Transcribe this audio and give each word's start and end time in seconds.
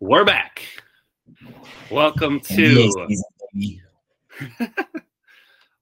We're 0.00 0.24
back. 0.24 0.62
Welcome 1.90 2.38
to 2.40 3.08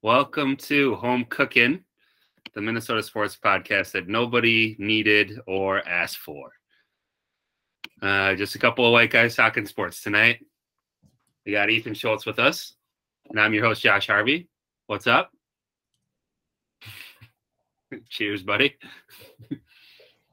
Welcome 0.02 0.56
to 0.56 0.94
Home 0.94 1.26
Cooking, 1.28 1.84
the 2.54 2.62
Minnesota 2.62 3.02
sports 3.02 3.36
podcast 3.36 3.92
that 3.92 4.08
nobody 4.08 4.74
needed 4.78 5.38
or 5.46 5.86
asked 5.86 6.16
for. 6.16 6.50
Uh, 8.00 8.34
just 8.36 8.54
a 8.54 8.58
couple 8.58 8.86
of 8.86 8.92
white 8.92 9.10
guys 9.10 9.36
talking 9.36 9.66
sports 9.66 10.02
tonight. 10.02 10.38
We 11.44 11.52
got 11.52 11.68
Ethan 11.68 11.92
Schultz 11.92 12.24
with 12.24 12.38
us, 12.38 12.72
and 13.28 13.38
I'm 13.38 13.52
your 13.52 13.66
host, 13.66 13.82
Josh 13.82 14.06
Harvey. 14.06 14.48
What's 14.86 15.06
up? 15.06 15.30
Cheers, 18.08 18.42
buddy. 18.44 18.76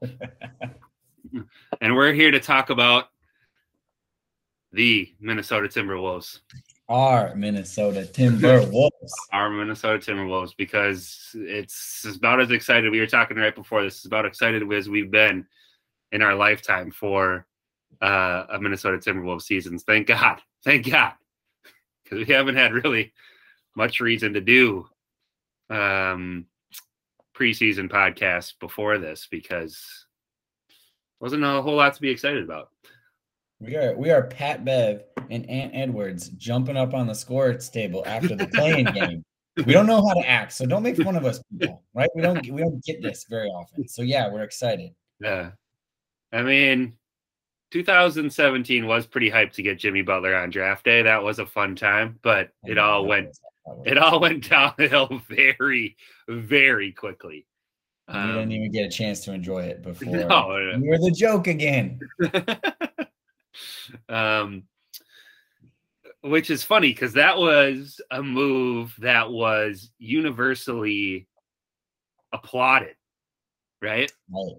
and 1.82 1.94
we're 1.94 2.14
here 2.14 2.30
to 2.30 2.40
talk 2.40 2.70
about 2.70 3.08
the 4.74 5.14
Minnesota 5.20 5.68
Timberwolves. 5.68 6.40
Our 6.88 7.34
Minnesota 7.34 8.08
Timberwolves. 8.12 8.90
Our 9.32 9.48
Minnesota 9.48 9.98
Timberwolves, 9.98 10.54
because 10.56 11.30
it's 11.34 12.04
about 12.04 12.40
as 12.40 12.50
excited. 12.50 12.90
We 12.90 13.00
were 13.00 13.06
talking 13.06 13.36
right 13.36 13.54
before 13.54 13.82
this. 13.82 14.00
Is 14.00 14.04
about 14.06 14.26
excited 14.26 14.70
as 14.72 14.88
we've 14.88 15.10
been 15.10 15.46
in 16.12 16.22
our 16.22 16.34
lifetime 16.34 16.90
for 16.90 17.46
uh, 18.02 18.44
a 18.50 18.60
Minnesota 18.60 18.98
Timberwolves 18.98 19.42
seasons. 19.42 19.84
Thank 19.84 20.08
God. 20.08 20.40
Thank 20.64 20.90
God, 20.90 21.12
because 22.02 22.26
we 22.26 22.32
haven't 22.32 22.56
had 22.56 22.72
really 22.72 23.12
much 23.76 24.00
reason 24.00 24.34
to 24.34 24.40
do 24.40 24.86
um, 25.70 26.46
preseason 27.34 27.90
podcasts 27.90 28.52
before 28.58 28.98
this 28.98 29.26
because 29.30 30.06
wasn't 31.20 31.44
a 31.44 31.62
whole 31.62 31.76
lot 31.76 31.94
to 31.94 32.00
be 32.00 32.10
excited 32.10 32.42
about. 32.42 32.70
We 33.60 33.76
are 33.76 33.96
we 33.96 34.10
are 34.10 34.24
Pat 34.24 34.64
Bev 34.64 35.04
and 35.30 35.48
Ant 35.48 35.72
Edwards 35.74 36.28
jumping 36.30 36.76
up 36.76 36.94
on 36.94 37.06
the 37.06 37.14
scores 37.14 37.68
table 37.68 38.02
after 38.06 38.34
the 38.34 38.46
playing 38.48 38.84
game. 38.94 39.24
We 39.56 39.72
don't 39.72 39.86
know 39.86 40.06
how 40.06 40.14
to 40.14 40.28
act, 40.28 40.52
so 40.52 40.66
don't 40.66 40.82
make 40.82 40.96
fun 40.96 41.16
of 41.16 41.24
us, 41.24 41.40
people. 41.58 41.82
Right? 41.94 42.10
We 42.14 42.22
don't 42.22 42.50
we 42.50 42.60
don't 42.60 42.84
get 42.84 43.00
this 43.00 43.24
very 43.28 43.48
often. 43.48 43.86
So 43.86 44.02
yeah, 44.02 44.30
we're 44.30 44.42
excited. 44.42 44.90
Yeah, 45.20 45.52
I 46.32 46.42
mean, 46.42 46.94
2017 47.70 48.86
was 48.86 49.06
pretty 49.06 49.30
hyped 49.30 49.52
to 49.52 49.62
get 49.62 49.78
Jimmy 49.78 50.02
Butler 50.02 50.34
on 50.34 50.50
draft 50.50 50.84
day. 50.84 51.02
That 51.02 51.22
was 51.22 51.38
a 51.38 51.46
fun 51.46 51.76
time, 51.76 52.18
but 52.22 52.50
it 52.64 52.78
all 52.78 53.06
went 53.06 53.36
it 53.84 53.96
all 53.96 54.20
went 54.20 54.48
downhill 54.48 55.22
very 55.28 55.96
very 56.28 56.92
quickly. 56.92 57.46
Um, 58.08 58.34
didn't 58.34 58.52
even 58.52 58.72
get 58.72 58.86
a 58.86 58.90
chance 58.90 59.20
to 59.20 59.32
enjoy 59.32 59.62
it 59.62 59.82
before. 59.82 60.16
No, 60.16 60.48
were 60.82 60.98
the 60.98 61.14
joke 61.16 61.46
again. 61.46 62.00
Um, 64.08 64.64
which 66.22 66.50
is 66.50 66.62
funny 66.62 66.88
because 66.88 67.12
that 67.14 67.36
was 67.36 68.00
a 68.10 68.22
move 68.22 68.94
that 68.98 69.30
was 69.30 69.90
universally 69.98 71.26
applauded, 72.32 72.96
right? 73.82 74.10
right? 74.30 74.52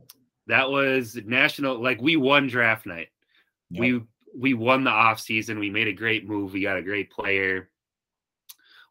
That 0.48 0.70
was 0.70 1.18
national. 1.26 1.82
Like 1.82 2.02
we 2.02 2.18
won 2.18 2.48
draft 2.48 2.86
night. 2.86 3.08
Yep. 3.72 3.82
We 3.82 4.02
we 4.38 4.54
won 4.54 4.84
the 4.84 4.92
off 4.92 5.20
season. 5.20 5.60
We 5.60 5.70
made 5.70 5.88
a 5.88 5.94
great 5.94 6.28
move. 6.28 6.54
We 6.54 6.62
got 6.62 6.78
a 6.78 6.84
great 6.84 7.10
player. 7.10 7.70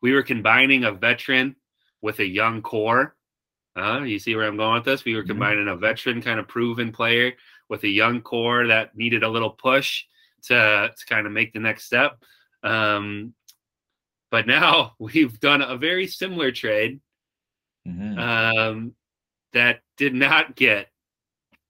We 0.03 0.13
were 0.13 0.23
combining 0.23 0.85
a 0.85 0.93
veteran 0.93 1.57
with 2.03 2.19
a 2.19 2.27
young 2.27 2.61
core. 2.61 3.15
Uh, 3.77 4.01
you 4.01 4.19
see 4.19 4.35
where 4.35 4.47
I'm 4.47 4.57
going 4.57 4.75
with 4.75 4.85
this? 4.85 5.05
We 5.05 5.15
were 5.15 5.23
mm-hmm. 5.23 5.29
combining 5.29 5.69
a 5.69 5.77
veteran 5.77 6.23
kind 6.23 6.41
of 6.41 6.49
proven 6.49 6.93
player 6.93 7.33
with 7.69 7.83
a 7.85 7.89
young 7.89 8.21
core 8.21 8.67
that 8.69 8.97
needed 8.97 9.23
a 9.23 9.29
little 9.29 9.51
push 9.51 10.05
to, 10.45 10.91
to 10.97 11.07
kind 11.07 11.27
of 11.27 11.33
make 11.33 11.53
the 11.53 11.61
next 11.61 11.85
step. 11.85 12.23
Um, 12.63 13.35
but 14.31 14.47
now 14.47 14.95
we've 14.99 15.39
done 15.41 15.63
a 15.63 15.77
very 15.77 16.07
similar 16.07 16.53
trade 16.53 17.01
mm-hmm. 17.87 18.19
um, 18.19 18.95
that 19.53 19.81
did 19.97 20.15
not 20.15 20.57
get 20.57 20.89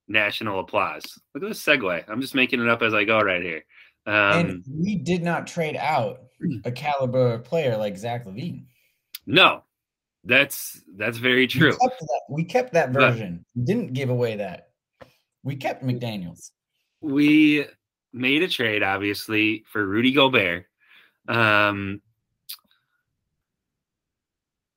national 0.09 0.61
applause. 0.61 1.05
Look 1.35 1.43
at 1.43 1.49
this 1.49 1.65
segue. 1.65 2.05
I'm 2.09 2.21
just 2.21 2.35
making 2.35 2.61
it 2.61 2.69
up 2.69 2.83
as 2.83 2.95
I 2.95 3.05
go 3.05 3.21
right 3.21 3.43
here. 3.43 3.65
Um, 4.07 4.15
and 4.15 4.65
we 4.69 4.97
did 4.97 5.23
not 5.23 5.47
trade 5.47 5.77
out 5.77 6.21
a 6.65 6.73
caliber 6.73 7.39
player 7.39 7.77
like 7.77 7.97
Zach 7.97 8.27
LaVine. 8.27 8.65
No, 9.27 9.63
that's 10.25 10.83
that's 10.97 11.17
very 11.17 11.47
true. 11.47 11.71
We 11.71 11.89
kept 11.89 12.01
that, 12.01 12.21
we 12.29 12.45
kept 12.45 12.73
that 12.75 12.91
version. 12.91 13.45
But, 13.55 13.65
didn't 13.65 13.93
give 13.95 14.11
away 14.11 14.37
that. 14.37 14.69
We 15.45 15.57
kept 15.57 15.85
McDaniels. 15.85 16.51
We 17.03 17.67
made 18.13 18.43
a 18.43 18.49
trade, 18.49 18.83
obviously, 18.83 19.63
for 19.71 19.87
Rudy 19.87 20.13
Gobert. 20.13 20.65
Um, 21.29 22.01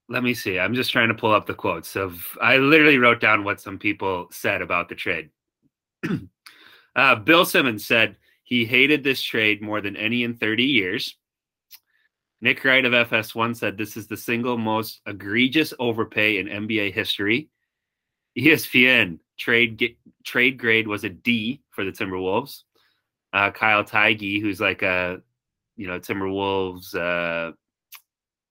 let 0.10 0.24
me 0.24 0.34
see. 0.34 0.60
I'm 0.60 0.76
just 0.76 0.92
trying 0.92 1.08
to 1.08 1.14
pull 1.14 1.34
up 1.34 1.46
the 1.46 1.54
quotes 1.54 1.96
of. 1.96 2.22
I 2.42 2.58
literally 2.58 2.98
wrote 2.98 3.22
down 3.22 3.46
what 3.46 3.62
some 3.62 3.80
people 3.80 4.28
said 4.32 4.62
about 4.62 4.90
the 4.90 4.96
trade. 4.96 5.30
uh, 6.96 7.16
Bill 7.16 7.46
Simmons 7.46 7.86
said 7.86 8.18
he 8.44 8.66
hated 8.66 9.04
this 9.04 9.22
trade 9.22 9.62
more 9.62 9.82
than 9.82 9.96
any 9.96 10.24
in 10.24 10.36
30 10.36 10.64
years. 10.64 11.16
Nick 12.40 12.64
Wright 12.64 12.86
of 12.86 12.94
FS1 12.94 13.56
said 13.56 13.78
this 13.78 13.98
is 13.98 14.08
the 14.08 14.18
single 14.18 14.58
most 14.58 15.02
egregious 15.08 15.74
overpay 15.80 16.38
in 16.38 16.48
NBA 16.48 16.94
history. 16.94 17.50
ESPN 18.38 19.20
trade 19.38 19.96
trade 20.24 20.58
grade 20.58 20.88
was 20.88 21.04
a 21.04 21.10
D 21.10 21.62
for 21.70 21.84
the 21.84 21.92
Timberwolves. 21.92 22.64
Uh, 23.34 23.52
Kyle 23.52 23.84
Theige, 23.84 24.42
who's 24.42 24.60
like 24.60 24.82
a 24.82 25.22
you 25.76 25.88
know 25.88 26.00
Timberwolves 26.00 26.96
uh, 26.96 27.52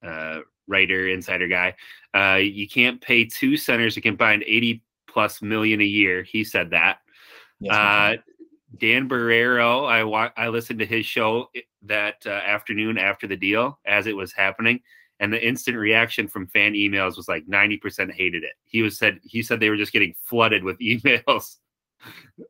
uh, 0.07 0.41
writer, 0.67 1.09
insider 1.09 1.49
guy, 1.49 1.75
uh, 2.15 2.37
you 2.37 2.69
can't 2.69 3.01
pay 3.01 3.25
two 3.25 3.57
centers 3.57 3.97
a 3.97 4.01
combined 4.01 4.45
eighty 4.47 4.83
plus 5.09 5.43
million 5.43 5.81
a 5.81 5.85
year. 5.85 6.23
He 6.23 6.45
said 6.45 6.71
that. 6.71 6.99
Yes, 7.61 7.75
uh, 7.75 8.17
Dan 8.79 9.09
Barreiro, 9.09 9.89
I 9.89 10.05
wa- 10.05 10.33
I 10.37 10.49
listened 10.49 10.79
to 10.81 10.87
his 10.87 11.07
show 11.07 11.49
that 11.83 12.17
uh, 12.27 12.31
afternoon 12.31 12.99
after 12.99 13.27
the 13.27 13.37
deal 13.37 13.79
as 13.87 14.07
it 14.07 14.17
was 14.17 14.33
happening 14.33 14.81
and 15.21 15.33
the 15.33 15.47
instant 15.47 15.77
reaction 15.77 16.29
from 16.29 16.47
fan 16.47 16.75
emails 16.75 17.17
was 17.17 17.29
like 17.29 17.47
90% 17.47 18.13
hated 18.13 18.45
it. 18.45 18.53
He 18.65 18.83
was 18.83 18.99
said 18.99 19.19
he 19.23 19.43
said 19.43 19.61
they 19.61 19.71
were 19.71 19.77
just 19.77 19.93
getting 19.93 20.15
flooded 20.25 20.63
with 20.63 20.79
emails 20.81 21.57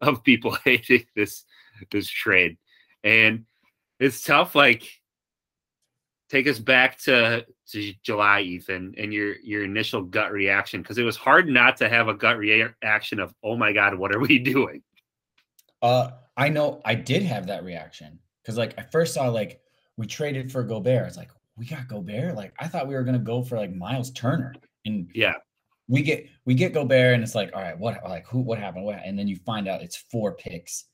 of 0.00 0.24
people 0.24 0.56
hating 0.64 1.06
this 1.14 1.44
this 1.90 2.08
trade. 2.08 2.56
And 3.04 3.44
it's 4.00 4.22
tough 4.22 4.54
like 4.54 4.88
take 6.28 6.48
us 6.48 6.58
back 6.58 6.98
to, 6.98 7.46
to 7.68 7.92
July 8.02 8.40
Ethan 8.40 8.94
and 8.98 9.12
your 9.12 9.36
your 9.40 9.64
initial 9.64 10.02
gut 10.02 10.32
reaction 10.32 10.82
because 10.82 10.98
it 10.98 11.04
was 11.04 11.16
hard 11.16 11.48
not 11.48 11.76
to 11.76 11.88
have 11.88 12.08
a 12.08 12.14
gut 12.14 12.36
reaction 12.36 13.20
of 13.20 13.32
oh 13.44 13.56
my 13.56 13.72
god 13.72 13.94
what 13.96 14.14
are 14.14 14.20
we 14.20 14.38
doing? 14.54 14.82
Uh 15.82 16.10
I 16.36 16.48
know 16.48 16.82
I 16.84 16.94
did 16.94 17.22
have 17.22 17.46
that 17.46 17.64
reaction 17.64 18.18
cuz 18.44 18.58
like 18.58 18.78
I 18.78 18.82
first 18.82 19.14
saw 19.14 19.28
like 19.28 19.60
we 19.96 20.06
traded 20.06 20.52
for 20.52 20.62
Gobert. 20.62 21.06
It's 21.06 21.16
like 21.16 21.30
we 21.56 21.66
got 21.66 21.88
Gobert. 21.88 22.34
Like 22.34 22.52
I 22.58 22.68
thought 22.68 22.88
we 22.88 22.94
were 22.94 23.04
gonna 23.04 23.18
go 23.18 23.42
for 23.42 23.56
like 23.56 23.74
Myles 23.74 24.10
Turner, 24.10 24.54
and 24.84 25.10
yeah, 25.14 25.34
we 25.88 26.02
get 26.02 26.26
we 26.44 26.54
get 26.54 26.74
Gobert, 26.74 27.14
and 27.14 27.22
it's 27.22 27.34
like, 27.34 27.50
all 27.54 27.62
right, 27.62 27.78
what 27.78 28.02
like 28.04 28.26
who 28.26 28.40
what 28.40 28.58
happened? 28.58 28.84
What? 28.84 29.00
And 29.04 29.18
then 29.18 29.28
you 29.28 29.36
find 29.44 29.68
out 29.68 29.82
it's 29.82 29.96
four 30.10 30.34
picks, 30.34 30.84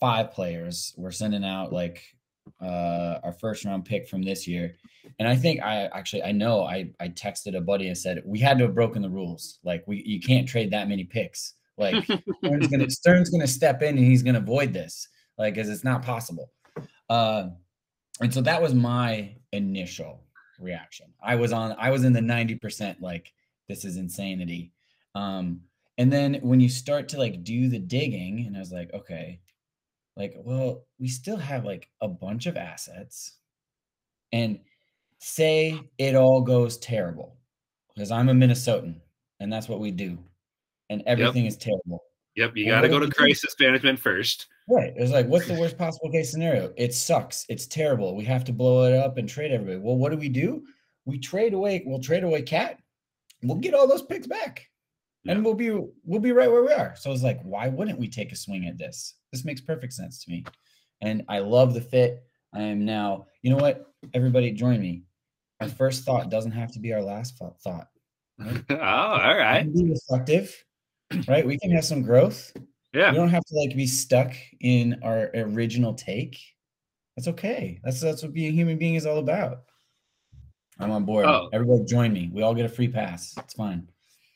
five 0.00 0.30
players. 0.32 0.94
We're 0.96 1.10
sending 1.10 1.44
out 1.44 1.72
like 1.72 2.02
uh 2.60 3.20
our 3.22 3.32
first 3.32 3.64
round 3.64 3.84
pick 3.84 4.08
from 4.08 4.22
this 4.22 4.46
year, 4.46 4.76
and 5.18 5.28
I 5.28 5.36
think 5.36 5.62
I 5.62 5.86
actually 5.94 6.22
I 6.22 6.32
know 6.32 6.64
I 6.64 6.90
I 7.00 7.08
texted 7.08 7.56
a 7.56 7.60
buddy 7.60 7.88
and 7.88 7.96
said 7.96 8.22
we 8.24 8.38
had 8.38 8.58
to 8.58 8.64
have 8.64 8.74
broken 8.74 9.02
the 9.02 9.10
rules. 9.10 9.58
Like 9.64 9.84
we 9.86 10.02
you 10.04 10.20
can't 10.20 10.48
trade 10.48 10.70
that 10.72 10.88
many 10.88 11.04
picks. 11.04 11.54
Like 11.78 12.04
Stern's 12.44 12.66
gonna 12.68 12.90
Stern's 12.90 13.30
gonna 13.30 13.46
step 13.46 13.82
in 13.82 13.96
and 13.96 14.06
he's 14.06 14.22
gonna 14.22 14.38
avoid 14.38 14.72
this. 14.72 15.08
Like, 15.38 15.54
because 15.54 15.68
it's 15.68 15.84
not 15.84 16.04
possible. 16.04 16.50
Uh, 17.08 17.48
and 18.22 18.32
so 18.32 18.40
that 18.40 18.60
was 18.60 18.74
my 18.74 19.34
initial 19.52 20.22
reaction. 20.60 21.06
I 21.22 21.34
was 21.34 21.52
on 21.52 21.74
I 21.78 21.90
was 21.90 22.04
in 22.04 22.12
the 22.12 22.20
90% 22.20 23.00
like 23.00 23.32
this 23.68 23.84
is 23.84 23.96
insanity. 23.96 24.72
Um 25.14 25.60
and 25.98 26.12
then 26.12 26.34
when 26.42 26.60
you 26.60 26.68
start 26.68 27.08
to 27.10 27.18
like 27.18 27.44
do 27.44 27.68
the 27.68 27.78
digging 27.78 28.46
and 28.46 28.56
I 28.56 28.60
was 28.60 28.72
like, 28.72 28.92
okay, 28.94 29.40
like 30.16 30.34
well, 30.36 30.84
we 30.98 31.08
still 31.08 31.36
have 31.36 31.64
like 31.64 31.88
a 32.00 32.08
bunch 32.08 32.46
of 32.46 32.56
assets. 32.56 33.34
And 34.32 34.60
say 35.18 35.78
it 35.98 36.16
all 36.16 36.40
goes 36.40 36.78
terrible 36.78 37.36
because 37.94 38.10
I'm 38.10 38.28
a 38.28 38.32
Minnesotan 38.32 39.00
and 39.40 39.52
that's 39.52 39.68
what 39.68 39.80
we 39.80 39.90
do. 39.90 40.18
And 40.88 41.02
everything 41.06 41.44
yep. 41.44 41.52
is 41.52 41.56
terrible. 41.56 42.02
Yep, 42.36 42.56
you 42.56 42.66
got 42.66 42.80
to 42.80 42.88
go 42.88 42.98
to 42.98 43.10
crisis 43.10 43.54
management 43.60 43.98
first. 43.98 44.46
Right. 44.68 44.92
It's 44.96 45.12
like, 45.12 45.26
what's 45.26 45.48
the 45.48 45.58
worst 45.58 45.76
possible 45.76 46.10
case 46.10 46.30
scenario? 46.30 46.72
It 46.76 46.94
sucks. 46.94 47.44
It's 47.48 47.66
terrible. 47.66 48.14
We 48.14 48.24
have 48.24 48.44
to 48.44 48.52
blow 48.52 48.84
it 48.84 48.94
up 48.94 49.18
and 49.18 49.28
trade 49.28 49.50
everybody. 49.50 49.78
Well, 49.78 49.96
what 49.96 50.12
do 50.12 50.18
we 50.18 50.28
do? 50.28 50.62
We 51.04 51.18
trade 51.18 51.52
away. 51.52 51.82
We'll 51.84 52.00
trade 52.00 52.24
away 52.24 52.42
KAT. 52.42 52.78
We'll 53.42 53.58
get 53.58 53.74
all 53.74 53.88
those 53.88 54.02
picks 54.02 54.28
back, 54.28 54.68
yeah. 55.24 55.32
and 55.32 55.44
we'll 55.44 55.54
be 55.54 55.70
we'll 56.04 56.20
be 56.20 56.30
right 56.30 56.50
where 56.50 56.62
we 56.62 56.72
are. 56.72 56.94
So 56.96 57.10
it's 57.10 57.24
like, 57.24 57.40
why 57.42 57.68
wouldn't 57.68 57.98
we 57.98 58.06
take 58.06 58.30
a 58.30 58.36
swing 58.36 58.66
at 58.68 58.78
this? 58.78 59.14
This 59.32 59.44
makes 59.44 59.60
perfect 59.60 59.94
sense 59.94 60.24
to 60.24 60.30
me. 60.30 60.44
and 61.00 61.24
I 61.28 61.40
love 61.40 61.74
the 61.74 61.80
fit. 61.80 62.22
I 62.54 62.62
am 62.62 62.84
now, 62.84 63.26
you 63.42 63.50
know 63.50 63.56
what? 63.56 63.92
Everybody 64.14 64.52
join 64.52 64.80
me. 64.80 65.02
Our 65.60 65.68
mm. 65.68 65.76
first 65.76 66.04
thought 66.04 66.30
doesn't 66.30 66.52
have 66.52 66.70
to 66.72 66.78
be 66.78 66.92
our 66.92 67.02
last 67.02 67.36
thought. 67.38 67.88
Right? 68.38 68.64
oh, 68.70 68.76
all 68.76 69.36
right. 69.36 69.72
Be 69.72 69.90
reflective, 69.90 70.64
right? 71.26 71.46
We 71.46 71.58
can 71.58 71.70
have 71.72 71.84
some 71.84 72.02
growth. 72.02 72.52
Yeah. 72.92 73.10
We 73.10 73.16
don't 73.16 73.30
have 73.30 73.44
to 73.44 73.54
like 73.54 73.76
be 73.76 73.86
stuck 73.86 74.34
in 74.60 75.00
our 75.02 75.30
original 75.34 75.94
take. 75.94 76.38
That's 77.16 77.28
okay. 77.28 77.80
That's 77.84 78.00
that's 78.00 78.22
what 78.22 78.32
being 78.32 78.52
a 78.52 78.56
human 78.56 78.78
being 78.78 78.94
is 78.94 79.06
all 79.06 79.18
about. 79.18 79.62
I'm 80.78 80.90
on 80.90 81.04
board. 81.04 81.26
Oh. 81.26 81.48
Everybody 81.52 81.84
join 81.84 82.12
me. 82.12 82.30
We 82.32 82.42
all 82.42 82.54
get 82.54 82.66
a 82.66 82.68
free 82.68 82.88
pass. 82.88 83.34
It's 83.38 83.54
fine. 83.54 83.88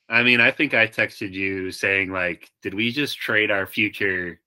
I 0.09 0.23
mean, 0.23 0.41
I 0.41 0.51
think 0.51 0.75
I 0.75 0.87
texted 0.87 1.33
you 1.33 1.73
saying 1.73 2.13
like, 2.13 2.51
did 2.63 2.75
we 2.75 2.93
just 2.93 3.19
trade 3.19 3.51
our 3.51 3.67
future 3.67 4.41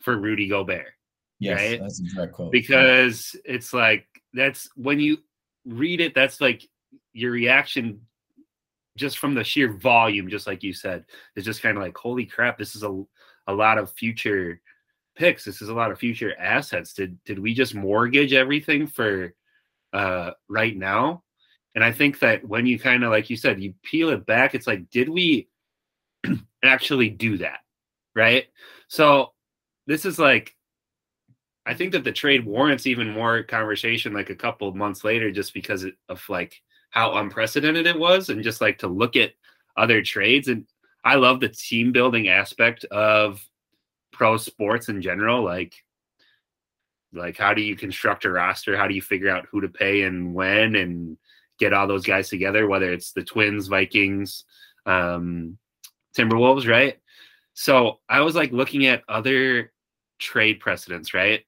for 0.00 0.18
Rudy 0.18 0.48
Gobert? 0.48 0.92
Yes, 1.38 1.58
right? 1.58 1.80
that's 1.80 2.00
a 2.00 2.14
direct 2.14 2.34
quote. 2.34 2.52
Because 2.52 3.34
yeah. 3.34 3.54
it's 3.54 3.72
like 3.72 4.06
that's 4.34 4.68
when 4.76 5.00
you 5.00 5.18
read 5.64 6.00
it, 6.00 6.14
that's 6.14 6.40
like 6.40 6.62
your 7.12 7.32
reaction 7.32 8.00
just 8.96 9.18
from 9.18 9.34
the 9.34 9.44
sheer 9.44 9.72
volume, 9.72 10.28
just 10.28 10.46
like 10.46 10.62
you 10.62 10.72
said, 10.72 11.04
is 11.36 11.44
just 11.44 11.62
kind 11.62 11.76
of 11.76 11.82
like, 11.82 11.96
holy 11.96 12.26
crap, 12.26 12.58
this 12.58 12.74
is 12.74 12.82
a 12.82 13.02
a 13.48 13.52
lot 13.52 13.78
of 13.78 13.90
future 13.92 14.60
picks. 15.16 15.44
This 15.44 15.60
is 15.60 15.68
a 15.68 15.74
lot 15.74 15.90
of 15.90 15.98
future 15.98 16.38
assets. 16.38 16.92
Did 16.92 17.22
did 17.24 17.38
we 17.38 17.52
just 17.52 17.74
mortgage 17.74 18.32
everything 18.32 18.86
for 18.86 19.34
uh 19.92 20.30
right 20.48 20.76
now? 20.76 21.24
And 21.74 21.84
I 21.84 21.92
think 21.92 22.20
that 22.20 22.46
when 22.46 22.66
you 22.66 22.78
kind 22.78 23.04
of 23.04 23.10
like 23.10 23.28
you 23.28 23.36
said, 23.36 23.60
you 23.60 23.74
peel 23.82 24.10
it 24.10 24.26
back, 24.26 24.54
it's 24.54 24.66
like, 24.66 24.88
did 24.90 25.08
we 25.08 25.48
actually 26.64 27.10
do 27.10 27.38
that? 27.38 27.60
Right. 28.14 28.46
So 28.88 29.32
this 29.86 30.04
is 30.04 30.18
like 30.18 30.54
I 31.66 31.74
think 31.74 31.92
that 31.92 32.04
the 32.04 32.12
trade 32.12 32.46
warrants 32.46 32.86
even 32.86 33.10
more 33.10 33.42
conversation 33.42 34.14
like 34.14 34.30
a 34.30 34.34
couple 34.34 34.72
months 34.74 35.04
later, 35.04 35.30
just 35.30 35.52
because 35.52 35.84
of 36.08 36.22
like 36.28 36.62
how 36.90 37.16
unprecedented 37.16 37.86
it 37.86 37.98
was, 37.98 38.30
and 38.30 38.42
just 38.42 38.62
like 38.62 38.78
to 38.78 38.88
look 38.88 39.16
at 39.16 39.32
other 39.76 40.02
trades. 40.02 40.48
And 40.48 40.64
I 41.08 41.14
love 41.14 41.40
the 41.40 41.48
team 41.48 41.90
building 41.90 42.28
aspect 42.28 42.84
of 42.84 43.42
pro 44.12 44.36
sports 44.36 44.90
in 44.90 45.00
general. 45.00 45.42
Like, 45.42 45.72
like 47.14 47.38
how 47.38 47.54
do 47.54 47.62
you 47.62 47.76
construct 47.76 48.26
a 48.26 48.30
roster? 48.30 48.76
How 48.76 48.86
do 48.86 48.94
you 48.94 49.00
figure 49.00 49.30
out 49.30 49.46
who 49.50 49.62
to 49.62 49.70
pay 49.70 50.02
and 50.02 50.34
when, 50.34 50.76
and 50.76 51.16
get 51.58 51.72
all 51.72 51.86
those 51.86 52.04
guys 52.04 52.28
together? 52.28 52.68
Whether 52.68 52.92
it's 52.92 53.12
the 53.12 53.24
Twins, 53.24 53.68
Vikings, 53.68 54.44
um, 54.84 55.56
Timberwolves, 56.14 56.68
right? 56.68 56.98
So 57.54 58.00
I 58.06 58.20
was 58.20 58.34
like 58.34 58.52
looking 58.52 58.84
at 58.84 59.02
other 59.08 59.72
trade 60.18 60.60
precedents, 60.60 61.14
right? 61.14 61.42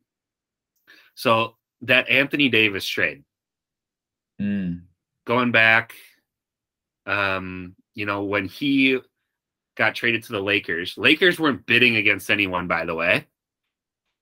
So 1.16 1.56
that 1.82 2.08
Anthony 2.08 2.48
Davis 2.48 2.88
trade, 2.88 3.24
mm. 4.40 4.80
going 5.26 5.52
back, 5.52 5.92
um, 7.04 7.76
you 7.92 8.06
know, 8.06 8.24
when 8.24 8.46
he 8.46 9.00
got 9.80 9.94
traded 9.94 10.22
to 10.22 10.32
the 10.32 10.42
Lakers, 10.42 10.98
Lakers 10.98 11.40
weren't 11.40 11.64
bidding 11.64 11.96
against 11.96 12.30
anyone, 12.30 12.66
by 12.66 12.84
the 12.84 12.94
way. 12.94 13.26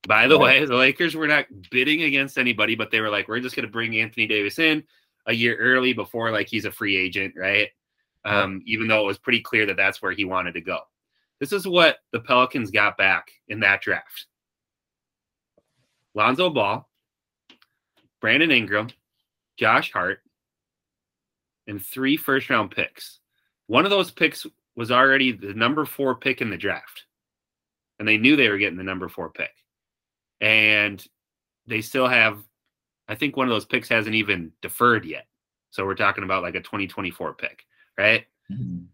By 0.07 0.29
the 0.29 0.39
right. 0.39 0.61
way, 0.61 0.67
the 0.67 0.77
Lakers 0.77 1.17
were 1.17 1.27
not 1.27 1.47
bidding 1.73 2.03
against 2.03 2.39
anybody, 2.39 2.77
but 2.77 2.93
they 2.93 3.01
were 3.01 3.11
like, 3.11 3.27
we're 3.27 3.41
just 3.41 3.57
going 3.57 3.67
to 3.67 3.73
bring 3.73 3.97
Anthony 3.97 4.29
Davis 4.29 4.61
in 4.61 4.85
a 5.27 5.35
year 5.35 5.57
early 5.57 5.95
before 5.95 6.31
like 6.31 6.47
he's 6.47 6.65
a 6.65 6.71
free 6.71 6.97
agent, 6.97 7.35
right? 7.37 7.71
Um, 8.25 8.63
even 8.67 8.87
though 8.87 9.03
it 9.03 9.07
was 9.07 9.19
pretty 9.19 9.41
clear 9.41 9.67
that 9.67 9.77
that's 9.77 10.01
where 10.01 10.13
he 10.13 10.25
wanted 10.25 10.53
to 10.53 10.61
go. 10.61 10.79
This 11.41 11.53
is 11.53 11.67
what 11.67 11.97
the 12.13 12.21
Pelicans 12.21 12.71
got 12.71 12.97
back 12.97 13.27
in 13.49 13.59
that 13.61 13.83
draft. 13.83 14.27
Lonzo 16.15 16.51
Ball, 16.51 16.89
Brandon 18.21 18.53
Ingram, 18.53 18.91
Josh 19.59 19.91
Hart, 19.91 20.21
and 21.67 21.85
three 21.85 22.17
first 22.17 22.49
round 22.49 22.71
picks. 22.71 23.19
One 23.67 23.85
of 23.85 23.91
those 23.91 24.13
picks 24.13 24.47
was 24.79 24.93
already 24.93 25.33
the 25.33 25.53
number 25.55 25.85
four 25.85 26.15
pick 26.15 26.41
in 26.41 26.51
the 26.51 26.57
draft. 26.57 27.05
And 27.99 28.07
they 28.07 28.17
knew 28.17 28.37
they 28.37 28.49
were 28.49 28.59
getting 28.59 28.79
the 28.79 28.85
number 28.85 29.09
four 29.09 29.29
pick. 29.29 29.51
And 30.41 31.05
they 31.67 31.81
still 31.81 32.07
have, 32.07 32.45
I 33.09 33.17
think 33.17 33.37
one 33.37 33.49
of 33.49 33.53
those 33.53 33.65
picks 33.65 33.89
hasn't 33.89 34.15
even 34.15 34.53
deferred 34.63 35.05
yet. 35.05 35.27
So 35.71 35.85
we're 35.85 35.97
talking 35.97 36.23
about 36.23 36.45
like 36.45 36.55
a 36.55 36.61
2024 36.61 37.35
pick, 37.35 37.67
right? 37.99 38.25
Mm-hmm. 38.53 38.85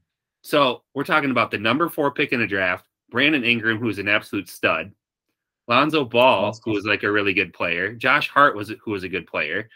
So 0.40 0.84
we're 0.94 1.04
talking 1.04 1.30
about 1.30 1.50
the 1.50 1.58
number 1.58 1.90
four 1.90 2.10
pick 2.10 2.32
in 2.32 2.40
the 2.40 2.46
draft, 2.46 2.86
Brandon 3.10 3.44
Ingram, 3.44 3.78
who 3.78 3.90
is 3.90 3.98
an 3.98 4.08
absolute 4.08 4.48
stud, 4.48 4.90
Lonzo 5.68 6.06
Ball, 6.06 6.58
who 6.64 6.72
was 6.72 6.86
like 6.86 7.02
a 7.02 7.12
really 7.12 7.34
good 7.34 7.52
player. 7.52 7.92
Josh 7.92 8.30
Hart 8.30 8.56
was 8.56 8.72
who 8.82 8.92
was 8.92 9.04
a 9.04 9.08
good 9.08 9.26
player. 9.26 9.68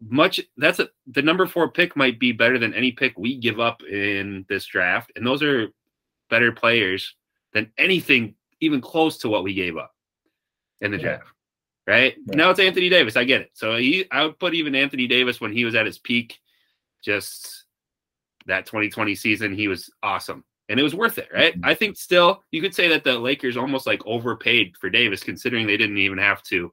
Much 0.00 0.40
that's 0.56 0.78
a 0.78 0.88
the 1.08 1.22
number 1.22 1.46
four 1.46 1.70
pick 1.70 1.96
might 1.96 2.20
be 2.20 2.32
better 2.32 2.58
than 2.58 2.72
any 2.74 2.92
pick 2.92 3.18
we 3.18 3.36
give 3.36 3.58
up 3.58 3.82
in 3.82 4.46
this 4.48 4.64
draft, 4.66 5.10
and 5.16 5.26
those 5.26 5.42
are 5.42 5.68
better 6.30 6.52
players 6.52 7.14
than 7.52 7.72
anything 7.78 8.34
even 8.60 8.80
close 8.80 9.18
to 9.18 9.28
what 9.28 9.42
we 9.42 9.54
gave 9.54 9.76
up 9.76 9.94
in 10.80 10.90
the 10.90 10.98
yeah. 10.98 11.02
draft. 11.02 11.24
Right? 11.86 12.16
right? 12.26 12.36
Now 12.36 12.50
it's 12.50 12.60
Anthony 12.60 12.88
Davis. 12.88 13.16
I 13.16 13.24
get 13.24 13.40
it. 13.40 13.50
So 13.54 13.76
he, 13.76 14.06
I 14.12 14.24
would 14.24 14.38
put 14.38 14.54
even 14.54 14.74
Anthony 14.74 15.06
Davis 15.06 15.40
when 15.40 15.52
he 15.52 15.64
was 15.64 15.74
at 15.74 15.86
his 15.86 15.98
peak, 15.98 16.38
just 17.02 17.64
that 18.46 18.66
2020 18.66 19.14
season, 19.14 19.54
he 19.54 19.68
was 19.68 19.90
awesome 20.02 20.44
and 20.68 20.78
it 20.78 20.82
was 20.82 20.94
worth 20.94 21.18
it, 21.18 21.28
right? 21.32 21.54
Mm-hmm. 21.54 21.64
I 21.64 21.74
think 21.74 21.96
still 21.96 22.44
you 22.50 22.60
could 22.60 22.74
say 22.74 22.88
that 22.88 23.04
the 23.04 23.18
Lakers 23.18 23.56
almost 23.56 23.86
like 23.86 24.06
overpaid 24.06 24.76
for 24.76 24.90
Davis, 24.90 25.22
considering 25.22 25.66
they 25.66 25.76
didn't 25.76 25.98
even 25.98 26.18
have 26.18 26.42
to, 26.44 26.72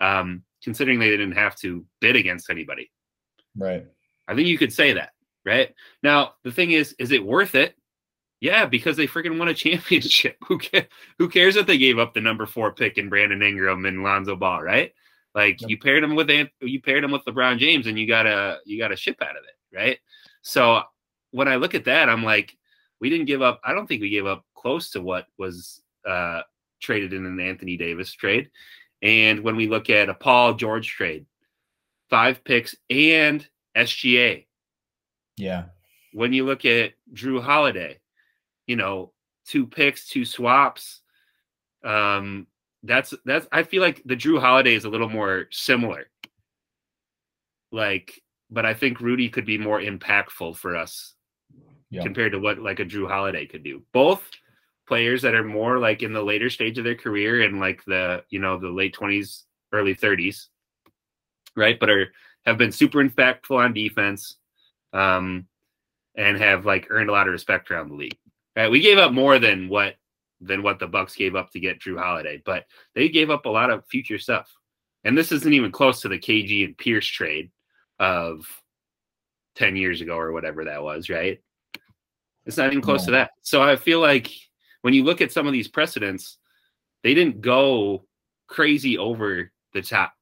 um, 0.00 0.42
considering 0.62 0.98
they 0.98 1.10
didn't 1.10 1.32
have 1.32 1.56
to 1.56 1.84
bid 2.00 2.16
against 2.16 2.50
anybody. 2.50 2.90
Right. 3.56 3.86
I 4.28 4.34
think 4.34 4.48
you 4.48 4.58
could 4.58 4.72
say 4.72 4.94
that, 4.94 5.10
right? 5.44 5.74
Now 6.02 6.34
the 6.44 6.52
thing 6.52 6.72
is, 6.72 6.94
is 6.98 7.12
it 7.12 7.24
worth 7.24 7.54
it? 7.54 7.76
Yeah, 8.40 8.66
because 8.66 8.96
they 8.96 9.06
freaking 9.06 9.38
won 9.38 9.48
a 9.48 9.54
championship. 9.54 10.36
who 10.46 10.58
cares? 10.58 10.86
Who 11.18 11.28
cares 11.28 11.54
that 11.54 11.66
they 11.66 11.78
gave 11.78 11.98
up 11.98 12.14
the 12.14 12.20
number 12.20 12.46
four 12.46 12.72
pick 12.72 12.98
in 12.98 13.08
Brandon 13.08 13.42
Ingram 13.42 13.84
and 13.84 14.02
Lonzo 14.02 14.36
Ball, 14.36 14.62
right? 14.62 14.92
Like 15.34 15.60
yep. 15.60 15.70
you 15.70 15.78
paired 15.78 16.02
them 16.02 16.14
with 16.14 16.30
you 16.60 16.82
paired 16.82 17.04
them 17.04 17.12
with 17.12 17.24
LeBron 17.24 17.58
James, 17.58 17.86
and 17.86 17.98
you 17.98 18.06
got 18.06 18.26
a 18.26 18.58
you 18.66 18.78
got 18.78 18.92
a 18.92 18.96
ship 18.96 19.16
out 19.22 19.36
of 19.36 19.44
it, 19.44 19.76
right? 19.76 19.98
So 20.42 20.82
when 21.30 21.48
I 21.48 21.56
look 21.56 21.74
at 21.74 21.84
that, 21.84 22.08
I'm 22.08 22.24
like, 22.24 22.56
we 23.00 23.10
didn't 23.10 23.26
give 23.26 23.42
up. 23.42 23.60
I 23.64 23.72
don't 23.72 23.86
think 23.86 24.02
we 24.02 24.10
gave 24.10 24.26
up 24.26 24.44
close 24.54 24.90
to 24.90 25.00
what 25.00 25.26
was 25.38 25.80
uh, 26.06 26.42
traded 26.80 27.12
in 27.12 27.24
an 27.24 27.40
Anthony 27.40 27.76
Davis 27.76 28.12
trade. 28.12 28.50
And 29.02 29.40
when 29.40 29.56
we 29.56 29.66
look 29.68 29.90
at 29.90 30.08
a 30.08 30.14
Paul 30.14 30.54
George 30.54 30.88
trade, 30.88 31.26
five 32.08 32.44
picks 32.44 32.76
and 32.88 33.46
SGA. 33.76 34.46
Yeah. 35.36 35.64
When 36.12 36.32
you 36.32 36.44
look 36.44 36.64
at 36.64 36.92
Jrue 37.12 37.42
Holiday, 37.42 37.98
you 38.66 38.76
know, 38.76 39.12
two 39.46 39.66
picks, 39.66 40.08
two 40.08 40.24
swaps. 40.24 41.00
Um, 41.84 42.46
that's 42.84 43.14
that's 43.24 43.46
I 43.50 43.62
feel 43.62 43.82
like 43.82 44.02
the 44.04 44.16
Jrue 44.16 44.40
Holiday 44.40 44.74
is 44.74 44.84
a 44.84 44.88
little 44.88 45.08
more 45.08 45.46
similar. 45.50 46.06
Like, 47.70 48.20
but 48.50 48.66
I 48.66 48.74
think 48.74 49.00
Rudy 49.00 49.28
could 49.28 49.46
be 49.46 49.58
more 49.58 49.80
impactful 49.80 50.56
for 50.56 50.76
us 50.76 51.14
yeah. 51.90 52.02
compared 52.02 52.32
to 52.32 52.38
what 52.38 52.58
like 52.58 52.80
a 52.80 52.84
Jrue 52.84 53.08
Holiday 53.08 53.46
could 53.46 53.62
do. 53.62 53.82
Both 53.92 54.28
players 54.92 55.22
that 55.22 55.34
are 55.34 55.42
more 55.42 55.78
like 55.78 56.02
in 56.02 56.12
the 56.12 56.22
later 56.22 56.50
stage 56.50 56.76
of 56.76 56.84
their 56.84 56.94
career 56.94 57.40
and 57.44 57.58
like 57.58 57.82
the 57.86 58.22
you 58.28 58.38
know 58.38 58.58
the 58.58 58.68
late 58.68 58.94
20s 58.94 59.44
early 59.72 59.94
30s 59.94 60.48
right? 61.56 61.80
But 61.80 61.88
are 61.88 62.12
have 62.44 62.58
been 62.58 62.72
super 62.72 63.02
impactful 63.02 63.56
on 63.56 63.72
defense 63.72 64.36
um 64.92 65.46
and 66.14 66.36
have 66.36 66.66
like 66.66 66.88
earned 66.90 67.08
a 67.08 67.12
lot 67.12 67.26
of 67.26 67.32
respect 67.32 67.70
around 67.70 67.88
the 67.88 67.94
league. 67.94 68.18
Right? 68.54 68.70
We 68.70 68.80
gave 68.80 68.98
up 68.98 69.12
more 69.12 69.38
than 69.38 69.70
what 69.70 69.94
than 70.42 70.62
what 70.62 70.78
the 70.78 70.86
bucks 70.86 71.14
gave 71.14 71.36
up 71.36 71.50
to 71.52 71.60
get 71.60 71.80
Jrue 71.80 71.98
Holiday 71.98 72.42
but 72.44 72.66
they 72.94 73.08
gave 73.08 73.30
up 73.30 73.46
a 73.46 73.48
lot 73.48 73.70
of 73.70 73.86
future 73.86 74.18
stuff. 74.18 74.50
And 75.04 75.16
this 75.16 75.32
isn't 75.32 75.54
even 75.54 75.72
close 75.72 76.02
to 76.02 76.10
the 76.10 76.18
kg 76.18 76.66
and 76.66 76.76
pierce 76.76 77.06
trade 77.06 77.50
of 77.98 78.44
10 79.56 79.74
years 79.74 80.02
ago 80.02 80.18
or 80.18 80.32
whatever 80.32 80.66
that 80.66 80.82
was 80.82 81.08
right? 81.08 81.40
It's 82.44 82.58
not 82.58 82.66
even 82.66 82.82
close 82.82 83.06
to 83.06 83.12
that. 83.12 83.30
So 83.40 83.62
I 83.62 83.76
feel 83.76 84.00
like 84.00 84.30
when 84.82 84.94
you 84.94 85.04
look 85.04 85.20
at 85.20 85.32
some 85.32 85.46
of 85.46 85.52
these 85.52 85.68
precedents, 85.68 86.38
they 87.02 87.14
didn't 87.14 87.40
go 87.40 88.04
crazy 88.46 88.98
over 88.98 89.50
the 89.72 89.82
top. 89.82 90.12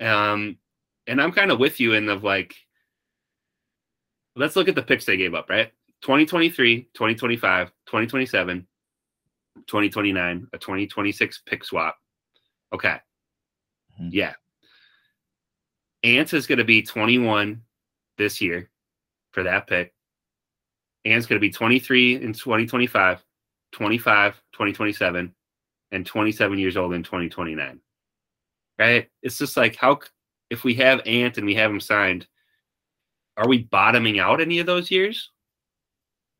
Um, 0.00 0.58
and 1.06 1.20
I'm 1.20 1.32
kind 1.32 1.50
of 1.50 1.58
with 1.58 1.80
you 1.80 1.94
in 1.94 2.08
of 2.08 2.22
like, 2.22 2.54
let's 4.36 4.56
look 4.56 4.68
at 4.68 4.74
the 4.74 4.82
picks 4.82 5.04
they 5.04 5.16
gave 5.16 5.34
up, 5.34 5.48
right? 5.48 5.72
2023, 6.02 6.82
2025, 6.92 7.68
2027, 7.86 8.66
2029, 9.66 10.48
a 10.52 10.58
2026 10.58 11.42
pick 11.46 11.64
swap. 11.64 11.96
Okay. 12.72 12.96
Mm-hmm. 14.00 14.08
Yeah. 14.10 14.34
Ant 16.02 16.34
is 16.34 16.46
going 16.46 16.58
to 16.58 16.64
be 16.64 16.82
21 16.82 17.62
this 18.18 18.40
year 18.40 18.70
for 19.30 19.44
that 19.44 19.66
pick. 19.66 19.94
Ant's 21.04 21.26
going 21.26 21.36
to 21.36 21.40
be 21.40 21.50
23 21.50 22.16
in 22.16 22.32
2025, 22.32 23.22
25, 23.72 24.34
2027, 24.52 25.34
and 25.92 26.06
27 26.06 26.58
years 26.58 26.76
old 26.76 26.94
in 26.94 27.02
2029. 27.02 27.80
Right? 28.78 29.08
It's 29.22 29.38
just 29.38 29.56
like 29.56 29.76
how 29.76 30.00
if 30.50 30.64
we 30.64 30.74
have 30.74 31.00
Ant 31.06 31.38
and 31.38 31.46
we 31.46 31.54
have 31.54 31.70
him 31.70 31.80
signed, 31.80 32.26
are 33.36 33.48
we 33.48 33.64
bottoming 33.64 34.18
out 34.18 34.40
any 34.40 34.58
of 34.58 34.66
those 34.66 34.90
years? 34.90 35.30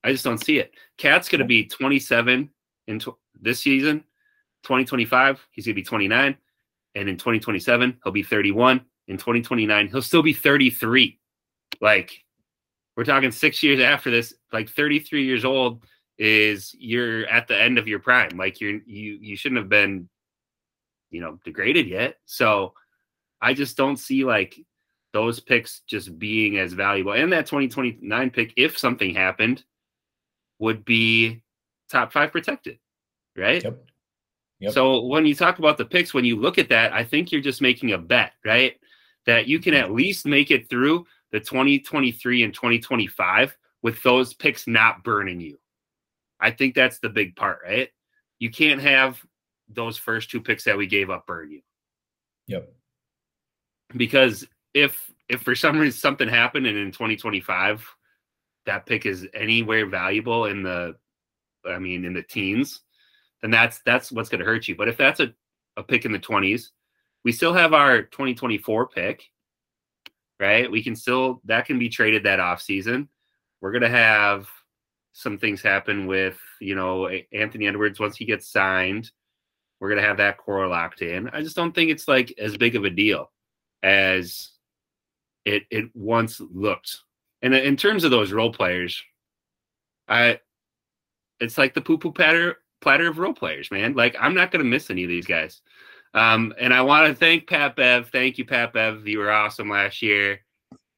I 0.02 0.12
just 0.12 0.24
don't 0.24 0.44
see 0.44 0.58
it. 0.58 0.72
KAT's 0.98 1.28
going 1.28 1.40
to 1.40 1.44
be 1.44 1.64
27 1.64 2.50
in 2.86 2.98
tw- 2.98 3.16
this 3.40 3.60
season. 3.60 4.00
2025, 4.64 5.46
he's 5.50 5.66
going 5.66 5.74
to 5.74 5.80
be 5.80 5.84
29. 5.84 6.36
And 6.94 7.08
in 7.08 7.16
2027, 7.16 7.98
he'll 8.02 8.12
be 8.12 8.22
31. 8.22 8.84
In 9.08 9.16
2029, 9.16 9.88
he'll 9.88 10.02
still 10.02 10.22
be 10.22 10.32
33. 10.32 11.18
Like, 11.80 12.23
we're 12.96 13.04
talking 13.04 13.30
six 13.30 13.62
years 13.62 13.80
after 13.80 14.10
this, 14.10 14.34
like 14.52 14.68
33 14.70 15.24
years 15.24 15.44
old 15.44 15.84
is 16.18 16.74
you're 16.78 17.26
at 17.26 17.48
the 17.48 17.60
end 17.60 17.78
of 17.78 17.88
your 17.88 17.98
prime. 17.98 18.36
Like 18.36 18.60
you're 18.60 18.80
you 18.86 19.18
you 19.20 19.36
shouldn't 19.36 19.58
have 19.58 19.68
been, 19.68 20.08
you 21.10 21.20
know, 21.20 21.38
degraded 21.44 21.88
yet. 21.88 22.16
So 22.24 22.74
I 23.40 23.54
just 23.54 23.76
don't 23.76 23.96
see 23.96 24.24
like 24.24 24.58
those 25.12 25.40
picks 25.40 25.80
just 25.80 26.18
being 26.18 26.58
as 26.58 26.72
valuable. 26.72 27.12
And 27.12 27.32
that 27.32 27.46
2029 27.46 28.30
pick, 28.30 28.52
if 28.56 28.78
something 28.78 29.14
happened, 29.14 29.64
would 30.58 30.84
be 30.84 31.42
top 31.90 32.12
five 32.12 32.32
protected. 32.32 32.78
Right. 33.36 33.62
Yep. 33.64 33.84
Yep. 34.60 34.72
So 34.72 35.04
when 35.04 35.26
you 35.26 35.34
talk 35.34 35.58
about 35.58 35.78
the 35.78 35.84
picks, 35.84 36.14
when 36.14 36.24
you 36.24 36.36
look 36.36 36.58
at 36.58 36.68
that, 36.68 36.92
I 36.92 37.02
think 37.02 37.32
you're 37.32 37.40
just 37.40 37.60
making 37.60 37.92
a 37.92 37.98
bet, 37.98 38.32
right? 38.44 38.74
That 39.26 39.48
you 39.48 39.58
can 39.58 39.74
mm-hmm. 39.74 39.84
at 39.84 39.92
least 39.92 40.26
make 40.26 40.50
it 40.50 40.70
through 40.70 41.06
the 41.34 41.40
2023 41.40 42.44
and 42.44 42.54
2025 42.54 43.56
with 43.82 44.00
those 44.04 44.34
picks 44.34 44.68
not 44.68 45.02
burning 45.02 45.40
you. 45.40 45.58
I 46.38 46.52
think 46.52 46.76
that's 46.76 47.00
the 47.00 47.08
big 47.08 47.34
part, 47.34 47.58
right? 47.64 47.88
You 48.38 48.50
can't 48.50 48.80
have 48.80 49.20
those 49.68 49.98
first 49.98 50.30
two 50.30 50.40
picks 50.40 50.62
that 50.62 50.76
we 50.76 50.86
gave 50.86 51.10
up 51.10 51.26
burn 51.26 51.50
you. 51.50 51.62
Yep. 52.46 52.72
Because 53.96 54.46
if 54.74 55.10
if 55.28 55.42
for 55.42 55.56
some 55.56 55.76
reason 55.76 55.98
something 55.98 56.28
happened 56.28 56.68
and 56.68 56.78
in 56.78 56.92
2025 56.92 57.84
that 58.66 58.86
pick 58.86 59.04
is 59.04 59.26
anywhere 59.34 59.86
valuable 59.86 60.44
in 60.44 60.62
the 60.62 60.94
I 61.66 61.80
mean 61.80 62.04
in 62.04 62.12
the 62.12 62.22
teens, 62.22 62.82
then 63.42 63.50
that's 63.50 63.80
that's 63.84 64.12
what's 64.12 64.28
going 64.28 64.38
to 64.38 64.46
hurt 64.46 64.68
you. 64.68 64.76
But 64.76 64.86
if 64.86 64.96
that's 64.96 65.18
a, 65.18 65.34
a 65.76 65.82
pick 65.82 66.04
in 66.04 66.12
the 66.12 66.20
20s, 66.20 66.68
we 67.24 67.32
still 67.32 67.54
have 67.54 67.74
our 67.74 68.02
2024 68.02 68.86
pick, 68.86 69.24
right? 70.40 70.70
We 70.70 70.82
can 70.82 70.96
still 70.96 71.40
that 71.44 71.66
can 71.66 71.78
be 71.78 71.88
traded 71.88 72.24
that 72.24 72.40
off 72.40 72.60
season. 72.60 73.08
We're 73.60 73.72
to 73.82 73.88
have 73.88 74.48
some 75.12 75.38
things 75.38 75.62
happen 75.62 76.06
with, 76.06 76.38
you 76.60 76.74
know, 76.74 77.08
Anthony 77.32 77.68
Edwards 77.68 78.00
once 78.00 78.16
he 78.16 78.24
gets 78.24 78.48
signed. 78.48 79.10
We're 79.80 79.90
to 80.02 80.08
have 80.08 80.16
that 80.18 80.38
core 80.38 80.66
locked 80.66 81.02
in. 81.02 81.28
I 81.28 81.40
just 81.42 81.56
don't 81.56 81.74
think 81.74 81.90
it's 81.90 82.08
like 82.08 82.34
as 82.38 82.56
big 82.56 82.74
of 82.76 82.84
a 82.84 82.90
deal 82.90 83.30
as 83.82 84.50
it 85.44 85.64
it 85.70 85.90
once 85.94 86.40
looked. 86.40 86.98
And 87.42 87.54
in 87.54 87.76
terms 87.76 88.04
of 88.04 88.10
those 88.10 88.32
role 88.32 88.52
players, 88.52 89.02
I 90.08 90.40
it's 91.40 91.58
like 91.58 91.74
the 91.74 91.80
poo 91.80 91.98
poo 91.98 92.12
platter 92.12 92.58
platter 92.80 93.08
of 93.08 93.18
role 93.18 93.34
players, 93.34 93.70
man. 93.70 93.94
Like 93.94 94.16
I'm 94.18 94.34
not 94.34 94.50
to 94.64 94.68
miss 94.68 94.90
any 94.90 95.04
of 95.04 95.08
these 95.08 95.26
guys. 95.26 95.60
Um, 96.14 96.54
and 96.58 96.72
I 96.72 96.80
want 96.82 97.08
to 97.08 97.14
thank 97.14 97.48
Pat 97.48 97.74
Bev. 97.74 98.08
Thank 98.10 98.38
you, 98.38 98.44
Pat 98.44 98.72
Bev. 98.72 99.06
You 99.06 99.18
were 99.18 99.32
awesome 99.32 99.68
last 99.68 100.00
year. 100.00 100.40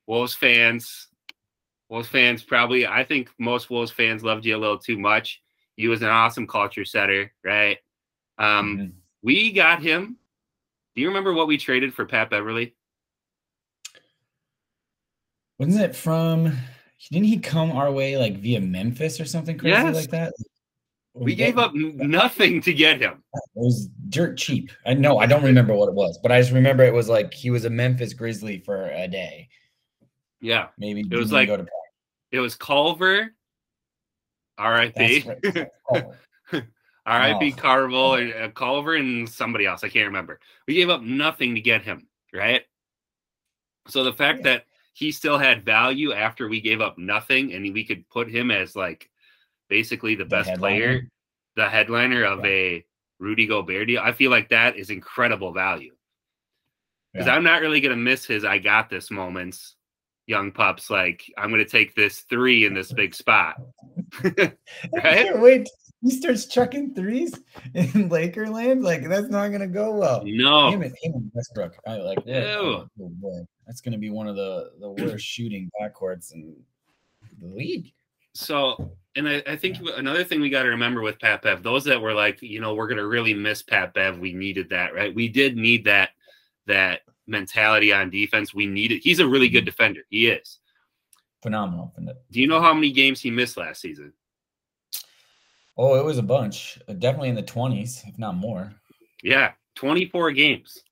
Wolves 0.06 0.34
fans, 0.34 1.08
Wolves 1.88 2.08
fans 2.08 2.42
probably, 2.42 2.86
I 2.86 3.02
think 3.02 3.30
most 3.38 3.70
Wolves 3.70 3.90
fans 3.90 4.22
loved 4.22 4.44
you 4.44 4.56
a 4.56 4.58
little 4.58 4.78
too 4.78 4.98
much. 4.98 5.42
You 5.76 5.90
was 5.90 6.02
an 6.02 6.08
awesome 6.08 6.46
culture 6.46 6.84
setter, 6.84 7.32
right? 7.44 7.78
Um, 8.38 8.78
mm-hmm. 8.78 8.86
We 9.22 9.52
got 9.52 9.82
him. 9.82 10.16
Do 10.94 11.02
you 11.02 11.08
remember 11.08 11.32
what 11.32 11.48
we 11.48 11.58
traded 11.58 11.94
for 11.94 12.06
Pat 12.06 12.30
Beverley? 12.30 12.74
Wasn't 15.58 15.82
it 15.82 15.96
from? 15.96 16.56
Didn't 17.10 17.26
he 17.26 17.38
come 17.38 17.72
our 17.72 17.90
way 17.90 18.16
like 18.16 18.38
via 18.38 18.60
Memphis 18.60 19.20
or 19.20 19.24
something 19.24 19.58
crazy 19.58 19.76
yes. 19.76 19.94
like 19.94 20.10
that? 20.10 20.34
We 21.16 21.34
gave 21.34 21.56
up 21.56 21.74
nothing 21.74 22.60
to 22.62 22.74
get 22.74 23.00
him. 23.00 23.22
It 23.34 23.42
was 23.54 23.88
dirt 24.10 24.36
cheap. 24.36 24.70
I 24.84 24.92
know. 24.92 25.18
I 25.18 25.26
don't 25.26 25.42
remember 25.42 25.74
what 25.74 25.88
it 25.88 25.94
was, 25.94 26.18
but 26.22 26.30
I 26.30 26.40
just 26.40 26.52
remember 26.52 26.84
it 26.84 26.92
was 26.92 27.08
like 27.08 27.32
he 27.32 27.50
was 27.50 27.64
a 27.64 27.70
Memphis 27.70 28.12
Grizzly 28.12 28.58
for 28.58 28.90
a 28.90 29.08
day. 29.08 29.48
Yeah, 30.40 30.68
maybe 30.78 31.00
it 31.10 31.16
was 31.16 31.32
like 31.32 31.48
it 32.30 32.38
was 32.38 32.54
Culver, 32.54 33.32
R.I.P. 34.58 35.30
R.I.P. 37.06 37.52
Oh. 37.52 37.56
Carvel 37.56 38.14
and 38.14 38.34
uh, 38.34 38.48
Culver 38.50 38.96
and 38.96 39.28
somebody 39.28 39.64
else. 39.64 39.84
I 39.84 39.88
can't 39.88 40.06
remember. 40.08 40.40
We 40.66 40.74
gave 40.74 40.90
up 40.90 41.02
nothing 41.02 41.54
to 41.54 41.60
get 41.60 41.82
him, 41.82 42.08
right? 42.34 42.62
So 43.86 44.02
the 44.02 44.12
fact 44.12 44.40
yeah. 44.40 44.52
that 44.52 44.64
he 44.92 45.12
still 45.12 45.38
had 45.38 45.64
value 45.64 46.12
after 46.12 46.48
we 46.48 46.60
gave 46.60 46.80
up 46.80 46.98
nothing, 46.98 47.52
and 47.52 47.72
we 47.72 47.84
could 47.84 48.08
put 48.10 48.28
him 48.28 48.50
as 48.50 48.74
like 48.74 49.08
basically 49.68 50.14
the, 50.14 50.24
the 50.24 50.30
best 50.30 50.48
headliner. 50.50 50.76
player, 50.76 51.10
the 51.56 51.68
headliner 51.68 52.24
of 52.24 52.44
yeah. 52.44 52.50
a 52.50 52.84
Rudy 53.18 53.46
Gobert 53.46 53.88
deal. 53.88 54.02
I 54.02 54.12
feel 54.12 54.30
like 54.30 54.48
that 54.50 54.76
is 54.76 54.90
incredible 54.90 55.52
value. 55.52 55.92
Because 57.12 57.28
yeah. 57.28 57.34
I'm 57.34 57.44
not 57.44 57.62
really 57.62 57.80
going 57.80 57.96
to 57.96 58.02
miss 58.02 58.26
his 58.26 58.44
"I 58.44 58.58
got 58.58 58.90
this" 58.90 59.10
moments 59.10 59.76
young 60.26 60.50
pups 60.50 60.90
like 60.90 61.22
i'm 61.38 61.50
going 61.50 61.64
to 61.64 61.70
take 61.70 61.94
this 61.94 62.22
three 62.22 62.66
in 62.66 62.74
this 62.74 62.92
big 62.92 63.14
spot. 63.14 63.56
Right? 64.92 65.38
wait. 65.38 65.68
He 66.02 66.10
starts 66.10 66.46
chucking 66.46 66.94
threes 66.94 67.32
in 67.74 67.86
lakerland? 68.10 68.82
Like 68.82 69.08
that's 69.08 69.28
not 69.28 69.48
going 69.48 69.60
to 69.60 69.66
go 69.66 69.92
well. 69.92 70.22
No. 70.24 70.68
Him 70.68 70.82
and, 70.82 70.94
him 71.02 71.14
and 71.14 71.30
westbrook 71.34 71.76
i 71.86 71.96
like 71.96 72.18
oh, 72.28 72.86
oh, 73.00 73.10
boy. 73.20 73.38
That's 73.66 73.80
going 73.80 73.92
to 73.92 73.98
be 73.98 74.10
one 74.10 74.28
of 74.28 74.36
the 74.36 74.72
the 74.80 74.90
worst 74.90 75.24
shooting 75.24 75.70
backcourts 75.80 76.32
in 76.32 76.54
the 77.40 77.46
league 77.46 77.92
so 78.36 78.92
and 79.16 79.28
I, 79.28 79.42
I 79.46 79.56
think 79.56 79.78
another 79.96 80.24
thing 80.24 80.40
we 80.40 80.50
got 80.50 80.64
to 80.64 80.68
remember 80.68 81.00
with 81.00 81.18
Pat 81.18 81.42
Bev, 81.42 81.62
those 81.62 81.84
that 81.84 82.00
were 82.00 82.12
like, 82.12 82.42
you 82.42 82.60
know, 82.60 82.74
we're 82.74 82.88
gonna 82.88 83.06
really 83.06 83.34
miss 83.34 83.62
Pat 83.62 83.94
Bev. 83.94 84.18
We 84.18 84.32
needed 84.32 84.68
that, 84.70 84.94
right? 84.94 85.14
We 85.14 85.28
did 85.28 85.56
need 85.56 85.84
that 85.84 86.10
that 86.66 87.00
mentality 87.26 87.92
on 87.92 88.10
defense. 88.10 88.54
We 88.54 88.66
needed. 88.66 89.00
He's 89.02 89.20
a 89.20 89.26
really 89.26 89.48
good 89.48 89.60
mm-hmm. 89.60 89.66
defender. 89.66 90.00
He 90.10 90.26
is 90.28 90.58
phenomenal. 91.42 91.92
Do 92.30 92.40
you 92.40 92.46
know 92.46 92.60
how 92.60 92.74
many 92.74 92.90
games 92.90 93.20
he 93.20 93.30
missed 93.30 93.56
last 93.56 93.80
season? 93.80 94.12
Oh, 95.78 95.98
it 95.98 96.04
was 96.04 96.18
a 96.18 96.22
bunch. 96.22 96.78
Definitely 96.98 97.30
in 97.30 97.34
the 97.34 97.42
twenties, 97.42 98.02
if 98.06 98.18
not 98.18 98.36
more. 98.36 98.72
Yeah, 99.22 99.52
twenty-four 99.76 100.32
games. 100.32 100.82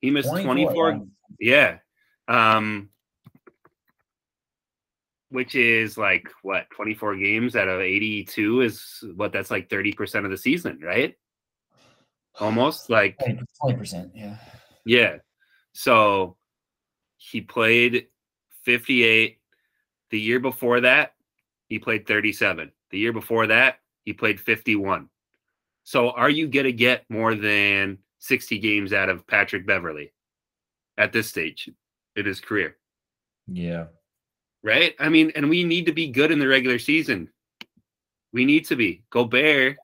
He 0.00 0.10
missed 0.10 0.28
24. 0.28 0.92
24 0.92 1.06
yeah. 1.38 1.78
Um, 2.26 2.90
which 5.32 5.54
is 5.54 5.96
like 5.96 6.28
what 6.42 6.68
24 6.70 7.16
games 7.16 7.56
out 7.56 7.66
of 7.66 7.80
82 7.80 8.60
is 8.60 9.02
what 9.16 9.32
that's 9.32 9.50
like 9.50 9.68
30% 9.70 10.24
of 10.24 10.30
the 10.30 10.36
season, 10.36 10.78
right? 10.82 11.16
Almost 12.38 12.90
like 12.90 13.18
20%, 13.18 14.10
yeah. 14.14 14.36
Yeah. 14.84 15.16
So 15.72 16.36
he 17.16 17.40
played 17.40 18.08
58. 18.64 19.38
The 20.10 20.20
year 20.20 20.38
before 20.38 20.80
that, 20.82 21.14
he 21.68 21.78
played 21.78 22.06
37. 22.06 22.70
The 22.90 22.98
year 22.98 23.12
before 23.12 23.46
that, 23.46 23.76
he 24.04 24.12
played 24.12 24.38
51. 24.38 25.08
So 25.84 26.10
are 26.10 26.30
you 26.30 26.46
going 26.46 26.66
to 26.66 26.72
get 26.72 27.04
more 27.08 27.34
than 27.34 27.98
60 28.18 28.58
games 28.58 28.92
out 28.92 29.08
of 29.08 29.26
Patrick 29.26 29.66
Beverley 29.66 30.12
at 30.98 31.12
this 31.12 31.28
stage 31.28 31.70
in 32.16 32.26
his 32.26 32.40
career? 32.40 32.76
Yeah. 33.46 33.86
Right? 34.64 34.94
I 35.00 35.08
mean, 35.08 35.32
and 35.34 35.50
we 35.50 35.64
need 35.64 35.86
to 35.86 35.92
be 35.92 36.08
good 36.08 36.30
in 36.30 36.38
the 36.38 36.46
regular 36.46 36.78
season. 36.78 37.28
We 38.32 38.44
need 38.44 38.66
to 38.66 38.76
be. 38.76 39.02
Gobert 39.10 39.76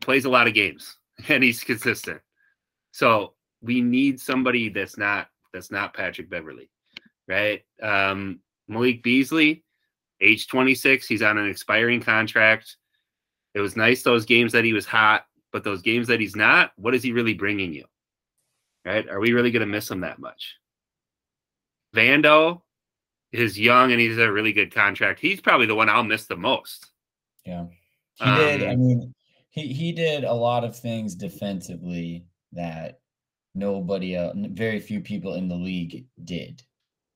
plays 0.00 0.24
a 0.24 0.30
lot 0.30 0.48
of 0.48 0.54
games 0.54 0.96
and 1.28 1.42
he's 1.42 1.62
consistent. 1.62 2.20
So 2.92 3.34
we 3.60 3.80
need 3.80 4.20
somebody 4.20 4.68
that's 4.68 4.96
not 4.96 5.28
that's 5.52 5.70
not 5.70 5.94
Patrick 5.94 6.28
Beverley, 6.28 6.70
right? 7.26 7.62
Um, 7.82 8.40
Malik 8.68 9.02
Beasley, 9.02 9.64
age 10.20 10.46
26, 10.48 11.06
he's 11.06 11.22
on 11.22 11.38
an 11.38 11.48
expiring 11.48 12.00
contract. 12.00 12.76
It 13.54 13.60
was 13.60 13.76
nice 13.76 14.02
those 14.02 14.26
games 14.26 14.52
that 14.52 14.64
he 14.64 14.74
was 14.74 14.84
hot, 14.84 15.24
but 15.52 15.64
those 15.64 15.80
games 15.80 16.06
that 16.08 16.20
he's 16.20 16.36
not, 16.36 16.72
what 16.76 16.94
is 16.94 17.02
he 17.02 17.12
really 17.12 17.34
bringing 17.34 17.72
you? 17.72 17.86
Right? 18.84 19.08
Are 19.08 19.20
we 19.20 19.32
really 19.32 19.50
going 19.50 19.60
to 19.60 19.66
miss 19.66 19.90
him 19.90 20.00
that 20.00 20.18
much? 20.18 20.56
Vando 21.96 22.62
is 23.32 23.58
young 23.58 23.92
and 23.92 24.00
he's 24.00 24.18
a 24.18 24.32
really 24.32 24.52
good 24.52 24.72
contract. 24.74 25.20
He's 25.20 25.40
probably 25.40 25.66
the 25.66 25.74
one 25.74 25.88
I'll 25.88 26.04
miss 26.04 26.26
the 26.26 26.36
most. 26.36 26.86
Yeah. 27.44 27.66
He 28.14 28.24
um, 28.24 28.36
did. 28.38 28.62
I 28.64 28.76
mean, 28.76 29.14
he, 29.50 29.72
he 29.72 29.92
did 29.92 30.24
a 30.24 30.32
lot 30.32 30.64
of 30.64 30.76
things 30.78 31.14
defensively 31.14 32.26
that 32.52 33.00
nobody 33.54 34.16
else, 34.16 34.34
very 34.52 34.80
few 34.80 35.00
people 35.00 35.34
in 35.34 35.48
the 35.48 35.56
league 35.56 36.06
did. 36.24 36.62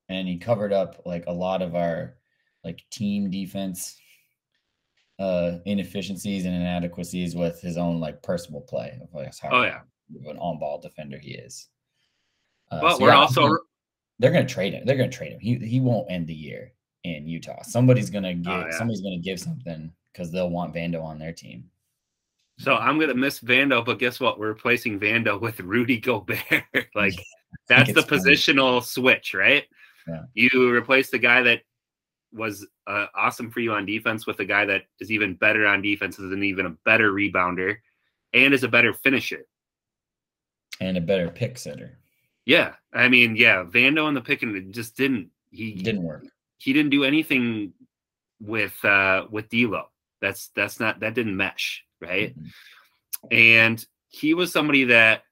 And 0.09 0.27
he 0.27 0.37
covered 0.37 0.73
up 0.73 1.01
like 1.05 1.25
a 1.27 1.33
lot 1.33 1.61
of 1.61 1.75
our 1.75 2.15
like 2.63 2.83
team 2.91 3.29
defense. 3.29 3.97
uh, 5.19 5.59
inefficiencies 5.65 6.45
and 6.45 6.55
inadequacies 6.55 7.35
with 7.35 7.61
his 7.61 7.77
own 7.77 7.99
like 7.99 8.21
personal 8.23 8.61
play 8.61 8.97
of 9.01 9.13
like 9.13 9.31
how 9.39 9.49
Oh 9.51 9.63
yeah. 9.63 9.81
an 10.27 10.37
on 10.37 10.59
ball 10.59 10.79
defender 10.81 11.17
he 11.19 11.31
is. 11.35 11.69
Uh, 12.71 12.81
But 12.81 12.97
so 12.97 13.03
we're 13.03 13.09
yeah, 13.09 13.17
also 13.17 13.57
they're 14.19 14.31
gonna 14.31 14.47
trade 14.47 14.73
him. 14.73 14.85
They're 14.85 14.97
gonna 14.97 15.09
trade 15.09 15.33
him. 15.33 15.39
He 15.39 15.55
he 15.57 15.79
won't 15.79 16.09
end 16.11 16.27
the 16.27 16.33
year 16.33 16.71
in 17.03 17.27
Utah. 17.27 17.61
Somebody's 17.63 18.09
gonna 18.09 18.33
give 18.33 18.51
Oh, 18.51 18.65
yeah. 18.69 18.77
somebody's 18.77 19.01
gonna 19.01 19.17
give 19.19 19.39
something 19.39 19.91
because 20.11 20.31
they'll 20.31 20.49
want 20.49 20.73
Vando 20.73 21.03
on 21.03 21.19
their 21.19 21.33
team. 21.33 21.69
so 22.59 22.75
I'm 22.75 22.99
gonna 22.99 23.15
miss 23.15 23.39
Vando, 23.39 23.83
but 23.85 23.99
guess 23.99 24.19
what? 24.19 24.39
We're 24.39 24.49
replacing 24.49 24.99
Vando 24.99 25.39
with 25.41 25.59
Rudy 25.59 25.99
Gobert. 25.99 26.39
like 26.95 27.15
that's 27.67 27.91
the 27.93 27.99
it's 27.99 28.09
funny. 28.09 28.21
positional 28.21 28.83
switch, 28.83 29.33
right? 29.33 29.63
Yeah. 30.07 30.23
You 30.33 30.69
replace 30.73 31.09
the 31.09 31.19
guy 31.19 31.41
that 31.43 31.61
was 32.31 32.65
uh, 32.87 33.05
awesome 33.15 33.49
for 33.51 33.59
you 33.59 33.73
on 33.73 33.85
defense 33.85 34.25
with 34.25 34.39
a 34.39 34.45
guy 34.45 34.65
that 34.65 34.83
is 34.99 35.11
even 35.11 35.35
better 35.35 35.65
on 35.67 35.81
defense, 35.81 36.17
is 36.19 36.31
an 36.31 36.43
even 36.43 36.65
a 36.65 36.75
better 36.83 37.11
rebounder, 37.11 37.77
and 38.33 38.53
is 38.53 38.63
a 38.63 38.67
better 38.67 38.91
finisher. 38.93 39.45
And 40.81 40.97
a 40.97 41.01
better 41.01 41.29
pick 41.29 41.57
setter. 41.57 41.99
Yeah, 42.45 42.73
I 42.93 43.07
mean, 43.07 43.35
yeah, 43.35 43.63
Vando 43.63 44.05
on 44.05 44.13
the 44.13 44.21
pick 44.21 44.43
and 44.43 44.55
it 44.55 44.71
just 44.71 44.97
didn't. 44.97 45.29
He 45.49 45.73
didn't 45.73 46.03
work. 46.03 46.25
he 46.57 46.73
didn't 46.73 46.91
do 46.91 47.03
anything 47.03 47.73
with 48.41 48.73
uh 48.83 49.25
with 49.29 49.49
D'Lo. 49.49 49.85
That's 50.21 50.49
that's 50.55 50.79
not 50.79 50.99
that 51.01 51.13
didn't 51.13 51.37
mesh, 51.37 51.83
right? 52.01 52.35
Mhm. 52.37 52.51
And 53.31 53.85
he 54.09 54.33
was 54.33 54.51
somebody 54.51 54.85
that 54.85 55.23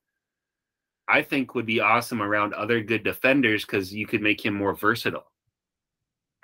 I 1.07 1.21
think 1.23 1.55
would 1.55 1.65
be 1.65 1.81
awesome 1.81 2.21
around 2.21 2.53
other 2.53 2.81
good 2.81 3.03
defenders 3.03 3.65
because 3.65 3.93
you 3.93 4.07
could 4.07 4.21
make 4.21 4.43
him 4.45 4.53
more 4.53 4.73
versatile. 4.73 5.29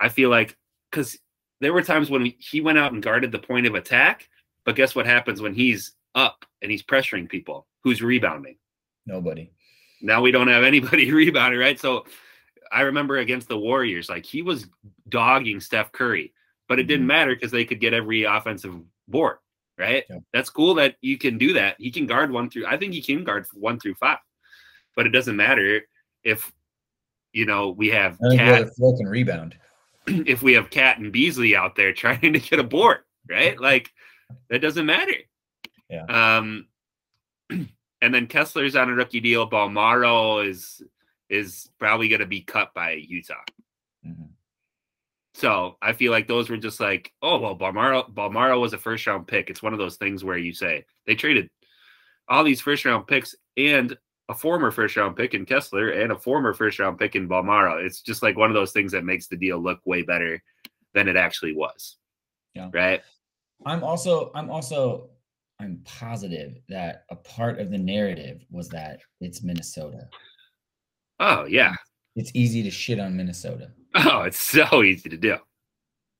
I 0.00 0.08
feel 0.10 0.28
like 0.28 0.56
because 0.90 1.18
there 1.60 1.72
were 1.72 1.82
times 1.82 2.10
when 2.10 2.26
he 2.38 2.60
went 2.60 2.78
out 2.78 2.92
and 2.92 3.02
guarded 3.02 3.32
the 3.32 3.38
point 3.38 3.66
of 3.66 3.74
attack, 3.74 4.28
but 4.64 4.76
guess 4.76 4.94
what 4.94 5.06
happens 5.06 5.40
when 5.40 5.54
he's 5.54 5.92
up 6.14 6.44
and 6.62 6.70
he's 6.70 6.82
pressuring 6.82 7.28
people? 7.28 7.66
Who's 7.84 8.02
rebounding? 8.02 8.58
Nobody. 9.06 9.50
Now 10.00 10.20
we 10.20 10.30
don't 10.30 10.48
have 10.48 10.64
anybody 10.64 11.12
rebounding, 11.12 11.60
right? 11.60 11.78
So 11.78 12.04
I 12.70 12.82
remember 12.82 13.18
against 13.18 13.48
the 13.48 13.58
Warriors, 13.58 14.08
like 14.08 14.24
he 14.26 14.42
was 14.42 14.66
dogging 15.08 15.60
Steph 15.60 15.92
Curry, 15.92 16.32
but 16.68 16.78
it 16.78 16.84
didn't 16.84 17.04
Mhm. 17.04 17.08
matter 17.08 17.34
because 17.34 17.50
they 17.50 17.64
could 17.64 17.80
get 17.80 17.94
every 17.94 18.24
offensive 18.24 18.74
board, 19.08 19.38
right? 19.78 20.04
Yep. 20.08 20.22
That's 20.32 20.50
cool 20.50 20.74
that 20.74 20.96
you 21.00 21.16
can 21.18 21.38
do 21.38 21.54
that. 21.54 21.76
He 21.78 21.90
can 21.90 22.06
guard 22.06 22.30
one 22.30 22.50
through, 22.50 22.66
I 22.66 22.76
think 22.76 22.92
he 22.92 23.02
can 23.02 23.24
guard 23.24 23.46
one 23.54 23.80
through 23.80 23.94
five, 23.94 24.18
but 24.94 25.06
it 25.06 25.10
doesn't 25.10 25.36
matter 25.36 25.82
if, 26.24 26.52
you 27.32 27.46
know, 27.46 27.70
we 27.70 27.88
have 27.88 28.18
KAT, 28.36 28.70
can 28.76 29.06
rebound. 29.06 29.56
if 30.06 30.42
we 30.42 30.52
have 30.54 30.70
KAT 30.70 30.98
and 30.98 31.12
Beasley 31.12 31.56
out 31.56 31.74
there 31.74 31.92
trying 31.94 32.32
to 32.32 32.38
get 32.38 32.58
a 32.58 32.64
board, 32.64 32.98
right? 33.28 33.58
Like 33.58 33.90
that 34.50 34.60
doesn't 34.60 34.86
matter. 34.86 35.14
Yeah. 35.88 36.04
Um, 36.04 36.66
and 38.02 38.14
then 38.14 38.26
Kessler's 38.26 38.76
on 38.76 38.90
a 38.90 38.94
rookie 38.94 39.20
deal. 39.20 39.48
Bolmaro 39.48 40.46
is 40.46 40.82
is 41.28 41.70
probably 41.78 42.08
going 42.08 42.20
to 42.20 42.26
be 42.26 42.40
cut 42.40 42.72
by 42.74 42.92
Utah. 42.92 43.34
Mhm. 44.06 44.30
So 45.34 45.76
I 45.82 45.92
feel 45.92 46.10
like 46.10 46.26
those 46.26 46.48
were 46.48 46.56
just 46.56 46.80
like, 46.80 47.12
oh 47.22 47.38
well, 47.38 47.56
Bolmaro 47.56 48.12
Bolmaro 48.12 48.60
was 48.60 48.72
a 48.72 48.78
first 48.78 49.06
round 49.06 49.26
pick. 49.26 49.50
It's 49.50 49.62
one 49.62 49.72
of 49.72 49.78
those 49.78 49.96
things 49.96 50.24
where 50.24 50.38
you 50.38 50.52
say 50.52 50.84
they 51.06 51.14
traded 51.14 51.50
all 52.28 52.44
these 52.44 52.60
first 52.60 52.84
round 52.84 53.06
picks 53.06 53.34
and 53.56 53.96
a 54.28 54.34
former 54.34 54.70
first 54.70 54.96
round 54.96 55.16
pick 55.16 55.34
in 55.34 55.46
Kessler 55.46 55.90
and 55.90 56.12
a 56.12 56.18
former 56.18 56.52
first 56.52 56.78
round 56.78 56.98
pick 56.98 57.16
in 57.16 57.28
Bolmaro. 57.28 57.84
It's 57.84 58.02
just 58.02 58.22
like 58.22 58.36
one 58.36 58.50
of 58.50 58.54
those 58.54 58.72
things 58.72 58.92
that 58.92 59.04
makes 59.04 59.26
the 59.26 59.36
deal 59.36 59.58
look 59.58 59.80
way 59.84 60.02
better 60.02 60.42
than 60.94 61.08
it 61.08 61.16
actually 61.16 61.54
was. 61.54 61.96
Yeah. 62.54 62.68
Right. 62.72 63.02
I'm 63.64 63.82
also 63.82 64.30
I'm 64.34 64.50
also 64.50 65.10
I'm 65.60 65.80
positive 65.84 66.58
that 66.68 67.04
a 67.10 67.16
part 67.16 67.58
of 67.58 67.70
the 67.70 67.78
narrative 67.78 68.44
was 68.50 68.68
that 68.70 69.00
it's 69.20 69.42
Minnesota. 69.42 70.08
Oh 71.20 71.44
yeah. 71.44 71.74
It's 72.16 72.30
easy 72.34 72.62
to 72.62 72.70
shit 72.70 73.00
on 73.00 73.16
Minnesota. 73.16 73.72
Oh, 73.94 74.22
it's 74.22 74.40
so 74.40 74.82
easy 74.82 75.08
to 75.08 75.16
do. 75.16 75.36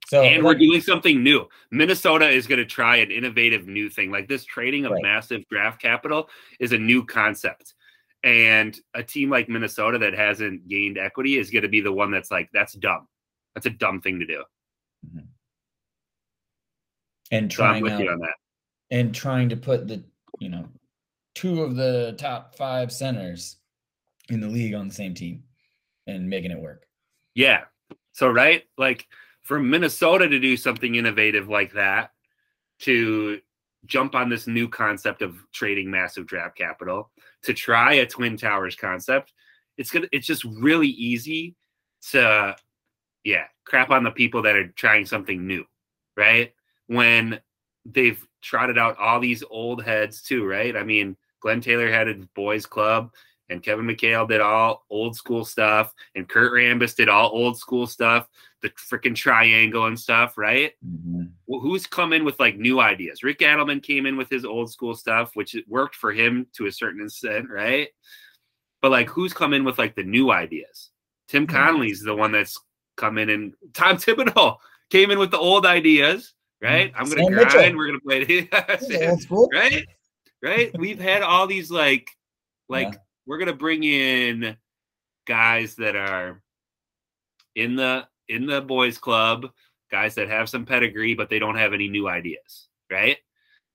So 0.09 0.23
and 0.23 0.43
we're 0.43 0.55
doing 0.55 0.81
something 0.81 1.23
new. 1.23 1.47
Minnesota 1.71 2.29
is 2.29 2.47
going 2.47 2.59
to 2.59 2.65
try 2.65 2.97
an 2.97 3.11
innovative 3.11 3.67
new 3.69 3.91
thing. 3.91 4.11
Like 4.11 4.27
this 4.27 4.45
trading 4.45 4.87
of 4.87 4.93
Right. 4.93 5.03
massive 5.03 5.47
draft 5.49 5.83
capital 5.83 6.31
is 6.61 6.73
a 6.73 6.79
new 6.79 7.05
concept. 7.05 7.75
And 8.25 8.79
a 8.95 9.03
team 9.03 9.29
like 9.29 9.49
Minnesota 9.49 9.99
that 9.99 10.15
hasn't 10.15 10.67
gained 10.67 10.99
equity 10.99 11.37
is 11.37 11.51
going 11.51 11.63
to 11.63 11.69
be 11.69 11.81
the 11.81 11.93
one 11.93 12.11
that's 12.11 12.31
like, 12.31 12.49
that's 12.53 12.73
dumb. 12.73 13.07
That's 13.55 13.67
a 13.67 13.71
dumb 13.71 14.01
thing 14.01 14.19
to 14.19 14.27
do. 14.27 14.45
Mm-hmm. 15.07 15.19
and 17.31 17.53
So 17.53 17.63
I'm 17.63 17.69
trying 17.69 17.83
with 17.83 17.93
out 17.93 18.01
you 18.01 18.11
on 18.11 18.19
that. 18.21 18.35
And 18.91 19.15
trying 19.15 19.49
to 19.49 19.57
put 19.57 19.89
the 19.89 20.03
you 20.39 20.49
know 20.49 20.67
two 21.35 21.63
of 21.63 21.77
the 21.77 22.15
top 22.19 22.55
five 22.57 22.93
centers 22.93 23.57
in 24.29 24.41
the 24.41 24.49
league 24.49 24.75
on 24.75 24.89
the 24.89 24.95
same 24.95 25.15
team 25.15 25.43
and 26.07 26.29
making 26.29 26.51
it 26.51 26.59
work. 26.59 26.87
Yeah. 27.35 27.65
So, 28.13 28.29
right? 28.29 28.65
Like 28.77 29.07
for 29.43 29.61
Minnesota 29.61 30.29
to 30.29 30.39
do 30.39 30.57
something 30.57 30.97
innovative 30.97 31.49
like 31.49 31.73
that, 31.75 32.11
to 32.81 33.41
jump 33.87 34.15
on 34.15 34.29
this 34.29 34.47
new 34.47 34.69
concept 34.69 35.23
of 35.23 35.37
trading 35.53 35.91
massive 35.91 36.27
draft 36.27 36.57
capital, 36.57 37.11
to 37.43 37.55
try 37.55 37.95
a 37.95 38.07
Twin 38.07 38.37
Towers 38.37 38.75
concept, 38.77 39.33
it's 39.77 39.91
gonna 39.91 40.09
it's 40.11 40.27
just 40.27 40.45
really 40.45 40.89
easy 40.89 41.55
to 42.11 42.57
yeah, 43.25 43.45
crap 43.65 43.91
on 43.91 44.05
the 44.05 44.11
people 44.11 44.43
that 44.43 44.57
are 44.57 44.69
trying 44.69 45.07
something 45.07 45.47
new, 45.47 45.65
right? 46.17 46.53
When 46.87 47.41
they've 47.85 48.27
trotted 48.43 48.79
out 48.79 48.99
all 48.99 49.21
these 49.21 49.43
old 49.51 49.83
heads 49.83 50.23
too, 50.23 50.47
right? 50.47 50.77
I 50.77 50.85
mean, 50.85 51.17
Glen 51.41 51.61
Taylor 51.61 51.91
had 51.91 52.09
a 52.09 52.15
boys 52.35 52.67
club 52.67 53.11
and 53.51 53.63
Kevin 53.63 53.87
McHale 53.87 54.29
did 54.29 54.41
all 54.41 54.85
old 54.91 55.17
school 55.17 55.45
stuff, 55.45 55.95
and 56.15 56.29
Kurt 56.29 56.53
Rambis 56.53 56.95
did 56.95 57.09
all 57.09 57.31
old 57.31 57.57
school 57.57 57.87
stuff, 57.87 58.29
the 58.63 58.71
freaking 58.71 59.15
triangle 59.15 59.87
and 59.87 59.99
stuff, 59.99 60.37
right? 60.37 60.73
Mm-hmm. 60.87 61.23
Well, 61.47 61.61
who's 61.61 61.87
come 61.87 62.13
in 62.13 62.25
with 62.25 62.39
like 62.39 62.59
new 62.59 62.81
ideas? 62.81 63.23
Rick 63.23 63.39
Adelman 63.39 63.83
came 63.83 64.07
in 64.07 64.17
with 64.17 64.29
his 64.29 64.45
old 64.45 64.71
school 64.71 64.95
stuff, 64.95 65.35
which 65.35 65.57
worked 65.67 65.95
for 65.95 66.13
him 66.13 66.47
to 66.55 66.67
a 66.67 66.73
certain 66.73 67.05
extent, 67.05 67.49
right? 67.49 67.89
But 68.83 68.91
like, 68.91 69.09
who's 69.09 69.33
come 69.33 69.55
in 69.55 69.65
with 69.65 69.79
like 69.79 69.95
the 69.95 70.05
new 70.05 70.31
ideas? 70.31 70.91
Tim 71.29 71.47
mm-hmm. 71.47 71.57
Yeah. 71.57 71.67
Connelly's 71.67 72.03
the 72.03 72.15
one 72.15 72.33
that's 72.33 72.59
come 72.97 73.19
in, 73.19 73.31
and 73.31 73.55
Tom 73.73 73.97
Thibodeau 73.97 74.57
came 74.91 75.11
in 75.11 75.19
with 75.19 75.31
the 75.31 75.39
old 75.39 75.65
ideas, 75.65 76.35
right? 76.63 76.93
I'm 76.97 77.09
gonna 77.09 77.23
Sam 77.25 77.33
grind. 77.33 77.55
Mitchell. 77.55 77.77
We're 77.77 77.87
gonna 77.87 78.01
play 78.01 78.21
it, 78.51 79.21
school. 79.21 79.49
right? 79.53 79.87
Right? 80.43 80.71
We've 80.79 81.01
had 81.01 81.23
all 81.23 81.47
these 81.47 81.71
like, 81.71 82.11
like 82.69 82.93
Yeah. 82.93 82.99
we're 83.27 83.39
gonna 83.39 83.53
bring 83.53 83.85
in 83.85 84.57
guys 85.27 85.75
that 85.77 85.97
are 85.97 86.41
in 87.55 87.77
the 87.77 88.07
in 88.29 88.47
the 88.47 88.61
boys 88.61 88.99
club 88.99 89.47
guys 89.91 90.15
that 90.15 90.29
have 90.29 90.49
some 90.49 90.65
pedigree 90.65 91.15
but 91.15 91.29
they 91.29 91.39
don't 91.39 91.57
have 91.57 91.73
any 91.75 91.89
new 91.89 92.09
ideas 92.09 92.69
right 92.91 93.17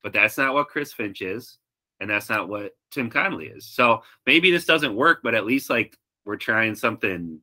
but 0.03 0.13
that's 0.13 0.37
not 0.37 0.53
what 0.53 0.67
chris 0.67 0.93
finch 0.93 1.21
is 1.21 1.57
and 1.99 2.09
that's 2.09 2.29
not 2.29 2.47
what 2.49 2.71
tim 2.91 3.09
connelly 3.09 3.47
is 3.47 3.65
so 3.67 4.01
maybe 4.25 4.49
this 4.51 4.65
doesn't 4.65 4.95
work 4.95 5.19
but 5.23 5.35
at 5.35 5.45
least 5.45 5.69
like 5.69 5.95
we're 6.25 6.35
trying 6.37 6.73
something 6.75 7.39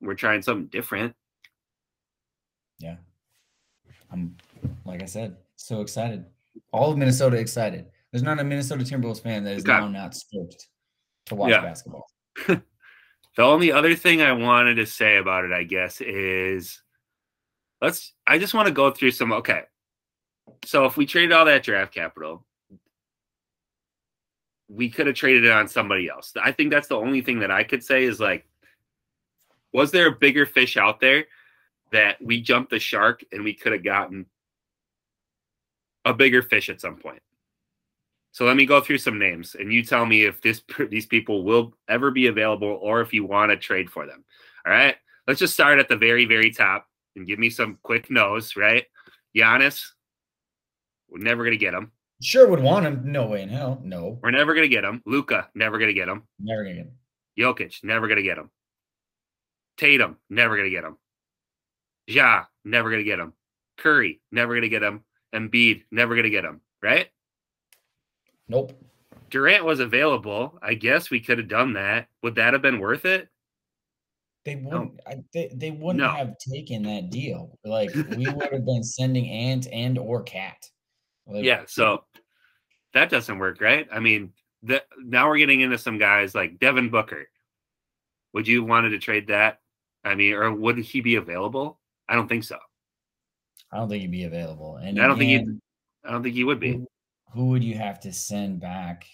we're 0.00 0.14
trying 0.14 0.40
something 0.42 0.66
different 0.68 1.14
Yeah. 2.78 2.96
I'm 4.10 4.36
like 4.84 5.02
I 5.02 5.06
said, 5.06 5.36
so 5.56 5.80
excited. 5.80 6.24
All 6.72 6.90
of 6.90 6.98
Minnesota 6.98 7.36
excited. 7.36 7.86
There's 8.10 8.22
not 8.22 8.40
a 8.40 8.44
Minnesota 8.44 8.84
Timberwolves 8.84 9.22
fan 9.22 9.44
that 9.44 9.56
is 9.56 9.64
Okay. 9.64 9.72
now 9.78 9.88
not 9.88 10.14
stoked 10.14 10.68
to 11.26 11.34
watch 11.34 11.50
Yeah. 11.50 11.60
basketball. 11.62 12.06
The 13.36 13.44
only 13.44 13.70
other 13.70 13.94
thing 13.94 14.20
I 14.20 14.32
wanted 14.32 14.74
to 14.76 14.86
say 14.86 15.16
about 15.18 15.44
it, 15.44 15.52
I 15.52 15.62
guess, 15.62 16.00
is 16.00 16.82
let's. 17.80 18.12
I 18.26 18.36
just 18.36 18.52
want 18.52 18.66
to 18.66 18.74
go 18.74 18.90
through 18.90 19.12
some. 19.12 19.30
Okay, 19.30 19.62
so 20.64 20.86
if 20.86 20.96
we 20.96 21.06
traded 21.06 21.30
all 21.30 21.44
that 21.44 21.62
draft 21.62 21.94
capital, 21.94 22.44
we 24.68 24.90
could 24.90 25.06
have 25.06 25.14
traded 25.14 25.44
it 25.44 25.52
on 25.52 25.68
somebody 25.68 26.08
else. 26.08 26.32
I 26.42 26.50
think 26.50 26.72
that's 26.72 26.88
the 26.88 26.96
only 26.96 27.20
thing 27.20 27.38
that 27.38 27.52
I 27.52 27.62
could 27.62 27.84
say 27.84 28.02
is 28.02 28.18
like, 28.18 28.44
was 29.72 29.92
there 29.92 30.08
a 30.08 30.12
bigger 30.16 30.44
fish 30.44 30.76
out 30.76 30.98
there 30.98 31.26
that 31.92 32.20
we 32.20 32.40
jumped 32.40 32.70
the 32.70 32.80
shark 32.80 33.22
and 33.30 33.44
we 33.44 33.54
could 33.54 33.72
have 33.72 33.84
gotten 33.84 34.26
a 36.08 36.14
bigger 36.14 36.42
fish 36.42 36.68
at 36.68 36.80
some 36.80 36.96
point? 36.96 37.22
So 38.32 38.44
let 38.44 38.56
me 38.56 38.66
go 38.66 38.80
through 38.80 38.98
some 38.98 39.18
names, 39.18 39.56
and 39.58 39.72
you 39.72 39.82
tell 39.82 40.06
me 40.06 40.24
if 40.24 40.40
this 40.40 40.62
these 40.90 41.06
people 41.06 41.44
will 41.44 41.74
ever 41.88 42.10
be 42.10 42.26
available, 42.26 42.78
or 42.80 43.00
if 43.00 43.12
you 43.12 43.24
want 43.24 43.50
to 43.50 43.56
trade 43.56 43.90
for 43.90 44.06
them. 44.06 44.24
All 44.66 44.72
right, 44.72 44.96
let's 45.26 45.40
just 45.40 45.54
start 45.54 45.78
at 45.78 45.88
the 45.88 45.96
very 45.96 46.24
very 46.24 46.50
top 46.50 46.86
and 47.16 47.26
give 47.26 47.38
me 47.38 47.50
some 47.50 47.78
quick 47.82 48.10
no's. 48.10 48.56
Right, 48.56 48.84
Giannis, 49.36 49.88
we're 51.08 51.18
never 51.18 51.44
gonna 51.44 51.56
get 51.56 51.74
him. 51.74 51.92
Sure 52.20 52.48
would 52.48 52.60
want 52.60 52.86
him. 52.86 53.02
No 53.04 53.26
way 53.26 53.42
in 53.42 53.48
hell. 53.48 53.80
No. 53.84 54.18
We're 54.22 54.32
never 54.32 54.54
gonna 54.54 54.68
get 54.68 54.84
him. 54.84 55.02
Luka, 55.06 55.48
never 55.54 55.78
gonna 55.78 55.92
get 55.92 56.08
him. 56.08 56.24
Never 56.38 56.64
gonna 56.64 56.74
get 56.74 56.86
him. 56.86 56.98
Jokic, 57.38 57.84
never 57.84 58.08
gonna 58.08 58.22
get 58.22 58.38
him. 58.38 58.50
Tatum, 59.76 60.16
never 60.28 60.56
gonna 60.56 60.70
get 60.70 60.84
him. 60.84 60.96
Ja, 62.08 62.44
never 62.64 62.90
gonna 62.90 63.04
get 63.04 63.20
him. 63.20 63.32
Curry, 63.78 64.20
never 64.32 64.54
gonna 64.54 64.68
get 64.68 64.82
him. 64.82 65.04
Embiid, 65.34 65.84
never 65.90 66.14
going 66.14 66.24
to 66.24 66.30
get 66.30 66.44
him, 66.44 66.60
right? 66.82 67.08
Nope. 68.48 68.72
Durant 69.30 69.64
was 69.64 69.80
available. 69.80 70.58
I 70.62 70.74
guess 70.74 71.10
we 71.10 71.20
could 71.20 71.38
have 71.38 71.48
done 71.48 71.74
that. 71.74 72.08
Would 72.22 72.34
that 72.36 72.54
have 72.54 72.62
been 72.62 72.78
worth 72.80 73.04
it? 73.04 73.28
They 74.44 74.56
wouldn't. 74.56 75.00
I, 75.06 75.22
they, 75.34 75.50
they 75.54 75.70
wouldn't 75.70 75.98
No. 75.98 76.08
have 76.10 76.36
taken 76.38 76.82
that 76.84 77.10
deal. 77.10 77.58
Like 77.64 77.92
we 78.16 78.26
would 78.30 78.50
have 78.52 78.64
been 78.64 78.82
sending 78.82 79.28
Ant 79.28 79.68
and 79.70 79.98
or 79.98 80.22
KAT. 80.22 80.64
Like, 81.26 81.44
Yeah, 81.44 81.64
so 81.66 82.04
that 82.94 83.10
doesn't 83.10 83.38
work, 83.38 83.60
right? 83.60 83.86
I 83.92 84.00
mean, 84.00 84.32
the, 84.62 84.82
now 84.98 85.28
we're 85.28 85.38
getting 85.38 85.60
into 85.60 85.76
some 85.76 85.98
guys 85.98 86.34
like 86.34 86.58
Devin 86.58 86.88
Booker. 86.88 87.28
Would 88.32 88.48
you 88.48 88.64
wanted 88.64 88.90
to 88.90 88.98
trade 88.98 89.26
that? 89.26 89.60
I 90.04 90.14
mean, 90.14 90.32
or 90.32 90.50
would 90.54 90.78
he 90.78 91.02
be 91.02 91.16
available? 91.16 91.78
I 92.08 92.14
don't 92.14 92.28
think 92.28 92.44
so. 92.44 92.56
I 93.72 93.76
don't 93.76 93.88
think 93.88 94.02
he'd 94.02 94.10
be 94.10 94.24
available. 94.24 94.76
And 94.76 95.00
I 95.00 95.06
don't 95.06 95.18
think 95.18 95.30
he'd- 95.30 95.60
I 96.04 96.12
don't 96.12 96.22
think 96.22 96.34
he 96.34 96.44
would 96.44 96.60
be. 96.60 96.72
Who, 96.72 96.86
who 97.34 97.46
would 97.48 97.62
you 97.64 97.74
have 97.74 98.00
to 98.00 98.12
send 98.12 98.60
back? 98.60 99.06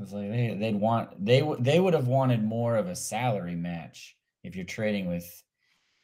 It's 0.00 0.12
like 0.12 0.28
they, 0.30 0.56
they'd 0.58 0.74
want 0.74 1.24
they 1.24 1.42
would 1.42 1.64
they 1.64 1.78
would 1.78 1.94
have 1.94 2.08
wanted 2.08 2.42
more 2.42 2.76
of 2.76 2.88
a 2.88 2.96
salary 2.96 3.54
match 3.54 4.16
if 4.42 4.56
you're 4.56 4.64
trading 4.64 5.06
with 5.06 5.42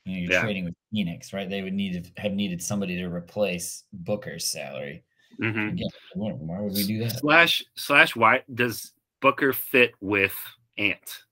you 0.05 0.13
know 0.15 0.19
you're 0.21 0.33
Yeah. 0.33 0.41
trading 0.41 0.65
with 0.65 0.75
Phoenix, 0.93 1.33
right? 1.33 1.51
They 1.51 1.63
would 1.63 1.75
need 1.75 2.05
to 2.05 2.23
have 2.23 2.33
needed 2.33 2.63
somebody 2.63 2.97
to 2.97 3.07
replace 3.07 3.85
Booker's 3.93 4.47
salary. 4.47 5.03
hmm 5.39 5.69
Again, 5.69 5.89
why 6.15 6.31
why 6.31 6.61
would 6.61 6.73
we 6.75 6.87
do 6.87 7.01
that? 7.01 7.19
Slash 7.19 7.65
slash 7.75 8.15
why 8.15 8.45
does 8.55 8.93
Booker 9.21 9.53
fit 9.53 9.93
with 10.01 10.35
Ant? 10.79 11.25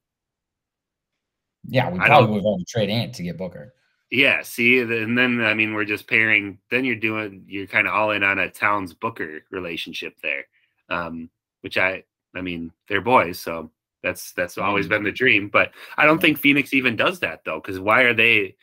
Yeah, 1.69 1.91
we 1.91 2.01
I 2.01 2.07
probably 2.07 2.31
would 2.35 2.45
have 2.45 2.59
had 2.59 2.59
to 2.59 2.64
trade 2.71 2.91
Ant 2.91 3.14
to 3.14 3.23
get 3.23 3.38
Booker. 3.38 3.73
Yeah, 4.11 4.42
see, 4.42 4.81
and 4.81 5.18
then 5.18 5.40
I 5.42 5.53
mean, 5.53 5.75
we're 5.75 5.85
just 5.85 6.09
pairing. 6.09 6.59
Then 6.71 6.85
you're 6.85 6.97
doing, 6.97 7.44
you're 7.47 7.66
kind 7.66 7.87
of 7.87 7.92
all 7.92 8.12
in 8.12 8.23
on 8.23 8.38
a 8.38 8.51
Towns 8.51 8.94
Booker 8.94 9.42
relationship 9.51 10.14
there, 10.23 10.44
um, 10.88 11.29
which 11.61 11.77
I, 11.77 12.05
I 12.35 12.40
mean, 12.40 12.73
they're 12.88 13.03
boys, 13.03 13.38
so 13.38 13.71
that's 14.03 14.33
that's 14.33 14.57
always 14.57 14.87
Mhm. 14.87 14.90
been 14.90 15.03
the 15.05 15.12
dream. 15.12 15.49
But 15.49 15.73
I 15.99 16.07
don't 16.07 16.21
think 16.21 16.38
Phoenix 16.38 16.73
even 16.73 16.97
does 16.97 17.21
that 17.21 17.44
though, 17.44 17.61
because 17.61 17.79
why 17.81 18.03
are 18.03 18.14
they? 18.14 18.57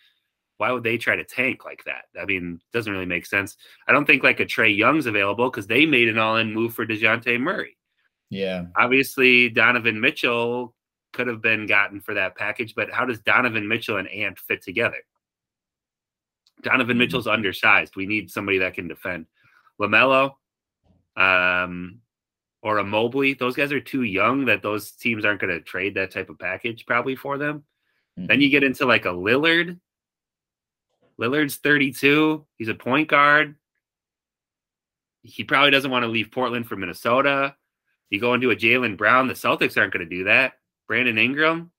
Why 0.57 0.71
would 0.71 0.83
they 0.83 0.97
try 0.97 1.15
to 1.17 1.23
tank 1.25 1.65
like 1.65 1.83
that? 1.85 2.05
I 2.19 2.25
mean, 2.25 2.61
it 2.63 2.71
doesn't 2.75 2.91
really 2.91 3.05
make 3.05 3.25
sense. 3.25 3.57
I 3.87 3.91
don't 3.91 4.05
think 4.05 4.23
like 4.23 4.39
a 4.39 4.45
Trae 4.45 4.75
Young's 4.75 5.05
available 5.05 5.49
because 5.51 5.67
they 5.67 5.85
made 5.85 6.07
an 6.07 6.17
all-in 6.17 6.53
move 6.53 6.73
for 6.73 6.85
Dejounte 6.87 7.39
Murray. 7.41 7.77
Yeah, 8.29 8.65
Obviously, 8.77 9.49
Donovan 9.49 9.99
Mitchell 9.99 10.73
could 11.13 11.27
have 11.27 11.41
been 11.41 11.65
gotten 11.67 11.99
for 12.01 12.13
that 12.13 12.35
package, 12.35 12.73
but 12.73 12.89
how 12.91 13.05
does 13.05 13.19
Donovan 13.19 13.67
Mitchell 13.67 13.97
and 13.97 14.07
Ant 14.09 14.39
fit 14.39 14.61
together? 14.63 14.97
Donovan 16.65 16.97
Mhm. 16.97 16.99
Mitchell's 16.99 17.27
undersized. 17.27 17.95
We 17.95 18.05
need 18.05 18.29
somebody 18.29 18.57
that 18.57 18.73
can 18.73 18.87
defend. 18.87 19.27
Lamelo, 19.79 20.35
um, 21.15 22.01
or 22.61 22.79
a 22.79 22.83
Mobley. 22.83 23.33
Those 23.33 23.55
guys 23.55 23.71
are 23.71 23.79
too 23.79 24.01
young 24.03 24.45
that 24.45 24.61
those 24.63 24.91
teams 24.91 25.23
aren't 25.23 25.39
going 25.39 25.53
to 25.53 25.61
trade 25.61 25.93
that 25.95 26.11
type 26.11 26.29
of 26.29 26.39
package 26.39 26.85
probably 26.85 27.15
for 27.15 27.37
them. 27.37 27.63
Then 28.17 28.39
you 28.41 28.49
get 28.49 28.63
into 28.63 28.85
like 28.85 29.05
a 29.05 29.09
Lillard. 29.09 29.79
Lillard's 31.19 31.57
32. 31.57 32.45
He's 32.57 32.69
a 32.69 32.73
point 32.73 33.09
guard. 33.09 33.55
He 35.21 35.43
probably 35.43 35.71
doesn't 35.71 35.91
want 35.91 36.03
to 36.03 36.07
leave 36.09 36.31
Portland 36.31 36.67
for 36.67 36.75
Minnesota. 36.77 37.55
You 38.09 38.19
go 38.19 38.33
into 38.33 38.51
a 38.51 38.55
Jaylen 38.55 38.95
Brown. 38.97 39.27
The 39.27 39.33
Celtics 39.33 39.77
aren't 39.77 39.91
going 39.93 40.07
to 40.07 40.15
do 40.15 40.23
that. 40.25 40.53
Brandon 40.87 41.17
Ingram, 41.17 41.71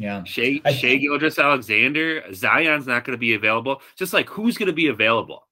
yeah. 0.00 0.24
Shai, 0.24 0.60
I- 0.64 0.72
Shai 0.72 0.96
Gilgeous-Alexander, 0.96 2.32
Zion's 2.32 2.86
not 2.86 3.04
going 3.04 3.12
to 3.12 3.18
be 3.20 3.34
available. 3.34 3.82
Just 3.96 4.12
like 4.14 4.28
who's 4.28 4.56
going 4.56 4.66
to 4.68 4.72
be 4.72 4.86
available? 4.88 5.46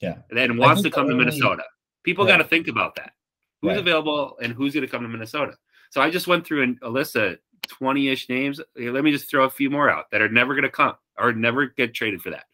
Yeah. 0.00 0.18
And 0.30 0.38
then 0.38 0.56
wants 0.56 0.82
to 0.82 0.90
come 0.90 1.08
to 1.08 1.14
Minnesota. 1.14 1.64
People 2.04 2.24
Right. 2.24 2.32
got 2.32 2.36
to 2.38 2.44
think 2.44 2.68
about 2.68 2.94
that. 2.96 3.12
Who's 3.60 3.70
Right. 3.70 3.78
available 3.78 4.38
and 4.40 4.52
who's 4.52 4.72
going 4.74 4.86
to 4.86 4.90
come 4.90 5.02
to 5.02 5.08
Minnesota? 5.08 5.56
So 5.90 6.00
I 6.00 6.10
just 6.10 6.26
went 6.28 6.46
through 6.46 6.62
an, 6.62 6.78
a 6.82 6.88
list 6.88 7.16
of 7.16 7.38
20 7.68 8.08
ish 8.08 8.28
names. 8.28 8.60
Let 8.76 9.04
me 9.04 9.10
just 9.12 9.28
throw 9.28 9.44
a 9.44 9.50
few 9.50 9.68
more 9.70 9.90
out 9.90 10.10
that 10.12 10.22
are 10.22 10.28
never 10.28 10.54
going 10.54 10.62
to 10.64 10.70
come 10.70 10.94
or 11.18 11.32
never 11.32 11.66
get 11.66 11.92
traded 11.94 12.22
for 12.22 12.30
that. 12.30 12.44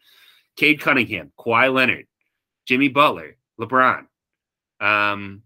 Cade 0.57 0.81
Cunningham, 0.81 1.31
Kawhi 1.39 1.73
Leonard, 1.73 2.05
Jimmy 2.65 2.89
Butler, 2.89 3.37
LeBron. 3.59 4.05
Um, 4.79 5.43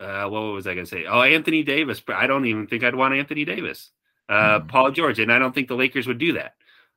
uh, 0.00 0.28
what 0.28 0.40
was 0.40 0.66
I 0.66 0.74
going 0.74 0.86
to 0.86 0.90
say? 0.90 1.04
Oh, 1.06 1.22
Anthony 1.22 1.62
Davis. 1.62 2.02
I 2.08 2.26
don't 2.26 2.46
even 2.46 2.66
think 2.66 2.84
I'd 2.84 2.94
want 2.94 3.14
Anthony 3.14 3.44
Davis. 3.44 3.90
Uh, 4.28 4.60
Mhm. 4.60 4.68
Paul 4.68 4.90
George, 4.90 5.18
and 5.20 5.32
I 5.32 5.38
don't 5.38 5.54
think 5.54 5.68
the 5.68 5.74
Lakers 5.76 6.06
would 6.06 6.18
do 6.18 6.34
that. 6.34 6.54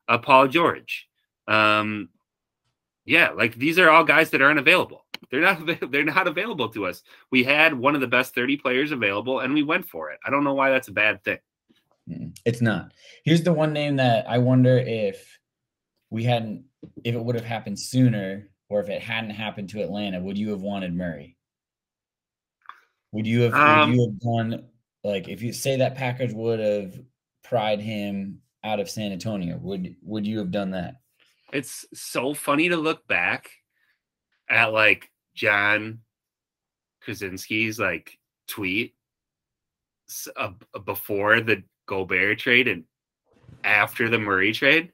Uh, 0.08 0.18
Paul 0.18 0.48
George. 0.48 1.08
Um, 1.48 2.10
yeah, 3.04 3.30
like 3.30 3.54
these 3.56 3.78
are 3.78 3.90
all 3.90 4.04
guys 4.04 4.30
that 4.30 4.42
aren't 4.42 4.58
available. 4.58 5.04
They're 5.30 5.40
not. 5.40 5.66
They're 5.90 6.04
not 6.04 6.26
available 6.28 6.68
to 6.70 6.86
us. 6.86 7.02
We 7.30 7.42
had 7.44 7.74
one 7.74 7.94
of 7.94 8.00
the 8.00 8.06
best 8.06 8.34
thirty 8.34 8.56
players 8.56 8.92
available, 8.92 9.40
and 9.40 9.54
we 9.54 9.62
went 9.62 9.88
for 9.88 10.10
it. 10.10 10.20
I 10.26 10.30
don't 10.30 10.44
know 10.44 10.54
why 10.54 10.70
that's 10.70 10.88
a 10.88 10.92
bad 10.92 11.24
thing. 11.24 11.38
Mm, 12.08 12.36
It's 12.44 12.60
not. 12.60 12.92
Here's 13.24 13.42
the 13.42 13.52
one 13.52 13.72
name 13.72 13.96
that 13.96 14.28
I 14.28 14.38
wonder 14.38 14.76
if 14.78 15.38
we 16.10 16.24
hadn't, 16.24 16.64
if 17.04 17.14
it 17.14 17.24
would 17.24 17.34
have 17.36 17.44
happened 17.44 17.78
sooner, 17.78 18.48
or 18.68 18.80
if 18.80 18.88
it 18.90 19.00
hadn't 19.00 19.30
happened 19.30 19.70
to 19.70 19.82
Atlanta, 19.82 20.20
would 20.20 20.36
you 20.36 20.50
have 20.50 20.60
wanted 20.60 20.94
Murray? 20.94 21.36
Would 23.12 23.26
you 23.26 23.42
have? 23.42 23.54
Um, 23.54 23.90
would 23.90 23.96
you 23.96 24.02
have 24.06 24.20
done 24.20 24.64
like 25.04 25.28
if 25.28 25.42
you 25.42 25.52
say 25.52 25.76
that 25.76 25.94
package 25.94 26.32
would 26.32 26.60
have 26.60 26.98
pried 27.44 27.80
him 27.80 28.40
out 28.64 28.80
of 28.80 28.90
San 28.90 29.12
Antonio? 29.12 29.58
Would 29.58 29.96
Would 30.02 30.26
you 30.26 30.38
have 30.38 30.50
done 30.50 30.70
that? 30.72 30.96
It's 31.52 31.84
so 31.92 32.34
funny 32.34 32.70
to 32.70 32.76
look 32.76 33.06
back 33.06 33.50
at 34.48 34.72
like 34.72 35.10
Jon 35.34 36.00
Krawczynski's 37.06 37.78
like 37.78 38.18
tweet 38.48 38.94
uh, 40.36 40.52
before 40.84 41.40
the 41.40 41.62
Gobert 41.86 42.38
trade 42.38 42.68
and 42.68 42.84
after 43.64 44.08
the 44.08 44.18
Murray 44.18 44.52
trade. 44.52 44.92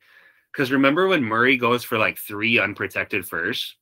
Because 0.52 0.72
remember 0.72 1.06
when 1.06 1.22
Murray 1.22 1.56
goes 1.56 1.84
for 1.84 1.98
like 1.98 2.18
three 2.18 2.58
unprotected 2.58 3.26
firsts? 3.26 3.76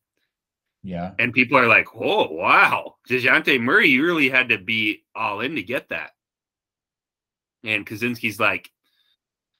Yeah. 0.86 1.12
And 1.18 1.32
people 1.32 1.58
are 1.58 1.66
like, 1.66 1.88
oh, 1.96 2.28
wow. 2.30 2.94
DeJounte 3.10 3.60
Murray, 3.60 3.88
you 3.88 4.04
really 4.04 4.28
had 4.28 4.50
to 4.50 4.58
be 4.58 5.02
all 5.16 5.40
in 5.40 5.56
to 5.56 5.62
get 5.62 5.88
that. 5.88 6.10
And 7.64 7.84
Krawczynski's 7.84 8.38
like, 8.38 8.70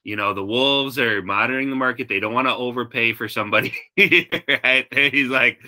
you 0.04 0.14
know, 0.14 0.34
the 0.34 0.44
Wolves 0.44 1.00
are 1.00 1.22
monitoring 1.22 1.68
the 1.68 1.74
market. 1.74 2.08
They 2.08 2.20
don't 2.20 2.32
want 2.32 2.46
to 2.46 2.54
overpay 2.54 3.12
for 3.14 3.28
somebody. 3.28 3.74
right? 3.98 4.86
He's 4.92 5.28
like, 5.28 5.58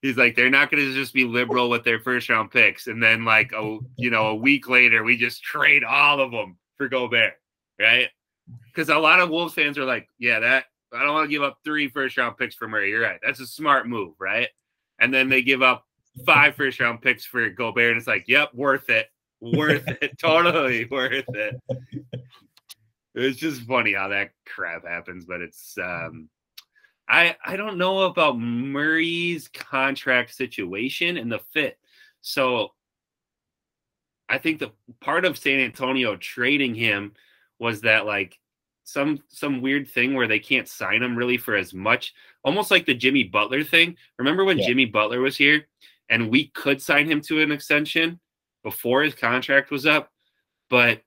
he's 0.00 0.16
like, 0.16 0.36
they're 0.36 0.48
not 0.48 0.70
going 0.70 0.84
to 0.84 0.94
just 0.94 1.12
be 1.12 1.24
liberal 1.24 1.68
with 1.68 1.82
their 1.82 1.98
first 1.98 2.28
round 2.28 2.52
picks. 2.52 2.86
And 2.86 3.02
then, 3.02 3.24
like, 3.24 3.50
a, 3.52 3.78
you 3.96 4.10
know, 4.10 4.28
a 4.28 4.34
week 4.36 4.68
later, 4.68 5.02
we 5.02 5.16
just 5.16 5.42
trade 5.42 5.82
all 5.82 6.20
of 6.20 6.30
them 6.30 6.56
for 6.76 6.88
Gobert. 6.88 7.32
Right. 7.80 8.10
Because 8.66 8.90
a 8.90 8.98
lot 8.98 9.18
of 9.18 9.28
Wolves 9.28 9.54
fans 9.54 9.76
are 9.76 9.84
like, 9.84 10.06
yeah, 10.20 10.38
that 10.38 10.66
I 10.92 11.02
don't 11.02 11.14
want 11.14 11.24
to 11.24 11.34
give 11.34 11.42
up 11.42 11.58
three 11.64 11.88
first 11.88 12.16
round 12.16 12.36
picks 12.36 12.54
for 12.54 12.68
Murray. 12.68 12.90
You're 12.90 13.02
right. 13.02 13.18
That's 13.24 13.40
a 13.40 13.46
smart 13.46 13.88
move. 13.88 14.14
Right. 14.20 14.50
And 14.98 15.12
then 15.12 15.28
they 15.28 15.42
give 15.42 15.62
up 15.62 15.86
five 16.26 16.54
first 16.54 16.80
round 16.80 17.02
picks 17.02 17.24
for 17.24 17.48
Gobert. 17.50 17.90
And 17.90 17.98
it's 17.98 18.06
like, 18.06 18.24
yep, 18.28 18.54
worth 18.54 18.88
it. 18.90 19.08
Worth 19.40 19.86
it. 19.86 20.18
totally 20.20 20.86
worth 20.86 21.24
it. 21.28 21.60
It's 23.14 23.38
just 23.38 23.62
funny 23.62 23.94
how 23.94 24.08
that 24.08 24.30
crap 24.46 24.86
happens, 24.86 25.24
but 25.24 25.40
it's 25.40 25.76
um 25.78 26.28
I 27.08 27.36
I 27.44 27.56
don't 27.56 27.78
know 27.78 28.02
about 28.02 28.38
Murray's 28.38 29.48
contract 29.48 30.34
situation 30.34 31.16
and 31.16 31.30
the 31.30 31.40
fit. 31.52 31.78
So 32.22 32.72
I 34.28 34.38
think 34.38 34.58
the 34.58 34.72
part 35.00 35.24
of 35.24 35.38
San 35.38 35.60
Antonio 35.60 36.16
trading 36.16 36.74
him 36.74 37.12
was 37.58 37.82
that 37.82 38.06
like 38.06 38.38
some 38.84 39.22
some 39.28 39.62
weird 39.62 39.88
thing 39.88 40.14
where 40.14 40.26
they 40.26 40.38
can't 40.38 40.68
sign 40.68 41.02
him 41.02 41.16
really 41.16 41.36
for 41.36 41.54
as 41.54 41.74
much, 41.74 42.14
almost 42.44 42.70
like 42.70 42.86
the 42.86 42.94
Jimmy 42.94 43.24
Butler 43.24 43.64
thing. 43.64 43.96
Remember 44.18 44.44
when 44.44 44.58
Yeah. 44.58 44.66
Jimmy 44.66 44.84
Butler 44.84 45.20
was 45.20 45.36
here 45.36 45.66
and 46.08 46.30
we 46.30 46.48
could 46.48 46.80
sign 46.80 47.10
him 47.10 47.20
to 47.22 47.40
an 47.40 47.50
extension 47.50 48.20
before 48.62 49.02
his 49.02 49.14
contract 49.14 49.70
was 49.70 49.86
up, 49.86 50.12
but 50.70 51.02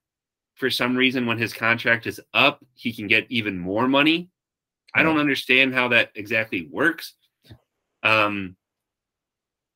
for 0.55 0.69
some 0.69 0.95
reason 0.95 1.25
when 1.25 1.37
his 1.37 1.53
contract 1.53 2.07
is 2.07 2.19
up, 2.33 2.65
he 2.73 2.91
can 2.91 3.07
get 3.07 3.27
even 3.29 3.57
more 3.57 3.87
money. 3.87 4.29
I 4.95 5.03
don't 5.03 5.19
understand 5.19 5.75
how 5.75 5.89
that 5.89 6.11
exactly 6.15 6.67
works. 6.71 7.13
Um, 8.01 8.55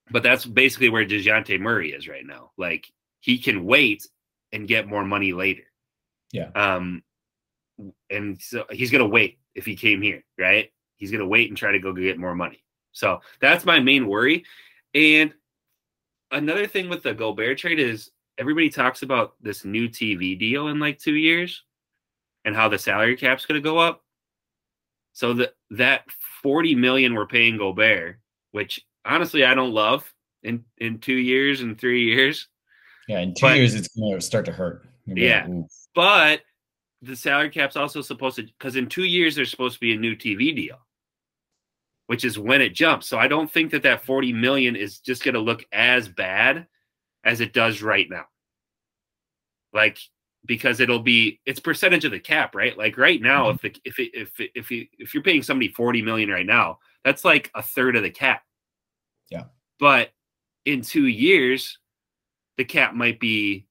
but 0.10 0.24
that's 0.24 0.45
basically 0.45 0.89
where 0.89 1.06
DeJounte 1.06 1.60
Murray 1.60 1.91
is 1.91 2.08
right 2.08 2.26
now. 2.26 2.52
Like 2.58 2.88
he 3.19 3.38
can 3.38 3.65
wait 3.65 4.08
and 4.52 4.67
get 4.67 4.88
more 4.88 5.06
money 5.06 5.34
later. 5.34 5.63
Yeah. 6.32 6.50
Um, 6.56 7.04
and 8.10 8.41
so 8.41 8.65
he's 8.71 8.91
gonna 8.91 9.08
wait 9.08 9.39
if 9.54 9.65
he 9.65 9.76
came 9.76 10.02
here, 10.02 10.24
right? 10.38 10.71
He's 11.01 11.11
gonna 11.11 11.27
wait 11.27 11.49
and 11.49 11.57
try 11.57 11.73
to 11.73 11.79
go 11.79 11.91
get 11.91 12.17
more 12.17 12.35
money. 12.35 12.63
So 12.93 13.19
that's 13.41 13.65
my 13.65 13.81
main 13.81 14.07
worry. 14.07 14.45
And 14.93 15.33
another 16.31 16.65
thing 16.67 16.87
with 16.87 17.03
the 17.03 17.13
Gobert 17.13 17.57
trade 17.57 17.79
is 17.79 18.11
everybody 18.37 18.69
talks 18.69 19.01
about 19.01 19.33
this 19.41 19.65
new 19.65 19.89
TV 19.89 20.39
deal 20.39 20.69
in 20.69 20.79
like 20.79 20.97
two 20.97 21.15
years. 21.15 21.63
and 22.45 22.55
how 22.55 22.67
the 22.67 22.79
salary 22.79 23.15
cap's 23.15 23.45
going 23.45 23.61
to 23.61 23.63
go 23.63 23.77
up. 23.77 24.03
So 25.13 25.33
that 25.33 25.55
that 25.71 26.03
40 26.41 26.75
million 26.75 27.13
we're 27.13 27.27
paying 27.27 27.57
Gobert, 27.57 28.19
which 28.51 28.79
honestly 29.05 29.43
I 29.43 29.53
don't 29.53 29.73
love 29.73 30.11
in 30.43 30.63
in 30.77 30.99
2 30.99 31.13
years 31.13 31.61
and 31.61 31.79
3 31.79 32.03
years. 32.03 32.47
Yeah, 33.07 33.19
in 33.19 33.33
2 33.33 33.41
but, 33.41 33.57
years 33.57 33.75
it's 33.75 33.89
going 33.89 34.15
to 34.15 34.21
start 34.21 34.45
to 34.45 34.51
hurt. 34.51 34.87
Yeah. 35.05 35.47
Like, 35.47 35.65
but 35.93 36.41
the 37.01 37.15
salary 37.15 37.49
cap's 37.49 37.75
also 37.75 38.01
supposed 38.01 38.37
to 38.37 38.47
cuz 38.59 38.75
in 38.75 38.87
2 38.87 39.03
years 39.03 39.35
there's 39.35 39.51
supposed 39.51 39.75
to 39.75 39.81
be 39.81 39.93
a 39.93 39.97
new 39.97 40.15
TV 40.15 40.55
deal. 40.55 40.79
Which 42.07 42.25
is 42.25 42.37
when 42.37 42.61
it 42.61 42.73
jumps. 42.73 43.07
So 43.07 43.17
I 43.17 43.27
don't 43.27 43.49
think 43.49 43.71
that 43.71 43.83
that 43.83 44.03
40 44.03 44.33
million 44.33 44.75
is 44.75 44.99
just 44.99 45.23
going 45.23 45.35
to 45.35 45.39
look 45.39 45.65
as 45.71 46.09
bad 46.09 46.67
as 47.23 47.39
it 47.39 47.53
does 47.53 47.81
right 47.81 48.09
now. 48.09 48.25
Like 49.73 49.97
because 50.45 50.79
it'll 50.79 50.99
be 50.99 51.39
it's 51.45 51.59
percentage 51.59 52.05
of 52.05 52.11
the 52.11 52.19
cap, 52.19 52.55
right? 52.55 52.77
Like 52.77 52.97
right 52.97 53.21
now, 53.21 53.51
mm-hmm. 53.51 53.65
if 53.65 53.73
the, 53.73 53.81
if 53.85 53.99
it, 53.99 54.11
if 54.13 54.39
it, 54.39 54.51
if 54.55 54.71
you 54.71 54.87
if 54.97 55.13
you're 55.13 55.23
paying 55.23 55.43
somebody 55.43 55.69
forty 55.69 56.01
million 56.01 56.29
right 56.29 56.45
now, 56.45 56.79
that's 57.03 57.23
like 57.23 57.51
a 57.55 57.61
third 57.61 57.95
of 57.95 58.03
the 58.03 58.09
cap. 58.09 58.43
Yeah. 59.29 59.45
But 59.79 60.09
in 60.65 60.81
two 60.81 61.07
years, 61.07 61.77
the 62.57 62.65
cap 62.65 62.93
might 62.93 63.19
be 63.19 63.67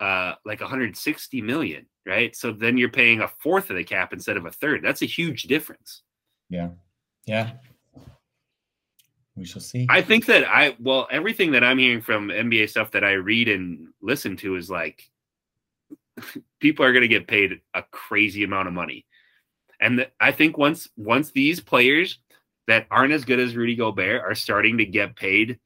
uh 0.00 0.34
like 0.44 0.60
160 0.60 1.42
million, 1.42 1.86
right? 2.04 2.34
So 2.34 2.52
then 2.52 2.76
you're 2.76 2.88
paying 2.88 3.20
a 3.20 3.28
fourth 3.28 3.70
of 3.70 3.76
the 3.76 3.84
cap 3.84 4.12
instead 4.12 4.36
of 4.36 4.46
a 4.46 4.50
third. 4.50 4.82
That's 4.82 5.02
a 5.02 5.06
huge 5.06 5.44
difference. 5.44 6.02
Yeah. 6.48 6.70
Yeah. 7.26 7.52
We 9.36 9.44
shall 9.44 9.60
see. 9.60 9.86
I 9.90 10.00
think 10.00 10.26
that 10.26 10.44
I 10.44 10.76
well 10.80 11.06
everything 11.10 11.52
that 11.52 11.62
I'm 11.62 11.78
hearing 11.78 12.00
from 12.00 12.28
NBA 12.28 12.70
stuff 12.70 12.92
that 12.92 13.04
I 13.04 13.12
read 13.12 13.48
and 13.48 13.88
listen 14.00 14.36
to 14.38 14.56
is 14.56 14.70
like 14.70 15.02
people 16.60 16.84
are 16.84 16.92
going 16.92 17.02
to 17.02 17.08
get 17.08 17.28
paid 17.28 17.60
a 17.74 17.82
crazy 17.90 18.44
amount 18.44 18.68
of 18.68 18.74
money. 18.74 19.04
And 19.78 19.98
the, 19.98 20.10
I 20.18 20.32
think 20.32 20.56
once 20.56 20.88
once 20.96 21.32
these 21.32 21.60
players 21.60 22.18
that 22.66 22.86
aren't 22.90 23.12
as 23.12 23.24
good 23.24 23.38
as 23.38 23.54
Rudy 23.54 23.76
Gobert 23.76 24.22
are 24.22 24.34
starting 24.34 24.78
to 24.78 24.86
get 24.86 25.16
paid 25.16 25.58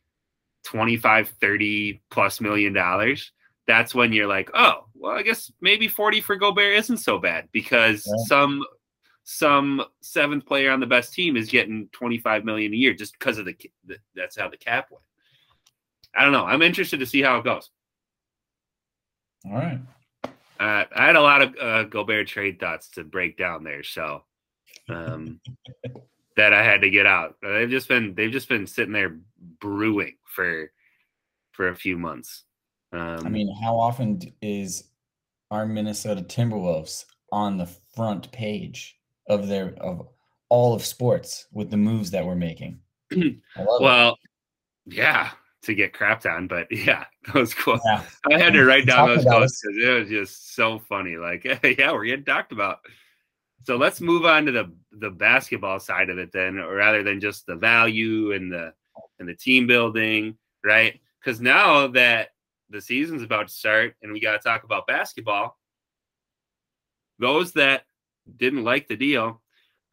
25, 0.65 1.29
30 1.41 2.03
plus 2.11 2.41
million 2.41 2.73
dollars, 2.73 3.31
that's 3.67 3.95
when 3.95 4.13
you're 4.13 4.27
like, 4.27 4.51
oh, 4.53 4.87
well, 4.95 5.13
I 5.13 5.23
guess 5.23 5.51
maybe 5.61 5.87
40 5.87 6.21
for 6.21 6.37
Gobert 6.37 6.75
isn't 6.75 6.99
so 6.99 7.19
bad 7.19 7.49
because 7.53 8.05
yeah. 8.07 8.25
some 8.27 8.65
some 9.33 9.81
seventh 10.01 10.45
player 10.45 10.73
on 10.73 10.81
the 10.81 10.87
best 10.87 11.15
team 11.15 11.37
is 11.37 11.49
getting 11.49 11.89
25 11.93 12.45
million 12.45 12.73
a 12.73 12.77
year 12.77 12.93
just 12.93 13.17
because 13.17 13.39
of 13.39 13.45
the, 13.45 13.57
the 13.87 13.97
that's 14.13 14.37
how 14.37 14.49
the 14.49 14.57
cap 14.57 14.89
went. 14.91 15.05
I 16.17 16.25
don't 16.25 16.33
know. 16.33 16.45
I'm 16.45 16.63
interested 16.63 16.99
to 16.99 17.07
see 17.07 17.23
how 17.23 17.39
it 17.39 17.45
goes. 17.45 17.71
All 19.47 19.53
right. 19.53 19.79
Uh, 20.25 20.85
I 20.95 21.07
had 21.07 21.15
a 21.15 21.23
lot 21.23 21.43
of 21.43 21.55
uh, 21.63 21.85
Gobert 21.85 22.27
trade 22.27 22.59
thoughts 22.59 22.91
to 22.91 23.05
break 23.05 23.39
down 23.39 23.63
there, 23.63 23.85
so 23.85 24.25
um, 24.89 25.41
that 26.37 26.53
I 26.53 26.65
had 26.65 26.81
to 26.81 26.91
get 26.91 27.07
out. 27.07 27.37
They've 27.41 27.71
just 27.71 27.87
been 27.89 28.17
they've 28.17 28.33
just 28.33 28.49
been 28.49 28.67
sitting 28.67 28.93
there 28.93 29.17
brewing 29.61 30.17
for 30.25 30.73
for 31.53 31.69
a 31.69 31.77
few 31.77 31.97
months. 31.97 32.43
Um, 32.93 33.25
I 33.25 33.29
mean, 33.29 33.55
how 33.63 33.79
often 33.79 34.21
is 34.43 34.91
our 35.53 35.67
Minnesota 35.67 36.23
Timberwolves 36.23 37.05
on 37.31 37.59
the 37.59 37.71
front 37.95 38.33
page 38.33 39.00
of 39.31 39.49
their 39.49 39.75
of 39.81 40.09
all 40.49 40.75
of 40.75 40.85
sports 40.85 41.47
with 41.53 41.71
the 41.71 41.77
moves 41.77 42.11
that 42.11 42.27
we're 42.27 42.35
making? 42.35 42.81
well, 43.57 44.19
it. 44.87 44.95
yeah, 44.95 45.31
to 45.63 45.75
get 45.75 45.93
crapped 45.93 46.31
on, 46.31 46.47
but 46.47 46.67
yeah, 46.71 47.05
that 47.27 47.35
was 47.35 47.55
cool. 47.55 47.81
Yeah. 47.85 48.03
I 48.31 48.39
had 48.39 48.53
to 48.53 48.65
write 48.65 48.87
down 48.87 49.09
those 49.09 49.25
quotes 49.25 49.63
because 49.63 49.83
it 49.83 50.01
was 50.01 50.09
just 50.09 50.55
so 50.55 50.79
funny. 50.79 51.17
Like, 51.17 51.45
yeah, 51.79 51.93
we're 51.93 52.05
getting 52.05 52.25
talked 52.25 52.53
about. 52.53 52.79
So 53.63 53.77
let's 53.77 54.01
move 54.01 54.25
on 54.25 54.47
to 54.47 54.53
the 54.53 54.73
the 54.93 55.11
basketball 55.11 55.81
side 55.81 56.11
of 56.11 56.19
it 56.19 56.33
then, 56.33 56.57
rather 56.57 57.03
than 57.03 57.21
just 57.21 57.47
the 57.47 57.57
value 57.57 58.33
and 58.33 58.51
the 58.53 58.75
and 59.19 59.29
the 59.29 59.35
team 59.35 59.67
building, 59.67 60.37
right? 60.65 60.99
Because 61.23 61.41
now 61.41 61.87
that 61.89 62.31
the 62.71 62.81
season's 62.81 63.23
about 63.23 63.49
to 63.49 63.53
start 63.53 63.97
and 64.03 64.13
we 64.13 64.21
got 64.21 64.33
to 64.33 64.39
talk 64.39 64.65
about 64.65 64.87
basketball, 64.87 65.59
those 67.19 67.53
that 67.53 67.83
didn't 68.37 68.65
like 68.65 68.89
the 68.89 68.97
deal, 68.97 69.41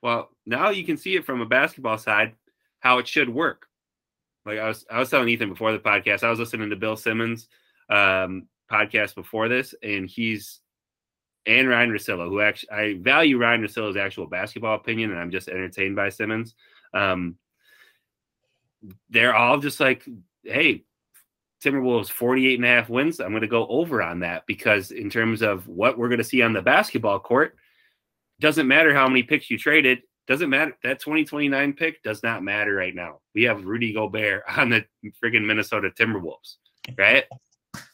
well, 0.01 0.29
now 0.45 0.69
you 0.69 0.85
can 0.85 0.97
see 0.97 1.15
it 1.15 1.25
from 1.25 1.41
a 1.41 1.45
basketball 1.45 1.97
side 1.97 2.33
how 2.79 2.99
it 2.99 3.07
should 3.07 3.29
work 3.29 3.67
like 4.47 4.59
I 4.59 4.67
was, 4.69 4.85
I 4.89 4.99
was 4.99 5.09
telling 5.09 5.27
Ethan 5.27 5.49
before 5.49 5.73
the 5.73 5.79
podcast, 5.79 6.23
I 6.23 6.29
was 6.29 6.39
listening 6.39 6.69
to 6.69 6.77
Bill 6.77 6.95
Simmons 6.95 7.49
um, 7.89 8.47
podcast 8.71 9.13
before 9.13 9.49
this, 9.49 9.75
and 9.83 10.09
he's 10.09 10.61
and 11.45 11.67
Ryan 11.67 11.91
Russillo, 11.91 12.29
who 12.29 12.39
actually 12.39 12.69
I 12.71 12.97
value 12.99 13.37
Ryan 13.37 13.61
Russillo's 13.61 13.97
actual 13.97 14.25
basketball 14.25 14.75
opinion, 14.75 15.11
and 15.11 15.19
I'm 15.19 15.31
just 15.31 15.49
entertained 15.49 15.97
by 15.97 16.09
Simmons. 16.09 16.55
Um, 16.93 17.35
they're 19.09 19.35
all 19.35 19.57
just 19.57 19.81
like, 19.81 20.07
hey, 20.43 20.85
Timberwolves 21.61 22.09
48 22.09 22.55
and 22.55 22.65
a 22.65 22.69
half 22.69 22.89
wins. 22.89 23.19
I'm 23.19 23.31
going 23.31 23.41
to 23.41 23.47
go 23.47 23.67
over 23.67 24.01
on 24.01 24.21
that 24.21 24.45
because 24.45 24.91
in 24.91 25.09
terms 25.09 25.41
of 25.41 25.67
what 25.67 25.97
we're 25.97 26.09
going 26.09 26.19
to 26.19 26.23
see 26.23 26.41
on 26.41 26.53
the 26.53 26.61
basketball 26.61 27.19
court, 27.19 27.57
doesn't 28.39 28.67
matter 28.67 28.93
how 28.93 29.07
many 29.07 29.23
picks 29.23 29.49
you 29.49 29.57
traded. 29.57 30.03
Doesn't 30.27 30.49
matter. 30.49 30.77
That 30.83 30.99
2029 30.99 31.73
pick 31.73 32.03
does 32.03 32.21
not 32.21 32.43
matter 32.43 32.73
right 32.73 32.93
now. 32.93 33.19
We 33.33 33.43
have 33.43 33.65
Rudy 33.65 33.93
Gobert 33.93 34.43
on 34.57 34.69
the 34.69 34.85
friggin' 35.23 35.45
Minnesota 35.45 35.89
Timberwolves, 35.89 36.55
right? 36.97 37.23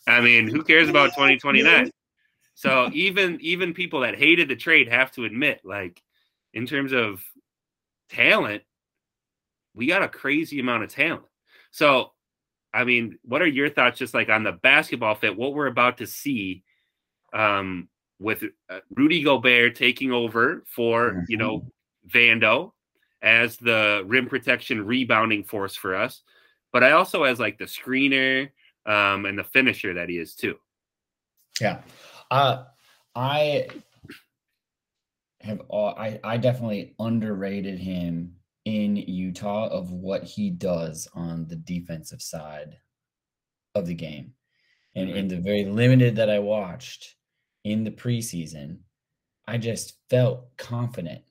I 0.07 0.21
mean, 0.21 0.47
who 0.47 0.63
cares 0.63 0.89
about 0.89 1.11
2029? 1.11 1.91
So 2.55 2.89
even 2.93 3.39
even 3.41 3.73
people 3.73 4.01
that 4.01 4.15
hated 4.15 4.47
the 4.47 4.55
trade 4.55 4.87
have 4.89 5.11
to 5.13 5.25
admit, 5.25 5.61
like, 5.63 6.01
in 6.53 6.65
terms 6.65 6.91
of 6.91 7.23
talent, 8.09 8.63
we 9.73 9.87
got 9.87 10.03
a 10.03 10.07
crazy 10.07 10.59
amount 10.59 10.83
of 10.83 10.89
talent. 10.89 11.23
So, 11.71 12.11
I 12.73 12.83
mean, 12.83 13.17
what 13.23 13.41
are 13.41 13.47
your 13.47 13.69
thoughts 13.69 13.97
just 13.97 14.13
like 14.13 14.29
on 14.29 14.43
the 14.43 14.51
basketball 14.51 15.15
fit? 15.15 15.37
What 15.37 15.53
we're 15.53 15.67
about 15.67 15.97
to 15.97 16.07
see 16.07 16.63
um, 17.33 17.89
with 18.23 18.43
uh, 18.69 18.79
Rudy 18.95 19.21
Gobert 19.21 19.75
taking 19.75 20.11
over 20.11 20.63
for, 20.65 21.23
you 21.27 21.37
know, 21.37 21.59
mm-hmm. 21.59 22.17
Vando 22.17 22.71
as 23.21 23.57
the 23.57 24.03
rim 24.05 24.27
protection 24.27 24.85
rebounding 24.85 25.43
force 25.43 25.75
for 25.75 25.95
us, 25.95 26.23
but 26.71 26.83
I 26.83 26.91
also 26.91 27.23
as 27.23 27.39
like 27.39 27.57
the 27.57 27.65
screener 27.65 28.49
um, 28.85 29.25
and 29.25 29.37
the 29.37 29.43
finisher 29.43 29.93
that 29.93 30.09
he 30.09 30.17
is 30.17 30.35
too. 30.35 30.55
Yeah, 31.61 31.81
uh, 32.31 32.63
I 33.15 33.67
have 35.41 35.61
all, 35.69 35.95
I 35.97 36.19
I 36.23 36.37
definitely 36.37 36.95
underrated 36.99 37.77
him 37.77 38.33
in 38.65 38.95
Utah 38.95 39.67
of 39.67 39.91
what 39.91 40.23
he 40.23 40.49
does 40.49 41.07
on 41.13 41.47
the 41.47 41.57
defensive 41.57 42.21
side 42.21 42.77
of 43.75 43.85
the 43.85 43.93
game. 43.93 44.33
And 44.95 45.09
in 45.09 45.27
the 45.27 45.39
very 45.39 45.65
limited 45.65 46.15
that 46.17 46.29
I 46.29 46.39
watched 46.39 47.15
in 47.63 47.83
the 47.83 47.91
preseason, 47.91 48.77
I 49.47 49.57
just 49.57 49.97
felt 50.09 50.55
confident. 50.57 51.21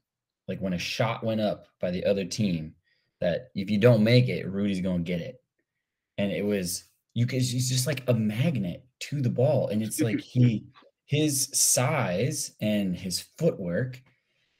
Like 0.48 0.60
when 0.60 0.72
a 0.72 0.78
shot 0.78 1.24
went 1.24 1.40
up 1.40 1.66
by 1.80 1.90
the 1.90 2.04
other 2.04 2.24
team, 2.24 2.74
that 3.20 3.50
if 3.54 3.70
you 3.70 3.78
don't 3.78 4.02
make 4.02 4.28
it, 4.28 4.48
Rudy's 4.48 4.80
going 4.80 5.04
to 5.04 5.10
get 5.10 5.20
it. 5.20 5.40
And 6.18 6.30
it 6.30 6.44
was 6.44 6.84
you 7.14 7.26
guys 7.26 7.50
he's 7.50 7.68
just 7.68 7.86
like 7.86 8.04
a 8.08 8.14
magnet 8.14 8.84
to 9.00 9.20
the 9.20 9.30
ball. 9.30 9.68
And 9.68 9.82
it's 9.82 10.00
like 10.00 10.20
he 10.20 10.66
his 11.06 11.48
size 11.52 12.52
and 12.60 12.96
his 12.96 13.20
footwork 13.38 14.00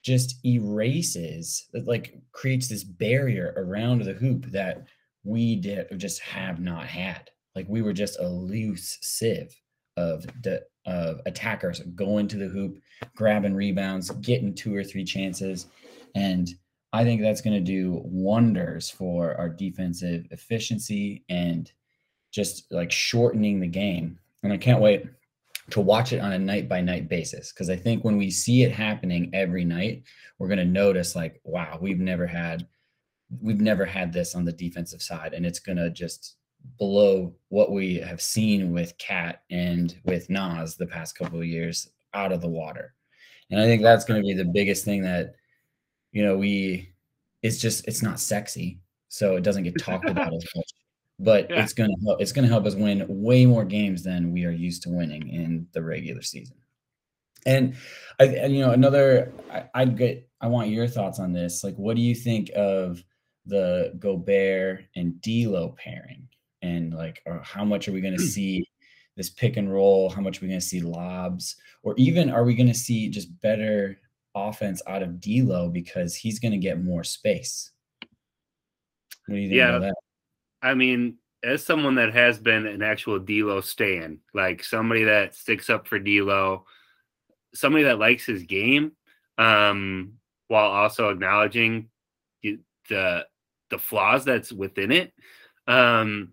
just 0.03 0.45
erases 0.45 1.69
like 1.87 2.21
creates 2.33 2.69
this 2.69 2.85
barrier 2.85 3.55
around 3.57 4.03
the 4.03 4.13
hoop 4.13 4.47
that 4.47 4.85
we 5.25 5.57
did 5.57 5.87
just 5.99 6.21
have 6.21 6.61
not 6.61 6.87
had. 6.87 7.31
Like 7.55 7.67
we 7.69 7.83
were 7.83 7.93
just 7.93 8.19
a 8.19 8.29
loose 8.29 8.99
sieve 9.03 9.55
of 9.97 10.27
the 10.43 10.65
of 10.85 11.21
attackers 11.27 11.81
going 11.95 12.27
to 12.29 12.37
the 12.37 12.49
hoop, 12.49 12.79
grabbing 13.15 13.55
rebounds, 13.55 14.11
getting 14.11 14.55
two 14.55 14.75
or 14.75 14.83
three 14.83 15.05
chances. 15.05 15.67
And 16.15 16.49
I 16.93 17.05
think 17.05 17.23
that's 17.23 17.41
going 17.41 17.55
to 17.55 17.61
do 17.61 18.01
wonders 18.05 18.91
for 18.91 19.35
our 19.37 19.49
defensive 19.49 20.27
efficiency 20.31 21.25
and 21.29 21.71
just 22.33 22.71
like 22.73 22.91
shortening 22.91 23.61
the 23.61 23.69
game. 23.69 24.19
And 24.43 24.53
I 24.53 24.57
can't 24.57 24.81
wait 24.81 25.07
to 25.71 25.81
watch 25.81 26.13
it 26.13 26.19
on 26.19 26.33
a 26.33 26.39
night 26.39 26.69
by 26.69 26.81
night 26.81 27.09
basis 27.09 27.53
because 27.53 27.71
I 27.71 27.77
think 27.77 28.05
when 28.05 28.17
we 28.17 28.31
see 28.31 28.63
it 28.63 28.73
happening 28.73 29.31
every 29.33 29.65
night, 29.65 30.03
we're 30.39 30.49
going 30.49 30.59
to 30.59 30.65
notice 30.65 31.15
like, 31.15 31.41
wow, 31.45 31.79
we've 31.81 32.01
never 32.01 32.27
had 32.27 32.67
we've 33.41 33.61
never 33.61 33.87
had 33.87 34.13
this 34.13 34.35
on 34.35 34.45
the 34.45 34.53
defensive 34.53 35.01
side 35.01 35.33
and 35.33 35.47
it's 35.47 35.61
going 35.61 35.79
to 35.79 35.89
just 35.89 36.37
below 36.79 37.35
what 37.49 37.71
we 37.71 37.97
have 37.97 38.21
seen 38.21 38.73
with 38.73 38.97
KAT 38.99 39.43
and 39.51 39.95
with 40.05 40.31
Naz 40.31 40.77
the 40.77 40.87
past 40.87 41.17
couple 41.17 41.39
of 41.39 41.47
years 41.47 41.91
out 42.15 42.33
of 42.33 42.41
the 42.41 42.49
water. 42.49 42.95
And 43.51 43.61
I 43.61 43.65
think 43.65 43.83
that's 43.83 44.05
going 44.05 44.23
to 44.23 44.27
be 44.27 44.35
the 44.35 44.45
biggest 44.45 44.85
thing 44.85 45.03
that, 45.03 45.35
you 46.13 46.25
know, 46.25 46.37
we, 46.37 46.93
it's 47.43 47.59
just, 47.59 47.87
it's 47.87 48.03
not 48.03 48.21
sexy. 48.21 48.81
So 49.09 49.37
it 49.37 49.43
doesn't 49.43 49.65
get 49.65 49.79
talked 49.79 50.09
about 50.09 50.35
as 50.35 50.45
much, 50.57 50.71
but 51.19 51.51
yeah. 51.51 51.63
it's 51.63 51.75
going 51.75 51.91
to 51.91 52.07
help, 52.07 52.21
it's 52.21 52.33
going 52.33 52.45
to 52.45 52.53
help 52.53 52.65
us 52.65 52.75
win 52.75 53.05
way 53.09 53.45
more 53.45 53.65
games 53.65 54.03
than 54.03 54.33
we 54.33 54.45
are 54.45 54.51
used 54.51 54.83
to 54.85 54.91
winning 54.91 55.29
in 55.29 55.67
the 55.73 55.83
regular 55.83 56.23
season. 56.23 56.57
And 57.45 57.75
I, 58.19 58.25
and, 58.25 58.55
you 58.55 58.61
know, 58.61 58.71
another, 58.71 59.33
I, 59.51 59.65
I'd 59.75 59.99
get, 59.99 60.29
I 60.41 60.47
want 60.47 60.71
your 60.71 60.87
thoughts 60.87 61.19
on 61.19 61.33
this. 61.33 61.63
Like, 61.63 61.77
what 61.77 61.97
do 61.97 62.03
you 62.03 62.15
think 62.15 62.51
of 62.57 63.05
the 63.47 63.93
Gobert 63.99 64.85
and 64.97 65.21
D'Lo 65.21 65.75
pairing, 65.77 66.29
and 66.63 66.95
like, 66.95 67.23
or 67.27 67.41
how 67.45 67.65
much 67.65 67.89
are 67.89 67.93
we 67.93 68.01
going 68.01 68.17
to 68.17 68.23
see 68.23 68.67
this 69.17 69.31
pick 69.31 69.57
and 69.57 69.73
roll? 69.73 70.09
How 70.09 70.21
much 70.21 70.39
are 70.39 70.43
we 70.43 70.49
going 70.49 70.61
to 70.61 70.67
see 70.67 70.81
lobs, 70.81 71.57
or 71.83 71.95
even 71.97 72.31
are 72.31 72.45
we 72.45 72.55
going 72.55 72.69
to 72.69 72.75
see 72.75 73.09
just 73.09 73.41
better 73.41 73.99
offense 74.35 74.81
out 74.87 75.03
of 75.03 75.21
D'Lo 75.21 75.69
because 75.69 76.15
he's 76.15 76.39
going 76.39 76.53
to 76.53 76.59
get 76.59 76.83
more 76.83 77.05
space? 77.05 77.71
What 79.27 79.37
do 79.37 79.41
you 79.41 79.49
think 79.49 79.57
yeah, 79.57 79.91
I 80.63 80.75
mean, 80.75 81.17
as 81.43 81.65
someone 81.65 81.97
that 81.97 82.15
has 82.15 82.39
been 82.39 82.67
an 82.67 82.83
actual 82.83 83.19
D'Lo 83.19 83.61
stan, 83.61 84.21
like 84.33 84.63
somebody 84.63 85.05
that 85.05 85.35
sticks 85.35 85.69
up 85.69 85.89
for 85.89 85.99
D'Lo, 85.99 86.65
somebody 87.55 87.85
that 87.85 87.99
likes 87.99 88.25
his 88.25 88.45
game, 88.45 88.93
um, 89.39 90.15
while 90.49 90.71
also 90.71 91.11
acknowledging 91.11 91.89
the 92.89 93.27
the 93.71 93.79
flaws 93.79 94.25
that's 94.25 94.53
within 94.53 94.93
it. 94.93 95.13
Um, 95.67 96.33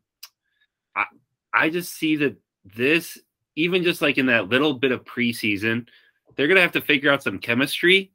I 1.54 1.70
just 1.70 1.94
see 1.94 2.16
that 2.18 2.38
this, 2.76 3.18
even 3.56 3.84
just 3.84 4.02
like 4.02 4.18
in 4.18 4.28
that 4.28 4.50
little 4.50 4.74
bit 4.74 4.92
of 4.92 5.06
preseason, 5.06 5.88
they're 6.36 6.48
gonna 6.48 6.62
have 6.62 6.72
to 6.74 6.82
figure 6.82 7.12
out 7.12 7.24
some 7.24 7.40
chemistry. 7.40 8.12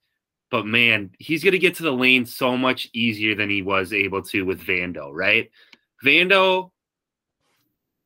But 0.51 0.67
man, 0.67 1.11
he's 1.19 1.43
gonna 1.43 1.59
get 1.59 1.75
to 1.77 1.83
the 1.83 1.93
lane 1.93 2.27
so 2.27 2.57
much 2.57 2.89
easier 2.93 3.35
than 3.35 3.51
he 3.51 3.63
was 3.63 3.93
able 3.93 4.23
to 4.23 4.43
with 4.43 4.65
Vando, 4.65 5.11
right? 5.13 5.51
Vando 6.05 6.71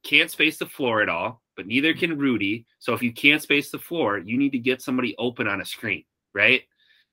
can't 0.02 0.30
space 0.30 0.58
the 0.58 0.66
floor 0.66 1.02
at 1.02 1.08
all, 1.08 1.42
but 1.56 1.66
neither 1.66 1.94
can 1.94 2.18
Rudy. 2.18 2.66
So 2.78 2.94
if 2.94 3.02
you 3.02 3.12
can't 3.12 3.42
space 3.42 3.70
the 3.70 3.78
floor, 3.78 4.18
you 4.18 4.38
need 4.38 4.52
to 4.52 4.58
get 4.58 4.82
somebody 4.82 5.14
open 5.18 5.46
on 5.46 5.60
a 5.60 5.64
screen, 5.64 6.04
right? 6.34 6.62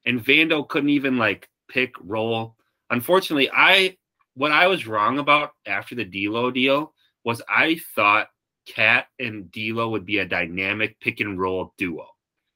And 0.05 0.23
Vando 0.23 0.67
couldn't 0.67 0.89
even 0.89 1.17
like 1.17 1.49
pick 1.67 1.93
roll. 2.01 2.55
Unfortunately, 2.89 3.49
I 3.51 3.97
what 4.35 4.51
I 4.51 4.67
was 4.67 4.87
wrong 4.87 5.19
about 5.19 5.51
after 5.65 5.95
the 5.95 6.05
D'Lo 6.05 6.51
deal 6.51 6.93
was 7.25 7.41
I 7.49 7.81
thought 7.95 8.29
KAT 8.73 9.07
and 9.19 9.51
D'Lo 9.51 9.89
would 9.89 10.05
be 10.05 10.19
a 10.19 10.25
dynamic 10.25 10.99
pick 11.01 11.19
and 11.19 11.39
roll 11.39 11.73
duo. 11.77 12.07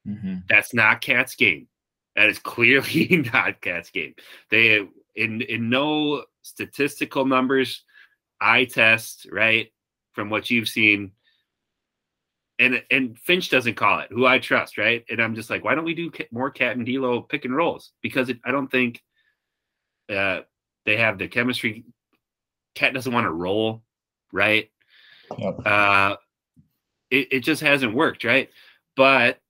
Mm-hmm. 0.08 0.36
That's 0.48 0.72
not 0.72 1.02
KAT's 1.02 1.34
game. 1.34 1.68
That 2.16 2.28
is 2.28 2.38
clearly 2.38 3.28
not 3.32 3.60
KAT's 3.60 3.90
game. 3.90 4.14
They 4.50 4.86
in 5.14 5.42
in 5.42 5.68
no 5.68 6.24
statistical 6.42 7.26
numbers, 7.26 7.84
eye 8.40 8.64
test, 8.64 9.26
right? 9.30 9.70
From 10.12 10.30
what 10.30 10.50
you've 10.50 10.68
seen, 10.68 11.12
and 12.58 12.82
and 12.90 13.18
Finch 13.18 13.50
doesn't 13.50 13.74
call 13.74 14.00
it, 14.00 14.08
who 14.10 14.26
I 14.26 14.38
trust, 14.38 14.78
right? 14.78 15.04
And 15.08 15.20
I'm 15.20 15.34
just 15.34 15.50
like, 15.50 15.64
why 15.64 15.74
don't 15.74 15.84
we 15.84 15.94
do 15.94 16.10
more 16.32 16.50
KAT 16.50 16.76
and 16.76 16.86
D'Lo 16.86 17.22
pick 17.22 17.44
and 17.44 17.54
rolls? 17.54 17.92
Because 18.02 18.28
it, 18.28 18.38
I 18.44 18.50
don't 18.50 18.70
think 18.70 19.02
uh, 20.12 20.40
they 20.86 20.96
have 20.96 21.18
the 21.18 21.28
chemistry. 21.28 21.84
KAT 22.74 22.94
doesn't 22.94 23.12
want 23.12 23.24
to 23.24 23.32
roll, 23.32 23.82
right? 24.32 24.70
Yep. 25.38 25.66
Uh, 25.66 26.16
it, 27.10 27.28
it 27.32 27.40
just 27.40 27.60
hasn't 27.62 27.94
worked, 27.94 28.24
right? 28.24 28.50
But 28.96 29.40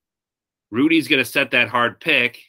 Rudy's 0.71 1.09
gonna 1.09 1.25
set 1.25 1.51
that 1.53 1.69
hard 1.69 2.01
pick, 2.01 2.41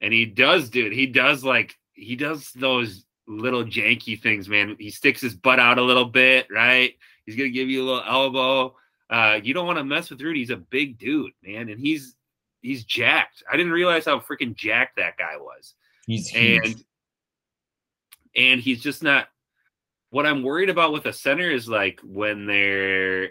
and 0.00 0.12
he 0.12 0.26
does 0.26 0.70
do 0.70 0.86
it. 0.86 0.92
He 0.92 1.06
does 1.06 1.44
like 1.44 1.76
he 1.92 2.16
does 2.16 2.52
those 2.52 3.04
little 3.26 3.64
janky 3.64 4.20
things, 4.20 4.48
man. 4.48 4.76
He 4.78 4.90
sticks 4.90 5.20
his 5.20 5.34
butt 5.34 5.60
out 5.60 5.78
a 5.78 5.82
little 5.82 6.06
bit, 6.06 6.48
right? 6.50 6.94
He's 7.26 7.36
gonna 7.36 7.50
give 7.50 7.68
you 7.68 7.82
a 7.82 7.86
little 7.86 8.04
elbow. 8.06 8.76
Uh, 9.08 9.40
you 9.42 9.54
don't 9.54 9.66
want 9.66 9.78
to 9.78 9.84
mess 9.84 10.10
with 10.10 10.22
Rudy. 10.22 10.40
He's 10.40 10.50
a 10.50 10.56
big 10.56 10.98
dude, 10.98 11.32
man, 11.42 11.68
and 11.68 11.80
he's 11.80 12.14
he's 12.62 12.84
jacked. 12.84 13.42
I 13.50 13.56
didn't 13.56 13.72
realize 13.72 14.04
how 14.04 14.20
freaking 14.20 14.54
jacked 14.54 14.96
that 14.96 15.16
guy 15.16 15.36
was. 15.36 15.74
He's 16.06 16.28
huge. 16.28 16.64
and 16.64 16.84
and 18.36 18.60
he's 18.60 18.80
just 18.80 19.02
not. 19.02 19.28
What 20.10 20.26
I'm 20.26 20.42
worried 20.42 20.70
about 20.70 20.92
with 20.92 21.06
a 21.06 21.12
center 21.12 21.50
is 21.50 21.68
like 21.68 22.00
when 22.02 22.46
they're 22.46 23.30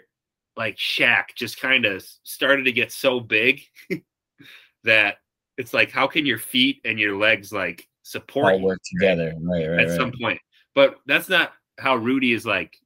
like 0.56 0.76
Shaq 0.76 1.34
just 1.36 1.60
kind 1.60 1.84
of 1.84 2.04
started 2.22 2.64
to 2.64 2.72
get 2.72 2.92
so 2.92 3.20
big 3.20 3.62
that 4.84 5.16
it's 5.56 5.74
like 5.74 5.90
how 5.90 6.06
can 6.06 6.26
your 6.26 6.38
feet 6.38 6.80
and 6.84 6.98
your 6.98 7.16
legs 7.16 7.52
like 7.52 7.86
support 8.02 8.54
all 8.54 8.60
work 8.60 8.80
together. 8.84 9.34
Right, 9.40 9.68
right, 9.68 9.80
at 9.80 9.88
right. 9.88 9.96
some 9.96 10.12
point? 10.20 10.40
But 10.74 10.96
that's 11.06 11.28
not 11.28 11.52
how 11.78 11.96
rudy 11.96 12.32
is 12.32 12.46
like 12.46 12.76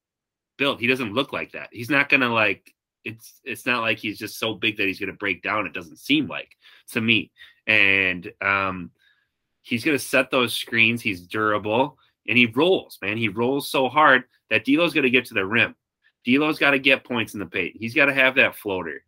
built. 0.59 0.81
He 0.81 0.87
doesn't 0.87 1.15
look 1.15 1.33
like 1.33 1.53
that. 1.53 1.69
He's 1.73 1.91
not 1.91 2.09
gonna 2.09 2.33
like 2.33 2.73
it's 3.05 3.41
it's 3.45 3.67
not 3.67 3.83
like 3.83 3.99
he's 3.99 4.19
just 4.19 4.39
so 4.39 4.55
big 4.55 4.77
that 4.77 4.87
he's 4.87 5.01
gonna 5.01 5.13
break 5.13 5.43
down 5.43 5.67
it 5.67 5.73
doesn't 5.73 5.99
seem 5.99 6.27
like 6.27 6.57
to 6.93 7.01
me. 7.01 7.31
And 7.67 8.31
um 8.41 8.91
he's 9.63 9.85
gonna 9.85 9.99
set 9.99 10.31
those 10.31 10.55
screens. 10.55 11.03
He's 11.03 11.27
durable 11.27 11.99
and 12.27 12.39
he 12.39 12.47
rolls, 12.47 12.99
man. 13.03 13.17
He 13.17 13.29
rolls 13.29 13.71
so 13.71 13.89
hard 13.89 14.25
that 14.51 14.65
D'Lo's 14.65 14.95
got 14.95 15.03
to 15.03 15.11
get 15.11 15.27
to 15.27 15.35
the 15.35 15.45
rim. 15.45 15.75
D'Lo's 16.25 16.59
got 16.59 16.71
to 16.71 16.79
get 16.79 17.05
points 17.05 17.35
in 17.35 17.41
the 17.41 17.47
paint. 17.47 17.77
He's 17.79 17.95
got 17.95 18.07
to 18.07 18.15
have 18.15 18.37
that 18.37 18.57
floater. 18.57 19.05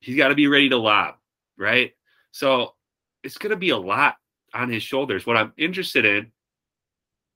He's 0.00 0.16
got 0.16 0.28
to 0.28 0.34
be 0.34 0.46
ready 0.46 0.68
to 0.70 0.76
lob, 0.76 1.14
right? 1.58 1.92
So 2.32 2.74
it's 3.22 3.38
going 3.38 3.50
to 3.50 3.56
be 3.56 3.70
a 3.70 3.78
lot 3.78 4.16
on 4.54 4.70
his 4.70 4.82
shoulders. 4.82 5.26
What 5.26 5.36
I'm 5.36 5.52
interested 5.56 6.04
in 6.04 6.32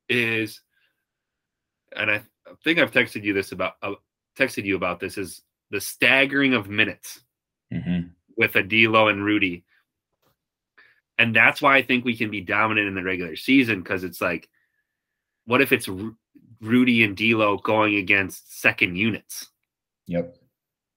is, 0.09 0.61
and 1.97 2.11
I 2.11 2.23
think 2.63 2.79
I've 2.79 2.91
texted 2.91 3.23
you 3.23 3.33
this 3.33 3.53
about, 3.53 3.75
uh, 3.83 3.95
texted 4.39 4.65
you 4.65 4.77
about 4.77 5.01
this 5.01 5.17
is 5.19 5.43
the 5.71 5.81
staggering 5.81 6.55
of 6.55 6.69
minutes 6.69 7.21
mm-hmm. 7.73 8.09
with 8.37 8.57
a 8.57 8.63
D'Lo 8.63 9.09
and 9.09 9.25
Rudy 9.25 9.65
and 11.19 11.35
that's 11.35 11.63
why 11.63 11.77
I 11.77 11.83
think 11.83 12.05
we 12.05 12.17
can 12.17 12.31
be 12.31 12.41
dominant 12.41 12.89
in 12.89 12.95
the 12.95 13.03
regular 13.03 13.37
season 13.37 13.83
because 13.83 14.05
it's 14.05 14.21
like, 14.21 14.49
what 15.47 15.61
if 15.61 15.73
it's 15.73 15.89
Ru- 15.89 16.17
Rudy 16.61 17.05
and 17.05 17.17
D'Lo 17.17 17.59
going 17.59 17.97
against 17.97 18.61
second 18.61 18.97
units? 18.97 19.51
Yep. 20.07 20.37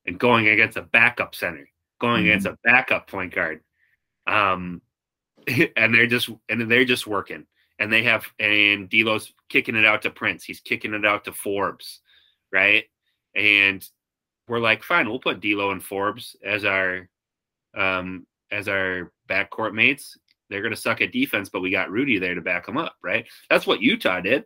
And 0.05 0.17
going 0.17 0.47
against 0.47 0.77
a 0.77 0.81
backup 0.81 1.35
center, 1.35 1.69
going 1.99 2.21
mm-hmm. 2.21 2.29
against 2.29 2.47
a 2.47 2.57
backup 2.63 3.09
point 3.09 3.33
guard, 3.33 3.61
um, 4.25 4.81
and 5.75 5.93
they're 5.93 6.07
just 6.07 6.29
and 6.49 6.69
they're 6.71 6.85
just 6.85 7.05
working, 7.05 7.45
and 7.77 7.91
they 7.91 8.03
have 8.03 8.25
and 8.39 8.89
D'Lo's 8.89 9.33
kicking 9.49 9.75
it 9.75 9.85
out 9.85 10.01
to 10.03 10.09
Prince, 10.09 10.43
he's 10.43 10.61
kicking 10.61 10.93
it 10.93 11.05
out 11.05 11.25
to 11.25 11.33
Forbes, 11.33 11.99
right? 12.51 12.85
And 13.35 13.87
we're 14.47 14.59
like, 14.59 14.81
fine, 14.81 15.09
we'll 15.09 15.19
put 15.19 15.41
D'Lo 15.41 15.71
and 15.71 15.83
Forbes 15.83 16.35
as 16.43 16.65
our 16.65 17.09
um 17.75 18.25
as 18.49 18.69
our 18.69 19.11
backcourt 19.27 19.73
mates. 19.73 20.17
They're 20.49 20.61
going 20.61 20.73
to 20.73 20.79
suck 20.79 21.01
at 21.01 21.11
defense, 21.11 21.49
but 21.49 21.61
we 21.61 21.69
got 21.69 21.91
Rudy 21.91 22.19
there 22.19 22.35
to 22.35 22.41
back 22.41 22.65
them 22.65 22.77
up, 22.77 22.95
right? 23.03 23.25
That's 23.49 23.67
what 23.67 23.81
Utah 23.81 24.21
did. 24.21 24.45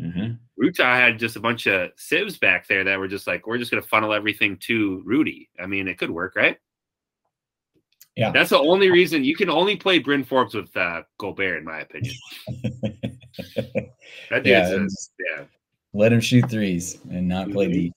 Mm-hmm. 0.00 0.34
Utah 0.58 0.94
had 0.94 1.18
just 1.18 1.36
a 1.36 1.40
bunch 1.40 1.66
of 1.66 1.90
sieves 1.96 2.38
back 2.38 2.66
there 2.68 2.84
that 2.84 2.98
were 2.98 3.08
just 3.08 3.26
like, 3.26 3.46
we're 3.46 3.58
just 3.58 3.70
going 3.70 3.82
to 3.82 3.88
funnel 3.88 4.12
everything 4.12 4.56
to 4.62 5.02
Rudy. 5.04 5.50
I 5.60 5.66
mean, 5.66 5.88
it 5.88 5.98
could 5.98 6.10
work, 6.10 6.34
right? 6.36 6.58
Yeah. 8.16 8.30
That's 8.30 8.50
the 8.50 8.58
only 8.58 8.90
reason 8.90 9.24
you 9.24 9.34
can 9.34 9.50
only 9.50 9.76
play 9.76 9.98
Bryn 9.98 10.24
Forbes 10.24 10.54
with 10.54 10.74
uh, 10.76 11.02
Gobert, 11.18 11.58
in 11.58 11.64
my 11.64 11.80
opinion. 11.80 12.14
that 14.30 14.46
yeah, 14.46 14.70
yeah. 14.70 15.44
Let 15.92 16.12
him 16.12 16.20
shoot 16.20 16.48
threes 16.48 16.98
and 17.10 17.26
not 17.26 17.50
play 17.50 17.66
mm-hmm. 17.66 17.72
deep. 17.72 17.92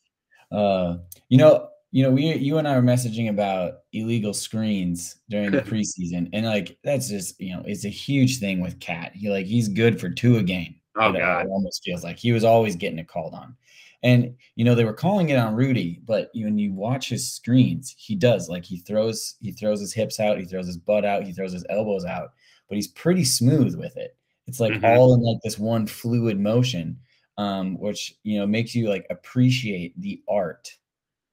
Uh, 0.52 0.98
you 1.30 1.38
know, 1.38 1.70
you 1.92 2.04
know, 2.04 2.12
we 2.12 2.36
you 2.36 2.58
and 2.58 2.68
I 2.68 2.76
were 2.76 2.84
messaging 2.84 3.30
about 3.30 3.80
illegal 3.94 4.34
screens 4.34 5.18
during 5.30 5.52
the 5.52 5.62
preseason, 5.62 6.30
and 6.34 6.46
like 6.46 6.78
that's 6.84 7.10
just 7.10 7.40
you 7.40 7.56
know, 7.56 7.64
it's 7.66 7.86
a 7.86 7.90
huge 7.90 8.40
thing 8.40 8.62
with 8.62 8.80
KAT. 8.80 9.14
He 9.16 9.30
like 9.30 9.46
he's 9.46 9.70
good 9.70 10.00
for 10.00 10.10
two 10.10 10.38
a 10.38 10.44
game. 10.44 10.76
Oh 10.98 11.12
god, 11.12 11.46
it 11.46 11.50
almost 11.50 11.84
feels 11.84 12.04
like 12.04 12.18
he 12.18 12.32
was 12.32 12.44
always 12.44 12.76
getting 12.76 13.00
it 13.00 13.08
called 13.08 13.34
on. 13.34 13.56
And 14.04 14.36
you 14.56 14.66
know 14.66 14.76
they 14.76 14.86
were 14.86 14.94
calling 14.94 15.30
it 15.30 15.38
on 15.38 15.56
Rudy, 15.56 16.02
but 16.06 16.30
when 16.34 16.58
you 16.58 16.74
watch 16.74 17.10
his 17.10 17.32
screens, 17.32 17.96
he 17.98 18.16
does 18.16 18.50
like 18.50 18.66
he 18.66 18.80
throws 18.80 19.36
he 19.40 19.52
throws 19.52 19.80
his 19.80 19.94
hips 19.94 20.20
out, 20.20 20.38
he 20.38 20.46
throws 20.46 20.68
his 20.68 20.78
butt 20.78 21.06
out, 21.06 21.24
he 21.24 21.32
throws 21.32 21.54
his 21.54 21.66
elbows 21.70 22.06
out, 22.06 22.32
but 22.68 22.76
he's 22.76 22.88
pretty 22.88 23.24
smooth 23.24 23.76
with 23.76 23.96
it. 23.96 24.16
It's 24.46 24.60
like 24.60 24.74
mm-hmm. 24.74 24.86
all 24.86 25.14
in 25.14 25.22
like 25.22 25.40
this 25.44 25.58
one 25.58 25.88
fluid 25.88 26.40
motion, 26.40 27.00
um, 27.38 27.80
which 27.80 28.14
you 28.24 28.38
know 28.40 28.46
makes 28.46 28.76
you 28.76 28.90
like 28.90 29.08
appreciate 29.10 30.00
the 30.00 30.22
art 30.30 30.70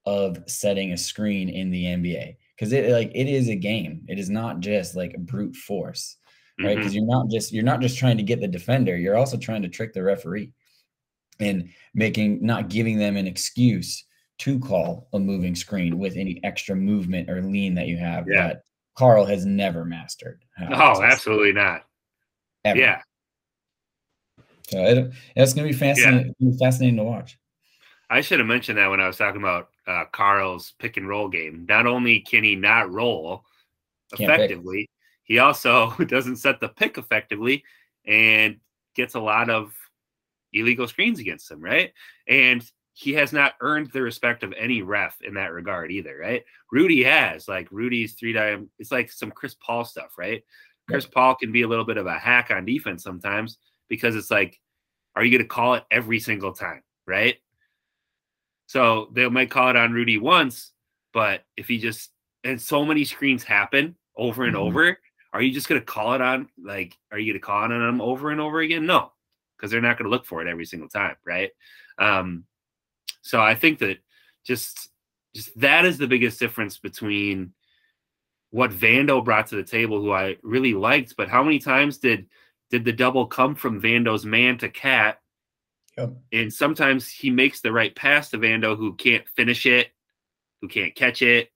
of 0.05 0.37
setting 0.47 0.91
a 0.91 0.97
screen 0.97 1.49
in 1.49 1.71
the 1.71 1.85
NBA 1.85 2.35
because 2.55 2.71
it 2.71 2.91
like 2.91 3.11
it 3.13 3.27
is 3.27 3.49
a 3.49 3.55
game. 3.55 4.05
It 4.07 4.19
is 4.19 4.29
not 4.29 4.59
just 4.59 4.95
like 4.95 5.17
brute 5.17 5.55
force, 5.55 6.17
right? 6.61 6.75
Because 6.75 6.93
mm-hmm. 6.93 6.97
you're 6.97 7.07
not 7.07 7.29
just 7.29 7.51
you're 7.51 7.63
not 7.63 7.81
just 7.81 7.97
trying 7.97 8.17
to 8.17 8.23
get 8.23 8.41
the 8.41 8.47
defender. 8.47 8.95
You're 8.97 9.17
also 9.17 9.37
trying 9.37 9.61
to 9.63 9.69
trick 9.69 9.93
the 9.93 10.03
referee 10.03 10.51
and 11.39 11.69
making 11.93 12.45
not 12.45 12.69
giving 12.69 12.97
them 12.97 13.17
an 13.17 13.27
excuse 13.27 14.05
to 14.37 14.59
call 14.59 15.07
a 15.13 15.19
moving 15.19 15.55
screen 15.55 15.97
with 15.97 16.17
any 16.17 16.39
extra 16.43 16.75
movement 16.75 17.29
or 17.29 17.41
lean 17.41 17.75
that 17.75 17.87
you 17.87 17.97
have 17.97 18.27
yeah. 18.27 18.47
that 18.47 18.61
Karl 18.97 19.25
has 19.25 19.45
never 19.45 19.85
mastered. 19.85 20.43
Oh, 20.71 21.01
absolutely 21.01 21.53
not. 21.53 21.83
Ever. 22.63 22.79
Yeah. 22.79 23.01
So 24.69 24.83
it, 24.83 25.11
it's 25.35 25.53
going 25.53 25.67
to 25.67 25.73
be 25.73 25.77
fascinating, 25.77 26.33
yeah. 26.39 26.51
fascinating 26.59 26.97
to 26.97 27.03
watch. 27.03 27.37
I 28.09 28.21
should 28.21 28.39
have 28.39 28.47
mentioned 28.47 28.77
that 28.77 28.89
when 28.89 28.99
I 28.99 29.07
was 29.07 29.17
talking 29.17 29.41
about 29.41 29.69
uh, 29.87 30.05
Karl's 30.11 30.73
pick 30.79 30.97
and 30.97 31.07
roll 31.07 31.27
game. 31.27 31.65
Not 31.67 31.85
only 31.85 32.19
can 32.21 32.43
he 32.43 32.55
not 32.55 32.91
roll 32.91 33.43
effectively, 34.13 34.89
he 35.23 35.39
also 35.39 35.91
doesn't 36.07 36.37
set 36.37 36.59
the 36.59 36.69
pick 36.69 36.97
effectively 36.97 37.63
and 38.05 38.57
gets 38.95 39.15
a 39.15 39.19
lot 39.19 39.49
of 39.49 39.73
illegal 40.53 40.87
screens 40.87 41.19
against 41.19 41.51
him, 41.51 41.61
right? 41.61 41.91
And 42.27 42.63
he 42.93 43.13
has 43.13 43.33
not 43.33 43.55
earned 43.59 43.91
the 43.91 44.01
respect 44.01 44.41
of 44.43 44.53
any 44.57 44.81
ref 44.81 45.17
in 45.21 45.33
that 45.33 45.51
regard 45.51 45.91
either, 45.91 46.17
right? 46.17 46.43
Rudy 46.71 47.03
has, 47.03 47.47
like 47.47 47.67
Rudy's 47.69 48.13
three 48.13 48.31
dime. 48.31 48.69
it's 48.79 48.91
like 48.91 49.11
some 49.11 49.31
Chris 49.31 49.53
Paul 49.55 49.83
stuff, 49.83 50.17
right? 50.17 50.43
Chris 50.87 51.05
Paul 51.05 51.35
can 51.35 51.51
be 51.51 51.63
a 51.63 51.67
little 51.67 51.83
bit 51.83 51.97
of 51.97 52.05
a 52.05 52.17
hack 52.17 52.51
on 52.51 52.63
defense 52.63 53.03
sometimes 53.03 53.57
because 53.89 54.15
it's 54.15 54.31
like, 54.31 54.59
are 55.15 55.25
you 55.25 55.31
going 55.31 55.43
to 55.43 55.47
call 55.47 55.73
it 55.73 55.83
every 55.91 56.19
single 56.19 56.53
time, 56.53 56.83
right? 57.05 57.35
So 58.67 59.09
they 59.13 59.27
might 59.29 59.51
call 59.51 59.69
it 59.69 59.75
on 59.75 59.93
Rudy 59.93 60.17
once, 60.17 60.71
but 61.13 61.43
if 61.57 61.67
he 61.67 61.77
just 61.77 62.11
and 62.43 62.61
so 62.61 62.85
many 62.85 63.03
screens 63.03 63.43
happen 63.43 63.95
over 64.15 64.45
and 64.45 64.55
Mhm. 64.55 64.59
over, 64.59 64.99
are 65.33 65.41
you 65.41 65.51
just 65.51 65.67
going 65.67 65.81
to 65.81 65.85
call 65.85 66.13
it 66.13 66.21
on? 66.21 66.47
Like, 66.61 66.97
are 67.11 67.17
you 67.19 67.33
going 67.33 67.41
to 67.41 67.45
call 67.45 67.65
it 67.65 67.71
on 67.71 67.79
them 67.79 68.01
over 68.01 68.31
and 68.31 68.39
over 68.39 68.59
again? 68.59 68.85
No, 68.85 69.11
because 69.57 69.71
they're 69.71 69.81
not 69.81 69.97
going 69.97 70.05
to 70.05 70.11
look 70.11 70.25
for 70.25 70.41
it 70.41 70.47
every 70.47 70.65
single 70.65 70.89
time, 70.89 71.15
right? 71.25 71.51
Um, 71.97 72.45
so 73.21 73.41
I 73.41 73.55
think 73.55 73.79
that 73.79 73.97
just 74.43 74.89
just 75.33 75.59
that 75.59 75.85
is 75.85 75.97
the 75.97 76.07
biggest 76.07 76.39
difference 76.39 76.77
between 76.77 77.53
what 78.51 78.71
Vando 78.71 79.23
brought 79.23 79.47
to 79.47 79.55
the 79.55 79.63
table, 79.63 79.99
who 79.99 80.11
I 80.11 80.37
really 80.43 80.73
liked, 80.73 81.15
but 81.17 81.27
how 81.29 81.43
many 81.43 81.59
times 81.59 81.97
did 81.97 82.29
did 82.69 82.85
the 82.85 82.93
double 82.93 83.27
come 83.27 83.53
from 83.55 83.81
Vando's 83.81 84.25
man 84.25 84.57
to 84.59 84.69
KAT? 84.69 85.21
Yep. 85.97 86.13
And 86.33 86.53
sometimes 86.53 87.09
he 87.09 87.29
makes 87.29 87.61
the 87.61 87.71
right 87.71 87.95
pass 87.95 88.29
to 88.31 88.37
Vando, 88.37 88.75
who 88.77 88.95
can't 88.95 89.27
finish 89.29 89.65
it, 89.65 89.89
who 90.61 90.67
can't 90.67 90.93
catch 90.95 91.21
it, 91.21 91.49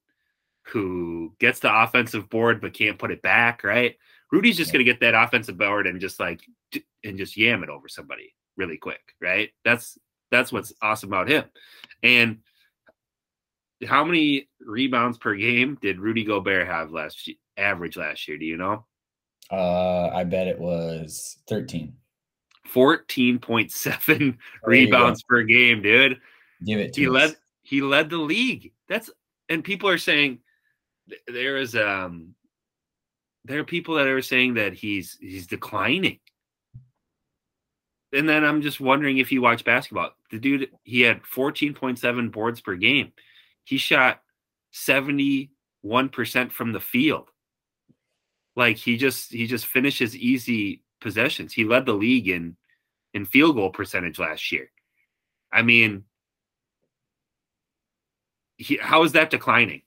who 0.67 1.33
gets 1.39 1.59
the 1.59 1.81
offensive 1.83 2.29
board 2.29 2.61
but 2.61 2.73
can't 2.73 2.99
put 2.99 3.11
it 3.11 3.21
back. 3.21 3.63
Right? 3.63 3.97
Rudy's 4.31 4.57
just 4.57 4.69
Yeah. 4.69 4.73
going 4.77 4.85
to 4.85 4.91
get 4.91 4.99
that 5.01 5.15
offensive 5.21 5.57
board 5.57 5.87
and 5.87 5.99
just 5.99 6.19
like 6.19 6.41
and 7.03 7.17
just 7.17 7.35
yam 7.37 7.63
it 7.63 7.69
over 7.69 7.87
somebody 7.87 8.33
really 8.55 8.77
quick. 8.77 9.01
Right? 9.21 9.49
That's 9.65 9.97
that's 10.31 10.51
what's 10.51 10.73
awesome 10.81 11.09
about 11.09 11.29
him. 11.29 11.45
And 12.03 12.39
how 13.87 14.03
many 14.03 14.49
rebounds 14.61 15.17
per 15.17 15.35
game 15.35 15.77
did 15.81 15.99
Rudy 15.99 16.23
Gobert 16.23 16.67
have 16.67 16.91
last 16.91 17.29
average 17.57 17.97
last 17.97 18.27
year? 18.27 18.37
Do 18.37 18.45
you 18.45 18.57
know? 18.57 18.85
Uh, 19.51 20.09
I 20.13 20.23
bet 20.25 20.47
it 20.47 20.59
was 20.59 21.37
13. 21.47 21.93
14.7 22.74 24.07
There 24.17 24.38
rebounds 24.65 25.24
per 25.24 25.43
game, 25.43 25.82
dude. 25.82 26.20
Give 26.65 26.80
it 26.80 26.93
to 26.93 27.01
He 27.01 27.07
us. 27.07 27.13
led 27.13 27.36
he 27.61 27.82
led 27.82 28.09
the 28.09 28.17
league. 28.17 28.72
That's 28.88 29.09
and 29.49 29.63
people 29.63 29.89
are 29.89 29.97
saying 29.97 30.39
th- 31.09 31.22
there 31.28 31.57
is 31.57 31.76
um 31.76 32.34
there 33.45 33.59
are 33.59 33.63
people 33.65 33.95
that 33.95 34.07
are 34.07 34.22
saying 34.22 34.55
that 34.55 34.74
he's 34.74 35.17
he's 35.20 35.47
declining. 35.47 36.20
And 38.11 38.28
then 38.28 38.43
I'm 38.43 38.61
just 38.61 38.80
wondering 38.80 39.20
if 39.20 39.32
you 39.32 39.41
watch 39.41 39.63
basketball. 39.63 40.11
The 40.32 40.39
dude 40.39 40.70
he 40.84 41.01
had 41.01 41.22
14.7 41.24 42.32
boards 42.32 42.59
per 42.61 42.76
game. 42.76 43.11
He 43.65 43.78
shot 43.78 44.22
71% 44.74 45.49
from 46.51 46.72
the 46.72 46.80
field. 46.80 47.30
Like 48.55 48.78
he 48.78 48.97
just 48.97 49.32
he 49.32 49.47
just 49.47 49.67
finishes 49.67 50.17
easy 50.17 50.84
possessions. 51.01 51.53
He 51.53 51.63
led 51.63 51.86
the 51.86 51.93
league 51.93 52.28
in 52.28 52.57
in 53.14 53.26
field 53.26 53.55
goal 53.55 53.70
percentage 53.70 54.20
last 54.20 54.51
year. 54.51 54.70
I 55.51 55.62
mean, 55.62 56.03
he, 58.57 58.78
how 58.78 59.03
is 59.03 59.14
that 59.14 59.30
declining? 59.30 59.82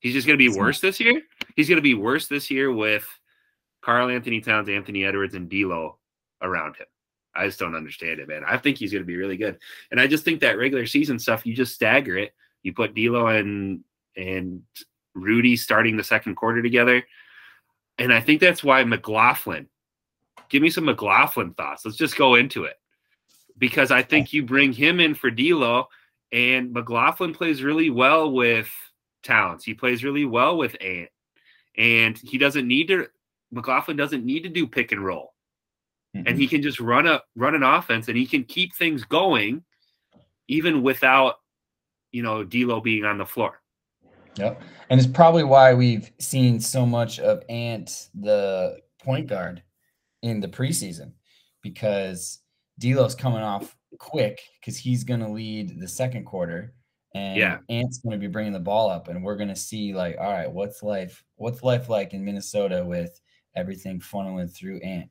He's 0.00 0.14
just 0.14 0.26
going 0.26 0.38
to 0.38 0.50
be 0.50 0.56
worse 0.56 0.80
this 0.80 1.00
year. 1.00 1.22
He's 1.56 1.68
going 1.68 1.76
to 1.76 1.82
be 1.82 1.94
worse 1.94 2.28
this 2.28 2.50
year 2.50 2.72
with 2.72 3.06
Karl 3.82 4.10
Anthony 4.10 4.40
Towns, 4.40 4.68
Anthony 4.68 5.04
Edwards, 5.04 5.34
and 5.34 5.48
D'Lo 5.48 5.98
around 6.40 6.76
him. 6.76 6.86
I 7.34 7.46
just 7.46 7.58
don't 7.58 7.74
understand 7.74 8.20
it, 8.20 8.28
man. 8.28 8.42
I 8.46 8.56
think 8.58 8.78
he's 8.78 8.92
going 8.92 9.02
to 9.02 9.06
be 9.06 9.16
really 9.16 9.36
good, 9.36 9.58
and 9.90 10.00
I 10.00 10.06
just 10.06 10.24
think 10.24 10.40
that 10.40 10.58
regular 10.58 10.86
season 10.86 11.18
stuff, 11.18 11.46
you 11.46 11.54
just 11.54 11.74
stagger 11.74 12.16
it. 12.16 12.32
You 12.62 12.72
put 12.72 12.94
D'Lo 12.94 13.26
and 13.26 13.82
and 14.16 14.62
Rudy 15.14 15.56
starting 15.56 15.96
the 15.96 16.04
second 16.04 16.36
quarter 16.36 16.62
together, 16.62 17.02
and 17.98 18.12
I 18.12 18.20
think 18.20 18.40
that's 18.40 18.64
why 18.64 18.84
McLaughlin. 18.84 19.68
Give 20.48 20.62
me 20.62 20.70
some 20.70 20.86
McLaughlin 20.86 21.54
thoughts. 21.54 21.84
Let's 21.84 21.96
just 21.96 22.16
go 22.16 22.34
into 22.34 22.64
it 22.64 22.76
because 23.58 23.90
I 23.90 24.02
think 24.02 24.32
you 24.32 24.42
bring 24.42 24.72
him 24.72 25.00
in 25.00 25.14
for 25.14 25.30
D'Lo, 25.30 25.88
and 26.32 26.72
McLaughlin 26.72 27.34
plays 27.34 27.62
really 27.62 27.90
well 27.90 28.30
with 28.30 28.70
Towns. 29.22 29.64
He 29.64 29.74
plays 29.74 30.04
really 30.04 30.24
well 30.24 30.56
with 30.56 30.76
Ant, 30.80 31.10
and 31.76 32.16
he 32.18 32.38
doesn't 32.38 32.66
need 32.66 32.88
to. 32.88 33.08
McLaughlin 33.50 33.96
doesn't 33.96 34.24
need 34.24 34.42
to 34.44 34.48
do 34.48 34.66
pick 34.66 34.92
and 34.92 35.04
roll, 35.04 35.34
and 36.14 36.26
Mhm. 36.26 36.38
he 36.38 36.46
can 36.46 36.62
just 36.62 36.80
run 36.80 37.06
a 37.06 37.22
run 37.34 37.54
an 37.54 37.62
offense, 37.62 38.08
and 38.08 38.16
he 38.16 38.26
can 38.26 38.44
keep 38.44 38.74
things 38.74 39.04
going, 39.04 39.64
even 40.46 40.82
without, 40.82 41.40
you 42.12 42.22
know, 42.22 42.44
D'Lo 42.44 42.80
being 42.80 43.04
on 43.04 43.18
the 43.18 43.26
floor. 43.26 43.60
Yep. 44.36 44.62
And 44.88 45.00
it's 45.00 45.10
probably 45.10 45.44
why 45.44 45.74
we've 45.74 46.10
seen 46.18 46.60
so 46.60 46.86
much 46.86 47.18
of 47.18 47.42
Ant, 47.48 48.08
the 48.14 48.80
point 48.98 49.26
guard, 49.26 49.62
in 50.22 50.40
the 50.40 50.48
preseason, 50.48 51.12
because 51.62 52.40
D'Lo's 52.78 53.14
coming 53.14 53.42
off 53.42 53.76
quick 53.98 54.40
because 54.60 54.76
he's 54.76 55.04
going 55.04 55.20
to 55.20 55.28
lead 55.28 55.80
the 55.80 55.88
second 55.88 56.24
quarter, 56.24 56.74
and 57.14 57.36
Yeah. 57.36 57.58
Ant's 57.68 57.98
going 57.98 58.12
to 58.12 58.18
be 58.18 58.30
bringing 58.30 58.52
the 58.52 58.60
ball 58.60 58.90
up, 58.90 59.08
and 59.08 59.22
we're 59.22 59.36
going 59.36 59.48
to 59.48 59.56
see 59.56 59.94
like, 59.94 60.16
all 60.18 60.32
right, 60.32 60.50
what's 60.50 60.82
life? 60.82 61.24
What's 61.36 61.62
life 61.62 61.88
like 61.88 62.14
in 62.14 62.24
Minnesota 62.24 62.84
with 62.84 63.20
everything 63.56 64.00
funneling 64.00 64.52
through 64.54 64.78
Ant 64.80 65.08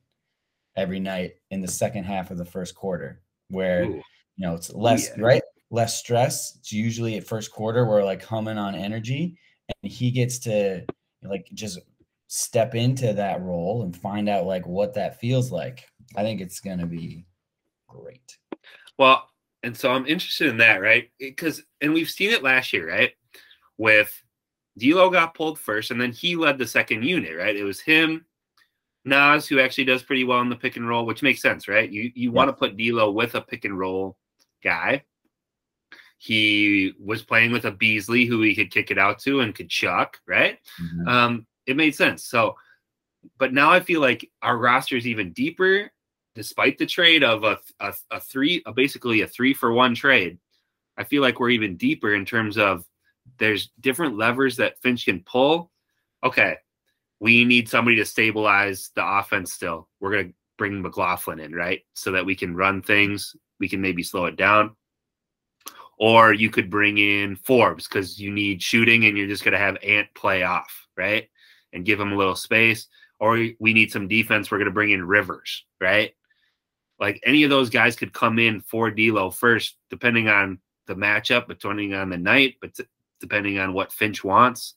every 0.75 0.99
night 0.99 1.33
in 1.51 1.61
the 1.61 1.67
second 1.67 2.03
half 2.03 2.31
of 2.31 2.37
the 2.37 2.45
first 2.45 2.75
quarter, 2.75 3.21
where 3.49 3.83
Ooh. 3.83 4.01
you 4.35 4.45
know 4.45 4.53
it's 4.53 4.73
less 4.73 5.09
yeah. 5.17 5.23
right 5.23 5.41
less 5.69 5.99
stress 5.99 6.55
it's 6.59 6.71
usually 6.71 7.17
at 7.17 7.27
first 7.27 7.51
quarter 7.51 7.85
we're 7.85 8.03
like 8.03 8.23
humming 8.23 8.57
on 8.57 8.73
energy 8.73 9.37
and 9.67 9.91
he 9.91 10.11
gets 10.11 10.39
to 10.39 10.81
like 11.23 11.45
just 11.53 11.79
step 12.27 12.75
into 12.75 13.13
that 13.13 13.41
role 13.41 13.83
and 13.83 13.95
find 13.95 14.27
out 14.27 14.45
like 14.45 14.67
what 14.67 14.93
that 14.93 15.19
feels 15.19 15.51
like 15.51 15.87
i 16.15 16.21
think 16.21 16.41
it's 16.41 16.59
going 16.59 16.77
to 16.79 16.85
be 16.85 17.25
great 17.87 18.37
Well, 18.97 19.29
and 19.63 19.75
so 19.75 19.91
I'm 19.91 20.05
interested 20.05 20.47
in 20.47 20.57
that, 20.57 20.81
right? 20.81 21.09
Because 21.19 21.63
and 21.81 21.93
we've 21.93 22.09
seen 22.09 22.31
it 22.31 22.43
last 22.43 22.73
year, 22.73 22.89
right? 22.89 23.11
With 23.77 24.11
D'Lo 24.77 25.09
got 25.09 25.33
pulled 25.33 25.59
first, 25.59 25.91
and 25.91 25.99
then 25.99 26.11
he 26.11 26.35
led 26.35 26.57
the 26.57 26.67
second 26.67 27.03
unit, 27.03 27.35
right? 27.37 27.55
It 27.55 27.63
was 27.63 27.79
him, 27.79 28.25
Naz, 29.05 29.47
who 29.47 29.59
actually 29.59 29.85
does 29.85 30.03
pretty 30.03 30.23
well 30.23 30.41
in 30.41 30.49
the 30.49 30.55
pick 30.55 30.77
and 30.77 30.87
roll, 30.87 31.05
which 31.05 31.23
makes 31.23 31.41
sense, 31.41 31.67
right? 31.67 31.89
You 31.89 32.11
you 32.15 32.31
want 32.31 32.49
to 32.49 32.53
put 32.53 32.77
D'Lo 32.77 33.11
with 33.11 33.35
a 33.35 33.41
pick 33.41 33.65
and 33.65 33.77
roll 33.77 34.17
guy. 34.63 35.03
He 36.19 36.93
was 36.99 37.21
playing 37.21 37.51
with 37.51 37.65
a 37.65 37.71
Beasley 37.71 38.25
who 38.25 38.41
he 38.41 38.55
could 38.55 38.71
kick 38.71 38.89
it 38.89 38.97
out 38.97 39.19
to 39.19 39.41
and 39.41 39.53
could 39.53 39.69
chuck, 39.69 40.19
right? 40.27 40.57
um, 41.07 41.47
it 41.67 41.75
made 41.75 41.95
sense. 41.95 42.25
So, 42.25 42.55
but 43.37 43.53
now 43.53 43.71
I 43.71 43.79
feel 43.79 44.01
like 44.01 44.29
our 44.41 44.57
roster 44.57 44.95
is 44.95 45.05
even 45.05 45.33
deeper, 45.33 45.91
despite 46.33 46.77
the 46.77 46.85
trade 46.85 47.23
of 47.23 47.43
a, 47.43 47.59
a, 47.79 47.93
a 48.11 48.19
three, 48.19 48.63
a 48.65 48.71
basically 48.71 49.21
a 49.21 49.27
three 49.27 49.53
for 49.53 49.73
one 49.73 49.93
trade. 49.93 50.39
I 50.97 51.03
feel 51.03 51.21
like 51.21 51.39
we're 51.39 51.51
even 51.51 51.77
deeper 51.77 52.15
in 52.15 52.25
terms 52.25 52.57
of 52.57 52.85
there's 53.37 53.69
different 53.79 54.17
levers 54.17 54.57
that 54.57 54.81
Finch 54.81 55.05
can 55.05 55.21
pull. 55.21 55.71
Okay, 56.23 56.55
we 57.19 57.45
need 57.45 57.69
somebody 57.69 57.97
to 57.97 58.05
stabilize 58.05 58.91
the 58.95 59.05
offense 59.05 59.53
still. 59.53 59.87
We're 59.99 60.23
to 60.23 60.33
bring 60.57 60.81
McLaughlin 60.81 61.39
in, 61.39 61.53
right? 61.53 61.81
So 61.93 62.11
that 62.11 62.25
we 62.25 62.35
can 62.35 62.55
run 62.55 62.81
things, 62.81 63.35
we 63.59 63.69
can 63.69 63.81
maybe 63.81 64.03
slow 64.03 64.25
it 64.25 64.35
down. 64.35 64.75
Or 65.99 66.31
you 66.31 66.49
could 66.51 66.69
bring 66.69 66.99
in 66.99 67.35
Forbes 67.35 67.87
because 67.87 68.19
you 68.19 68.31
need 68.31 68.61
shooting 68.61 69.05
and 69.05 69.17
you're 69.17 69.27
just 69.27 69.43
going 69.43 69.53
to 69.53 69.57
have 69.57 69.77
Ant 69.83 70.07
play 70.15 70.43
off, 70.43 70.87
right? 70.95 71.27
And 71.73 71.85
give 71.85 71.99
him 71.99 72.11
a 72.11 72.17
little 72.17 72.35
space. 72.35 72.87
Or 73.19 73.33
we 73.59 73.73
need 73.73 73.91
some 73.91 74.07
defense. 74.07 74.49
We're 74.49 74.57
going 74.57 74.65
to 74.65 74.73
bring 74.73 74.91
in 74.91 75.03
Rivers, 75.05 75.65
right? 75.81 76.13
Like 76.99 77.21
any 77.25 77.43
of 77.43 77.49
those 77.49 77.69
guys 77.69 77.95
could 77.95 78.13
come 78.13 78.39
in 78.39 78.61
for 78.61 78.89
D'Lo 78.89 79.29
first, 79.29 79.77
depending 79.89 80.29
on 80.29 80.59
the 80.87 80.95
matchup, 80.95 81.47
depending 81.47 81.93
on 81.93 82.09
the 82.09 82.17
night, 82.17 82.55
but 82.61 82.71
depending 83.19 83.59
on 83.59 83.73
what 83.73 83.91
Finch 83.91 84.23
wants, 84.23 84.75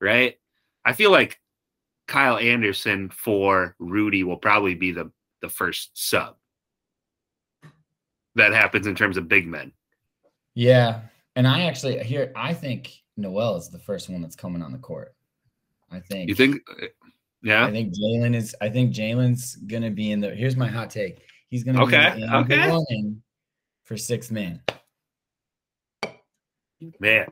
right? 0.00 0.38
I 0.84 0.92
feel 0.92 1.10
like 1.10 1.40
Kyle 2.06 2.36
Anderson 2.36 3.10
for 3.10 3.76
Rudy 3.78 4.24
will 4.24 4.36
probably 4.36 4.74
be 4.74 4.92
the 4.92 5.10
the 5.40 5.48
first 5.48 5.90
sub. 5.94 6.36
That 8.34 8.52
happens 8.52 8.86
in 8.86 8.94
terms 8.94 9.16
of 9.16 9.28
big 9.28 9.46
men. 9.46 9.72
yeah 10.54 11.00
and 11.36 11.46
i 11.46 11.62
actually 11.62 11.98
here 12.02 12.32
i 12.36 12.54
think 12.54 13.02
Nowell 13.16 13.56
is 13.56 13.68
the 13.68 13.78
first 13.78 14.08
one 14.08 14.22
that's 14.22 14.36
coming 14.36 14.62
on 14.62 14.72
the 14.72 14.78
court 14.78 15.13
i 15.90 16.00
think 16.00 16.28
You 16.28 16.34
think? 16.34 16.60
Uh, 16.70 16.86
yeah. 17.42 17.66
I 17.66 17.70
think 17.70 17.92
Jaylen 17.94 18.34
is. 18.34 18.56
I 18.60 18.70
think 18.70 18.94
Jaylen's 18.94 19.56
gonna 19.56 19.90
be 19.90 20.12
in 20.12 20.20
the. 20.20 20.30
Here's 20.34 20.56
my 20.56 20.66
hot 20.66 20.90
take. 20.90 21.22
He's 21.48 21.62
gonna 21.62 21.82
Okay, 21.84 22.14
be 22.16 22.22
in 22.22 22.34
okay. 22.34 23.14
for 23.84 23.96
sixth 23.96 24.30
man. 24.30 24.62
Man, 26.98 27.26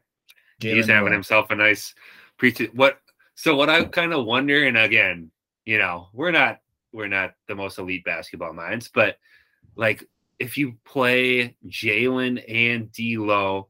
Jaylen 0.60 0.76
he's 0.76 0.86
having 0.86 1.12
himself 1.12 1.50
a 1.50 1.54
nice 1.54 1.94
pre. 2.36 2.52
What? 2.74 3.00
So 3.34 3.56
what 3.56 3.70
I 3.70 3.84
kind 3.84 4.12
of 4.12 4.26
wonder, 4.26 4.64
and 4.64 4.76
again, 4.76 5.30
you 5.64 5.78
know, 5.78 6.08
we're 6.12 6.30
not 6.30 6.60
we're 6.92 7.08
not 7.08 7.32
the 7.48 7.54
most 7.54 7.78
elite 7.78 8.04
basketball 8.04 8.52
minds, 8.52 8.90
but 8.92 9.16
like 9.76 10.04
if 10.38 10.58
you 10.58 10.76
play 10.84 11.56
Jaylen 11.66 12.42
and 12.48 12.92
D'Lo 12.92 13.68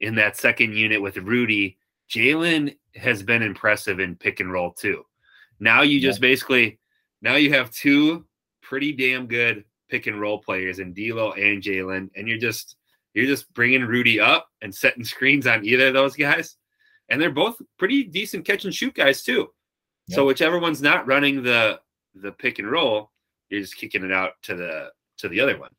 in 0.00 0.16
that 0.16 0.36
second 0.36 0.74
unit 0.74 1.00
with 1.00 1.16
Rudy, 1.18 1.78
Jaylen 2.10 2.76
has 2.94 3.22
been 3.22 3.42
impressive 3.42 4.00
in 4.00 4.16
pick 4.16 4.40
and 4.40 4.52
roll 4.52 4.72
too. 4.72 5.04
Now 5.60 5.82
you 5.82 6.00
just 6.00 6.18
yeah. 6.18 6.28
basically 6.28 6.78
now 7.20 7.36
you 7.36 7.52
have 7.52 7.70
two 7.70 8.26
pretty 8.62 8.92
damn 8.92 9.26
good 9.26 9.64
pick 9.88 10.06
and 10.06 10.20
roll 10.20 10.38
players 10.38 10.78
in 10.78 10.92
D'Lo 10.92 11.32
and 11.32 11.62
Jaylen, 11.62 12.10
and 12.16 12.26
you're 12.28 12.38
just 12.38 12.76
you're 13.14 13.26
just 13.26 13.52
bringing 13.54 13.82
Rudy 13.82 14.18
up 14.18 14.48
and 14.62 14.74
setting 14.74 15.04
screens 15.04 15.46
on 15.46 15.64
either 15.64 15.88
of 15.88 15.94
those 15.94 16.16
guys, 16.16 16.56
and 17.08 17.20
they're 17.20 17.30
both 17.30 17.60
pretty 17.78 18.04
decent 18.04 18.44
catch 18.44 18.64
and 18.64 18.74
shoot 18.74 18.94
guys 18.94 19.22
too. 19.22 19.48
Yep. 20.08 20.16
So 20.16 20.26
whichever 20.26 20.58
one's 20.58 20.82
not 20.82 21.06
running 21.06 21.42
the 21.42 21.80
the 22.14 22.32
pick 22.32 22.58
and 22.58 22.70
roll, 22.70 23.10
you're 23.48 23.60
just 23.60 23.76
kicking 23.76 24.04
it 24.04 24.12
out 24.12 24.32
to 24.42 24.54
the 24.54 24.90
to 25.18 25.28
the 25.28 25.40
other 25.40 25.58
one. 25.58 25.70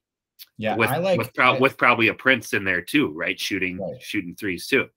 Yeah, 0.57 0.76
with, 0.76 0.89
I 0.89 0.97
like 0.97 1.18
with, 1.18 1.34
pro- 1.34 1.59
with 1.59 1.78
probably 1.78 2.09
a 2.09 2.14
Prince 2.14 2.53
in 2.53 2.64
there 2.64 2.82
too, 2.82 3.11
right? 3.11 3.39
Shooting 3.39 3.80
right. 3.80 4.01
shooting 4.01 4.36
threes 4.36 4.68
too. 4.68 4.88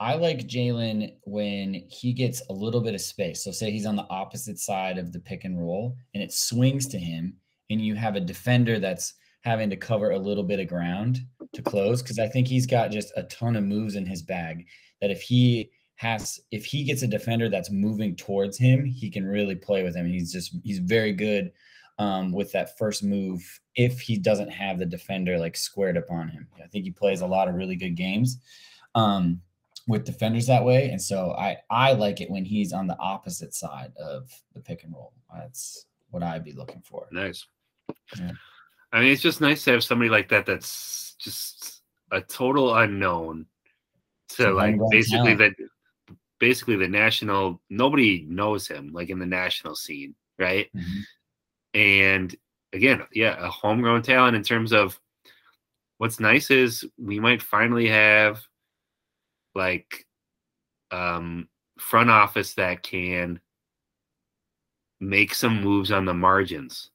I 0.00 0.14
like 0.14 0.46
Jaylen 0.46 1.14
when 1.24 1.74
he 1.88 2.12
gets 2.12 2.42
a 2.48 2.52
little 2.52 2.80
bit 2.80 2.94
of 2.94 3.00
space. 3.00 3.42
So 3.42 3.50
say 3.50 3.70
he's 3.70 3.86
on 3.86 3.96
the 3.96 4.06
opposite 4.10 4.58
side 4.58 4.96
of 4.96 5.12
the 5.12 5.18
pick 5.18 5.44
and 5.44 5.58
roll, 5.58 5.96
and 6.14 6.22
it 6.22 6.32
swings 6.32 6.86
to 6.88 6.98
him, 6.98 7.34
and 7.70 7.80
you 7.80 7.94
have 7.96 8.14
a 8.14 8.20
defender 8.20 8.78
that's 8.78 9.14
having 9.42 9.70
to 9.70 9.76
cover 9.76 10.10
a 10.10 10.18
little 10.18 10.44
bit 10.44 10.60
of 10.60 10.68
ground 10.68 11.20
to 11.52 11.62
close. 11.62 12.00
Because 12.00 12.18
I 12.18 12.28
think 12.28 12.46
he's 12.46 12.66
got 12.66 12.92
just 12.92 13.12
a 13.16 13.24
ton 13.24 13.56
of 13.56 13.64
moves 13.64 13.96
in 13.96 14.06
his 14.06 14.22
bag. 14.22 14.66
That 15.00 15.10
if 15.10 15.20
he 15.20 15.70
has, 15.96 16.38
if 16.52 16.64
he 16.64 16.84
gets 16.84 17.02
a 17.02 17.08
defender 17.08 17.48
that's 17.48 17.70
moving 17.70 18.14
towards 18.14 18.56
him, 18.56 18.84
he 18.84 19.10
can 19.10 19.26
really 19.26 19.56
play 19.56 19.82
with 19.82 19.96
him. 19.96 20.06
He's 20.06 20.32
just 20.32 20.56
he's 20.62 20.78
very 20.78 21.12
good 21.12 21.50
um, 21.98 22.30
with 22.30 22.52
that 22.52 22.78
first 22.78 23.02
move 23.02 23.42
if 23.74 24.00
he 24.00 24.16
doesn't 24.16 24.50
have 24.50 24.78
the 24.78 24.86
defender 24.86 25.38
like 25.38 25.56
squared 25.56 25.96
up 25.96 26.08
on 26.08 26.28
him. 26.28 26.46
I 26.62 26.68
think 26.68 26.84
he 26.84 26.92
plays 26.92 27.20
a 27.20 27.26
lot 27.26 27.48
of 27.48 27.56
really 27.56 27.76
good 27.76 27.96
games 27.96 28.38
um, 28.94 29.40
with 29.88 30.04
defenders 30.04 30.46
that 30.46 30.64
way, 30.64 30.90
and 30.90 31.00
so 31.00 31.32
I 31.32 31.56
I 31.70 31.92
like 31.92 32.20
it 32.20 32.30
when 32.30 32.44
he's 32.44 32.72
on 32.72 32.86
the 32.86 32.98
opposite 32.98 33.54
side 33.54 33.92
of 34.00 34.30
the 34.54 34.60
pick 34.60 34.84
and 34.84 34.92
roll. 34.94 35.12
That's 35.34 35.86
what 36.10 36.22
I'd 36.22 36.44
be 36.44 36.52
looking 36.52 36.82
for. 36.82 37.06
Nice. 37.10 37.44
Yeah. 38.16 38.32
I 38.92 39.00
mean, 39.00 39.12
it's 39.12 39.22
just 39.22 39.40
nice 39.40 39.64
to 39.64 39.72
have 39.72 39.84
somebody 39.84 40.08
like 40.08 40.28
that. 40.28 40.46
That's 40.46 41.14
just 41.18 41.82
a 42.12 42.20
total 42.20 42.76
unknown 42.76 43.46
to 44.30 44.52
like 44.52 44.76
basically 44.90 45.34
that 45.34 45.52
basically 46.38 46.76
the 46.76 46.88
national 46.88 47.60
nobody 47.68 48.24
knows 48.28 48.68
him 48.68 48.92
like 48.92 49.10
in 49.10 49.18
the 49.18 49.26
national 49.26 49.74
scene 49.74 50.14
right 50.38 50.68
mm-hmm. 50.76 51.00
And 51.74 52.34
again, 52.72 53.02
yeah, 53.12 53.36
a 53.38 53.48
homegrown 53.48 54.02
talent 54.02 54.36
in 54.36 54.42
terms 54.42 54.72
of 54.72 54.98
what's 55.98 56.20
nice 56.20 56.50
is 56.50 56.84
we 56.96 57.20
might 57.20 57.42
finally 57.42 57.88
have 57.88 58.40
like 59.54 60.06
um 60.90 61.48
front 61.78 62.10
office 62.10 62.54
that 62.54 62.82
can 62.82 63.40
make 65.00 65.34
some 65.34 65.62
moves 65.62 65.92
on 65.92 66.04
the 66.04 66.14
margins. 66.14 66.90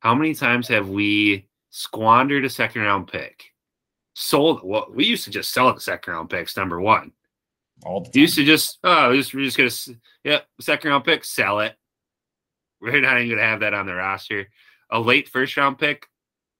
How 0.00 0.14
many 0.14 0.34
times 0.34 0.68
have 0.68 0.88
we 0.88 1.46
squandered 1.70 2.44
a 2.44 2.50
second 2.50 2.82
round 2.82 3.08
pick? 3.08 3.52
Sold 4.14 4.60
well, 4.64 4.86
we 4.92 5.06
used 5.06 5.24
to 5.24 5.30
just 5.30 5.52
sell 5.52 5.72
the 5.72 5.80
second 5.80 6.12
round 6.12 6.30
picks, 6.30 6.56
number 6.56 6.80
one. 6.80 7.12
All 7.84 8.00
the 8.00 8.10
time. 8.10 8.20
used 8.20 8.34
to 8.36 8.44
just 8.44 8.78
oh, 8.84 9.14
just, 9.14 9.34
we're 9.34 9.44
just 9.44 9.56
gonna 9.56 9.98
yeah, 10.24 10.40
second 10.60 10.90
round 10.90 11.04
pick, 11.04 11.24
sell 11.24 11.60
it. 11.60 11.76
We're 12.80 13.00
not 13.00 13.20
even 13.20 13.38
to 13.38 13.42
have 13.42 13.60
that 13.60 13.74
on 13.74 13.86
the 13.86 13.94
roster. 13.94 14.48
A 14.90 15.00
late 15.00 15.28
first 15.28 15.56
round 15.56 15.78
pick, 15.78 16.06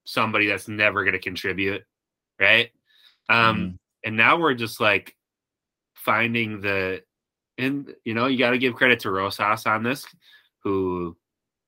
somebody 0.04 0.46
that's 0.46 0.68
never 0.68 1.04
to 1.10 1.18
contribute, 1.18 1.82
right? 2.40 2.70
Um, 3.28 3.56
mm-hmm. 3.56 3.76
And 4.04 4.16
now 4.16 4.38
we're 4.38 4.54
just 4.54 4.80
like 4.80 5.16
finding 6.08 6.62
the, 6.62 7.02
and 7.58 7.94
you 8.02 8.14
know, 8.14 8.28
you 8.28 8.38
got 8.38 8.52
to 8.52 8.58
give 8.58 8.74
credit 8.74 9.00
to 9.00 9.10
Rosas 9.10 9.66
on 9.66 9.82
this, 9.82 10.06
who 10.64 11.14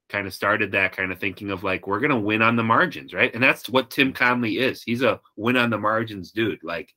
kind 0.09 0.27
of 0.27 0.33
started 0.33 0.73
that 0.73 0.97
kind 0.97 1.13
of 1.13 1.19
thinking 1.19 1.51
of 1.51 1.63
like 1.63 1.87
we're 1.87 2.01
going 2.01 2.11
to 2.11 2.17
win 2.17 2.41
on 2.41 2.57
the 2.57 2.63
margins, 2.63 3.13
right? 3.13 3.35
And 3.35 3.43
that's 3.43 3.69
what 3.69 3.91
Tim 3.91 4.15
Connelly 4.15 4.57
is. 4.57 4.83
He's 4.83 5.03
a 5.03 5.21
win 5.37 5.59
on 5.59 5.69
the 5.69 5.77
margins 5.77 6.33
dude. 6.33 6.65
Like 6.65 6.95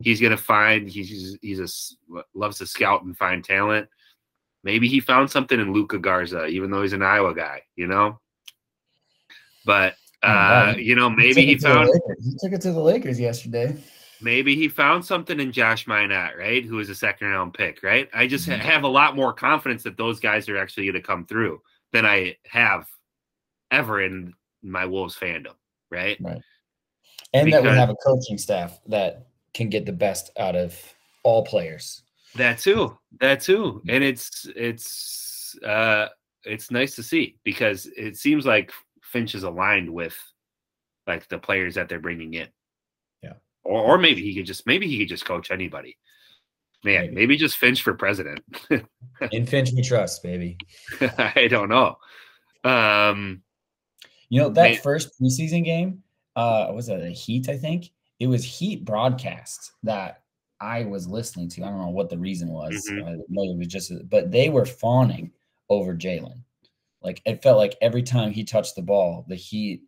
he's 0.00 0.20
going 0.20 0.32
to 0.32 0.36
find 0.36 0.90
he's 0.90 1.38
he's 1.40 1.60
a 1.60 1.68
loves 2.34 2.58
to 2.58 2.66
scout 2.66 3.04
and 3.04 3.16
find 3.16 3.44
talent. 3.44 3.88
Maybe 4.64 4.88
he 4.88 4.98
found 4.98 5.30
something 5.30 5.60
in 5.60 5.72
Luka 5.72 5.98
Garza, 5.98 6.46
even 6.46 6.72
though 6.72 6.82
he's 6.82 6.92
an 6.92 7.02
Iowa 7.02 7.36
guy, 7.36 7.62
you 7.76 7.86
know. 7.86 8.18
But 9.64 9.94
oh, 10.24 10.28
uh, 10.28 10.74
you 10.76 10.96
know, 10.96 11.08
maybe 11.08 11.42
he, 11.42 11.54
he 11.54 11.58
found 11.58 11.88
he 12.20 12.32
took 12.42 12.52
it 12.52 12.62
to 12.62 12.72
the 12.72 12.80
Lakers 12.80 13.20
yesterday. 13.20 13.76
Maybe 14.24 14.56
he 14.56 14.68
found 14.68 15.04
something 15.04 15.38
in 15.38 15.52
Josh 15.52 15.84
Minott, 15.84 16.38
right? 16.38 16.64
Who 16.64 16.78
is 16.78 16.88
a 16.88 16.94
second 16.94 17.28
round 17.28 17.52
pick, 17.52 17.82
right? 17.82 18.08
I 18.14 18.26
just 18.26 18.48
mm-hmm. 18.48 18.58
have 18.62 18.84
a 18.84 18.88
lot 18.88 19.14
more 19.14 19.34
confidence 19.34 19.82
that 19.82 19.98
those 19.98 20.18
guys 20.18 20.48
are 20.48 20.56
actually 20.56 20.86
going 20.86 20.94
to 20.94 21.02
come 21.02 21.26
through 21.26 21.60
than 21.92 22.06
I 22.06 22.36
have 22.46 22.88
ever 23.70 24.02
in 24.02 24.32
my 24.62 24.86
Wolves 24.86 25.14
fandom, 25.14 25.54
right? 25.90 26.16
Right. 26.22 26.40
And 27.34 27.44
because, 27.44 27.64
that 27.64 27.70
we 27.70 27.76
have 27.76 27.90
a 27.90 27.96
coaching 27.96 28.38
staff 28.38 28.80
that 28.86 29.26
can 29.52 29.68
get 29.68 29.84
the 29.84 29.92
best 29.92 30.30
out 30.38 30.56
of 30.56 30.74
all 31.22 31.44
players. 31.44 32.02
That 32.34 32.58
too. 32.58 32.96
That 33.20 33.42
too. 33.42 33.82
And 33.88 34.02
it's 34.02 34.48
it's 34.56 35.54
uh 35.64 36.08
it's 36.44 36.70
nice 36.70 36.96
to 36.96 37.02
see 37.02 37.36
because 37.44 37.86
it 37.94 38.16
seems 38.16 38.46
like 38.46 38.72
Finch 39.02 39.34
is 39.34 39.42
aligned 39.42 39.92
with 39.92 40.16
like 41.06 41.28
the 41.28 41.38
players 41.38 41.74
that 41.74 41.90
they're 41.90 42.00
bringing 42.00 42.34
in. 42.34 42.48
Or 43.64 43.82
or 43.82 43.98
maybe 43.98 44.22
he 44.22 44.34
could 44.34 44.46
just 44.46 44.66
maybe 44.66 44.86
he 44.86 44.98
could 44.98 45.08
just 45.08 45.24
coach 45.24 45.50
anybody. 45.50 45.96
Man, 46.84 47.00
maybe, 47.00 47.14
maybe 47.14 47.36
just 47.36 47.56
Finch 47.56 47.82
for 47.82 47.94
president. 47.94 48.44
in 49.32 49.46
Finch 49.46 49.70
we 49.72 49.82
trust, 49.82 50.22
baby. 50.22 50.58
I 51.00 51.48
don't 51.48 51.68
know. 51.68 51.96
Um 52.62 53.42
you 54.28 54.40
know 54.40 54.50
that 54.50 54.62
may- 54.62 54.76
first 54.76 55.20
preseason 55.20 55.64
game, 55.64 56.02
uh 56.36 56.70
was 56.72 56.86
that 56.86 57.02
a 57.02 57.10
Heat, 57.10 57.48
I 57.48 57.56
think? 57.56 57.90
It 58.20 58.26
was 58.26 58.44
Heat 58.44 58.84
broadcast 58.84 59.72
that 59.82 60.24
I 60.60 60.84
was 60.84 61.06
listening 61.06 61.48
to. 61.50 61.62
I 61.62 61.68
don't 61.68 61.80
know 61.80 61.88
what 61.88 62.10
the 62.10 62.18
reason 62.18 62.48
was. 62.48 62.88
Mm-hmm. 62.90 63.06
Uh, 63.06 63.42
it 63.42 63.58
was 63.58 63.66
just, 63.66 63.92
but 64.08 64.30
they 64.30 64.48
were 64.48 64.64
fawning 64.64 65.32
over 65.68 65.94
Jaylen. 65.94 66.42
Like 67.02 67.20
it 67.26 67.42
felt 67.42 67.58
like 67.58 67.76
every 67.82 68.02
time 68.02 68.32
he 68.32 68.44
touched 68.44 68.76
the 68.76 68.82
ball, 68.82 69.26
the 69.28 69.34
Heat 69.34 69.82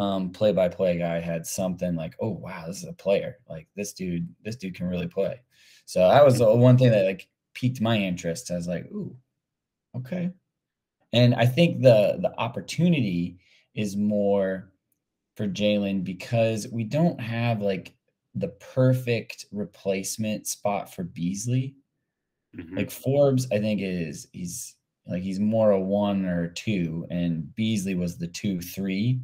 um, 0.00 0.30
play-by-play 0.30 0.96
guy 0.98 1.20
had 1.20 1.46
something 1.46 1.94
like, 1.94 2.16
"Oh 2.20 2.30
wow, 2.30 2.64
this 2.66 2.78
is 2.78 2.88
a 2.88 2.92
player. 2.94 3.36
Like 3.48 3.68
this 3.76 3.92
dude, 3.92 4.26
this 4.42 4.56
dude 4.56 4.74
can 4.74 4.86
really 4.86 5.06
play." 5.06 5.42
So 5.84 6.00
that 6.00 6.24
was 6.24 6.38
the 6.38 6.52
one 6.52 6.78
thing 6.78 6.90
that 6.90 7.04
like 7.04 7.28
piqued 7.52 7.82
my 7.82 7.98
interest. 7.98 8.50
I 8.50 8.56
was 8.56 8.66
like, 8.66 8.86
"Ooh, 8.86 9.14
okay." 9.94 10.30
And 11.12 11.34
I 11.34 11.44
think 11.44 11.82
the 11.82 12.18
the 12.18 12.32
opportunity 12.38 13.40
is 13.74 13.94
more 13.94 14.72
for 15.36 15.46
Jaylen 15.46 16.02
because 16.02 16.66
we 16.72 16.82
don't 16.84 17.20
have 17.20 17.60
like 17.60 17.92
the 18.34 18.48
perfect 18.48 19.44
replacement 19.52 20.46
spot 20.46 20.94
for 20.94 21.04
Beasley. 21.04 21.74
Mm-hmm. 22.56 22.78
Like 22.78 22.90
Forbes, 22.90 23.46
I 23.52 23.58
think 23.58 23.82
is 23.82 24.28
he's 24.32 24.76
like 25.06 25.22
he's 25.22 25.40
more 25.40 25.72
a 25.72 25.80
one 25.80 26.24
or 26.24 26.48
two, 26.48 27.06
and 27.10 27.54
Beasley 27.54 27.96
was 27.96 28.16
the 28.16 28.28
two 28.28 28.62
three. 28.62 29.20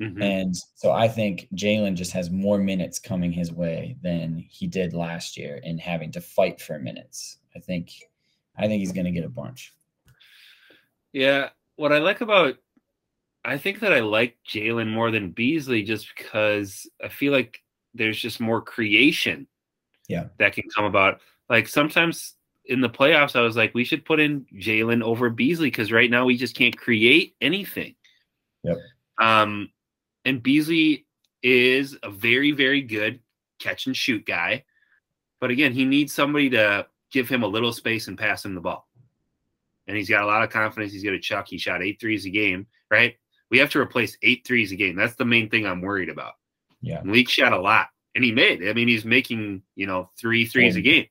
Mm-hmm. 0.00 0.22
And 0.22 0.56
so 0.76 0.92
I 0.92 1.08
think 1.08 1.48
Jaylen 1.54 1.94
just 1.94 2.12
has 2.12 2.30
more 2.30 2.58
minutes 2.58 2.98
coming 2.98 3.32
his 3.32 3.52
way 3.52 3.96
than 4.02 4.44
he 4.48 4.66
did 4.66 4.94
last 4.94 5.36
year 5.36 5.60
in 5.62 5.78
having 5.78 6.10
to 6.12 6.20
fight 6.20 6.60
for 6.60 6.78
minutes. 6.78 7.38
I 7.54 7.60
think 7.60 7.90
I 8.56 8.66
think 8.66 8.80
he's 8.80 8.92
gonna 8.92 9.10
get 9.10 9.24
a 9.24 9.28
bunch. 9.28 9.74
Yeah. 11.12 11.50
What 11.76 11.92
I 11.92 11.98
like 11.98 12.20
about 12.20 12.56
I 13.44 13.58
think 13.58 13.80
that 13.80 13.92
I 13.92 14.00
like 14.00 14.36
Jaylen 14.48 14.90
more 14.90 15.10
than 15.10 15.32
Beasley 15.32 15.82
just 15.82 16.08
because 16.16 16.88
I 17.02 17.08
feel 17.08 17.32
like 17.32 17.62
there's 17.94 18.20
just 18.20 18.40
more 18.40 18.60
creation 18.60 19.46
yeah 20.08 20.24
that 20.38 20.52
can 20.52 20.64
come 20.74 20.84
about 20.84 21.20
like 21.48 21.68
sometimes 21.68 22.34
in 22.66 22.80
the 22.80 22.88
playoffs 22.88 23.36
i 23.36 23.40
was 23.40 23.56
like 23.56 23.72
we 23.74 23.84
should 23.84 24.04
put 24.04 24.20
in 24.20 24.44
Jaylen 24.54 25.02
over 25.02 25.30
beasley 25.30 25.70
because 25.70 25.92
right 25.92 26.10
now 26.10 26.24
we 26.24 26.36
just 26.36 26.56
can't 26.56 26.76
create 26.76 27.34
anything 27.40 27.94
yep 28.64 28.76
um 29.20 29.70
and 30.24 30.42
beasley 30.42 31.06
is 31.42 31.96
a 32.02 32.10
very 32.10 32.52
very 32.52 32.82
good 32.82 33.20
catch 33.58 33.86
and 33.86 33.96
shoot 33.96 34.24
guy. 34.26 34.64
But 35.40 35.50
again 35.50 35.72
he 35.72 35.84
needs 35.84 36.12
somebody 36.12 36.50
to 36.50 36.86
give 37.10 37.28
him 37.28 37.42
a 37.42 37.48
little 37.48 37.72
space 37.72 38.08
and 38.08 38.18
pass 38.18 38.44
him 38.44 38.54
the 38.54 38.60
ball. 38.60 38.88
And 39.86 39.96
he's 39.96 40.08
got 40.08 40.22
a 40.22 40.26
lot 40.26 40.42
of 40.42 40.50
confidence. 40.50 40.92
He's 40.92 41.02
going 41.02 41.16
to 41.16 41.20
chuck. 41.20 41.48
He 41.48 41.58
shot 41.58 41.82
eight 41.82 42.00
threes 42.00 42.24
a 42.24 42.30
game 42.30 42.66
right? 42.90 43.16
We 43.50 43.58
have 43.58 43.70
to 43.70 43.80
replace 43.80 44.16
eight 44.22 44.46
threes 44.46 44.72
a 44.72 44.76
game. 44.76 44.96
That's 44.96 45.14
the 45.14 45.24
main 45.24 45.48
thing 45.48 45.66
i'm 45.66 45.80
worried 45.80 46.08
about. 46.08 46.34
Yeah. 46.82 47.00
Leak 47.04 47.28
shot 47.28 47.52
a 47.52 47.60
lot 47.60 47.88
and 48.14 48.24
he 48.24 48.32
made. 48.32 48.66
I 48.66 48.72
mean, 48.72 48.88
he's 48.88 49.04
making 49.04 49.62
you 49.76 49.86
know 49.86 50.10
three 50.18 50.44
threes 50.44 50.76
a 50.76 50.80
game, 50.80 51.06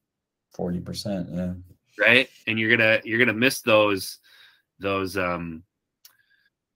forty 0.54 0.80
percent, 0.80 1.30
yeah, 1.32 1.54
right. 2.00 2.30
And 2.48 2.60
you're 2.60 2.76
gonna 2.76 3.00
you're 3.04 3.20
gonna 3.20 3.34
miss 3.34 3.62
those 3.62 4.20
those 4.80 5.18
um 5.18 5.64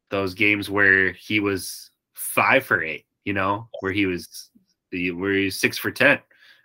those 0.10 0.34
games 0.34 0.70
where 0.70 1.12
he 1.14 1.40
was 1.40 1.90
five 2.34 2.66
for 2.66 2.84
eight, 2.84 3.06
you 3.26 3.34
know, 3.34 3.70
where 3.80 3.92
he 3.92 4.06
was 4.06 4.50
where 4.92 5.34
he 5.34 5.46
was 5.46 5.60
six 5.60 5.78
for 5.78 5.92
ten, 5.92 6.20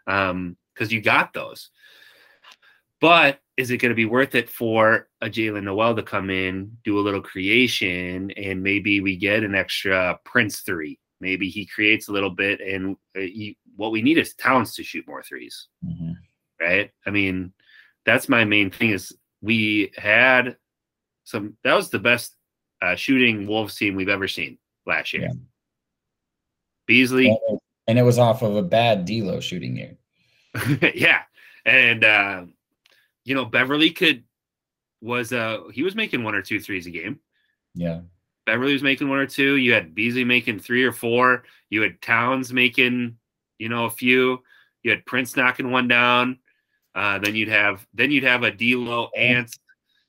um, 0.06 0.56
because 0.74 0.92
you 0.92 1.00
got 1.00 1.32
those. 1.32 1.70
But 3.00 3.40
is 3.56 3.70
it 3.70 3.78
going 3.78 3.90
to 3.90 3.96
be 3.96 4.06
worth 4.06 4.34
it 4.34 4.48
for 4.48 5.08
a 5.20 5.26
Jaylen 5.26 5.64
Nowell 5.64 5.94
to 5.96 6.02
come 6.02 6.30
in, 6.30 6.76
do 6.84 6.98
a 6.98 7.00
little 7.00 7.20
creation, 7.20 8.30
and 8.32 8.62
maybe 8.62 9.00
we 9.00 9.16
get 9.16 9.44
an 9.44 9.54
extra 9.54 10.18
Prince 10.24 10.60
three? 10.60 10.98
Maybe 11.20 11.48
he 11.48 11.66
creates 11.66 12.08
a 12.08 12.12
little 12.12 12.30
bit, 12.30 12.60
and 12.60 12.96
uh, 13.16 13.20
he, 13.20 13.56
what 13.76 13.92
we 13.92 14.02
need 14.02 14.18
is 14.18 14.34
Towns 14.34 14.74
to 14.74 14.82
shoot 14.82 15.06
more 15.06 15.22
3s 15.22 15.66
mm-hmm. 15.84 16.12
right? 16.60 16.90
I 17.06 17.10
mean, 17.10 17.52
that's 18.04 18.28
my 18.28 18.44
main 18.44 18.70
thing. 18.70 18.90
Is 18.90 19.16
we 19.40 19.92
had 19.96 20.56
some 21.24 21.56
that 21.64 21.74
was 21.74 21.90
the 21.90 21.98
best 21.98 22.34
uh, 22.82 22.94
shooting 22.94 23.46
Wolves 23.46 23.74
team 23.74 23.94
we've 23.94 24.08
ever 24.08 24.28
seen 24.28 24.58
last 24.86 25.12
year. 25.12 25.24
Yeah. 25.24 25.32
Beasley, 26.88 27.38
and 27.86 27.98
it 27.98 28.02
was 28.02 28.18
off 28.18 28.42
of 28.42 28.56
a 28.56 28.62
bad 28.62 29.04
D'Lo 29.04 29.38
shooting 29.38 29.76
year. 29.76 29.96
yeah, 30.94 31.22
and. 31.64 32.04
Uh, 32.04 32.44
you 33.28 33.34
know, 33.34 33.44
Beverley 33.44 33.90
could 33.90 34.24
was 35.02 35.32
uh 35.34 35.60
he 35.72 35.82
was 35.82 35.94
making 35.94 36.24
one 36.24 36.34
or 36.34 36.40
two 36.40 36.58
threes 36.58 36.86
a 36.86 36.90
game. 36.90 37.20
Yeah. 37.74 38.00
Beverley 38.46 38.72
was 38.72 38.82
making 38.82 39.10
one 39.10 39.18
or 39.18 39.26
two. 39.26 39.56
You 39.56 39.74
had 39.74 39.94
Beasley 39.94 40.24
making 40.24 40.60
three 40.60 40.82
or 40.82 40.92
four. 40.92 41.44
You 41.68 41.82
had 41.82 42.00
Towns 42.00 42.54
making, 42.54 43.18
you 43.58 43.68
know, 43.68 43.84
a 43.84 43.90
few. 43.90 44.42
You 44.82 44.90
had 44.90 45.04
Prince 45.04 45.36
knocking 45.36 45.70
one 45.70 45.88
down. 45.88 46.38
Uh, 46.94 47.18
then 47.18 47.34
you'd 47.34 47.50
have 47.50 47.86
then 47.92 48.10
you'd 48.10 48.24
have 48.24 48.44
a 48.44 48.50
D'Lo 48.50 49.10
Ants, 49.14 49.58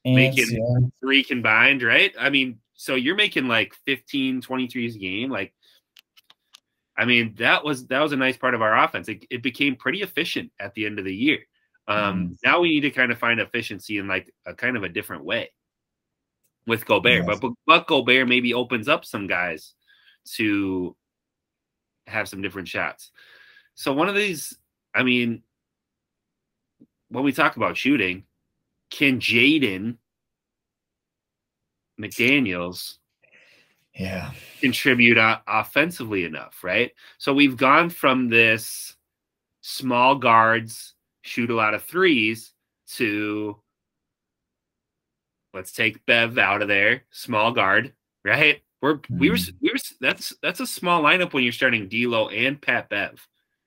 Ants 0.06 0.16
making 0.16 0.58
yeah. 0.58 0.88
three 1.02 1.26
combined, 1.26 1.84
right? 1.84 2.16
I 2.18 2.30
mean, 2.30 2.60
so 2.74 2.96
you're 2.96 3.16
making 3.16 3.50
like 3.50 3.76
15, 3.86 4.42
23s 4.42 4.96
a 4.96 4.98
game. 4.98 5.30
Like, 5.30 5.54
I 7.00 7.06
mean, 7.06 7.34
that 7.39 7.64
was 7.64 7.88
that 7.88 8.02
was 8.02 8.12
a 8.12 8.18
nice 8.18 8.36
part 8.36 8.54
of 8.54 8.62
our 8.62 8.78
offense. 8.78 9.08
It, 9.08 9.26
it 9.30 9.41
became 9.41 9.78
pretty 9.78 10.02
efficient 10.02 10.52
at 10.60 10.74
the 10.74 10.86
end 10.86 11.00
of 11.00 11.06
the 11.06 11.16
year. 11.16 11.39
Um, 11.88 12.32
mm. 12.32 12.38
Now 12.43 12.60
we 12.60 12.70
need 12.70 12.82
to 12.82 12.91
kind 12.91 13.10
of 13.10 13.18
find 13.18 13.39
efficiency 13.39 14.00
in 14.00 14.08
like 14.08 14.34
a 14.45 14.54
kind 14.54 14.76
of 14.76 14.84
a 14.84 14.89
different 14.89 15.24
way 15.24 15.50
with 16.68 16.86
Gobert. 16.86 17.26
Yes. 17.26 17.39
But, 17.39 17.54
but 17.66 17.88
Gobert 17.88 18.28
maybe 18.28 18.54
opens 18.54 18.89
up 18.89 19.06
some 19.06 19.28
guys 19.28 19.76
to 20.36 20.93
have 22.06 22.28
some 22.28 22.41
different 22.41 22.68
shots. 22.68 23.12
So 23.76 23.93
one 23.93 24.10
of 24.10 24.16
these, 24.16 24.58
I 24.93 25.04
mean, 25.04 25.41
when 27.08 27.24
we 27.24 27.32
talk 27.32 27.56
about 27.56 27.78
shooting, 27.78 28.26
can 28.91 29.22
Jaden 29.22 29.95
McDaniels 32.00 32.99
yeah 33.96 34.32
contribute 34.60 35.18
uh, 35.18 35.40
offensively 35.48 36.26
enough, 36.26 36.64
right? 36.64 36.92
So 37.18 37.34
we've 37.34 37.58
gone 37.58 37.90
from 37.90 38.30
this 38.30 38.96
small 39.62 40.16
guards 40.16 40.96
shoot 41.22 41.50
a 41.50 41.56
lot 41.56 41.74
of 41.74 41.84
threes 41.84 42.54
to 42.96 43.58
let's 45.54 45.72
take 45.72 46.06
Bev 46.06 46.38
out 46.38 46.62
of 46.62 46.68
there, 46.68 47.04
small 47.12 47.52
guard, 47.52 47.94
right? 48.24 48.62
We're 48.82 48.96
mm-hmm. 48.96 49.20
we 49.20 49.30
were 49.30 49.36
mm-hmm. 49.36 49.58
we 49.62 49.72
were 49.72 49.80
that's 50.00 50.34
that's 50.42 50.60
a 50.60 50.68
small 50.68 51.04
lineup 51.04 51.34
when 51.34 51.44
you're 51.44 51.54
starting 51.54 51.88
D'Lo 51.88 52.30
and 52.30 52.62
Pat 52.62 52.90
Bev. 52.90 53.26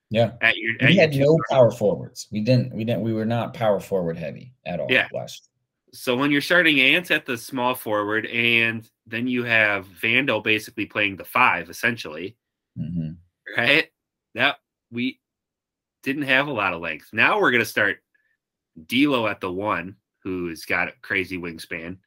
Yeah, 0.09 0.33
at 0.41 0.57
your 0.57 0.75
at 0.79 0.89
we 0.89 0.97
had 0.97 1.13
no 1.15 1.37
power 1.49 1.71
forwards. 1.71 2.27
We 2.31 2.41
didn't 2.41 2.73
we 2.73 2.83
didn't 2.83 3.01
we 3.01 3.13
were 3.13 3.25
not 3.25 3.53
power 3.53 3.79
forward 3.79 4.17
heavy 4.17 4.53
at 4.65 4.79
all. 4.79 4.87
Yeah. 4.89 5.07
Last. 5.13 5.49
So 5.93 6.17
when 6.17 6.31
you're 6.31 6.41
starting 6.41 6.79
Ants 6.79 7.11
at 7.11 7.25
the 7.25 7.37
small 7.37 7.75
forward, 7.75 8.25
and 8.25 8.89
then 9.05 9.27
you 9.27 9.43
have 9.43 9.85
Vando 9.85 10.43
basically 10.43 10.87
playing 10.87 11.17
the 11.17 11.23
five 11.23 11.69
essentially, 11.69 12.35
mm-hmm. 12.77 13.11
right? 13.55 13.89
That 14.33 14.57
we 14.91 15.19
didn't 16.01 16.23
have 16.23 16.47
a 16.47 16.53
lot 16.53 16.73
of 16.73 16.81
length. 16.81 17.09
Now 17.13 17.39
we're 17.39 17.51
going 17.51 17.63
to 17.63 17.69
start 17.69 17.99
D'Lo 18.87 19.27
at 19.27 19.39
the 19.39 19.51
one, 19.51 19.95
who's 20.23 20.65
got 20.65 20.87
a 20.87 20.93
crazy 21.03 21.37
wingspan. 21.37 21.97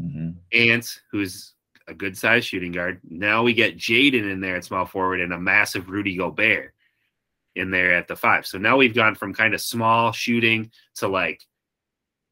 Mm-hmm. 0.00 0.30
Ants, 0.52 1.00
who's 1.10 1.54
a 1.88 1.94
good 1.94 2.16
size 2.16 2.44
shooting 2.44 2.72
guard. 2.72 3.00
Now 3.08 3.42
we 3.42 3.54
get 3.54 3.76
Jaden 3.76 4.30
in 4.30 4.40
there 4.40 4.56
at 4.56 4.64
small 4.64 4.86
forward 4.86 5.20
and 5.20 5.32
a 5.32 5.38
massive 5.38 5.90
Rudy 5.90 6.16
Gobert 6.16 6.74
in 7.56 7.70
there 7.70 7.94
at 7.94 8.06
the 8.06 8.14
five. 8.14 8.46
So 8.46 8.58
now 8.58 8.76
we've 8.76 8.94
gone 8.94 9.14
from 9.14 9.34
kind 9.34 9.54
of 9.54 9.60
small 9.60 10.12
shooting 10.12 10.70
to 10.96 11.08
like 11.08 11.42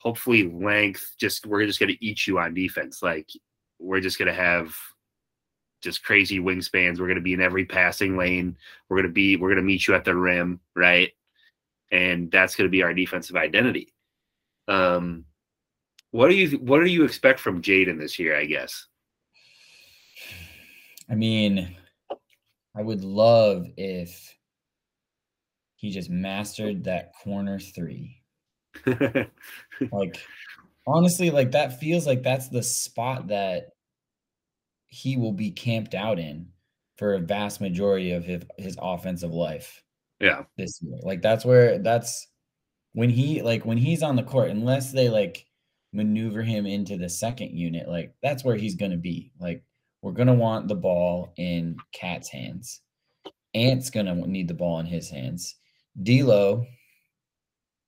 hopefully 0.05 0.51
length. 0.51 1.15
Just 1.19 1.47
we're 1.47 1.67
just 1.67 1.81
going 1.81 1.93
to 1.93 2.05
eat 2.05 2.27
you 2.27 2.39
on 2.39 2.55
defense. 2.55 3.03
Like 3.03 3.29
we're 3.79 4.01
just 4.01 4.19
going 4.19 4.29
to 4.29 4.35
have 4.35 4.77
just 5.83 6.05
crazy 6.05 6.39
wingspans. 6.39 6.99
We're 6.99 7.07
going 7.07 7.17
to 7.17 7.23
be 7.23 7.33
in 7.33 7.41
every 7.41 7.65
passing 7.65 8.17
lane. 8.17 8.57
We're 8.89 8.99
going 8.99 9.09
to 9.09 9.13
be 9.13 9.37
we're 9.37 9.49
going 9.49 9.57
to 9.57 9.63
meet 9.63 9.87
you 9.87 9.95
at 9.95 10.05
the 10.05 10.15
rim, 10.15 10.61
right? 10.77 11.13
And 11.91 12.31
that's 12.31 12.55
going 12.55 12.67
to 12.67 12.73
be 12.73 12.83
our 12.83 12.95
defensive 12.95 13.37
identity. 13.37 13.93
Um, 14.69 15.25
what 16.11 16.29
do 16.29 16.35
you 16.35 16.59
what 16.59 16.81
do 16.81 16.87
you 16.87 17.05
expect 17.05 17.41
from 17.41 17.63
Jaden 17.63 17.99
this 17.99 18.19
year? 18.19 18.37
I 18.37 18.45
guess. 18.45 18.87
I 21.11 21.15
mean, 21.15 21.77
I 22.77 22.83
would 22.83 23.05
love 23.05 23.67
if 23.77 24.35
he 25.77 25.91
just 25.91 26.09
mastered 26.09 26.85
that 26.85 27.13
corner 27.23 27.59
three. 27.59 28.24
like 29.93 30.21
honestly, 30.87 31.31
like 31.31 31.53
that 31.53 31.81
feels 31.81 32.07
like 32.07 32.23
that's 32.23 32.49
the 32.49 32.63
spot 32.63 33.29
that 33.29 33.69
he 34.87 35.17
will 35.17 35.33
be 35.33 35.51
camped 35.51 35.95
out 35.95 36.19
in 36.19 36.49
for 36.97 37.15
a 37.15 37.21
vast 37.21 37.61
majority 37.61 38.13
of 38.13 38.25
his, 38.25 38.43
his 38.57 38.79
offensive 38.81 39.33
life. 39.33 39.83
Yeah. 40.21 40.45
This 40.57 40.81
year. 40.83 40.99
Like 41.03 41.23
that's 41.23 41.45
where 41.45 41.79
that's 41.79 42.29
when 42.93 43.11
he 43.11 43.43
like 43.43 43.67
when 43.67 43.79
he's 43.79 44.03
on 44.03 44.17
the 44.17 44.23
court, 44.23 44.51
unless 44.51 44.93
they 44.93 45.09
like 45.09 45.45
maneuver 45.93 46.43
him 46.43 46.67
into 46.67 46.97
the 46.97 47.09
second 47.09 47.51
unit, 47.51 47.89
like 47.89 48.15
that's 48.23 48.45
where 48.45 48.57
he's 48.57 48.77
gonna 48.77 48.97
be. 48.97 49.33
Like 49.41 49.65
we're 50.03 50.13
gonna 50.13 50.35
want 50.35 50.69
the 50.69 50.75
ball 50.75 51.35
in 51.37 51.77
KAT's 51.93 52.29
hands. 52.29 52.81
Ant's 53.55 53.91
gonna 53.91 54.15
need 54.15 54.49
the 54.49 54.55
ball 54.55 54.79
in 54.81 54.87
his 54.87 55.11
hands. 55.11 55.57
D'Lo 56.01 56.67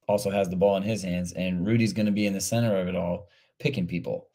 also 0.09 0.31
has 0.31 0.49
the 0.49 0.57
ball 0.57 0.77
in 0.77 0.83
his 0.83 1.03
hands, 1.03 1.33
and 1.33 1.67
Rudy's 1.67 1.93
gonna 1.93 2.13
be 2.13 2.27
in 2.27 2.33
the 2.33 2.41
center 2.41 2.77
of 2.77 2.89
it 2.89 2.97
all, 2.97 3.29
picking 3.59 3.87
people. 3.87 4.29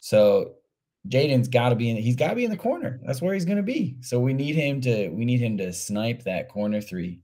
So 0.00 0.56
Jaden's 1.08 1.48
got 1.48 1.70
to 1.70 1.76
be 1.76 1.90
in. 1.90 1.96
He's 1.96 2.16
got 2.16 2.30
to 2.30 2.34
be 2.34 2.44
in 2.44 2.50
the 2.50 2.56
corner. 2.56 3.00
That's 3.04 3.22
where 3.22 3.34
he's 3.34 3.44
going 3.44 3.58
to 3.58 3.62
be. 3.62 3.96
So 4.00 4.18
we 4.18 4.32
need 4.32 4.56
him 4.56 4.80
to. 4.82 5.08
We 5.08 5.24
need 5.24 5.40
him 5.40 5.56
to 5.58 5.72
snipe 5.72 6.24
that 6.24 6.48
corner 6.48 6.80
three. 6.80 7.20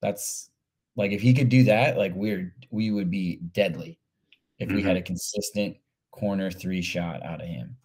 That's 0.00 0.50
like 0.96 1.12
if 1.12 1.20
he 1.20 1.34
could 1.34 1.48
do 1.48 1.64
that, 1.64 1.96
like 1.96 2.12
we're 2.14 2.54
we 2.70 2.90
would 2.90 3.10
be 3.10 3.36
deadly 3.52 3.98
if 4.58 4.68
mm-hmm. 4.68 4.76
we 4.76 4.82
had 4.82 4.92
mm-hmm. 4.92 4.98
a 4.98 5.02
consistent 5.02 5.76
corner 6.10 6.50
three 6.50 6.82
shot 6.82 7.24
out 7.24 7.40
of 7.40 7.46
him. 7.46 7.76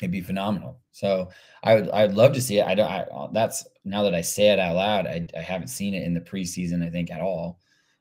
It'd 0.00 0.12
be 0.12 0.20
phenomenal. 0.20 0.80
So 0.92 1.30
I 1.62 1.74
would 1.74 1.90
I'd 1.90 2.14
love 2.14 2.32
to 2.34 2.40
see 2.40 2.58
it. 2.58 2.66
I 2.66 2.74
don't. 2.74 2.90
I, 2.90 3.28
that's 3.32 3.66
now 3.84 4.02
that 4.04 4.14
I 4.14 4.20
say 4.20 4.48
it 4.48 4.58
out 4.58 4.76
loud. 4.76 5.06
I 5.06 5.26
I 5.36 5.40
haven't 5.40 5.68
seen 5.68 5.94
it 5.94 6.04
in 6.04 6.14
the 6.14 6.20
preseason. 6.20 6.86
I 6.86 6.90
think 6.90 7.10
at 7.10 7.20
all. 7.20 7.60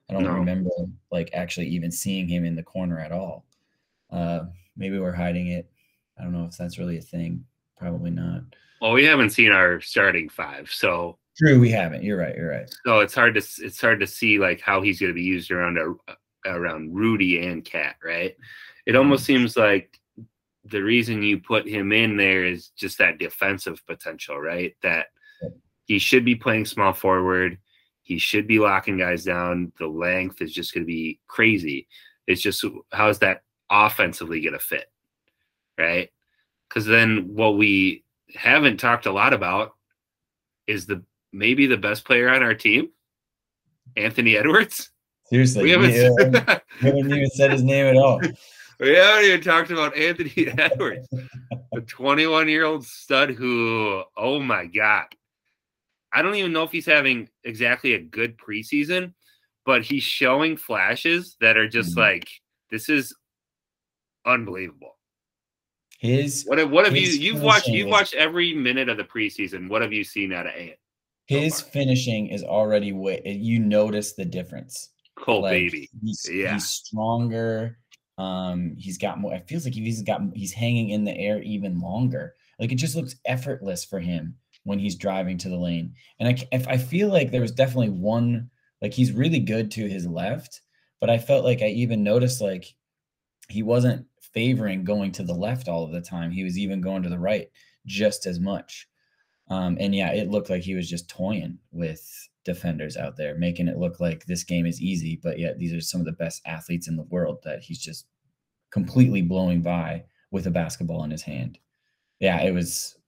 I 0.10 0.14
don't 0.14 0.24
no. 0.24 0.32
remember 0.32 0.72
like 1.12 1.30
actually 1.34 1.68
even 1.68 1.92
seeing 1.92 2.28
him 2.28 2.46
in 2.46 2.56
the 2.56 2.64
corner 2.64 3.00
at 3.00 3.12
all. 3.12 3.46
Uh, 4.12 4.46
maybe 4.76 4.98
we're 4.98 5.14
hiding 5.14 5.50
it 5.50 5.70
I 6.20 6.24
don't 6.24 6.34
know 6.34 6.46
if 6.46 6.58
that's 6.58 6.78
really 6.78 6.98
a 6.98 7.02
thing. 7.02 7.46
Probably 7.78 8.12
not. 8.12 8.44
Well, 8.82 8.92
we 8.92 9.06
haven't 9.06 9.32
seen 9.32 9.52
our 9.52 9.80
starting 9.80 10.28
five, 10.30 10.70
so 10.72 11.18
true. 11.38 11.60
We 11.60 11.70
haven't. 11.70 12.04
You're 12.04 12.18
right. 12.18 12.36
You're 12.36 12.50
right. 12.50 12.70
So 12.86 13.00
it's 13.00 13.16
hard 13.16 13.36
to 13.36 13.42
it's 13.60 13.80
hard 13.80 14.02
to 14.02 14.08
see 14.08 14.38
like 14.38 14.60
how 14.60 14.82
he's 14.82 15.00
going 15.00 15.12
to 15.12 15.16
be 15.16 15.24
used 15.24 15.52
around 15.52 15.78
a, 15.78 16.50
around 16.50 16.94
Rudy 16.94 17.46
and 17.46 17.64
KAT, 17.64 17.96
right? 18.04 18.36
It 18.86 18.96
almost 18.96 19.26
seems 19.26 19.56
like 19.56 20.00
the 20.66 20.82
reason 20.82 21.24
you 21.24 21.40
put 21.40 21.68
him 21.68 21.92
in 21.92 22.18
there 22.18 22.46
is 22.46 22.70
just 22.70 22.98
that 22.98 23.18
defensive 23.18 23.82
potential, 23.86 24.38
right? 24.40 24.76
That 24.84 25.08
he 25.86 26.00
should 26.00 26.26
be 26.26 26.36
playing 26.36 26.66
small 26.66 26.94
forward. 26.94 27.58
He 28.10 28.18
should 28.18 28.48
be 28.48 28.60
locking 28.60 28.98
guys 28.98 29.24
down. 29.24 29.72
The 29.80 29.88
length 29.88 30.42
is 30.42 30.54
just 30.54 30.74
going 30.74 30.84
to 30.84 30.88
be 30.88 31.20
crazy. 31.28 31.88
It's 32.28 32.42
just 32.42 32.66
how's 32.92 33.20
that 33.20 33.44
offensively 33.70 34.42
going 34.42 34.54
to 34.54 34.60
fit? 34.60 34.92
right? 35.80 36.10
Because 36.68 36.86
then 36.86 37.34
what 37.34 37.58
we 37.58 38.04
haven't 38.36 38.78
talked 38.78 39.08
a 39.08 39.12
lot 39.12 39.34
about 39.34 39.72
is 40.68 40.86
the 40.86 41.04
maybe 41.32 41.66
the 41.66 41.78
best 41.78 42.06
player 42.06 42.30
on 42.30 42.44
our 42.44 42.54
team, 42.54 42.90
Anthony 43.96 44.38
Edwards. 44.38 44.92
Seriously, 45.28 45.64
we 45.64 45.72
haven't, 45.72 45.92
haven't 46.80 47.12
even 47.12 47.30
said 47.30 47.52
his 47.52 47.64
name 47.64 47.88
at 47.88 47.96
all. 47.96 48.22
We 48.82 48.96
haven't 48.96 49.26
even 49.26 49.42
talked 49.42 49.72
about 49.72 49.98
Anthony 49.98 50.48
Edwards, 50.58 51.06
a 51.74 51.82
21 51.82 52.48
year 52.48 52.64
old 52.64 52.86
stud 52.86 53.32
who, 53.32 54.04
oh 54.16 54.40
my 54.40 54.68
God, 54.68 55.04
I 56.14 56.22
don't 56.22 56.36
even 56.36 56.54
know 56.54 56.64
if 56.64 56.72
he's 56.72 56.86
having 56.86 57.30
exactly 57.44 57.94
a 57.94 58.00
good 58.00 58.38
preseason, 58.38 59.14
but 59.66 59.84
he's 59.84 60.04
showing 60.04 60.58
flashes 60.58 61.38
that 61.42 61.58
are 61.58 61.68
just 61.68 61.92
mm-hmm. 61.92 62.00
like 62.00 62.30
this 62.72 62.90
is 62.90 63.16
unbelievable. 64.26 64.96
His 66.00 66.46
what 66.46 66.58
have, 66.58 66.72
what 66.72 66.86
have 66.86 66.96
you 66.96 67.08
you've 67.08 67.42
watched 67.42 67.68
you've 67.68 67.90
watched 67.90 68.14
every 68.14 68.54
minute 68.54 68.88
of 68.90 68.98
the 68.98 69.04
preseason. 69.04 69.70
What 69.70 69.82
have 69.82 69.92
you 69.92 70.04
seen 70.04 70.32
out 70.32 70.48
of 70.48 70.54
Ant? 70.54 70.78
His 71.28 71.58
so 71.58 71.66
finishing 71.66 72.28
is 72.28 72.44
already 72.44 72.94
way 72.94 73.22
you 73.26 73.60
notice 73.60 74.14
the 74.14 74.26
difference. 74.26 74.90
Cold 75.16 75.44
like, 75.44 75.52
baby. 75.52 75.90
He's, 76.02 76.28
yeah. 76.32 76.54
he's 76.54 76.68
stronger. 76.68 77.78
Um, 78.18 78.76
he's 78.78 78.98
got 78.98 79.20
more. 79.20 79.34
It 79.34 79.48
feels 79.48 79.66
like 79.66 79.74
he's 79.74 80.02
got 80.02 80.22
he's 80.34 80.54
hanging 80.54 80.90
in 80.90 81.04
the 81.04 81.16
air 81.16 81.42
even 81.44 81.82
longer. 81.82 82.34
Like 82.60 82.72
it 82.72 82.76
just 82.76 82.96
looks 82.96 83.16
effortless 83.26 83.84
for 83.86 84.00
him 84.00 84.36
when 84.64 84.80
he's 84.80 84.96
driving 84.96 85.38
to 85.40 85.50
the 85.50 85.58
lane. 85.58 85.94
And 86.20 86.30
I 86.30 86.48
if 86.52 86.68
I 86.68 86.78
feel 86.78 87.10
like 87.10 87.32
there 87.32 87.42
was 87.42 87.52
definitely 87.52 87.90
one 87.90 88.50
like 88.82 88.94
he's 88.94 89.12
really 89.12 89.40
good 89.40 89.72
to 89.72 89.90
his 89.90 90.08
left, 90.08 90.62
but 91.00 91.10
I 91.10 91.18
felt 91.18 91.46
like 91.46 91.62
I 91.62 91.68
even 91.68 92.04
noticed 92.04 92.42
like 92.42 92.74
he 93.50 93.64
wasn't 93.64 94.06
favoring 94.34 94.84
going 94.84 95.12
to 95.14 95.24
the 95.24 95.34
left 95.34 95.68
all 95.68 95.84
of 95.84 95.92
the 95.92 96.02
time. 96.02 96.32
He 96.32 96.44
was 96.44 96.58
even 96.58 96.82
going 96.82 97.04
to 97.04 97.10
the 97.10 97.20
right 97.20 97.50
just 97.86 98.26
as 98.26 98.40
much. 98.40 98.88
Um, 99.50 99.78
and 99.80 99.96
yeah, 99.96 100.12
it 100.12 100.30
looked 100.30 100.50
like 100.50 100.62
he 100.62 100.76
was 100.76 100.90
just 100.90 101.10
toying 101.10 101.58
with 101.72 102.08
defenders 102.46 102.96
out 102.96 103.18
there, 103.18 103.36
making 103.36 103.68
it 103.68 103.78
look 103.78 104.00
like 104.00 104.26
this 104.26 104.44
game 104.44 104.66
is 104.66 104.82
easy. 104.82 105.20
But 105.22 105.40
yet, 105.40 105.58
these 105.58 105.74
are 105.74 105.82
some 105.82 106.00
of 106.02 106.06
the 106.06 106.12
best 106.14 106.42
athletes 106.46 106.88
in 106.88 106.96
the 106.96 107.04
world 107.04 107.40
that 107.44 107.62
he's 107.62 107.80
just 107.80 108.06
completely 108.72 109.24
blowing 109.24 109.62
by 109.62 110.04
with 110.32 110.46
a 110.46 110.52
basketball 110.52 111.04
in 111.04 111.12
his 111.12 111.24
hand. 111.24 111.58
Yeah, 112.20 112.42
it 112.42 112.54
was 112.54 112.99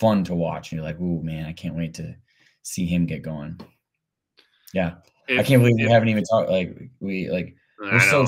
fun 0.00 0.24
to 0.24 0.34
watch. 0.34 0.72
And 0.72 0.78
you're 0.78 0.86
like, 0.86 0.96
oh 0.98 1.20
man, 1.22 1.44
I 1.44 1.52
can't 1.52 1.76
wait 1.76 1.94
to 1.94 2.16
see 2.62 2.86
him 2.86 3.06
get 3.06 3.22
going. 3.22 3.60
Yeah, 4.72 4.94
if, 5.28 5.40
I 5.40 5.42
can't 5.42 5.62
believe 5.62 5.78
if, 5.78 5.86
we 5.86 5.92
haven't 5.92 6.08
even 6.08 6.24
talked. 6.24 6.50
Like 6.50 6.90
we 7.00 7.28
like 7.28 7.54
we're 7.78 8.00
so 8.00 8.26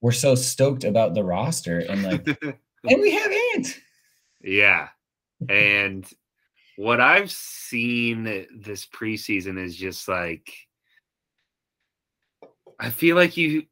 we're 0.00 0.12
so 0.12 0.34
stoked 0.34 0.84
about 0.84 1.14
the 1.14 1.24
roster 1.24 1.78
and 1.78 2.02
like 2.02 2.26
and 2.84 3.00
we 3.00 3.12
have 3.12 3.32
Ant. 3.54 3.80
Yeah. 4.42 4.88
And 5.48 6.06
what 6.76 7.00
I've 7.00 7.30
seen 7.30 8.24
this 8.24 8.86
preseason 8.86 9.58
is 9.62 9.76
just 9.76 10.08
like 10.08 10.52
I 12.80 12.90
feel 12.90 13.16
like 13.16 13.36
you 13.36 13.64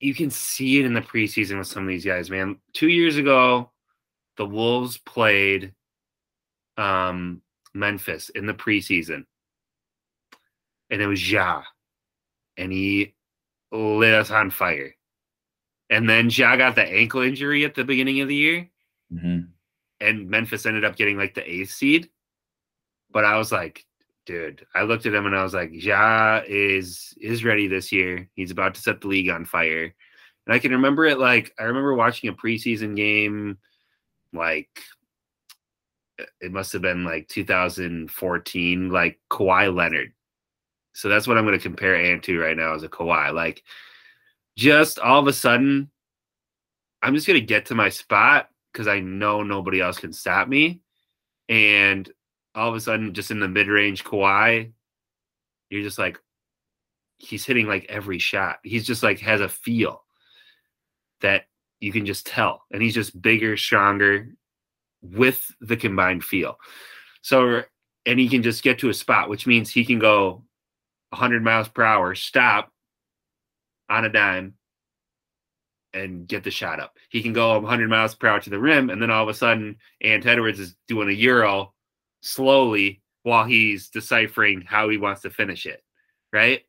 you 0.00 0.14
can 0.14 0.30
see 0.30 0.78
it 0.78 0.84
in 0.84 0.94
the 0.94 1.00
preseason 1.00 1.58
with 1.58 1.66
some 1.66 1.82
of 1.82 1.88
these 1.88 2.04
guys, 2.04 2.30
man. 2.30 2.58
Two 2.72 2.88
years 2.88 3.16
ago, 3.16 3.70
the 4.36 4.46
Wolves 4.46 4.98
played 4.98 5.74
um 6.78 7.42
Memphis 7.74 8.30
in 8.30 8.46
the 8.46 8.54
preseason. 8.54 9.24
And 10.90 11.02
it 11.02 11.06
was 11.06 11.30
Ja. 11.30 11.62
And 12.56 12.72
he 12.72 13.14
lit 13.70 14.14
us 14.14 14.30
on 14.30 14.50
fire. 14.50 14.94
And 15.90 16.08
then 16.08 16.30
Ja 16.30 16.56
got 16.56 16.74
the 16.74 16.84
ankle 16.84 17.22
injury 17.22 17.64
at 17.64 17.74
the 17.74 17.84
beginning 17.84 18.20
of 18.20 18.28
the 18.28 18.34
year. 18.34 18.68
Mm-hmm. 19.12 19.40
And 20.00 20.30
Memphis 20.30 20.66
ended 20.66 20.84
up 20.84 20.96
getting 20.96 21.18
like 21.18 21.34
the 21.34 21.50
eighth 21.50 21.70
seed. 21.70 22.08
But 23.10 23.24
I 23.24 23.38
was 23.38 23.50
like, 23.52 23.84
dude, 24.26 24.66
I 24.74 24.82
looked 24.82 25.06
at 25.06 25.14
him 25.14 25.26
and 25.26 25.34
I 25.34 25.42
was 25.42 25.54
like, 25.54 25.70
Ja 25.72 26.42
is 26.46 27.14
is 27.20 27.44
ready 27.44 27.68
this 27.68 27.90
year. 27.90 28.28
He's 28.34 28.50
about 28.50 28.74
to 28.74 28.80
set 28.80 29.00
the 29.00 29.08
league 29.08 29.30
on 29.30 29.44
fire. 29.44 29.94
And 30.46 30.54
I 30.54 30.58
can 30.58 30.72
remember 30.72 31.04
it 31.06 31.18
like 31.18 31.54
I 31.58 31.64
remember 31.64 31.94
watching 31.94 32.28
a 32.28 32.34
preseason 32.34 32.94
game 32.96 33.58
like 34.32 34.82
it 36.40 36.52
must 36.52 36.72
have 36.72 36.82
been 36.82 37.04
like 37.04 37.28
2014, 37.28 38.90
like 38.90 39.18
Kawhi 39.30 39.74
Leonard. 39.74 40.12
So 40.92 41.08
that's 41.08 41.26
what 41.26 41.38
I'm 41.38 41.44
going 41.44 41.56
to 41.56 41.62
compare 41.62 41.94
Ant 41.94 42.24
to 42.24 42.40
right 42.40 42.56
now 42.56 42.74
as 42.74 42.82
a 42.82 42.88
Kawhi. 42.88 43.32
Like 43.32 43.62
just 44.56 44.98
all 44.98 45.20
of 45.20 45.26
a 45.26 45.32
sudden, 45.32 45.90
I'm 47.02 47.14
just 47.14 47.26
going 47.26 47.38
to 47.38 47.46
get 47.46 47.66
to 47.66 47.74
my 47.74 47.88
spot 47.88 48.48
because 48.72 48.88
I 48.88 49.00
know 49.00 49.42
nobody 49.42 49.80
else 49.80 49.98
can 49.98 50.12
stop 50.12 50.48
me. 50.48 50.80
And 51.48 52.10
all 52.54 52.68
of 52.68 52.74
a 52.74 52.80
sudden, 52.80 53.14
just 53.14 53.30
in 53.30 53.40
the 53.40 53.48
mid 53.48 53.68
range 53.68 54.04
Kawhi, 54.04 54.72
you're 55.70 55.82
just 55.82 55.98
like, 55.98 56.18
he's 57.18 57.44
hitting 57.44 57.66
like 57.66 57.86
every 57.88 58.18
shot. 58.18 58.58
He's 58.62 58.86
just 58.86 59.02
like 59.02 59.20
has 59.20 59.40
a 59.40 59.48
feel 59.48 60.02
that 61.20 61.44
you 61.80 61.92
can 61.92 62.06
just 62.06 62.26
tell. 62.26 62.64
And 62.72 62.82
he's 62.82 62.94
just 62.94 63.20
bigger, 63.20 63.56
stronger 63.56 64.30
with 65.02 65.50
the 65.60 65.76
combined 65.76 66.24
feel. 66.24 66.58
So, 67.22 67.62
and 68.06 68.18
he 68.18 68.28
can 68.28 68.42
just 68.42 68.62
get 68.62 68.78
to 68.80 68.88
a 68.88 68.94
spot, 68.94 69.28
which 69.28 69.46
means 69.46 69.70
he 69.70 69.84
can 69.84 69.98
go 69.98 70.44
100 71.10 71.42
miles 71.42 71.68
per 71.68 71.82
hour, 71.82 72.14
stop, 72.14 72.72
on 73.88 74.04
a 74.04 74.08
dime 74.08 74.54
and 75.94 76.28
get 76.28 76.44
the 76.44 76.50
shot 76.50 76.80
up. 76.80 76.96
He 77.08 77.22
can 77.22 77.32
go 77.32 77.58
100 77.58 77.88
miles 77.88 78.14
per 78.14 78.28
hour 78.28 78.40
to 78.40 78.50
the 78.50 78.58
rim, 78.58 78.90
and 78.90 79.00
then 79.00 79.10
all 79.10 79.22
of 79.22 79.28
a 79.28 79.34
sudden, 79.34 79.76
Ant 80.02 80.26
Edwards 80.26 80.60
is 80.60 80.76
doing 80.86 81.08
a 81.08 81.12
euro 81.12 81.72
slowly 82.20 83.02
while 83.22 83.44
he's 83.44 83.88
deciphering 83.88 84.62
how 84.62 84.88
he 84.88 84.96
wants 84.96 85.22
to 85.22 85.30
finish 85.30 85.66
it, 85.66 85.82
right? 86.32 86.62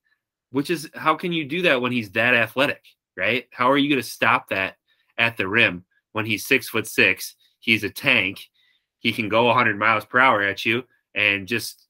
Which 0.51 0.69
is 0.69 0.89
how 0.95 1.15
can 1.15 1.32
you 1.34 1.45
do 1.45 1.63
that 1.63 1.82
when 1.82 1.91
he's 1.91 2.11
that 2.11 2.34
athletic, 2.34 2.84
right? 3.17 3.45
How 3.51 3.69
are 3.69 3.77
you 3.77 3.89
going 3.89 4.01
to 4.01 4.07
stop 4.07 4.49
that 4.49 4.75
at 5.17 5.38
the 5.38 5.47
rim 5.47 5.86
when 6.13 6.25
he's 6.25 6.47
six 6.47 6.69
foot 6.69 6.88
six? 6.88 7.36
He's 7.60 7.84
a 7.84 7.89
tank. 7.89 8.49
He 8.99 9.12
can 9.12 9.30
go 9.30 9.45
100 9.45 9.78
miles 9.78 10.05
per 10.05 10.20
hour 10.20 10.41
at 10.41 10.66
you 10.66 10.84
and 11.16 11.47
just 11.47 11.88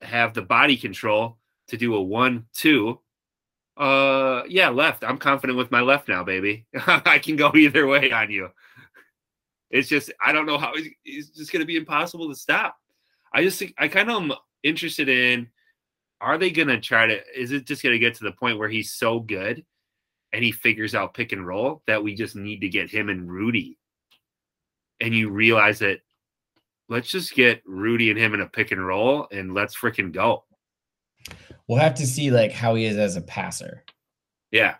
have 0.00 0.34
the 0.34 0.42
body 0.42 0.76
control 0.76 1.38
to 1.68 1.76
do 1.76 1.94
a 1.94 2.02
one 2.02 2.46
two 2.52 2.98
uh, 3.76 4.42
yeah, 4.48 4.68
left. 4.68 5.02
I'm 5.04 5.18
confident 5.18 5.58
with 5.58 5.70
my 5.70 5.80
left 5.80 6.08
now, 6.08 6.22
baby. 6.22 6.66
I 6.86 7.18
can 7.18 7.36
go 7.36 7.52
either 7.54 7.86
way 7.86 8.12
on 8.12 8.30
you. 8.30 8.50
It's 9.70 9.88
just 9.88 10.12
I 10.24 10.32
don't 10.32 10.46
know 10.46 10.58
how 10.58 10.72
it's 11.04 11.30
just 11.30 11.52
going 11.52 11.60
to 11.60 11.66
be 11.66 11.76
impossible 11.76 12.28
to 12.28 12.34
stop. 12.34 12.76
I 13.32 13.42
just 13.42 13.58
think 13.58 13.74
I 13.78 13.88
kind 13.88 14.10
of 14.10 14.22
am 14.22 14.32
interested 14.62 15.08
in 15.08 15.48
are 16.20 16.38
they 16.38 16.50
going 16.50 16.68
to 16.68 16.78
try 16.78 17.06
to 17.06 17.20
is 17.34 17.52
it 17.52 17.64
just 17.64 17.82
going 17.82 17.94
to 17.94 17.98
get 17.98 18.14
to 18.16 18.24
the 18.24 18.32
point 18.32 18.58
where 18.58 18.68
he's 18.68 18.92
so 18.92 19.18
good 19.18 19.64
and 20.32 20.44
he 20.44 20.52
figures 20.52 20.94
out 20.94 21.14
pick 21.14 21.32
and 21.32 21.46
roll 21.46 21.82
that 21.86 22.02
we 22.02 22.14
just 22.14 22.36
need 22.36 22.60
to 22.60 22.68
get 22.68 22.90
him 22.90 23.08
and 23.08 23.30
Rudy 23.32 23.78
and 25.02 25.14
you 25.14 25.28
realize 25.28 25.80
that 25.80 26.00
let's 26.88 27.10
just 27.10 27.34
get 27.34 27.62
Rudy 27.66 28.10
and 28.10 28.18
him 28.18 28.32
in 28.34 28.40
a 28.40 28.46
pick 28.46 28.70
and 28.70 28.86
roll 28.86 29.28
and 29.30 29.52
let's 29.52 29.76
freaking 29.76 30.12
go. 30.12 30.44
We'll 31.68 31.78
have 31.78 31.94
to 31.96 32.06
see 32.06 32.30
like 32.30 32.52
how 32.52 32.74
he 32.74 32.86
is 32.86 32.96
as 32.96 33.16
a 33.16 33.20
passer. 33.20 33.84
Yeah. 34.50 34.76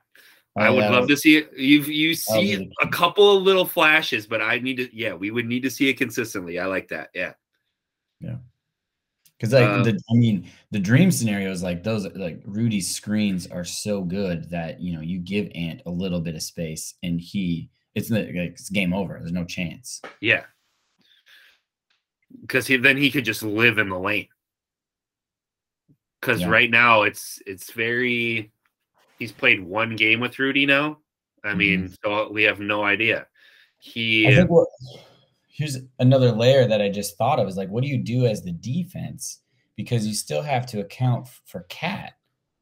I 0.55 0.69
would 0.69 0.85
love 0.91 1.09
to 1.09 1.17
see 1.17 1.39
it. 1.39 1.51
You've 1.57 1.89
you 1.89 2.15
see 2.15 2.71
a 2.83 2.89
couple 2.89 3.37
of 3.37 3.43
little 3.43 3.65
flashes, 3.65 4.27
but 4.27 4.43
I 4.43 4.59
need 4.59 4.77
to. 4.77 4.95
Yeah, 4.95 5.15
we 5.15 5.31
would 5.31 5.47
need 5.47 5.63
to 5.63 5.71
see 5.71 5.89
it 5.89 5.95
consistently. 5.95 6.59
I 6.59 6.67
like 6.67 6.89
that. 6.89 7.09
Yeah, 7.15 7.33
yeah. 8.21 8.37
Because 9.39 9.55
like 9.55 9.65
um, 9.65 9.83
the, 9.83 9.99
I 10.11 10.15
mean, 10.15 10.47
the 10.71 10.79
dream 10.79 11.11
scenario 11.11 11.51
is 11.51 11.63
like 11.63 11.83
those, 11.83 12.07
like 12.15 12.43
Rudy's 12.45 12.95
screens 12.95 13.47
are 13.47 13.65
so 13.65 14.03
good 14.03 14.51
that 14.51 14.79
you 14.79 14.93
know 14.93 15.01
you 15.01 15.21
give 15.21 15.51
Ant 15.55 15.81
a 15.87 15.91
little 15.91 16.21
bit 16.21 16.35
of 16.35 16.43
space, 16.43 16.95
and 17.03 17.19
he 17.19 17.71
it's 17.95 18.11
like 18.11 18.29
it's 18.29 18.71
game 18.71 18.93
over. 18.93 19.19
There's 19.19 19.33
no 19.33 19.45
chance. 19.45 20.01
Yeah, 20.21 20.45
because 22.41 22.67
he 22.67 22.77
then 22.77 22.97
he 22.97 23.11
could 23.11 23.25
just 23.25 23.43
live 23.43 23.79
in 23.79 23.89
the 23.89 23.99
lane 23.99 24.29
because 26.21 26.41
yeah. 26.41 26.49
right 26.49 26.71
now 26.71 27.03
it's 27.03 27.43
it's 27.47 27.73
very 27.73 28.53
he's 29.19 29.33
played 29.33 29.63
one 29.63 29.97
game 29.97 30.21
with 30.21 30.39
Rudy 30.39 30.65
now. 30.65 30.99
I 31.45 31.49
mm-hmm. 31.49 31.59
mean, 31.59 31.97
so 32.03 32.31
we 32.31 32.45
have 32.45 32.61
no 32.61 32.85
idea. 32.85 33.27
He 33.79 34.29
I 34.29 34.35
think 34.35 34.51
what, 34.51 34.69
here's 35.49 35.79
another 35.99 36.31
layer 36.31 36.67
that 36.67 36.81
I 36.81 36.89
just 36.89 37.19
thought 37.19 37.41
of 37.41 37.49
is 37.49 37.57
like, 37.57 37.69
what 37.69 37.83
do 37.83 37.89
you 37.89 37.99
do 37.99 38.27
as 38.27 38.43
the 38.43 38.53
defense? 38.53 39.41
Because 39.77 40.07
you 40.07 40.15
still 40.15 40.43
have 40.43 40.67
to 40.67 40.81
account 40.81 41.29
for 41.47 41.67
KAT. 41.69 42.13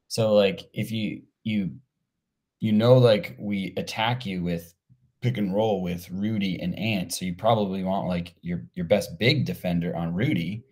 So 0.07 0.33
like 0.33 0.69
if 0.73 0.91
you 0.91 1.21
you 1.43 1.75
you 2.59 2.71
know 2.71 2.97
like 2.97 3.35
we 3.39 3.73
attack 3.77 4.25
you 4.25 4.43
with 4.43 4.73
pick 5.21 5.37
and 5.37 5.53
roll 5.53 5.81
with 5.81 6.09
Rudy 6.09 6.59
and 6.61 6.77
Ant, 6.77 7.13
so 7.13 7.25
you 7.25 7.35
probably 7.35 7.83
want 7.83 8.07
like 8.07 8.35
your 8.41 8.63
your 8.73 8.85
best 8.85 9.17
big 9.19 9.45
defender 9.45 9.95
on 9.95 10.13
Rudy 10.13 10.63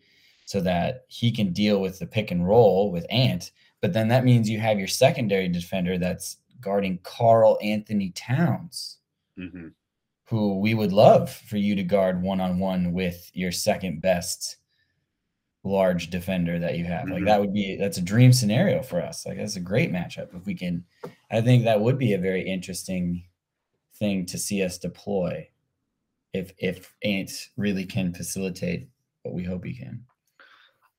so 0.46 0.60
that 0.62 1.06
he 1.08 1.32
can 1.32 1.54
deal 1.54 1.80
with 1.80 2.00
the 2.00 2.08
pick 2.08 2.32
and 2.32 2.48
roll 2.48 2.92
with 2.92 3.06
Ant. 3.10 3.52
But 3.82 3.94
then 3.94 4.08
that 4.08 4.26
means 4.26 4.50
you 4.50 4.60
have 4.60 4.80
your 4.80 4.88
secondary 4.88 5.48
defender 5.48 5.98
that's 5.98 6.38
guarding 6.60 7.00
Karl 7.04 7.58
Anthony 7.62 8.10
Towns, 8.12 8.98
mm-hmm. 9.38 9.68
who 10.26 10.60
we 10.60 10.74
would 10.74 10.92
love 10.92 11.32
for 11.32 11.58
you 11.58 11.76
to 11.76 11.84
guard 11.84 12.22
one 12.22 12.42
on 12.42 12.60
one 12.60 12.92
with 12.92 13.30
your 13.34 13.52
second 13.52 14.02
best 14.02 14.58
large 15.64 16.10
defender 16.10 16.58
that 16.58 16.78
you 16.78 16.86
have. 16.86 17.04
Mm-hmm. 17.04 17.14
Like 17.14 17.26
that 17.26 17.40
would 17.40 17.54
be 17.54 17.76
that's 17.76 18.00
a 18.00 18.02
dream 18.02 18.34
scenario 18.34 18.82
for 18.82 19.02
us. 19.02 19.26
Like 19.26 19.38
that's 19.38 19.56
a 19.56 19.62
great 19.62 19.92
matchup 19.92 20.36
if 20.36 20.46
we 20.46 20.56
can. 20.56 20.84
I 21.32 21.42
think 21.42 21.64
that 21.64 21.80
would 21.80 22.00
be 22.00 22.14
a 22.14 22.18
very 22.18 22.42
interesting 22.42 23.24
thing 24.00 24.26
to 24.28 24.38
see 24.38 24.64
us 24.64 24.78
deploy 24.78 25.48
if 26.34 26.52
if 26.58 26.94
Ant 27.04 27.50
really 27.58 27.86
can 27.86 28.14
facilitate 28.14 28.88
what 29.24 29.34
we 29.36 29.44
hope 29.44 29.66
he 29.66 29.74
can. 29.74 30.04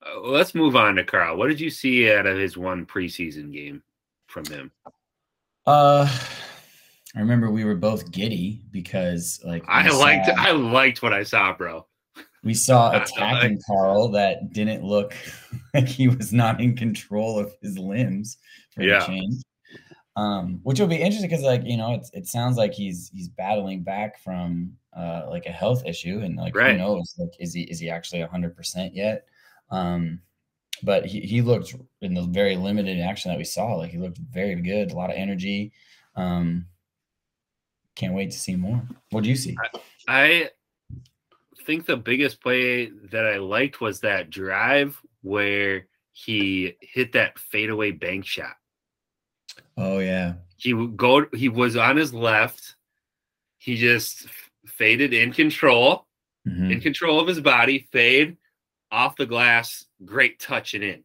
Uh, 0.07 0.20
let's 0.20 0.55
move 0.55 0.76
on 0.76 0.94
to 0.96 1.05
Karl. 1.05 1.36
What 1.36 1.48
did 1.48 1.61
you 1.61 1.70
see 1.70 2.12
out 2.12 2.26
of 2.26 2.36
his 2.38 2.57
one 2.57 2.86
preseason 2.86 3.53
game 3.53 3.82
from 4.28 4.44
him? 4.46 4.70
Uh, 5.66 6.09
I 7.14 7.18
remember 7.20 7.51
we 7.51 7.64
were 7.64 7.74
both 7.74 8.11
giddy 8.11 8.62
because 8.70 9.40
like 9.44 9.64
I 9.68 9.88
liked 9.90 10.26
saw- 10.26 10.34
I 10.36 10.51
liked 10.53 11.03
what 11.03 11.12
I 11.12 11.22
saw, 11.22 11.53
bro. 11.53 11.86
we 12.42 12.55
saw 12.55 12.90
attacking 13.03 13.61
Karl 13.66 14.09
that 14.09 14.53
didn't 14.53 14.84
look 14.84 15.14
like 15.74 15.86
he 15.88 16.09
was 16.09 16.32
not 16.32 16.61
in 16.61 16.76
control 16.76 17.38
of 17.38 17.53
his 17.62 17.78
limbs 17.78 18.38
for 18.74 18.82
Yeah. 18.82 19.05
change. 19.07 19.42
Um, 20.16 20.61
which 20.64 20.80
will 20.80 20.88
be 20.88 20.96
interesting 20.96 21.30
because 21.30 21.44
like 21.44 21.62
you 21.64 21.76
know 21.76 21.94
it's, 21.94 22.11
it 22.12 22.26
sounds 22.26 22.56
like 22.56 22.72
he's 22.74 23.11
he's 23.14 23.28
battling 23.28 23.82
back 23.82 24.20
from 24.22 24.72
uh 24.96 25.22
like 25.28 25.46
a 25.46 25.52
health 25.52 25.84
issue 25.86 26.20
and 26.24 26.36
like 26.36 26.54
Right. 26.54 26.72
who 26.72 26.78
knows 26.78 27.14
like 27.16 27.30
is 27.38 27.54
he 27.54 27.62
is 27.62 27.78
he 27.78 27.88
actually 27.88 28.20
hundred 28.22 28.56
percent 28.56 28.94
yet? 28.94 29.26
Um, 29.70 30.20
but 30.82 31.06
he, 31.06 31.20
he 31.20 31.42
looked 31.42 31.74
in 32.00 32.14
the 32.14 32.22
very 32.22 32.56
limited 32.56 33.00
action 33.00 33.30
that 33.30 33.38
we 33.38 33.44
saw 33.44 33.74
like 33.76 33.90
he 33.90 33.98
looked 33.98 34.18
very 34.18 34.56
good, 34.56 34.90
a 34.90 34.96
lot 34.96 35.11
of 35.11 35.16
energy. 35.16 35.72
Um, 36.16 36.66
can't 37.94 38.14
wait 38.14 38.30
to 38.32 38.38
see 38.38 38.56
more. 38.56 38.82
What 39.11 39.22
do 39.22 39.30
you 39.30 39.36
see? 39.36 39.56
I 40.08 40.50
think 41.66 41.86
the 41.86 41.96
biggest 41.96 42.40
play 42.42 42.90
that 43.11 43.26
I 43.26 43.36
liked 43.36 43.80
was 43.80 44.00
that 44.00 44.30
drive 44.30 45.00
where 45.22 45.86
he 46.12 46.74
hit 46.80 47.12
that 47.12 47.38
fadeaway 47.38 47.92
bank 47.92 48.26
shot. 48.26 48.56
Oh 49.81 49.99
yeah. 49.99 50.35
He 50.57 50.74
would 50.74 50.97
go 50.97 51.26
he 51.35 51.49
was 51.49 51.76
on 51.76 51.97
his 51.97 52.12
left. 52.12 52.76
He 53.59 53.76
just 53.76 54.26
faded 54.66 55.12
in 55.12 55.33
control, 55.33 56.07
Mhm. 56.47 56.72
in 56.72 56.81
control 56.81 57.20
of 57.20 57.26
his 57.28 57.41
body, 57.41 57.89
fade 57.93 58.37
off 58.91 59.16
the 59.16 59.26
glass, 59.26 59.87
great 60.05 60.39
touch 60.41 60.74
and 60.74 60.83
in. 60.85 61.05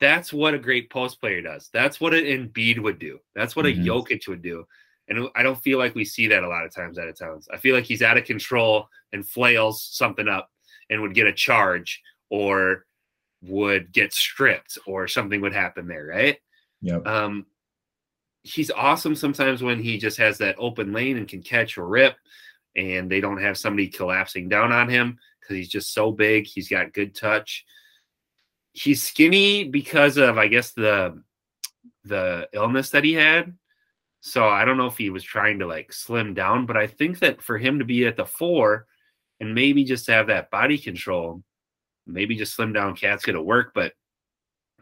That's 0.00 0.32
what 0.32 0.54
a 0.54 0.58
great 0.58 0.88
post 0.90 1.20
player 1.20 1.42
does. 1.42 1.68
That's 1.72 2.00
what 2.00 2.14
an 2.14 2.24
Embiid 2.24 2.78
would 2.78 2.98
do. 2.98 3.20
That's 3.34 3.54
what 3.54 3.66
Mhm. 3.66 3.82
a 3.82 3.84
Jokic 3.86 4.28
would 4.28 4.42
do. 4.42 4.66
And 5.08 5.28
I 5.34 5.42
don't 5.42 5.60
feel 5.62 5.78
like 5.78 5.94
we 5.94 6.04
see 6.04 6.26
that 6.28 6.44
a 6.44 6.48
lot 6.48 6.64
of 6.64 6.74
times 6.74 6.98
out 6.98 7.08
of 7.08 7.18
towns. 7.18 7.48
I 7.52 7.58
feel 7.58 7.74
like 7.74 7.84
he's 7.84 8.02
out 8.02 8.16
of 8.16 8.24
control 8.24 8.88
and 9.12 9.28
flails 9.28 9.82
something 9.84 10.28
up 10.28 10.50
and 10.88 11.02
would 11.02 11.14
get 11.14 11.26
a 11.26 11.32
charge 11.32 12.00
or 12.30 12.86
would 13.42 13.92
get 13.92 14.12
stripped 14.12 14.78
or 14.86 15.08
something 15.08 15.40
would 15.40 15.52
happen 15.54 15.86
there, 15.88 16.06
right? 16.06 16.38
Yep. 16.82 17.06
Um, 17.06 17.46
he's 18.42 18.70
awesome 18.70 19.14
sometimes 19.14 19.62
when 19.62 19.82
he 19.82 19.98
just 19.98 20.18
has 20.18 20.38
that 20.38 20.56
open 20.58 20.92
lane 20.92 21.16
and 21.16 21.28
can 21.28 21.42
catch 21.42 21.76
or 21.76 21.86
rip, 21.86 22.16
and 22.76 23.10
they 23.10 23.20
don't 23.20 23.42
have 23.42 23.58
somebody 23.58 23.88
collapsing 23.88 24.48
down 24.48 24.72
on 24.72 24.88
him 24.88 25.18
because 25.40 25.56
he's 25.56 25.68
just 25.68 25.92
so 25.92 26.12
big. 26.12 26.46
He's 26.46 26.68
got 26.68 26.92
good 26.92 27.14
touch. 27.14 27.64
He's 28.72 29.02
skinny 29.02 29.68
because 29.68 30.16
of, 30.16 30.38
I 30.38 30.48
guess, 30.48 30.72
the 30.72 31.22
the 32.04 32.48
illness 32.52 32.90
that 32.90 33.04
he 33.04 33.12
had. 33.12 33.56
So 34.20 34.48
I 34.48 34.64
don't 34.64 34.76
know 34.76 34.86
if 34.86 34.98
he 34.98 35.10
was 35.10 35.24
trying 35.24 35.58
to 35.60 35.66
like 35.66 35.92
slim 35.92 36.34
down, 36.34 36.66
but 36.66 36.76
I 36.76 36.86
think 36.86 37.18
that 37.20 37.42
for 37.42 37.58
him 37.58 37.78
to 37.78 37.84
be 37.84 38.06
at 38.06 38.16
the 38.16 38.26
four 38.26 38.86
and 39.40 39.54
maybe 39.54 39.84
just 39.84 40.06
have 40.08 40.26
that 40.26 40.50
body 40.50 40.78
control, 40.78 41.42
maybe 42.06 42.36
just 42.36 42.54
slim 42.54 42.72
down 42.72 42.96
KAT's 42.96 43.24
gonna 43.24 43.42
work. 43.42 43.72
But 43.74 43.94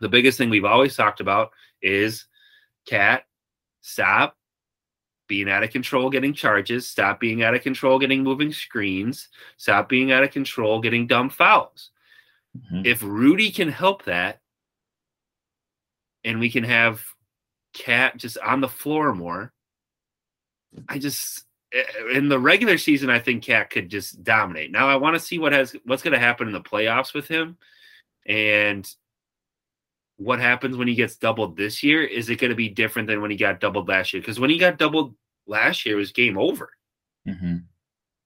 the 0.01 0.09
biggest 0.09 0.39
thing 0.39 0.51
we've 0.51 0.65
always 0.65 0.97
talked 0.97 1.21
about 1.21 1.51
is 1.83 2.27
KAT 2.89 3.25
stop 3.89 4.36
being 5.28 5.49
out 5.51 5.62
of 5.62 5.70
control 5.70 6.09
getting 6.11 6.32
charges. 6.32 6.89
Stop 6.89 7.20
being 7.20 7.43
out 7.43 7.55
of 7.55 7.62
control 7.62 7.99
getting 7.99 8.22
moving 8.22 8.53
screens. 8.53 9.28
Stop 9.57 9.89
being 9.89 10.11
out 10.12 10.22
of 10.24 10.30
control 10.30 10.80
getting 10.80 11.07
dumb 11.07 11.30
fouls. 11.30 11.91
Mhm. 12.72 12.86
if 12.86 13.03
rudy 13.03 13.51
can 13.51 13.68
help 13.68 14.05
that 14.05 14.41
and 16.24 16.41
we 16.41 16.51
can 16.51 16.64
have 16.64 17.05
KAT 17.74 18.16
just 18.16 18.39
on 18.39 18.61
the 18.62 18.68
floor 18.68 19.14
more 19.14 19.53
i 20.89 20.99
just 20.99 21.45
eh, 21.72 21.84
in 22.14 22.28
the 22.28 22.39
regular 22.39 22.78
season 22.78 23.11
i 23.11 23.18
think 23.18 23.45
KAT 23.45 23.70
could 23.70 23.89
just 23.91 24.24
dominate. 24.24 24.72
Now 24.72 24.89
i 24.89 24.97
want 24.97 25.14
to 25.14 25.20
see 25.20 25.39
what 25.39 25.53
has 25.53 25.76
what's 25.84 26.03
going 26.03 26.14
to 26.14 26.18
happen 26.18 26.47
in 26.49 26.53
the 26.55 26.61
playoffs 26.61 27.12
with 27.14 27.28
him 27.28 27.59
and 28.26 28.91
what 30.19 30.41
happens 30.41 30.77
when 30.77 30.89
he 30.89 30.95
gets 30.95 31.16
doubled 31.16 31.57
this 31.57 31.83
year? 31.83 32.03
Is 32.05 32.29
it 32.29 32.37
going 32.37 32.51
to 32.51 32.57
be 32.57 32.69
different 32.69 33.09
than 33.09 33.23
when 33.23 33.31
he 33.31 33.37
got 33.37 33.61
doubled 33.61 33.89
last 33.89 34.12
year? 34.12 34.21
Because 34.21 34.39
when 34.39 34.51
he 34.51 34.59
got 34.59 34.77
doubled 34.79 35.14
last 35.47 35.87
year 35.87 35.95
it 35.97 35.99
was 35.99 36.12
game 36.12 36.37
over. 36.39 36.71
Mhm. 37.27 37.64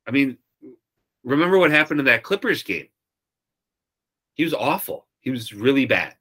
i 0.07 0.11
mean 0.11 0.37
remember 1.25 1.59
what 1.59 1.71
happened 1.71 1.99
in 2.01 2.07
that 2.07 2.23
clippers 2.23 2.63
game? 2.63 2.89
He 4.35 4.45
was 4.45 4.55
awful. 4.55 5.07
He 5.21 5.31
was 5.31 5.53
really 5.53 5.87
bad. 5.87 6.17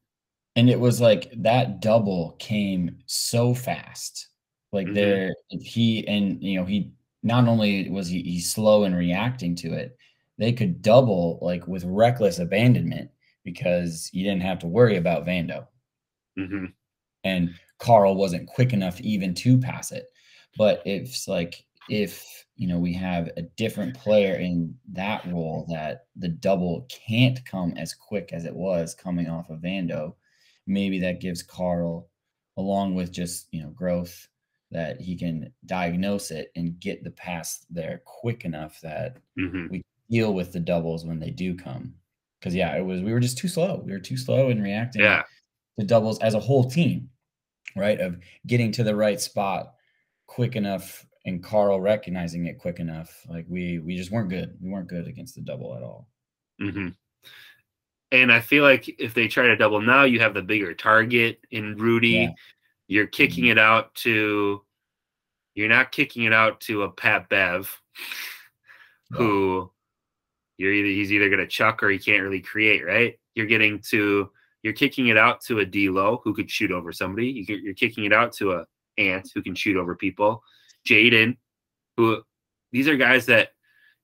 And 0.55 0.69
it 0.69 0.79
was 0.79 0.99
like 0.99 1.31
that 1.37 1.79
double 1.79 2.35
came 2.39 2.97
so 3.05 3.53
fast. 3.53 4.29
Like 4.71 4.87
Mhm. 4.87 4.93
there, 4.95 5.35
he 5.49 6.07
and 6.07 6.41
you 6.43 6.59
know 6.59 6.65
he 6.65 6.91
not 7.23 7.47
only 7.47 7.89
was 7.89 8.07
he 8.07 8.21
he's 8.23 8.51
slow 8.51 8.83
in 8.85 8.95
reacting 8.95 9.55
to 9.57 9.73
it, 9.73 9.95
they 10.37 10.51
could 10.53 10.81
double 10.81 11.37
like 11.41 11.67
with 11.67 11.83
reckless 11.85 12.39
abandonment 12.39 13.10
because 13.43 14.09
you 14.13 14.23
didn't 14.23 14.43
have 14.43 14.59
to 14.59 14.67
worry 14.67 14.97
about 14.97 15.25
Vando 15.25 15.67
hmm 16.37 16.65
and 17.23 17.53
Karl 17.79 18.15
wasn't 18.15 18.47
quick 18.47 18.73
enough 18.73 18.99
even 19.01 19.33
to 19.35 19.57
pass 19.57 19.91
it. 19.91 20.07
But 20.57 20.81
it's 20.85 21.27
like 21.27 21.65
if 21.89 22.45
you 22.55 22.67
know 22.67 22.79
we 22.79 22.93
have 22.93 23.29
a 23.37 23.43
different 23.43 23.95
player 23.95 24.35
in 24.35 24.75
that 24.93 25.25
role 25.27 25.65
that 25.69 26.05
the 26.15 26.27
double 26.27 26.87
can't 26.89 27.43
come 27.45 27.73
as 27.77 27.93
quick 27.93 28.31
as 28.33 28.45
it 28.45 28.55
was 28.55 28.93
coming 28.93 29.27
off 29.27 29.49
of 29.49 29.61
Vando, 29.61 30.15
maybe 30.67 30.99
that 30.99 31.21
gives 31.21 31.41
Karl, 31.41 32.09
along 32.57 32.95
with 32.95 33.11
just 33.11 33.47
you 33.51 33.63
know 33.63 33.69
growth, 33.69 34.27
that 34.71 34.99
he 34.99 35.17
can 35.17 35.53
diagnose 35.65 36.31
it 36.31 36.51
and 36.55 36.79
get 36.79 37.03
the 37.03 37.11
pass 37.11 37.65
there 37.69 38.01
quick 38.05 38.45
enough 38.45 38.79
that 38.81 39.17
hmm 39.37 39.67
deal 40.09 40.33
with 40.33 40.51
the 40.51 40.59
doubles 40.59 41.05
when 41.05 41.19
they 41.19 41.31
do 41.31 41.55
come. 41.55 41.95
Because 42.41 42.55
yeah, 42.55 42.75
it 42.75 42.81
was 42.83 43.01
we 43.03 43.13
were 43.13 43.19
just 43.19 43.37
too 43.37 43.47
slow. 43.47 43.81
We 43.85 43.91
were 43.91 43.99
too 43.99 44.17
slow 44.17 44.49
in 44.49 44.61
reacting 44.61 45.03
yeah 45.03 45.23
the 45.77 45.85
doubles 45.85 46.19
as 46.19 46.33
a 46.33 46.39
whole 46.39 46.69
team, 46.69 47.09
right? 47.77 47.99
Of 47.99 48.17
getting 48.47 48.71
to 48.73 48.83
the 48.83 48.95
right 48.95 49.21
spot 49.21 49.73
quick 50.27 50.55
enough 50.55 51.05
and 51.25 51.43
Karl 51.43 51.79
recognizing 51.79 52.47
it 52.47 52.57
quick 52.57 52.79
enough. 52.79 53.25
Like 53.29 53.45
we 53.47 53.79
we 53.79 53.95
just 53.95 54.11
weren't 54.11 54.29
good. 54.29 54.57
We 54.59 54.69
weren't 54.69 54.89
good 54.89 55.07
against 55.07 55.35
the 55.35 55.41
double 55.41 55.75
at 55.75 55.83
all. 55.83 56.07
Mm-hmm. 56.59 56.89
And 58.11 58.31
I 58.31 58.41
feel 58.41 58.63
like 58.63 58.89
if 58.99 59.13
they 59.13 59.27
try 59.27 59.47
to 59.47 59.55
double 59.55 59.79
now, 59.81 60.03
you 60.03 60.19
have 60.19 60.33
the 60.33 60.41
bigger 60.41 60.73
target 60.73 61.39
in 61.51 61.77
Rudy. 61.77 62.09
Yeah. 62.09 62.29
You're 62.87 63.07
kicking 63.07 63.45
Mhm. 63.45 63.51
it 63.51 63.57
out 63.57 63.95
to, 63.95 64.65
you're 65.55 65.69
not 65.69 65.93
kicking 65.93 66.23
it 66.25 66.33
out 66.33 66.59
to 66.61 66.83
a 66.83 66.91
Pat 66.91 67.29
Bev, 67.29 67.73
who 69.11 69.71
you're 70.61 70.73
either 70.73 70.89
he's 70.89 71.11
either 71.11 71.27
going 71.27 71.39
to 71.39 71.47
chuck 71.47 71.81
or 71.81 71.89
he 71.89 71.97
can't 71.97 72.21
really 72.21 72.39
create, 72.39 72.85
right? 72.85 73.19
You're 73.33 73.47
getting 73.47 73.79
to, 73.89 74.29
you're 74.61 74.73
kicking 74.73 75.07
it 75.07 75.17
out 75.17 75.41
to 75.45 75.59
a 75.59 75.65
D'Lo 75.65 76.21
who 76.23 76.35
could 76.35 76.51
shoot 76.51 76.71
over 76.71 76.91
somebody. 76.91 77.43
You're 77.47 77.73
kicking 77.73 78.05
it 78.05 78.13
out 78.13 78.31
to 78.33 78.53
a 78.53 78.65
Ant 78.99 79.31
who 79.33 79.41
can 79.41 79.55
shoot 79.55 79.75
over 79.75 79.95
people. 79.95 80.43
Jaden, 80.87 81.37
who 81.97 82.21
these 82.71 82.87
are 82.87 82.95
guys 82.95 83.25
that 83.25 83.49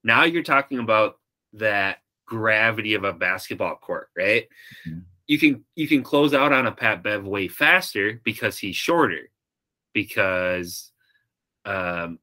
now 0.03 0.23
you're 0.23 0.41
talking 0.41 0.79
about 0.79 1.19
that 1.53 1.99
gravity 2.25 2.95
of 2.95 3.03
a 3.03 3.13
basketball 3.13 3.75
court, 3.75 4.09
right? 4.17 4.47
Mhm. 4.87 5.03
You 5.27 5.37
can 5.37 5.63
you 5.75 5.87
can 5.87 6.01
close 6.01 6.33
out 6.33 6.53
on 6.53 6.65
a 6.65 6.71
Pat 6.71 7.03
Bev 7.03 7.25
way 7.25 7.47
faster 7.47 8.19
because 8.23 8.57
he's 8.57 8.75
shorter. 8.75 9.29
Because 9.93 10.91
um 11.65 12.19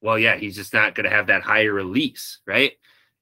well 0.00 0.18
yeah, 0.18 0.36
he's 0.36 0.54
just 0.54 0.72
not 0.72 0.94
going 0.94 1.04
to 1.04 1.16
have 1.16 1.28
that 1.28 1.42
higher 1.42 1.72
release, 1.72 2.40
right? 2.46 2.72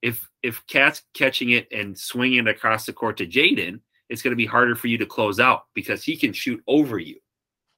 If 0.03 0.28
if 0.42 0.66
KAT's 0.66 1.03
catching 1.14 1.50
it 1.50 1.68
and 1.72 1.96
swinging 1.96 2.40
it 2.40 2.48
across 2.48 2.84
the 2.86 2.92
court 2.92 3.16
to 3.18 3.26
Jaden, 3.26 3.80
it's 4.09 4.20
going 4.20 4.32
to 4.32 4.36
be 4.36 4.46
harder 4.46 4.74
for 4.74 4.88
you 4.88 4.98
to 4.98 5.07
close 5.07 5.40
out 5.40 5.64
because 5.74 6.03
he 6.03 6.16
can 6.16 6.32
shoot 6.32 6.62
over 6.66 6.98
you 6.98 7.18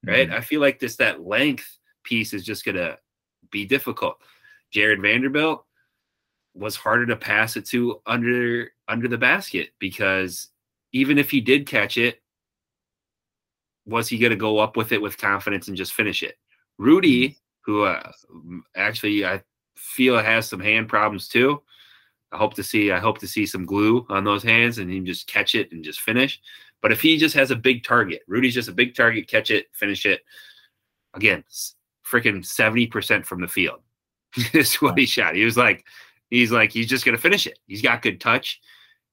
right? 0.07 0.29
Mhm. 0.29 0.35
I 0.35 0.41
feel 0.41 0.61
like 0.61 0.79
this 0.79 0.97
that 0.97 1.23
length 1.27 1.79
piece 2.03 2.33
is 2.33 2.45
just 2.45 2.65
gonna 2.65 2.99
be 3.51 3.65
difficult. 3.65 4.21
Jarred 4.71 5.01
Vanderbilt 5.01 5.65
was 6.55 6.77
harder 6.77 7.07
to 7.07 7.17
pass 7.17 7.57
it 7.57 7.67
to 7.67 8.01
under 8.07 8.73
under 8.89 9.09
the 9.09 9.19
basket 9.19 9.71
because 9.79 10.49
even 10.93 11.19
if 11.19 11.31
he 11.31 11.41
did 11.41 11.67
catch 11.67 11.97
it, 11.97 12.23
was 13.87 14.09
he 14.09 14.19
gonna 14.19 14.37
go 14.37 14.59
up 14.59 14.77
with 14.77 14.93
it 14.93 15.01
with 15.03 15.19
confidence 15.19 15.69
and 15.69 15.77
just 15.77 15.95
finish 15.95 16.23
it? 16.23 16.39
Rudy, 16.79 17.39
who 17.63 17.85
uh, 17.85 18.13
actually 18.77 19.25
I 19.25 19.43
feel 19.77 20.19
has 20.19 20.49
some 20.49 20.61
hand 20.61 20.89
problems 20.89 21.29
too. 21.29 21.63
I 22.35 22.37
hope 22.37 22.55
to 22.55 22.65
see 22.65 22.91
I 22.91 22.99
hope 22.99 23.19
to 23.19 23.29
see 23.29 23.47
some 23.47 23.65
glue 23.65 24.05
on 24.09 24.25
those 24.25 24.43
hands 24.43 24.79
and 24.79 24.91
him 24.91 25.07
just 25.07 25.29
catch 25.29 25.55
it 25.55 25.71
and 25.71 25.85
just 25.85 26.01
finish. 26.01 26.41
But 26.83 26.91
if 26.91 27.01
he 27.01 27.17
just 27.17 27.35
has 27.37 27.53
a 27.53 27.57
big 27.57 27.85
target, 27.85 28.23
Rudy's 28.27 28.55
just 28.55 28.69
a 28.69 28.73
big 28.73 28.95
target, 28.95 29.29
catch 29.29 29.51
it, 29.51 29.67
finish 29.73 30.05
it. 30.05 30.23
Again, 31.15 31.45
freaking 32.05 32.45
70% 32.45 33.25
from 33.25 33.41
the 33.41 33.49
field 33.49 33.81
is 34.53 34.75
what 34.77 34.99
he 34.99 35.07
shot. 35.07 35.37
He 35.37 35.45
was 35.45 35.57
like, 35.57 35.87
he's 36.29 36.51
like, 36.51 36.73
he's 36.73 36.89
just 36.89 37.05
gonna 37.05 37.19
finish 37.19 37.47
it. 37.47 37.59
He's 37.69 37.83
got 37.83 38.03
good 38.03 38.21
touch. 38.21 38.61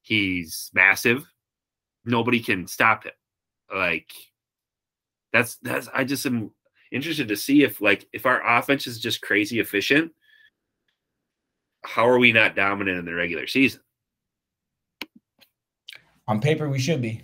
He's 0.02 0.70
massive. 0.74 1.24
Nobody 2.04 2.40
can 2.40 2.66
stop 2.66 3.04
him. 3.04 3.12
Like 3.72 4.10
that's 5.32 5.56
that's 5.62 5.88
I 5.94 6.02
just 6.02 6.26
am 6.26 6.50
interested 6.90 7.28
to 7.28 7.36
see 7.36 7.62
if 7.62 7.80
like 7.80 8.08
if 8.12 8.26
our 8.26 8.58
offense 8.58 8.88
is 8.88 8.98
just 8.98 9.22
crazy 9.22 9.60
efficient, 9.60 10.12
how 11.84 12.06
are 12.08 12.18
we 12.18 12.32
not 12.32 12.56
dominant 12.56 12.98
in 12.98 13.04
the 13.04 13.14
regular 13.14 13.46
season? 13.46 13.80
On 16.28 16.40
paper, 16.40 16.68
we 16.68 16.78
should 16.78 17.02
be. 17.02 17.22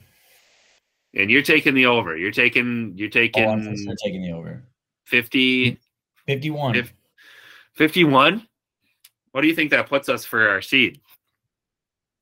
And 1.15 1.31
you're 1.31 1.43
taking 1.43 1.75
the 1.75 1.87
over. 1.87 2.17
You're 2.17 2.33
taking 2.33 2.93
you're 2.97 3.09
taking 3.09 3.45
oh, 3.45 3.51
I'm 3.51 3.75
taking 4.05 4.23
the 4.23 4.33
over. 4.33 4.65
50 5.07 5.79
51. 6.27 6.91
51. 7.75 8.47
What 9.33 9.41
do 9.41 9.47
you 9.47 9.55
think 9.55 9.71
that 9.71 9.89
puts 9.89 10.09
us 10.09 10.25
for 10.25 10.49
our 10.49 10.61
seed? 10.61 11.01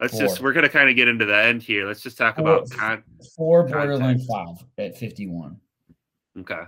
Let's 0.00 0.12
four. 0.12 0.22
just 0.22 0.40
we're 0.40 0.52
gonna 0.52 0.68
kind 0.68 0.90
of 0.90 0.96
get 0.96 1.08
into 1.08 1.24
the 1.24 1.36
end 1.36 1.62
here. 1.62 1.86
Let's 1.86 2.02
just 2.02 2.18
talk 2.18 2.36
four, 2.36 2.44
about 2.44 2.70
con- 2.70 3.02
four 3.34 3.64
borderline 3.64 4.20
five 4.20 4.56
at 4.78 4.96
51. 4.96 5.58
Okay. 6.40 6.62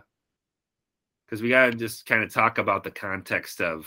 Because 1.26 1.42
we 1.42 1.50
gotta 1.50 1.72
just 1.72 2.06
kind 2.06 2.24
of 2.24 2.32
talk 2.32 2.58
about 2.58 2.82
the 2.82 2.90
context 2.90 3.60
of 3.60 3.86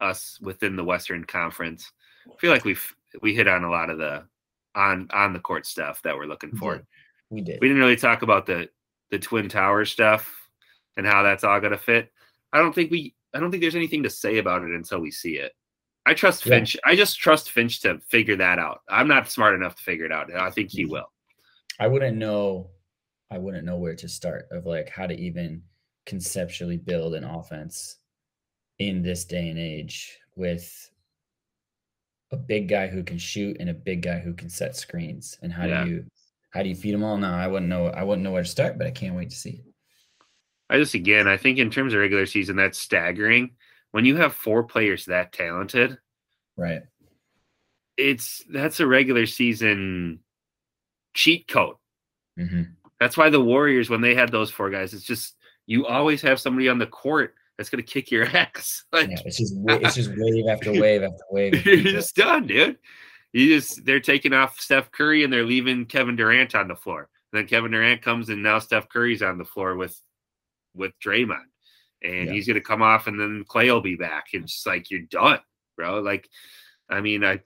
us 0.00 0.38
within 0.40 0.76
the 0.76 0.84
Western 0.84 1.24
Conference. 1.24 1.92
I 2.26 2.36
feel 2.38 2.50
like 2.50 2.64
we've 2.64 2.94
we 3.22 3.34
hit 3.34 3.48
on 3.48 3.64
a 3.64 3.70
lot 3.70 3.90
of 3.90 3.98
the 3.98 4.24
on 4.74 5.08
on 5.12 5.32
the 5.32 5.40
court 5.40 5.66
stuff 5.66 6.02
that 6.02 6.16
we're 6.16 6.26
looking 6.26 6.54
for. 6.56 6.82
We 7.30 7.40
did. 7.40 7.58
We 7.60 7.68
didn't 7.68 7.82
really 7.82 7.96
talk 7.96 8.22
about 8.22 8.46
the 8.46 8.68
the 9.10 9.18
Twin 9.18 9.48
tower 9.48 9.84
stuff 9.84 10.48
and 10.96 11.06
how 11.06 11.22
that's 11.22 11.44
all 11.44 11.60
gonna 11.60 11.78
fit. 11.78 12.12
I 12.52 12.58
don't 12.58 12.74
think 12.74 12.90
we 12.90 13.14
I 13.34 13.40
don't 13.40 13.50
think 13.50 13.60
there's 13.60 13.76
anything 13.76 14.02
to 14.02 14.10
say 14.10 14.38
about 14.38 14.62
it 14.62 14.70
until 14.70 15.00
we 15.00 15.10
see 15.10 15.36
it. 15.38 15.52
I 16.06 16.14
trust 16.14 16.44
Finch. 16.44 16.76
Yeah. 16.76 16.80
I 16.84 16.96
just 16.96 17.18
trust 17.18 17.50
Finch 17.50 17.80
to 17.80 17.98
figure 17.98 18.36
that 18.36 18.60
out. 18.60 18.82
I'm 18.88 19.08
not 19.08 19.28
smart 19.28 19.56
enough 19.56 19.74
to 19.74 19.82
figure 19.82 20.06
it 20.06 20.12
out. 20.12 20.32
I 20.32 20.50
think 20.50 20.70
he 20.70 20.84
mm-hmm. 20.84 20.92
will. 20.92 21.12
I 21.80 21.88
wouldn't 21.88 22.16
know. 22.16 22.70
I 23.30 23.38
wouldn't 23.38 23.64
know 23.64 23.76
where 23.76 23.96
to 23.96 24.08
start 24.08 24.46
of 24.52 24.66
like 24.66 24.88
how 24.88 25.06
to 25.06 25.18
even 25.18 25.62
conceptually 26.06 26.76
build 26.76 27.14
an 27.14 27.24
offense 27.24 27.96
in 28.78 29.02
this 29.02 29.24
day 29.24 29.48
and 29.48 29.58
age 29.58 30.18
with 30.34 30.90
a 32.32 32.36
big 32.36 32.68
guy 32.68 32.88
who 32.88 33.02
can 33.02 33.18
shoot 33.18 33.56
and 33.60 33.70
a 33.70 33.74
big 33.74 34.02
guy 34.02 34.18
who 34.18 34.34
can 34.34 34.48
set 34.48 34.76
screens. 34.76 35.38
And 35.42 35.52
how 35.52 35.66
yeah. 35.66 35.84
do 35.84 35.90
you 35.90 36.04
how 36.50 36.62
do 36.62 36.68
you 36.68 36.74
feed 36.74 36.94
them 36.94 37.04
all? 37.04 37.16
No, 37.16 37.32
I 37.32 37.46
wouldn't 37.46 37.68
know. 37.68 37.86
I 37.88 38.02
wouldn't 38.02 38.24
know 38.24 38.32
where 38.32 38.42
to 38.42 38.48
start, 38.48 38.78
but 38.78 38.86
I 38.86 38.90
can't 38.90 39.14
wait 39.14 39.30
to 39.30 39.36
see 39.36 39.50
it. 39.50 39.64
I 40.68 40.78
just 40.78 40.94
again, 40.94 41.28
I 41.28 41.36
think 41.36 41.58
in 41.58 41.70
terms 41.70 41.94
of 41.94 42.00
regular 42.00 42.26
season, 42.26 42.56
that's 42.56 42.78
staggering 42.78 43.52
when 43.92 44.04
you 44.04 44.16
have 44.16 44.34
four 44.34 44.64
players 44.64 45.06
that 45.06 45.32
talented, 45.32 45.98
right? 46.56 46.82
It's 47.96 48.42
that's 48.50 48.80
a 48.80 48.86
regular 48.86 49.26
season 49.26 50.20
cheat 51.14 51.48
code. 51.48 51.76
Mm-hmm. 52.38 52.62
That's 52.98 53.16
why 53.16 53.30
the 53.30 53.40
Warriors, 53.40 53.90
when 53.90 54.00
they 54.00 54.14
had 54.14 54.32
those 54.32 54.50
four 54.50 54.70
guys, 54.70 54.92
it's 54.92 55.04
just 55.04 55.36
you 55.66 55.86
always 55.86 56.22
have 56.22 56.40
somebody 56.40 56.68
on 56.68 56.78
the 56.78 56.86
court 56.86 57.34
that's 57.56 57.70
gonna 57.70 57.82
kick 57.82 58.10
your 58.10 58.24
ass. 58.36 58.84
Like, 58.92 59.10
yeah, 59.10 59.16
it's 59.24 59.38
just 59.38 59.54
it's 59.56 59.94
just 59.94 60.10
wave 60.16 60.46
after 60.48 60.72
wave 60.80 61.02
after 61.02 61.24
wave. 61.30 61.66
You're 61.66 61.92
just 61.92 62.16
done, 62.16 62.46
dude. 62.46 62.78
You 63.32 63.56
just 63.56 63.84
they're 63.84 64.00
taking 64.00 64.32
off 64.32 64.58
Steph 64.60 64.90
Curry 64.90 65.24
and 65.24 65.32
they're 65.32 65.44
leaving 65.44 65.86
Kevin 65.86 66.16
Durant 66.16 66.54
on 66.54 66.68
the 66.68 66.76
floor. 66.76 67.08
And 67.32 67.40
then 67.40 67.48
Kevin 67.48 67.72
Durant 67.72 68.02
comes 68.02 68.28
and 68.28 68.42
now 68.42 68.58
Steph 68.58 68.88
Curry's 68.88 69.22
on 69.22 69.38
the 69.38 69.44
floor 69.44 69.76
with 69.76 69.98
with 70.74 70.92
Draymond 71.04 71.44
and 72.02 72.26
yeah. 72.26 72.32
he's 72.32 72.46
gonna 72.46 72.60
come 72.60 72.82
off, 72.82 73.06
and 73.06 73.18
then 73.18 73.44
Klay 73.44 73.72
will 73.72 73.80
be 73.80 73.96
back. 73.96 74.26
It's 74.32 74.52
just 74.52 74.66
like 74.66 74.90
you're 74.90 75.00
done, 75.02 75.40
bro. 75.76 76.00
Like, 76.00 76.28
I 76.88 77.00
mean, 77.00 77.24
I, 77.24 77.40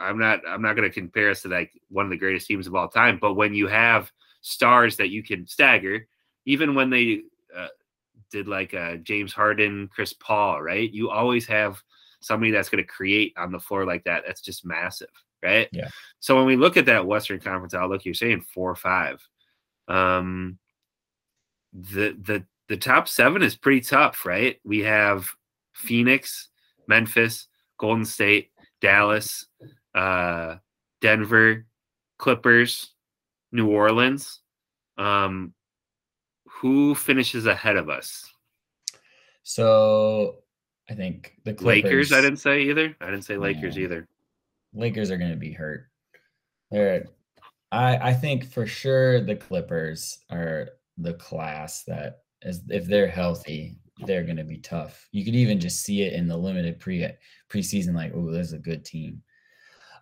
I'm 0.00 0.18
not, 0.18 0.40
I'm 0.46 0.62
not 0.62 0.74
gonna 0.74 0.90
compare 0.90 1.30
us 1.30 1.42
to 1.42 1.48
like 1.48 1.72
one 1.88 2.06
of 2.06 2.10
the 2.10 2.16
greatest 2.16 2.46
teams 2.46 2.66
of 2.66 2.74
all 2.74 2.88
time, 2.88 3.18
but 3.20 3.34
when 3.34 3.54
you 3.54 3.66
have 3.66 4.10
stars 4.40 4.96
that 4.96 5.10
you 5.10 5.22
can 5.22 5.46
stagger, 5.46 6.06
even 6.46 6.74
when 6.74 6.90
they 6.90 7.22
uh, 7.56 7.68
did 8.32 8.48
like 8.48 8.74
uh, 8.74 8.96
James 8.96 9.32
Harden, 9.32 9.88
Chris 9.94 10.12
Paul, 10.12 10.60
right? 10.62 10.90
You 10.92 11.10
always 11.10 11.46
have 11.46 11.80
somebody 12.20 12.50
that's 12.50 12.68
going 12.68 12.82
to 12.82 12.88
create 12.88 13.34
on 13.36 13.52
the 13.52 13.60
floor 13.60 13.84
like 13.84 14.04
that. 14.04 14.24
That's 14.26 14.40
just 14.40 14.64
massive, 14.64 15.10
right? 15.42 15.68
Yeah. 15.70 15.88
So 16.18 16.36
when 16.36 16.46
we 16.46 16.56
look 16.56 16.76
at 16.76 16.86
that 16.86 17.06
Western 17.06 17.38
Conference 17.38 17.74
outlook, 17.74 18.04
you're 18.04 18.14
saying 18.14 18.40
four 18.40 18.70
or 18.70 18.76
five. 18.76 19.26
Um, 19.86 20.58
the 21.72 22.16
the 22.20 22.44
the 22.68 22.76
top 22.76 23.08
seven 23.08 23.42
is 23.42 23.56
pretty 23.56 23.80
tough, 23.80 24.24
right? 24.24 24.58
We 24.64 24.80
have 24.80 25.28
Phoenix, 25.74 26.48
Memphis, 26.86 27.48
Golden 27.78 28.04
State, 28.04 28.50
Dallas, 28.80 29.46
uh, 29.94 30.56
Denver, 31.00 31.66
Clippers, 32.18 32.92
New 33.50 33.68
Orleans. 33.68 34.40
Um, 34.96 35.54
who 36.62 36.94
finishes 36.94 37.46
ahead 37.46 37.76
of 37.76 37.90
us? 37.90 38.32
So 39.42 40.36
I 40.88 40.94
think 40.94 41.36
the 41.42 41.54
Clippers, 41.54 41.84
Lakers. 41.84 42.12
I 42.12 42.20
didn't 42.20 42.38
say 42.38 42.62
either. 42.62 42.96
I 43.00 43.06
didn't 43.06 43.24
say 43.24 43.36
Lakers 43.36 43.76
yeah. 43.76 43.84
either. 43.84 44.08
Lakers 44.72 45.10
are 45.10 45.18
going 45.18 45.32
to 45.32 45.36
be 45.36 45.52
hurt. 45.52 45.88
They're, 46.70 47.08
I 47.72 47.96
I 47.96 48.12
think 48.14 48.48
for 48.48 48.64
sure 48.64 49.20
the 49.20 49.34
Clippers 49.34 50.20
are 50.30 50.68
the 50.98 51.14
class 51.14 51.82
that 51.88 52.20
is 52.42 52.62
if 52.68 52.86
they're 52.86 53.08
healthy, 53.08 53.76
they're 54.06 54.22
going 54.22 54.36
to 54.36 54.44
be 54.44 54.58
tough. 54.58 55.08
You 55.10 55.24
could 55.24 55.34
even 55.34 55.58
just 55.58 55.82
see 55.82 56.02
it 56.02 56.12
in 56.12 56.28
the 56.28 56.36
limited 56.36 56.78
pre 56.78 57.08
preseason, 57.50 57.92
like, 57.92 58.12
oh, 58.14 58.30
there's 58.30 58.52
a 58.52 58.58
good 58.58 58.84
team. 58.84 59.20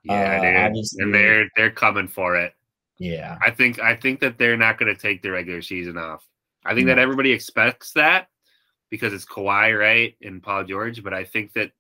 Yeah, 0.05 0.41
uh, 0.43 1.03
and 1.03 1.15
they're 1.15 1.49
they're 1.57 1.71
coming 1.71 2.07
for 2.07 2.37
it. 2.37 2.53
Yeah, 2.99 3.39
I 3.43 3.51
think 3.51 3.81
I 3.81 3.97
think 3.97 4.21
that 4.21 4.37
they're 4.37 4.59
not 4.59 4.77
going 4.77 4.95
to 4.95 5.01
take 5.01 5.23
the 5.23 5.31
regular 5.31 5.63
season 5.63 5.97
off. 5.97 6.27
I 6.65 6.75
think 6.75 6.87
that 6.87 6.99
everybody 6.99 7.33
expects 7.33 7.93
that 7.93 8.29
because 8.91 9.13
it's 9.13 9.25
Kawhi, 9.25 9.79
right, 9.79 10.15
and 10.23 10.43
Paul 10.43 10.65
George. 10.65 11.03
But 11.03 11.15
I 11.15 11.25
think 11.25 11.53
that 11.55 11.71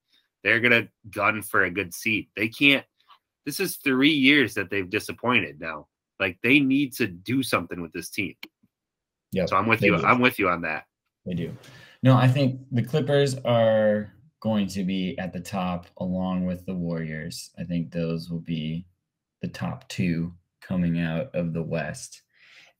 they're 0.42 0.60
going 0.60 0.84
to 0.84 0.88
gun 1.10 1.42
for 1.42 1.64
a 1.64 1.70
good 1.70 1.92
seat. 1.92 2.30
They 2.36 2.48
can't. 2.48 2.84
This 3.44 3.60
is 3.60 3.76
three 3.76 4.12
years 4.12 4.54
that 4.54 4.70
they've 4.70 4.88
disappointed 4.88 5.60
now. 5.60 5.88
Like 6.18 6.38
they 6.42 6.60
need 6.60 6.92
to 6.94 7.06
do 7.06 7.42
something 7.42 7.80
with 7.80 7.92
this 7.92 8.10
team. 8.10 8.34
Yeah. 9.32 9.46
So 9.46 9.56
I'm 9.56 9.66
with 9.66 9.82
you. 9.82 9.96
Do. 9.96 10.04
I'm 10.04 10.20
with 10.20 10.38
you 10.38 10.48
on 10.48 10.62
that. 10.62 10.84
They 11.26 11.34
do. 11.34 11.56
No, 12.02 12.16
I 12.16 12.28
think 12.28 12.60
the 12.72 12.82
Clippers 12.82 13.36
are 13.44 14.12
going 14.40 14.66
to 14.68 14.84
be 14.84 15.18
at 15.18 15.32
the 15.32 15.40
top 15.40 15.86
along 15.98 16.46
with 16.46 16.64
the 16.64 16.74
Warriors. 16.74 17.50
I 17.58 17.64
think 17.64 17.90
those 17.90 18.30
will 18.30 18.40
be 18.40 18.86
the 19.42 19.48
top 19.48 19.88
two 19.88 20.32
coming 20.62 21.00
out 21.00 21.34
of 21.34 21.52
the 21.52 21.62
West. 21.62 22.22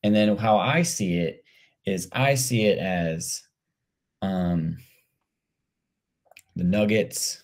And 0.03 0.15
then 0.15 0.37
how 0.37 0.59
I 0.59 0.83
see 0.83 1.19
it 1.19 1.45
is 1.91 2.09
I 2.12 2.34
see 2.34 2.66
it 2.66 2.78
as 2.78 3.43
um 4.22 4.78
the 6.57 6.64
Nuggets, 6.64 7.43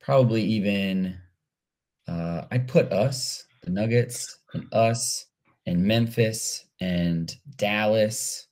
probably 0.00 0.42
even 0.42 1.18
uh 2.08 2.44
I 2.50 2.58
put 2.58 2.92
us, 2.92 3.44
the 3.62 3.70
Nuggets 3.70 4.38
and 4.54 4.66
us 4.72 5.26
and 5.66 5.82
Memphis 5.84 6.64
and 6.80 7.34
Dallas 7.56 8.46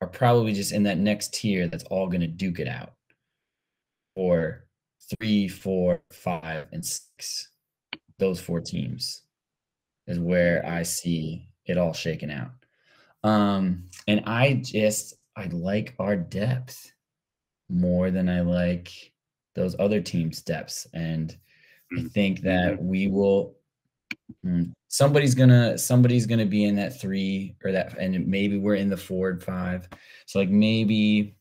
are 0.00 0.08
probably 0.08 0.52
just 0.52 0.72
in 0.72 0.82
that 0.84 0.98
next 0.98 1.34
tier 1.34 1.68
that's 1.68 1.84
all 1.84 2.08
going 2.08 2.22
to 2.22 2.26
duke 2.26 2.58
it 2.58 2.68
out 2.68 2.92
for 4.14 4.64
three, 5.18 5.48
four, 5.48 6.02
five, 6.10 6.66
and 6.72 6.84
six. 6.84 7.48
Those 8.18 8.40
four 8.40 8.60
teams 8.60 9.22
is 10.06 10.18
where 10.18 10.64
I 10.66 10.82
see 10.82 11.48
it 11.66 11.78
all 11.78 11.92
shaken 11.92 12.30
out. 12.30 12.50
Um, 13.22 13.84
and 14.06 14.22
I 14.26 14.54
just 14.64 15.14
I 15.36 15.46
like 15.46 15.94
our 15.98 16.16
depth 16.16 16.92
more 17.68 18.10
than 18.10 18.28
I 18.28 18.40
like 18.40 18.90
those 19.54 19.76
other 19.78 20.00
teams' 20.00 20.42
depths. 20.42 20.86
And 20.94 21.36
I 21.96 22.00
mm. 22.00 22.12
think 22.12 22.40
that 22.42 22.82
we 22.82 23.08
will 23.08 23.56
Mm. 24.44 24.72
Somebody's 24.88 25.34
gonna 25.34 25.78
somebody's 25.78 26.26
gonna 26.26 26.46
be 26.46 26.64
in 26.64 26.76
that 26.76 27.00
three 27.00 27.56
or 27.64 27.72
that, 27.72 27.96
and 27.98 28.26
maybe 28.26 28.58
we're 28.58 28.74
in 28.74 28.88
the 28.88 28.96
four 28.96 29.30
and 29.30 29.42
five. 29.42 29.88
So 30.26 30.38
like 30.38 30.50
maybe, 30.50 31.36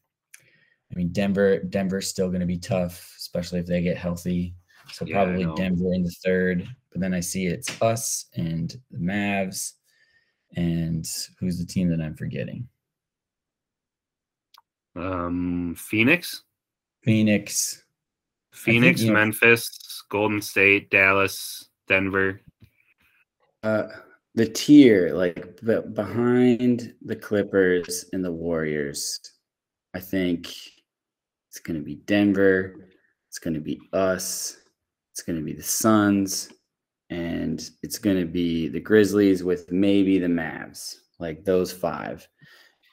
I 0.92 0.96
mean 0.96 1.10
Denver 1.12 1.60
Denver's 1.60 2.08
still 2.08 2.30
gonna 2.30 2.46
be 2.46 2.58
tough, 2.58 3.14
especially 3.18 3.60
if 3.60 3.66
they 3.66 3.82
get 3.82 3.98
healthy. 3.98 4.56
So 4.92 5.06
yeah, 5.06 5.16
probably 5.16 5.46
Denver 5.56 5.94
in 5.94 6.04
the 6.04 6.16
third. 6.24 6.68
But 6.92 7.02
then 7.02 7.14
I 7.14 7.20
see 7.20 7.48
it's 7.48 7.82
us 7.82 8.26
and 8.36 8.76
the 8.92 8.98
Mavs, 8.98 9.74
and 10.56 11.08
who's 11.40 11.58
the 11.60 11.66
team 11.66 11.90
that 11.90 12.02
I'm 12.02 12.16
forgetting? 12.16 12.68
Um, 14.96 15.76
Phoenix. 15.78 16.44
Phoenix. 17.04 17.84
Phoenix, 18.52 19.02
think, 19.02 19.14
Memphis, 19.14 19.70
know, 19.70 20.18
Golden 20.18 20.42
State, 20.42 20.90
Dallas, 20.90 21.70
Denver. 21.88 22.42
Uh, 23.64 23.84
the 24.36 24.48
tier, 24.48 25.14
like 25.14 25.60
behind 25.94 26.94
the 27.02 27.16
Clippers 27.16 28.06
and 28.12 28.24
the 28.24 28.32
Warriors, 28.32 29.20
I 29.94 30.00
think 30.00 30.48
it's 31.48 31.60
going 31.60 31.78
to 31.78 31.84
be 31.84 31.96
Denver. 31.96 32.90
It's 33.28 33.40
going 33.40 33.54
to 33.54 33.60
be 33.60 33.80
us. 33.94 34.58
It's 35.12 35.24
going 35.24 35.38
to 35.38 35.46
be 35.46 35.54
the 35.54 35.64
Suns. 35.64 36.50
And 37.10 37.70
it's 37.82 37.98
going 37.98 38.18
to 38.18 38.26
be 38.26 38.68
the 38.68 38.80
Grizzlies 38.80 39.44
with 39.44 39.72
maybe 39.72 40.20
the 40.20 40.28
Mavs, 40.28 40.96
like 41.20 41.44
those 41.44 41.72
five. 41.72 42.28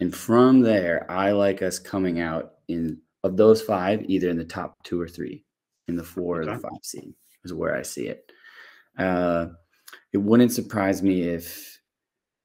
And 0.01 0.15
from 0.15 0.61
there, 0.61 1.11
I 1.11 1.33
like 1.33 1.63
us 1.63 1.79
coming 1.79 2.21
out 2.21 2.55
in 2.69 2.99
of 3.25 3.37
those 3.37 3.61
five, 3.61 4.05
either 4.07 4.29
in 4.29 4.39
the 4.39 4.45
top 4.45 4.83
two 4.85 5.01
or 5.01 5.09
three, 5.09 5.45
in 5.89 5.97
the 5.97 6.05
four 6.05 6.43
okay. 6.43 6.51
or 6.51 6.55
the 6.55 6.61
five 6.61 6.85
seed 6.85 7.15
is 7.45 7.53
where 7.53 7.75
I 7.77 7.83
see 7.83 8.09
it. 8.09 8.31
Uh, 8.99 9.47
it 10.13 10.19
wouldn't 10.19 10.53
surprise 10.53 11.03
me 11.03 11.23
if 11.23 11.81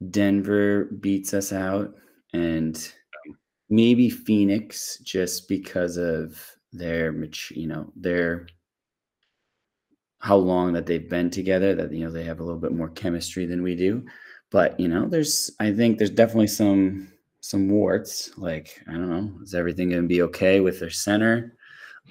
Denver 0.10 0.86
beats 1.00 1.34
us 1.34 1.54
out 1.54 1.94
and 2.34 2.92
maybe 3.70 4.10
Phoenix 4.10 4.98
just 5.00 5.48
because 5.48 5.98
of 5.98 6.40
their 6.74 7.14
you 7.52 7.68
know 7.68 7.92
their 7.96 8.48
how 10.22 10.36
long 10.36 10.72
that 10.72 10.86
they've 10.86 11.10
been 11.10 11.30
together 11.30 11.74
that 11.74 11.92
you 11.92 12.06
know 12.06 12.12
they 12.12 12.24
have 12.24 12.40
a 12.40 12.44
little 12.44 12.60
bit 12.60 12.72
more 12.72 12.90
chemistry 12.90 13.46
than 13.46 13.62
we 13.62 13.76
do. 13.76 14.06
But 14.52 14.80
you 14.80 14.88
know 14.88 15.08
there's 15.08 15.52
i 15.60 15.74
think 15.74 15.98
there's 15.98 16.10
definitely 16.10 16.48
some 16.48 17.12
some 17.42 17.70
warts. 17.70 18.32
Like 18.38 18.82
i 18.88 18.94
don't 18.94 19.10
know 19.10 19.34
is 19.44 19.56
everything 19.56 19.90
going 19.90 20.04
to 20.04 20.08
be 20.08 20.22
okay 20.24 20.60
with 20.60 20.80
their 20.80 20.90
center? 20.90 21.58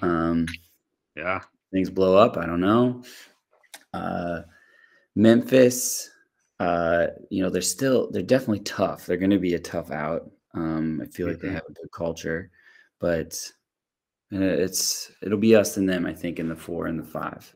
Um 0.01 0.47
yeah. 1.15 1.41
things 1.71 1.89
blow 1.89 2.17
up 2.17 2.37
i 2.37 2.45
don't 2.45 2.61
know. 2.61 3.03
Uh 3.93 4.41
memphis 5.15 6.09
uh 6.59 7.07
you 7.29 7.41
know 7.41 7.49
they're 7.49 7.61
still 7.61 8.11
they're 8.11 8.21
definitely 8.21 8.61
tough. 8.61 9.05
They're 9.05 9.17
going 9.17 9.31
to 9.31 9.39
be 9.39 9.55
a 9.55 9.59
tough 9.59 9.89
out. 9.91 10.29
Um 10.53 11.01
i 11.01 11.05
feel 11.07 11.27
mm-hmm. 11.27 11.33
like 11.33 11.41
they 11.41 11.47
mm-hmm. 11.47 11.55
have 11.55 11.65
a 11.69 11.73
good 11.73 11.91
culture. 11.93 12.51
But 12.99 13.39
uh, 14.33 14.39
it's 14.39 15.11
it'll 15.21 15.37
be 15.37 15.55
us 15.55 15.77
and 15.77 15.89
them 15.89 16.05
i 16.05 16.13
think 16.13 16.39
in 16.39 16.47
the 16.47 16.55
four 16.55 16.87
and 16.87 16.97
the 16.97 17.03
5 17.03 17.53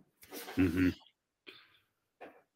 mm-hmm. 0.57 0.89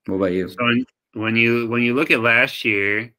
what 0.07 0.15
about 0.15 0.32
you? 0.32 0.49
So 0.49 0.84
when 1.13 1.36
you 1.36 1.67
when 1.67 1.82
you 1.82 1.95
look 1.95 2.11
at 2.11 2.19
last 2.19 2.63
year 2.63 3.13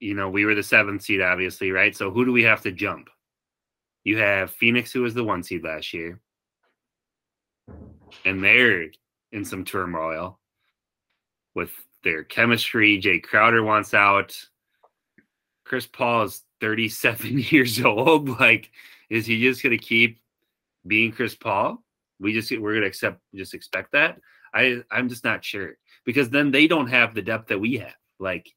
you 0.00 0.14
know 0.14 0.28
we 0.28 0.44
were 0.44 0.54
the 0.54 0.62
seventh 0.62 1.02
seed 1.02 1.20
obviously 1.20 1.70
right? 1.70 1.96
So 1.96 2.10
who 2.10 2.24
do 2.24 2.32
we 2.32 2.42
have 2.42 2.62
to 2.62 2.72
jump? 2.72 3.08
You 4.04 4.18
have 4.18 4.50
phoenix 4.50 4.92
who 4.92 5.02
was 5.02 5.14
the 5.14 5.24
one 5.24 5.42
seed 5.42 5.64
last 5.64 5.94
year. 5.94 6.20
And 8.24 8.44
they're 8.44 8.86
in 9.32 9.44
some 9.44 9.64
turmoil 9.64 10.38
with 11.54 11.70
their 12.02 12.22
chemistry. 12.22 13.00
Jae 13.00 13.22
crowder 13.22 13.62
wants 13.62 13.94
out. 13.94 14.38
Chris 15.64 15.86
paul 15.86 16.24
is 16.24 16.42
37 16.60 17.38
years 17.50 17.82
old. 17.82 18.28
Like 18.28 18.70
is 19.10 19.26
he 19.26 19.40
just 19.40 19.62
going 19.62 19.76
to 19.76 19.84
keep 19.84 20.18
being 20.86 21.12
Chris 21.12 21.34
Paul? 21.34 21.83
We 22.20 22.32
just 22.32 22.50
we're 22.50 22.80
to 22.80 22.86
accept 22.86 23.20
just 23.34 23.54
expect 23.54 23.92
that. 23.92 24.18
I 24.52 24.82
I'm 24.90 25.08
just 25.08 25.24
not 25.24 25.44
sure 25.44 25.76
because 26.04 26.30
then 26.30 26.50
they 26.50 26.66
don't 26.66 26.88
have 26.88 27.14
the 27.14 27.22
depth 27.22 27.48
that 27.48 27.60
we 27.60 27.78
have. 27.78 27.94
Like 28.18 28.48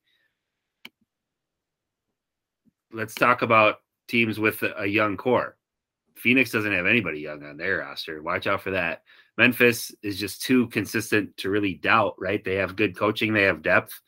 let's 2.91 3.15
talk 3.15 3.41
about 3.41 3.77
teams 4.07 4.39
with 4.39 4.63
a 4.77 4.85
young 4.85 5.17
core. 5.17 5.57
Phoenix 6.15 6.51
doesn't 6.51 6.73
have 6.73 6.85
anybody 6.85 7.19
young 7.19 7.43
on 7.43 7.57
their 7.57 7.79
roster. 7.79 8.21
Watch 8.23 8.47
out 8.47 8.61
for 8.61 8.71
that. 8.71 9.03
Memphis 9.37 9.91
is 10.01 10.19
just 10.19 10.41
too 10.41 10.67
consistent 10.69 11.35
to 11.37 11.49
really 11.49 11.75
doubt, 11.75 12.15
right? 12.17 12.43
They 12.43 12.55
have 12.55 12.75
good 12.75 12.97
coaching, 12.97 13.33
they 13.33 13.43
have 13.43 13.61
depth. 13.61 13.99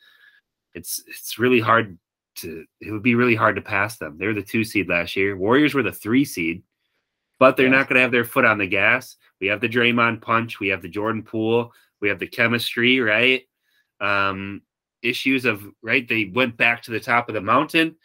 It's 0.74 1.04
it's 1.08 1.38
really 1.38 1.60
hard 1.60 1.98
to 2.38 2.66
it 2.82 2.92
would 2.92 3.04
be 3.04 3.16
really 3.16 3.36
hard 3.36 3.56
to 3.56 3.62
pass 3.62 3.98
them. 3.98 4.18
They're 4.18 4.34
the 4.34 4.42
two 4.42 4.64
seed 4.64 4.90
last 4.90 5.16
year. 5.16 5.38
Warriors 5.38 5.74
were 5.74 5.84
the 5.84 5.92
three 5.92 6.26
seed, 6.26 6.64
but 7.40 7.58
they're 7.58 7.68
yeah. 7.68 7.72
not 7.72 7.88
going 7.88 7.96
to 7.96 8.02
have 8.02 8.12
their 8.12 8.26
foot 8.26 8.46
on 8.46 8.58
the 8.58 8.68
gas. 8.68 9.18
We 9.40 9.48
have 9.48 9.62
the 9.62 9.70
Draymond 9.70 10.22
punch. 10.22 10.60
We 10.60 10.68
have 10.70 10.82
the 10.82 10.90
Jordan 10.90 11.24
Poole. 11.24 11.72
We 12.02 12.10
have 12.10 12.20
the 12.20 12.28
chemistry, 12.28 13.00
right? 13.00 13.44
Um, 14.00 14.62
issues 15.02 15.46
of 15.46 15.64
right. 15.82 16.08
They 16.08 16.32
went 16.34 16.58
back 16.58 16.84
to 16.84 16.92
the 16.92 17.00
top 17.00 17.30
of 17.30 17.36
the 17.36 17.42
mountain. 17.42 17.96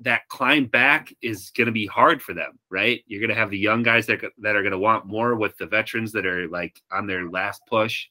That 0.00 0.28
climb 0.28 0.66
back 0.66 1.12
is 1.20 1.50
going 1.50 1.66
to 1.66 1.72
be 1.72 1.86
hard 1.86 2.22
for 2.22 2.32
them, 2.32 2.58
right? 2.70 3.02
You're 3.06 3.20
going 3.20 3.30
to 3.30 3.40
have 3.40 3.50
the 3.50 3.58
young 3.58 3.82
guys 3.82 4.06
that 4.06 4.20
that 4.38 4.56
are 4.56 4.62
going 4.62 4.72
to 4.72 4.78
want 4.78 5.06
more 5.06 5.34
with 5.34 5.56
the 5.56 5.66
veterans 5.66 6.12
that 6.12 6.26
are 6.26 6.48
like 6.48 6.80
on 6.92 7.06
their 7.06 7.28
last 7.28 7.62
push. 7.66 8.06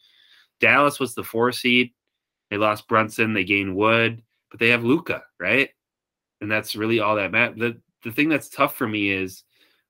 Dallas 0.59 0.99
was 0.99 1.15
the 1.15 1.23
four 1.23 1.51
seed. 1.51 1.93
They 2.49 2.57
lost 2.57 2.87
Brunson. 2.87 3.33
They 3.33 3.43
gained 3.43 3.75
Wood 3.75 4.21
but 4.49 4.59
they 4.59 4.69
have 4.69 4.83
Luka, 4.83 5.23
right? 5.39 5.69
And 6.41 6.51
that's 6.51 6.75
really 6.75 6.99
all 6.99 7.15
that 7.15 7.31
matters. 7.31 7.57
The 7.57 7.81
the 8.03 8.11
thing 8.11 8.29
that's 8.29 8.49
tough 8.49 8.75
for 8.75 8.87
me 8.87 9.09
is 9.09 9.43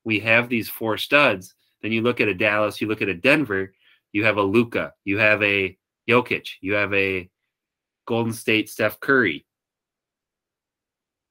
we 0.08 0.22
have 0.22 0.48
these 0.48 0.70
four 0.70 0.98
studs. 0.98 1.54
Then 1.82 1.92
you 1.92 2.02
look 2.02 2.22
at 2.22 2.30
a 2.30 2.34
Dallas, 2.34 2.80
you 2.80 2.88
look 2.88 3.02
at 3.02 3.10
a 3.10 3.14
Denver, 3.14 3.74
you 4.14 4.24
have 4.24 4.38
a 4.38 4.42
Luka, 4.42 4.94
you 5.04 5.18
have 5.18 5.44
a 5.44 5.78
Jokic, 6.10 6.48
you 6.62 6.76
have 6.76 6.94
a 6.94 7.30
Golden 8.06 8.32
State 8.32 8.70
Steph 8.70 9.02
Curry. 9.02 9.46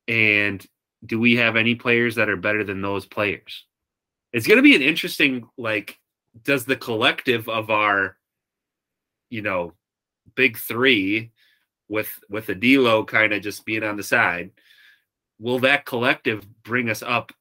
And 0.06 0.64
do 1.06 1.18
we 1.18 1.36
have 1.36 1.56
any 1.56 1.74
players 1.74 2.16
that 2.16 2.28
are 2.28 2.36
better 2.36 2.64
than 2.64 2.82
those 2.82 3.06
players? 3.06 3.64
It's 4.34 4.46
going 4.46 4.58
to 4.58 4.62
be 4.62 4.76
an 4.76 4.82
interesting 4.82 5.48
like 5.56 5.98
does 6.42 6.66
the 6.66 6.76
collective 6.76 7.48
of 7.48 7.70
our 7.70 8.18
you 9.30 9.40
know 9.40 9.72
big 10.34 10.58
3 10.58 11.32
with 11.88 12.10
with 12.28 12.44
the 12.44 12.54
D'Lo 12.54 13.06
kind 13.06 13.32
of 13.32 13.40
just 13.40 13.64
being 13.64 13.84
on 13.84 13.96
the 13.96 14.02
side, 14.02 14.50
will 15.38 15.60
that 15.60 15.86
collective 15.86 16.46
bring 16.62 16.90
us 16.90 17.02
up 17.02 17.32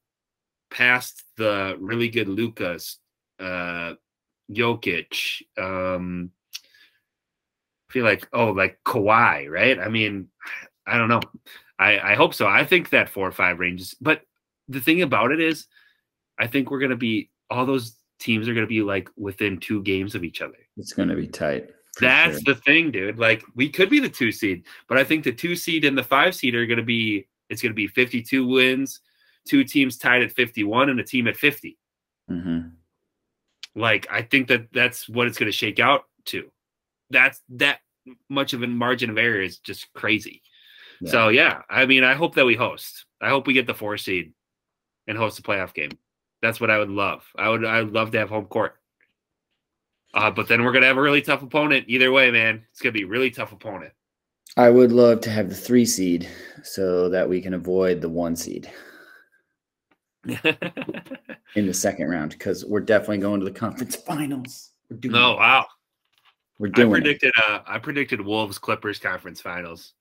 past 0.70 1.24
the 1.38 1.78
really 1.80 2.09
good 2.09 2.28
Lukas, 2.28 2.97
uh, 3.39 3.93
Jokic? 4.51 5.41
Um, 5.57 6.32
I 7.89 7.93
feel 7.93 8.05
like 8.05 8.28
oh, 8.34 8.51
like 8.51 8.80
Kawhi, 8.86 9.49
right? 9.49 9.80
I 9.80 9.89
mean, 9.89 10.28
I 10.86 10.97
don't 10.97 11.09
know. 11.09 11.22
I 11.80 11.99
I 11.99 12.16
hope 12.16 12.34
so. 12.34 12.47
I 12.47 12.66
think 12.66 12.89
that 12.89 13.09
four 13.09 13.28
or 13.28 13.32
five 13.32 13.59
ranges, 13.59 13.95
but 13.99 14.22
the 14.68 14.82
thing 14.82 15.01
about 15.01 15.32
it 15.32 15.39
is, 15.39 15.68
I 16.38 16.47
think 16.47 16.72
we're 16.72 16.80
gonna 16.80 16.95
be 16.95 17.30
all 17.49 17.66
those 17.66 17.95
teams 18.20 18.47
are 18.47 18.53
gonna 18.53 18.68
be 18.68 18.82
like 18.82 19.09
within 19.18 19.59
two 19.59 19.84
games 19.84 20.16
of 20.16 20.24
each 20.24 20.41
other. 20.41 20.57
It's 20.78 20.93
gonna 20.93 21.16
be 21.16 21.28
tight. 21.28 21.70
That's 21.99 22.41
sure. 22.43 22.53
the 22.53 22.61
thing, 22.61 22.91
dude. 22.91 23.18
Like 23.18 23.43
we 23.55 23.70
could 23.70 23.89
be 23.89 23.99
the 23.99 24.09
two 24.09 24.32
seed, 24.32 24.66
but 24.88 24.97
I 24.97 25.03
think 25.03 25.24
the 25.24 25.32
two 25.32 25.55
seed 25.55 25.86
and 25.86 25.97
the 25.97 26.03
five 26.03 26.36
seed 26.36 26.55
are 26.55 26.66
going 26.66 26.78
to 26.78 26.84
be 26.84 27.28
it's 27.49 27.61
going 27.61 27.72
to 27.72 27.76
be 27.76 27.88
52 27.88 28.45
wins, 28.45 29.01
two 29.46 29.64
teams 29.64 29.98
tied 29.98 30.24
at 30.24 30.32
51 30.32 30.89
and 30.89 31.00
a 31.00 31.04
team 31.04 31.28
at 31.28 31.38
50. 31.38 31.78
Mm-hmm. 32.30 32.70
Like 33.76 34.08
I 34.12 34.22
think 34.22 34.48
that 34.48 34.68
that's 34.72 35.08
what 35.10 35.28
it's 35.28 35.38
going 35.38 35.52
to 35.52 35.58
shake 35.58 35.80
out 35.80 36.04
to. 36.26 36.50
That's 37.10 37.41
that 37.50 37.80
much 38.30 38.54
of 38.54 38.64
a 38.64 38.68
margin 38.68 39.10
of 39.10 39.18
error 39.18 39.41
is 39.41 39.60
just 39.60 39.91
crazy. 39.94 40.41
Yeah. 41.02 41.11
So 41.11 41.28
yeah, 41.30 41.61
I 41.69 41.86
mean, 41.86 42.03
I 42.03 42.14
hope 42.14 42.36
that 42.36 42.45
we 42.45 42.56
host. 42.56 43.06
I 43.22 43.30
hope 43.30 43.48
we 43.48 43.53
get 43.53 43.68
the 43.68 43.74
four 43.74 43.98
seed 43.98 44.34
and 45.07 45.18
host 45.18 45.40
a 45.40 45.41
playoff 45.41 45.74
game. 45.74 45.91
That's 46.41 46.60
what 46.60 46.72
I 46.72 46.78
would 46.78 46.90
love. 46.90 47.26
I 47.38 47.49
would. 47.49 47.65
I 47.65 47.82
would 47.82 47.94
love 47.94 48.11
to 48.11 48.19
have 48.19 48.30
home 48.30 48.45
court. 48.45 48.76
Uh, 50.14 50.32
but 50.32 50.48
then 50.48 50.64
we're 50.64 50.72
gonna 50.72 50.86
have 50.86 50.98
a 50.98 51.02
really 51.02 51.22
tough 51.22 51.44
opponent. 51.44 51.86
Either 51.88 52.11
way, 52.11 52.32
man, 52.32 52.64
it's 52.72 52.82
gonna 52.82 52.94
be 52.94 53.03
a 53.03 53.07
really 53.07 53.32
tough 53.32 53.52
opponent. 53.52 53.91
I 54.56 54.69
would 54.69 54.94
love 54.94 55.19
to 55.22 55.30
have 55.32 55.49
the 55.49 55.56
three 55.56 55.86
seed 55.86 56.30
so 56.64 57.10
that 57.10 57.28
we 57.28 57.41
can 57.41 57.53
avoid 57.53 57.99
the 57.99 58.10
one 58.10 58.36
seed 58.36 58.72
in 61.56 61.65
the 61.65 61.73
second 61.73 62.10
round 62.10 62.31
because 62.31 62.65
we're 62.65 62.80
definitely 62.80 63.19
going 63.19 63.39
to 63.39 63.45
the 63.45 63.52
conference 63.52 63.95
finals. 63.95 64.72
We're 64.89 64.97
doing 64.97 65.14
no, 65.14 65.35
wow. 65.35 65.65
We're 66.60 66.69
doing. 66.69 66.89
I 66.89 66.91
predicted. 66.91 67.34
Uh, 67.47 67.60
I 67.65 67.80
predicted 67.80 68.22
Wolves 68.22 68.57
Clippers 68.57 68.99
conference 68.99 69.41
finals. 69.41 69.93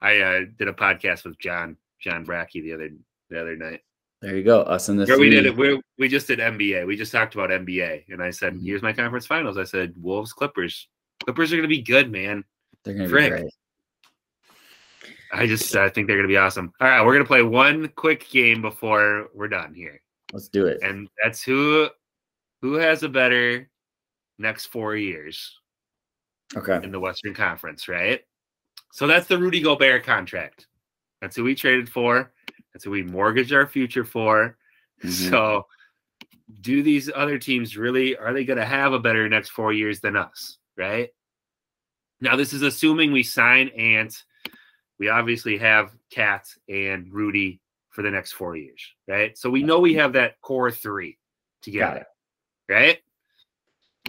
I 0.00 0.18
uh, 0.20 0.40
did 0.58 0.68
a 0.68 0.72
podcast 0.72 1.24
with 1.24 1.38
John 1.38 1.76
John 2.00 2.26
Brackey 2.26 2.62
the 2.62 2.72
other 2.72 2.90
the 3.30 3.40
other 3.40 3.56
night. 3.56 3.80
There 4.20 4.36
you 4.36 4.42
go. 4.42 4.62
Us 4.62 4.88
in 4.88 4.96
the 4.96 5.06
three. 5.06 5.18
We 5.18 5.30
did 5.30 5.46
it. 5.46 5.56
We 5.56 5.80
we 5.98 6.08
just 6.08 6.26
did 6.26 6.38
NBA. 6.38 6.86
We 6.86 6.96
just 6.96 7.12
talked 7.12 7.34
about 7.34 7.50
NBA, 7.50 8.04
and 8.08 8.22
I 8.22 8.30
said, 8.30 8.54
mm-hmm. 8.54 8.64
"Here's 8.64 8.82
my 8.82 8.92
conference 8.92 9.26
finals." 9.26 9.58
I 9.58 9.64
said, 9.64 9.94
"Wolves, 10.00 10.32
Clippers. 10.32 10.88
Clippers 11.24 11.52
are 11.52 11.56
going 11.56 11.68
to 11.68 11.76
be 11.76 11.82
good, 11.82 12.10
man. 12.10 12.44
They're 12.84 12.94
going 12.94 13.08
to 13.08 13.14
be 13.14 13.20
great." 13.20 13.44
I 15.34 15.46
just 15.46 15.74
I 15.74 15.88
think 15.88 16.06
they're 16.06 16.16
going 16.16 16.28
to 16.28 16.32
be 16.32 16.36
awesome. 16.36 16.72
All 16.80 16.88
right, 16.88 17.04
we're 17.04 17.12
going 17.12 17.24
to 17.24 17.28
play 17.28 17.42
one 17.42 17.88
quick 17.96 18.28
game 18.30 18.62
before 18.62 19.28
we're 19.34 19.48
done 19.48 19.74
here. 19.74 20.00
Let's 20.32 20.48
do 20.48 20.66
it. 20.66 20.82
And 20.82 21.08
that's 21.22 21.42
who 21.42 21.88
who 22.62 22.74
has 22.74 23.02
a 23.02 23.08
better 23.08 23.68
next 24.38 24.66
four 24.66 24.96
years. 24.96 25.58
Okay. 26.56 26.80
In 26.82 26.92
the 26.92 27.00
Western 27.00 27.34
Conference, 27.34 27.88
right? 27.88 28.20
So 28.92 29.06
that's 29.06 29.26
the 29.26 29.38
Rudy 29.38 29.60
Gobert 29.60 30.04
contract. 30.04 30.66
That's 31.20 31.34
who 31.34 31.44
we 31.44 31.54
traded 31.54 31.88
for. 31.88 32.32
That's 32.72 32.84
who 32.84 32.90
we 32.90 33.02
mortgage 33.02 33.52
our 33.52 33.66
future 33.66 34.04
for. 34.04 34.56
Mm-hmm. 35.02 35.30
So, 35.30 35.66
do 36.60 36.82
these 36.82 37.10
other 37.14 37.36
teams 37.36 37.76
really 37.76 38.16
are 38.16 38.32
they 38.32 38.44
going 38.44 38.60
to 38.60 38.64
have 38.64 38.92
a 38.92 38.98
better 38.98 39.28
next 39.28 39.50
four 39.50 39.72
years 39.72 40.00
than 40.00 40.16
us? 40.16 40.58
Right 40.78 41.10
now, 42.20 42.36
this 42.36 42.52
is 42.52 42.62
assuming 42.62 43.10
we 43.10 43.24
sign 43.24 43.68
Ant. 43.70 44.22
We 44.98 45.08
obviously 45.08 45.58
have 45.58 45.92
KAT 46.10 46.46
and 46.68 47.12
Rudy 47.12 47.60
for 47.90 48.02
the 48.02 48.10
next 48.10 48.32
four 48.32 48.56
years, 48.56 48.80
right? 49.08 49.36
So 49.36 49.50
we 49.50 49.62
know 49.62 49.80
we 49.80 49.94
have 49.94 50.12
that 50.14 50.40
core 50.40 50.70
three 50.70 51.18
together, 51.62 52.06
right? 52.68 52.98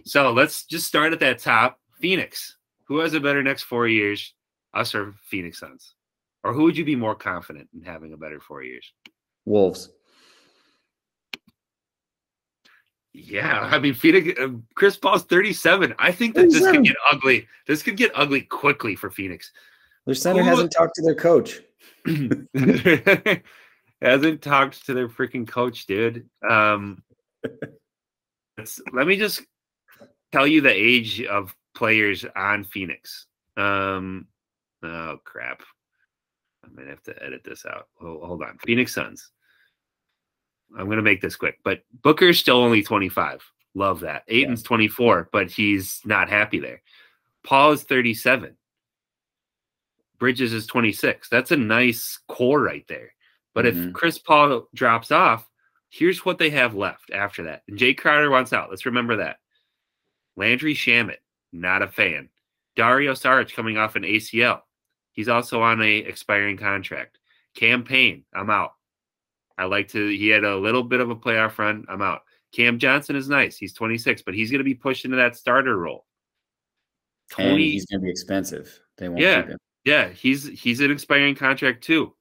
So 0.03 0.31
let's 0.31 0.65
just 0.65 0.87
start 0.87 1.13
at 1.13 1.19
that 1.21 1.39
top. 1.39 1.79
Phoenix. 1.99 2.57
Who 2.87 2.99
has 2.99 3.13
a 3.13 3.19
better 3.19 3.41
next 3.41 3.63
four 3.63 3.87
years? 3.87 4.33
Us 4.73 4.93
or 4.93 5.15
Phoenix 5.29 5.59
Suns? 5.59 5.95
Or 6.43 6.53
who 6.53 6.63
would 6.63 6.77
you 6.77 6.85
be 6.85 6.95
more 6.95 7.15
confident 7.15 7.69
in 7.73 7.81
having 7.81 8.13
a 8.13 8.17
better 8.17 8.39
four 8.39 8.61
years? 8.61 8.93
Wolves. 9.45 9.89
Yeah, 13.13 13.61
I 13.71 13.79
mean, 13.79 13.93
Phoenix. 13.93 14.39
Uh, 14.39 14.49
Chris 14.75 14.97
Paul's 14.97 15.23
thirty-seven. 15.23 15.95
I 15.97 16.11
think 16.11 16.35
that 16.35 16.51
this 16.51 16.69
could 16.69 16.83
get 16.83 16.97
ugly. 17.09 17.47
This 17.65 17.81
could 17.81 17.95
get 17.95 18.11
ugly 18.13 18.41
quickly 18.41 18.95
for 18.95 19.09
Phoenix. 19.09 19.51
Their 20.05 20.15
center 20.15 20.43
Who- 20.43 20.49
hasn't 20.49 20.71
talked 20.71 20.95
to 20.95 21.01
their 21.01 21.15
coach. 21.15 21.61
Hasn't 24.01 24.41
talked 24.41 24.85
to 24.85 24.93
their 24.93 25.07
freaking 25.07 25.47
coach, 25.47 25.85
dude. 25.85 26.29
Um, 26.47 27.01
let 28.91 29.07
me 29.07 29.15
just 29.15 29.41
tell 30.31 30.45
you 30.45 30.61
the 30.61 30.69
age 30.71 31.23
of 31.23 31.55
players 31.73 32.25
on 32.35 32.65
Phoenix. 32.65 33.25
Um, 33.57 34.27
oh 34.83 35.17
crap! 35.23 35.63
I'm 36.63 36.75
gonna 36.75 36.89
have 36.89 37.03
to 37.03 37.23
edit 37.23 37.41
this 37.43 37.65
out. 37.65 37.87
Hold, 37.99 38.23
hold 38.23 38.43
on, 38.43 38.57
Phoenix 38.65 38.93
Suns. 38.93 39.31
I'm 40.77 40.89
gonna 40.89 41.01
make 41.01 41.21
this 41.21 41.37
quick, 41.37 41.59
but 41.63 41.81
Booker's 42.03 42.37
still 42.37 42.57
only 42.57 42.83
25. 42.83 43.41
Love 43.75 44.01
that. 44.01 44.23
Ayton's 44.27 44.63
24, 44.63 45.29
but 45.31 45.49
he's 45.49 46.01
not 46.05 46.29
happy 46.29 46.59
there. 46.59 46.81
Paul 47.43 47.71
is 47.71 47.83
37. 47.83 48.55
Bridges 50.19 50.53
is 50.53 50.67
26. 50.67 51.29
That's 51.29 51.51
a 51.51 51.57
nice 51.57 52.19
core 52.27 52.61
right 52.61 52.85
there. 52.87 53.13
But 53.53 53.65
if 53.65 53.75
Mhm. 53.75 53.93
Chris 53.93 54.17
Paul 54.17 54.67
drops 54.73 55.11
off, 55.11 55.47
here's 55.89 56.25
what 56.25 56.37
they 56.37 56.49
have 56.49 56.75
left 56.75 57.11
after 57.11 57.43
that. 57.43 57.63
And 57.67 57.77
Jae 57.77 57.97
Crowder 57.97 58.29
wants 58.29 58.53
out. 58.53 58.69
Let's 58.69 58.85
remember 58.85 59.17
that. 59.17 59.39
Landry 60.35 60.73
Shamet, 60.73 61.19
not 61.53 61.81
a 61.81 61.87
fan. 61.87 62.29
Dario 62.75 63.13
Saric 63.13 63.53
coming 63.53 63.77
off 63.77 63.95
an 63.95 64.03
ACL. 64.03 64.61
He's 65.13 65.29
also 65.29 65.61
on 65.61 65.81
a 65.81 65.97
expiring 65.99 66.57
contract. 66.57 67.19
Cam 67.55 67.83
Payne, 67.85 68.25
I'm 68.33 68.49
out. 68.49 68.73
I 69.57 69.63
like 69.65 69.87
to. 69.89 70.09
He 70.09 70.27
had 70.27 70.43
a 70.43 70.57
little 70.57 70.83
bit 70.83 70.99
of 70.99 71.09
a 71.09 71.15
playoff 71.15 71.57
run. 71.57 71.85
I'm 71.87 72.01
out. 72.01 72.23
Cam 72.51 72.77
Johnson 72.79 73.15
is 73.15 73.29
nice. 73.29 73.57
He's 73.57 73.71
26, 73.73 74.21
but 74.23 74.33
he's 74.33 74.51
going 74.51 74.59
to 74.59 74.65
be 74.65 74.73
pushed 74.75 75.05
into 75.05 75.15
that 75.17 75.37
starter 75.37 75.77
role. 75.77 76.05
And 77.37 77.49
Tony, 77.51 77.71
he's 77.71 77.85
going 77.85 78.01
to 78.01 78.03
be 78.05 78.11
expensive. 78.11 78.77
They 78.97 79.07
won't 79.07 79.21
Yeah. 79.21 79.41
keep 79.41 79.51
him. 79.51 79.57
Yeah, 79.85 80.09
he's 80.09 80.45
he's 80.47 80.81
an 80.81 80.91
expiring 80.91 81.35
contract 81.35 81.83
too. 81.83 82.13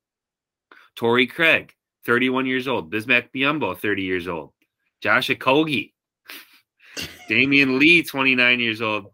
Torrey 0.95 1.27
Craig, 1.27 1.74
31 2.05 2.47
years 2.47 2.69
old. 2.69 2.93
Bismack 2.93 3.31
Biyombo, 3.35 3.77
30 3.77 4.03
years 4.03 4.28
old. 4.28 4.53
Josh 5.01 5.28
Okogie. 5.28 5.93
Damion 7.28 7.78
Lee, 7.78 8.03
29 8.03 8.61
years 8.61 8.82
old. 8.82 9.07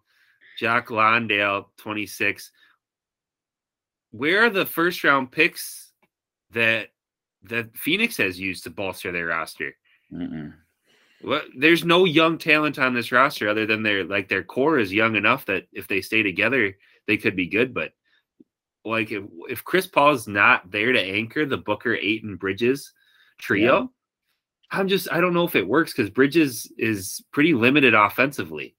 Jock 0.58 0.90
Landale, 0.90 1.70
26. 1.78 2.50
Where 4.10 4.44
are 4.44 4.50
the 4.50 4.66
first 4.66 5.02
round 5.04 5.30
picks 5.30 5.92
that 6.50 6.88
that 7.44 7.74
Phoenix 7.76 8.16
has 8.18 8.38
used 8.38 8.64
to 8.64 8.70
bolster 8.70 9.12
their 9.12 9.26
roster? 9.26 9.74
Mm-mm. 10.12 10.52
What 11.22 11.44
there's 11.56 11.84
no 11.84 12.04
young 12.04 12.36
talent 12.36 12.78
on 12.78 12.94
this 12.94 13.12
roster 13.12 13.48
other 13.48 13.64
than 13.64 13.82
their 13.82 14.04
like 14.04 14.28
their 14.28 14.42
core 14.42 14.78
is 14.78 14.92
young 14.92 15.14
enough 15.14 15.46
that 15.46 15.66
if 15.72 15.86
they 15.86 16.00
stay 16.00 16.22
together, 16.22 16.76
they 17.06 17.16
could 17.16 17.36
be 17.36 17.46
good. 17.46 17.72
But 17.72 17.92
like 18.84 19.12
if, 19.12 19.24
if 19.48 19.64
Chris 19.64 19.86
Paul's 19.86 20.26
not 20.26 20.70
there 20.70 20.92
to 20.92 21.00
anchor 21.00 21.44
the 21.44 21.56
Booker, 21.56 21.94
Ayton, 21.94 22.36
Bridges 22.36 22.92
trio, 23.38 23.90
I'm 24.70 24.88
just 24.88 25.10
I 25.10 25.20
don't 25.20 25.34
know 25.34 25.44
if 25.44 25.56
it 25.56 25.66
works 25.66 25.92
because 25.92 26.10
Bridges 26.10 26.70
is 26.78 27.22
pretty 27.32 27.54
limited 27.54 27.94
offensively. 27.94 28.76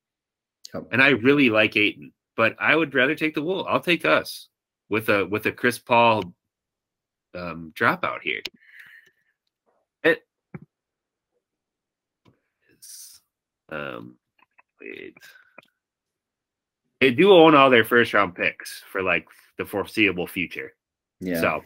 Yep. 0.73 0.87
And 0.91 1.03
I 1.03 1.09
really 1.09 1.49
like 1.49 1.75
Ayton, 1.75 2.13
but 2.35 2.55
I 2.59 2.75
would 2.75 2.93
rather 2.95 3.15
take 3.15 3.35
the 3.35 3.41
wool. 3.41 3.65
I'll 3.67 3.81
take 3.81 4.05
us 4.05 4.47
with 4.89 5.09
a 5.09 5.25
with 5.25 5.45
a 5.45 5.51
Chris 5.51 5.79
Paul 5.79 6.33
um 7.35 7.73
dropout 7.77 8.21
here. 8.21 8.41
It 10.03 10.25
is 12.79 13.21
um 13.69 14.15
wait. 14.79 15.17
They 17.01 17.11
do 17.11 17.33
own 17.33 17.55
all 17.55 17.69
their 17.69 17.83
first 17.83 18.13
round 18.13 18.35
picks 18.35 18.83
for 18.91 19.01
like 19.01 19.27
the 19.61 19.69
foreseeable 19.69 20.27
future. 20.27 20.73
Yeah. 21.19 21.39
So 21.39 21.63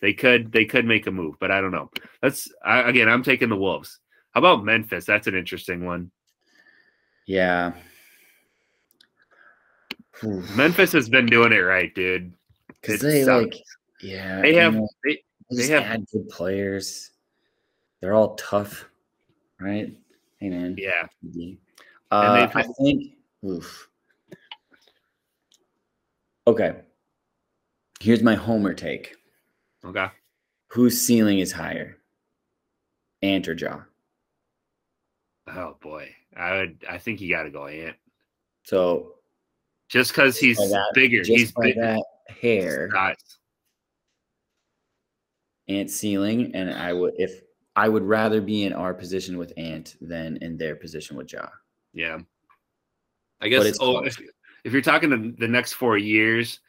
they 0.00 0.12
could 0.14 0.50
they 0.50 0.64
could 0.64 0.86
make 0.86 1.06
a 1.06 1.10
move, 1.10 1.36
but 1.38 1.50
I 1.50 1.60
don't 1.60 1.72
know. 1.72 1.90
Let's 2.22 2.48
I, 2.64 2.80
again. 2.88 3.08
I'm 3.08 3.22
taking 3.22 3.50
the 3.50 3.56
Wolves. 3.56 4.00
How 4.32 4.40
about 4.40 4.64
Memphis? 4.64 5.04
That's 5.04 5.26
an 5.26 5.34
interesting 5.34 5.84
one. 5.84 6.10
yeah. 7.26 7.72
Memphis 10.56 10.92
has 10.92 11.08
been 11.08 11.26
doing 11.26 11.52
it 11.52 11.58
right, 11.58 11.92
dude. 11.94 12.32
Because 12.68 13.00
they 13.00 13.24
sucks. 13.24 13.44
like, 13.56 13.62
yeah. 14.00 14.40
They 14.40 14.54
have 14.54 14.74
know, 14.74 14.88
they, 15.04 15.22
they 15.50 15.66
they 15.66 15.68
have- 15.68 16.06
good 16.10 16.28
players. 16.28 17.10
They're 18.00 18.14
all 18.14 18.34
tough, 18.36 18.88
right? 19.60 19.94
Hey 20.38 20.48
man. 20.50 20.76
yeah. 20.78 21.06
Uh, 22.10 22.48
I 22.54 22.62
think. 22.80 23.14
Oof. 23.44 23.88
Okay. 26.46 26.76
Here's 28.00 28.22
my 28.22 28.34
homer 28.34 28.74
take. 28.74 29.14
Okay. 29.84 30.06
Whose 30.68 31.00
ceiling 31.00 31.38
is 31.38 31.52
higher? 31.52 31.98
Ant 33.22 33.48
or 33.48 33.54
Ja? 33.54 33.80
Oh 35.46 35.76
boy, 35.80 36.08
I 36.36 36.56
would. 36.58 36.84
I 36.88 36.98
think 36.98 37.20
you 37.20 37.28
got 37.34 37.44
to 37.44 37.50
go 37.50 37.66
Ant 37.66 37.96
So 38.64 39.14
just 39.88 40.10
because 40.10 40.38
he's 40.38 40.56
that- 40.56 40.90
bigger. 40.94 41.22
He's 41.24 41.52
by 41.52 41.66
big. 41.66 41.76
that 41.76 42.02
hair, 42.28 42.90
size. 42.92 43.16
Ant 45.68 45.90
ceiling, 45.90 46.54
and 46.54 46.70
I 46.70 46.92
would 46.92 47.14
if 47.18 47.40
I 47.76 47.88
would 47.88 48.02
rather 48.02 48.40
be 48.40 48.64
in 48.64 48.72
our 48.72 48.94
position 48.94 49.38
with 49.38 49.52
Ant 49.56 49.96
than 50.00 50.36
in 50.38 50.56
their 50.56 50.76
position 50.76 51.16
with 51.16 51.32
Ja. 51.32 51.46
Yeah. 51.92 52.18
I 53.40 53.48
guess. 53.48 53.76
Oh, 53.80 53.98
if, 53.98 54.20
if 54.64 54.72
you're 54.72 54.80
talking 54.82 55.10
the, 55.10 55.34
the 55.38 55.48
next 55.48 55.74
four 55.74 55.98
years, 55.98 56.60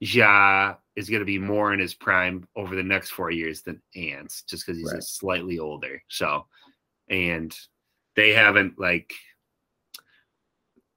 Ja 0.00 0.74
is 0.96 1.08
going 1.08 1.20
to 1.20 1.26
be 1.26 1.38
more 1.38 1.72
in 1.72 1.80
his 1.80 1.94
prime 1.94 2.46
over 2.56 2.74
the 2.76 2.82
next 2.82 3.10
four 3.10 3.30
years 3.30 3.62
than 3.62 3.80
Ants, 3.96 4.42
just 4.42 4.64
because 4.66 4.78
he's 4.78 4.88
Right. 4.92 4.96
just 4.96 5.16
slightly 5.18 5.58
older. 5.58 6.02
So, 6.08 6.46
and 7.08 7.56
they 8.16 8.32
haven't 8.32 8.78
like. 8.78 9.12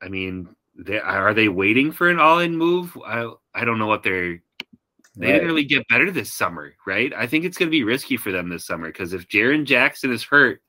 I 0.01 0.09
mean, 0.09 0.55
they 0.75 0.99
are 0.99 1.33
they 1.33 1.47
waiting 1.49 1.91
for 1.91 2.09
an 2.09 2.19
all-in 2.19 2.57
move? 2.57 2.97
I 3.05 3.31
I 3.53 3.65
don't 3.65 3.79
know 3.79 3.87
what 3.87 4.03
they're. 4.03 4.41
They 5.17 5.27
Right. 5.27 5.33
didn't 5.33 5.47
really 5.47 5.65
get 5.65 5.87
better 5.89 6.09
this 6.09 6.33
summer, 6.33 6.73
right? 6.87 7.13
I 7.13 7.27
think 7.27 7.43
it's 7.43 7.57
going 7.57 7.67
to 7.67 7.77
be 7.77 7.83
risky 7.83 8.15
for 8.17 8.31
them 8.31 8.47
this 8.49 8.65
summer 8.65 8.87
because 8.87 9.11
if 9.13 9.27
Jaren 9.27 9.65
Jackson 9.65 10.11
is 10.11 10.23
hurt, 10.23 10.61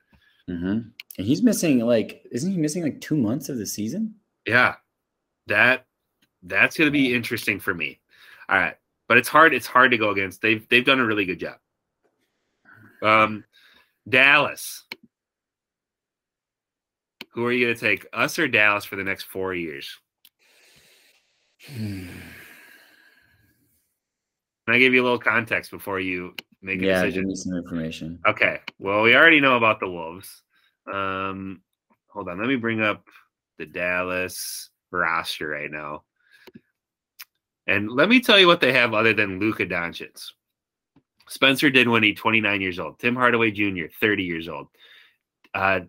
Mhm. 0.50 0.92
And 1.18 1.26
he's 1.26 1.42
missing 1.42 1.78
like, 1.80 2.26
isn't 2.32 2.50
he 2.50 2.58
missing 2.58 2.82
like 2.82 3.00
two 3.00 3.16
months 3.16 3.48
of 3.48 3.56
the 3.58 3.66
season? 3.66 4.16
Yeah, 4.46 4.74
that 5.46 5.86
that's 6.42 6.76
going 6.76 6.88
to 6.88 6.92
be 6.92 7.14
interesting 7.14 7.60
for 7.60 7.72
me. 7.72 8.00
All 8.52 8.58
right, 8.58 8.76
but 9.08 9.16
it's 9.16 9.30
hard. 9.30 9.54
It's 9.54 9.66
hard 9.66 9.92
to 9.92 9.96
go 9.96 10.10
against. 10.10 10.42
They've 10.42 10.68
they've 10.68 10.84
done 10.84 11.00
a 11.00 11.06
really 11.06 11.24
good 11.24 11.40
job. 11.40 11.56
Um, 13.02 13.44
Dallas. 14.06 14.84
Who 17.32 17.46
are 17.46 17.52
you 17.52 17.64
going 17.64 17.74
to 17.74 17.80
take, 17.80 18.06
us 18.12 18.38
or 18.38 18.46
Dallas, 18.46 18.84
for 18.84 18.96
the 18.96 19.04
next 19.04 19.22
four 19.22 19.54
years? 19.54 19.98
Can 21.66 22.10
I 24.68 24.78
give 24.78 24.92
you 24.92 25.02
a 25.02 25.04
little 25.04 25.18
context 25.18 25.70
before 25.70 25.98
you 25.98 26.34
make 26.60 26.82
a 26.82 26.84
yeah, 26.84 27.02
decision? 27.02 27.28
me 27.28 27.34
some 27.34 27.56
information. 27.56 28.18
Okay. 28.26 28.60
Well, 28.78 29.00
we 29.00 29.16
already 29.16 29.40
know 29.40 29.56
about 29.56 29.80
the 29.80 29.88
Wolves. 29.88 30.42
Um, 30.92 31.62
hold 32.08 32.28
on. 32.28 32.38
Let 32.38 32.48
me 32.48 32.56
bring 32.56 32.82
up 32.82 33.06
the 33.58 33.64
Dallas 33.64 34.68
roster 34.90 35.48
right 35.48 35.70
now. 35.70 36.02
And 37.66 37.90
let 37.90 38.08
me 38.08 38.20
tell 38.20 38.38
you 38.38 38.46
what 38.46 38.60
they 38.60 38.72
have 38.72 38.92
other 38.94 39.12
than 39.14 39.38
Luka 39.38 39.66
Doncic. 39.66 40.30
Spencer 41.28 41.70
Dinwiddie, 41.70 42.14
29 42.14 42.60
years 42.60 42.78
old. 42.78 42.98
Tim 42.98 43.14
Hardaway 43.14 43.50
Jr., 43.52 43.84
30 44.00 44.22
years 44.24 44.48
old. 44.48 44.68
Uh, 45.54 45.80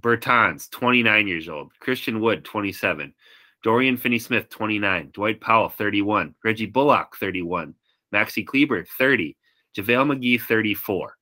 Bertans, 0.00 0.70
29 0.70 1.26
years 1.28 1.48
old. 1.48 1.72
Christian 1.80 2.20
Wood, 2.20 2.44
27. 2.44 3.14
Dorian 3.62 3.96
Finney 3.96 4.18
Smith, 4.18 4.48
29. 4.50 5.10
Dwight 5.12 5.40
Powell, 5.40 5.68
31. 5.68 6.34
Reggie 6.44 6.66
Bullock, 6.66 7.16
31. 7.16 7.74
Maxi 8.12 8.44
Kleber, 8.46 8.84
30. 8.84 9.36
JaVale 9.76 10.18
McGee, 10.18 10.40
34. 10.40 11.16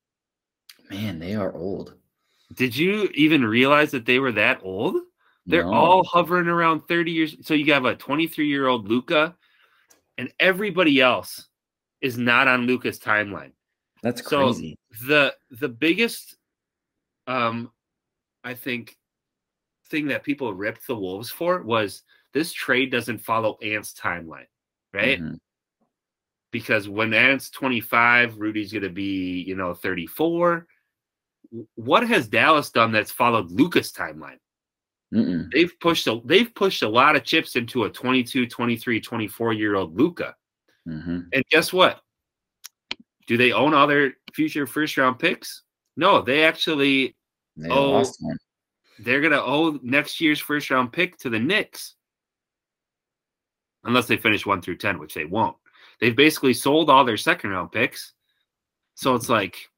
Man, 0.89 1.19
they 1.19 1.35
are 1.35 1.53
old. 1.53 1.93
Did 2.53 2.75
you 2.75 3.09
even 3.13 3.43
realize 3.45 3.91
that 3.91 4.05
they 4.05 4.19
were 4.19 4.31
that 4.33 4.59
old? 4.63 4.95
They're 5.45 5.63
No. 5.63 5.73
all 5.73 6.03
hovering 6.03 6.47
around 6.47 6.81
30 6.87 7.11
years. 7.11 7.35
So 7.45 7.53
you 7.53 7.71
have 7.73 7.85
a 7.85 7.95
23 7.95 8.47
year 8.47 8.67
old 8.67 8.87
Luka, 8.87 9.35
and 10.17 10.31
everybody 10.39 11.01
else 11.01 11.47
is 12.01 12.17
not 12.17 12.47
on 12.47 12.65
Luka's 12.67 12.99
timeline. 12.99 13.51
That's 14.03 14.27
so- 14.27 14.45
crazy. 14.51 14.77
The 15.07 15.35
the 15.51 15.69
biggest 15.69 16.35
um 17.27 17.71
I 18.43 18.53
think 18.53 18.95
thing 19.89 20.07
that 20.07 20.23
people 20.23 20.53
ripped 20.53 20.85
the 20.87 20.95
Wolves 20.95 21.29
for 21.29 21.61
was 21.61 22.03
this 22.33 22.53
trade 22.53 22.91
doesn't 22.91 23.19
follow 23.19 23.57
Ant's 23.61 23.93
timeline, 23.93 24.47
right? 24.93 25.19
Mhm. 25.19 25.39
Because 26.51 26.87
when 26.87 27.13
Ant's 27.13 27.49
25, 27.49 28.37
Rudy's 28.37 28.71
going 28.71 28.83
to 28.83 28.89
be, 28.89 29.41
you 29.41 29.55
know, 29.55 29.73
34. 29.73 30.65
What 31.75 32.07
has 32.07 32.27
Dallas 32.27 32.69
done 32.71 32.91
that's 32.91 33.11
followed 33.11 33.51
Luka's 33.51 33.91
timeline? 33.91 34.39
Mm-mm. 35.13 35.49
They've 35.51 35.71
pushed 35.79 36.07
a, 36.07 36.21
they've 36.25 36.53
pushed 36.53 36.83
a 36.83 36.89
lot 36.89 37.15
of 37.15 37.23
chips 37.23 37.55
into 37.55 37.85
a 37.85 37.89
22, 37.89 38.47
23, 38.47 38.99
24 38.99 39.53
year 39.53 39.75
old 39.75 39.97
Luka. 39.97 40.35
Mhm. 40.87 41.27
And 41.31 41.45
guess 41.49 41.71
what? 41.71 42.01
Do 43.27 43.37
they 43.37 43.51
own 43.51 43.73
all 43.73 43.87
their 43.87 44.13
future 44.33 44.65
first 44.67 44.97
round 44.97 45.19
picks? 45.19 45.63
No, 45.95 46.21
they 46.21 46.43
actually 46.43 47.15
They 47.55 47.69
one. 47.69 48.05
they're 48.99 49.21
gonna 49.21 49.41
owe 49.41 49.79
next 49.81 50.19
year's 50.21 50.39
first 50.39 50.69
round 50.69 50.91
pick 50.93 51.17
to 51.19 51.29
the 51.29 51.39
Knicks. 51.39 51.95
Unless 53.83 54.07
they 54.07 54.17
finish 54.17 54.45
one 54.45 54.61
through 54.61 54.77
ten, 54.77 54.99
which 54.99 55.13
they 55.13 55.25
won't. 55.25 55.55
They've 55.99 56.15
basically 56.15 56.53
sold 56.53 56.89
all 56.89 57.05
their 57.05 57.17
second 57.17 57.51
round 57.51 57.71
picks. 57.71 58.13
So 58.95 59.15
it's 59.15 59.29
like, 59.29 59.69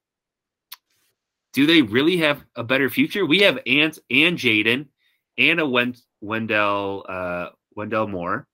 do 1.53 1.65
they 1.65 1.81
really 1.81 2.17
have 2.17 2.43
a 2.55 2.63
better 2.63 2.89
future? 2.89 3.25
We 3.25 3.39
have 3.39 3.59
Ant 3.65 3.99
and 4.09 4.37
Jaden 4.37 4.87
and 5.39 5.59
a 5.59 5.65
Wen- 5.67 5.95
Wendell 6.21 7.05
uh 7.09 7.49
Wendell 7.75 8.07
Moore. 8.07 8.47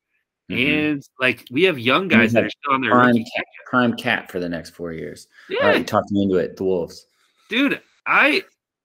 Mhm. 0.50 0.92
And 0.94 1.04
like 1.20 1.46
we 1.52 1.64
have 1.64 1.80
young 1.80 2.08
guys 2.08 2.32
that 2.34 2.44
are 2.46 2.50
still 2.50 2.74
on 2.74 2.82
their 2.82 2.92
prime 2.92 3.16
cap, 3.18 3.46
prime 3.66 3.94
cap 3.98 4.32
for 4.32 4.40
the 4.40 4.48
next 4.48 4.70
four 4.70 4.94
years. 4.94 5.28
Yeah, 5.50 5.60
All 5.62 5.68
right, 5.70 5.78
you 5.80 5.84
talked 5.84 6.12
me 6.12 6.22
into 6.24 6.36
it. 6.38 6.56
The 6.56 6.64
Wolves. 6.64 7.08
dude, 7.50 7.82
I 8.06 8.44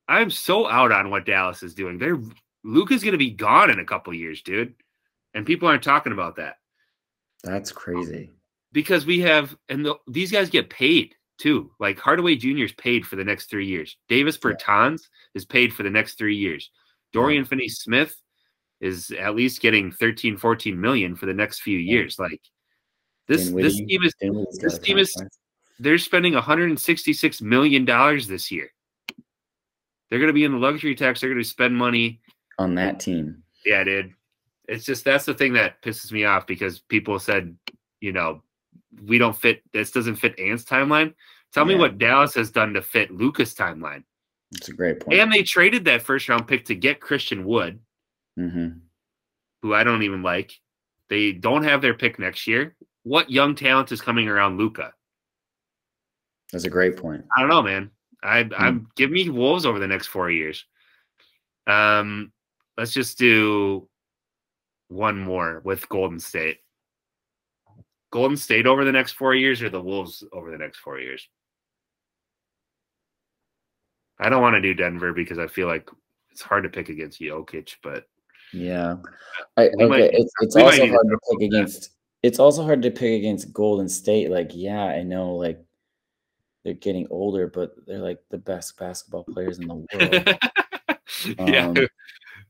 I'm 0.09 0.31
so 0.31 0.67
out 0.69 0.91
on 0.91 1.11
what 1.11 1.27
Dallas 1.27 1.63
is 1.63 1.75
doing. 1.75 1.99
They're 1.99 2.19
Luka's 2.65 3.05
gonna 3.05 3.17
be 3.19 3.31
gone 3.31 3.71
in 3.71 3.79
a 3.79 3.85
couple 3.85 4.13
years, 4.15 4.43
dude. 4.43 4.75
And 5.35 5.47
people 5.47 5.69
aren't 5.69 5.83
talking 5.85 6.13
about 6.13 6.37
that 6.37 6.57
That's 7.45 7.71
crazy. 7.71 8.31
because 8.73 9.05
we 9.07 9.21
have 9.21 9.55
and 9.69 9.85
the, 9.85 9.97
these 10.09 10.33
guys 10.33 10.49
get 10.51 10.71
paid 10.71 11.15
too. 11.39 11.71
Like 11.79 11.99
Hardaway 11.99 12.37
Jr. 12.37 12.65
is 12.65 12.73
paid 12.73 13.07
for 13.07 13.17
the 13.17 13.25
next 13.25 13.51
three 13.51 13.67
years. 13.67 13.97
Davis 14.09 14.39
Yeah. 14.43 14.53
Bertans 14.53 15.03
is 15.35 15.45
paid 15.45 15.73
for 15.75 15.83
the 15.83 15.91
next 15.91 16.15
three 16.19 16.37
years. 16.37 16.71
Dorian 17.13 17.45
Finney 17.45 17.69
Smith 17.69 18.15
is 18.81 19.11
at 19.11 19.35
least 19.35 19.61
getting 19.61 19.93
13, 19.93 20.37
14 20.37 20.81
million 20.81 21.15
for 21.17 21.27
the 21.27 21.35
next 21.35 21.61
few 21.61 21.79
years. 21.79 22.19
Like 22.19 22.41
this, 23.29 23.51
this 23.63 23.77
team 23.89 24.03
is 24.03 24.15
Dinwiddie's 24.21 24.59
this 24.59 24.79
team 24.79 24.99
is- 24.99 25.15
they're 25.79 25.99
spending 25.99 26.35
166 26.35 27.41
million 27.41 27.85
dollars 27.87 28.27
this 28.29 28.51
year. 28.51 28.71
They're 30.09 30.19
going 30.19 30.29
to 30.29 30.35
be 30.35 30.45
in 30.45 30.53
the 30.53 30.59
luxury 30.59 30.95
tax. 30.95 31.21
They're 31.21 31.31
going 31.31 31.43
to 31.43 31.49
spend 31.49 31.75
money. 31.77 32.21
on 32.59 32.75
that 32.75 33.01
team. 33.01 33.43
Yeah, 33.65 33.85
dude. 33.85 34.13
It's 34.69 34.85
just 34.85 35.05
that's 35.05 35.25
the 35.25 35.35
thing 35.35 35.55
that 35.55 35.81
pisses 35.83 36.13
me 36.13 36.25
off 36.25 36.47
because 36.47 36.79
people 36.81 37.19
said, 37.19 37.57
you 38.01 38.13
know, 38.13 38.43
we 39.07 39.19
don't 39.19 39.37
fit. 39.37 39.63
This 39.73 39.91
doesn't 39.91 40.17
fit 40.17 40.39
Ant's 40.39 40.65
timeline. 40.65 41.15
Tell 41.53 41.65
me 41.65 41.75
what 41.81 41.99
Dallas 41.99 42.35
has 42.35 42.51
done 42.51 42.75
to 42.75 42.83
fit 42.83 43.11
Lukas' 43.11 43.55
timeline. 43.55 44.05
It's 44.53 44.69
a 44.69 44.73
great 44.73 45.01
point. 45.01 45.19
And 45.19 45.33
they 45.33 45.43
traded 45.43 45.85
that 45.85 46.03
first 46.03 46.29
round 46.29 46.49
pick 46.49 46.65
to 46.67 46.75
get 46.75 47.01
Christian 47.01 47.45
Wood, 47.45 47.81
hmm 48.37 48.69
who 49.63 49.75
I 49.75 49.85
don't 49.85 50.03
even 50.03 50.23
like. 50.23 50.53
They 51.11 51.33
don't 51.33 51.65
have 51.65 51.83
their 51.83 51.93
pick 51.93 52.19
next 52.19 52.47
year. 52.47 52.75
What 53.03 53.31
young 53.31 53.55
talent 53.55 53.93
is 53.93 54.01
coming 54.01 54.27
around 54.27 54.57
Luka? 54.57 54.95
That's 56.51 56.65
a 56.65 56.71
great 56.71 56.97
point. 56.97 57.25
I 57.37 57.41
don't 57.41 57.51
know, 57.51 57.63
man. 57.63 57.91
I 58.23 58.45
Hmm. 58.45 58.55
I'm 58.57 58.89
give 58.97 59.11
me 59.11 59.29
Wolves 59.29 59.67
over 59.67 59.79
the 59.79 59.87
next 59.87 60.07
four 60.07 60.31
years. 60.31 60.65
Um, 61.67 62.33
let's 62.79 62.93
just 62.93 63.19
do 63.19 63.89
one 64.89 65.19
more 65.19 65.61
with 65.65 65.89
Golden 65.89 66.19
State. 66.19 66.59
Golden 68.11 68.37
State 68.37 68.67
over 68.67 68.85
the 68.85 68.93
next 68.93 69.13
four 69.13 69.35
years, 69.35 69.63
or 69.63 69.71
the 69.71 69.81
Wolves 69.81 70.25
over 70.33 70.51
the 70.51 70.59
next 70.59 70.79
four 70.79 70.99
years. 70.99 71.29
I 74.21 74.29
don't 74.29 74.43
want 74.43 74.55
to 74.55 74.61
do 74.61 74.75
Denver 74.75 75.13
because 75.13 75.39
I 75.39 75.47
feel 75.47 75.67
like 75.67 75.89
it's 76.31 76.43
hard 76.43 76.63
to 76.65 76.69
pick 76.69 76.89
against 76.89 77.21
Jokic, 77.21 77.77
but 77.83 78.05
Yeah. 78.53 78.97
I, 79.57 79.71
We 79.77 79.87
might 79.87 80.11
It's 80.13 80.33
it's 80.41 80.57
also 80.57 80.87
hard 80.87 81.07
to 81.09 81.19
pick 81.31 81.39
about 81.39 81.41
that. 81.41 81.45
against. 81.47 81.91
It's 82.23 82.39
also 82.39 82.63
hard 82.65 82.83
to 82.83 82.91
pick 82.91 83.19
against 83.19 83.53
Golden 83.53 83.89
State. 83.89 84.31
Like, 84.31 84.51
yeah, 84.55 84.85
I 84.85 85.03
know, 85.03 85.35
like 85.37 85.59
they're 86.65 86.75
getting 86.75 87.07
older, 87.11 87.47
but 87.47 87.73
they're 87.87 87.99
like 87.99 88.19
the 88.31 88.37
best 88.39 88.79
basketball 88.79 89.25
players 89.25 89.59
in 89.59 89.69
the 89.69 89.75
world. 91.39 91.49
yeah, 91.51 91.69
Um, 91.69 91.77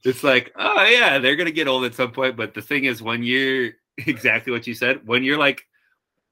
it's 0.05 0.24
like, 0.24 0.52
oh 0.56 0.84
yeah, 0.86 1.18
they're 1.18 1.36
gonna 1.36 1.51
get 1.52 1.68
old 1.68 1.84
at 1.84 1.94
some 1.94 2.10
point. 2.10 2.36
But 2.36 2.55
the 2.55 2.62
thing 2.62 2.84
is, 2.84 3.01
when 3.02 3.22
you're 3.22 3.70
exactly 3.98 4.52
what 4.52 4.66
you 4.66 4.74
said, 4.74 5.06
when 5.06 5.22
you're 5.22 5.38
like 5.38 5.62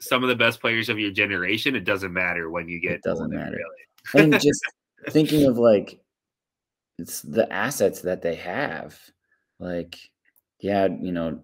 some 0.00 0.22
of 0.22 0.28
the 0.28 0.34
best 0.36 0.60
players 0.60 0.88
of 0.88 0.98
your 0.98 1.10
generation, 1.12 1.76
it 1.76 1.84
doesn't 1.84 2.12
matter 2.12 2.50
when 2.50 2.68
you 2.68 2.80
get. 2.80 2.92
It 2.92 3.02
doesn't 3.02 3.26
older, 3.26 3.36
matter. 3.36 3.58
Really. 4.14 4.24
and 4.24 4.32
just 4.40 4.62
thinking 5.10 5.46
of 5.46 5.58
like 5.58 6.00
it's 6.98 7.22
the 7.22 7.50
assets 7.52 8.00
that 8.02 8.22
they 8.22 8.34
have. 8.36 8.98
Like, 9.60 9.96
yeah, 10.60 10.86
you 10.86 11.12
know, 11.12 11.40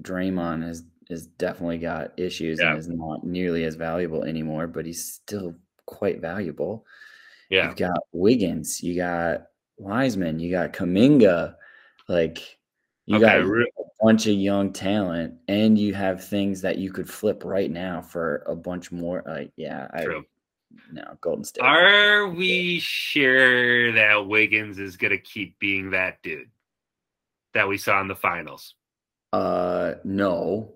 Draymond 0.00 0.64
has 0.64 0.84
has 1.08 1.26
definitely 1.26 1.78
got 1.78 2.18
issues 2.18 2.58
Yeah. 2.60 2.70
and 2.70 2.78
is 2.78 2.88
not 2.88 3.24
nearly 3.24 3.64
as 3.64 3.74
valuable 3.76 4.24
anymore, 4.24 4.66
but 4.66 4.84
he's 4.84 5.04
still 5.04 5.54
quite 5.86 6.20
valuable. 6.20 6.84
Yeah, 7.50 7.68
You've 7.68 7.76
got 7.76 8.00
Wiggins, 8.12 8.82
you 8.82 8.94
got 8.96 9.46
Wiseman, 9.78 10.38
you 10.38 10.50
got 10.50 10.74
Kuminga, 10.74 11.54
like 12.08 12.58
you 13.06 13.16
Okay, 13.16 13.24
got 13.24 13.46
re- 13.46 13.72
a 13.78 14.04
bunch 14.04 14.26
of 14.26 14.34
young 14.34 14.70
talent, 14.70 15.34
and 15.48 15.78
you 15.78 15.94
have 15.94 16.22
things 16.22 16.60
that 16.60 16.76
you 16.76 16.92
could 16.92 17.08
flip 17.08 17.42
right 17.44 17.70
now 17.70 18.02
for 18.02 18.42
a 18.46 18.54
bunch 18.54 18.92
more. 18.92 19.22
Like, 19.26 19.50
yeah, 19.56 19.88
I 19.94 20.04
True. 20.04 20.26
No 20.92 21.16
Golden 21.20 21.44
State. 21.44 21.62
Are 21.62 22.28
we 22.28 22.78
sure 22.80 23.92
that 23.92 24.26
Wiggins 24.26 24.78
is 24.78 24.96
gonna 24.96 25.18
keep 25.18 25.58
being 25.58 25.90
that 25.90 26.22
dude 26.22 26.48
that 27.54 27.68
we 27.68 27.78
saw 27.78 28.00
in 28.00 28.08
the 28.08 28.14
finals? 28.14 28.74
Uh, 29.32 29.94
no, 30.04 30.74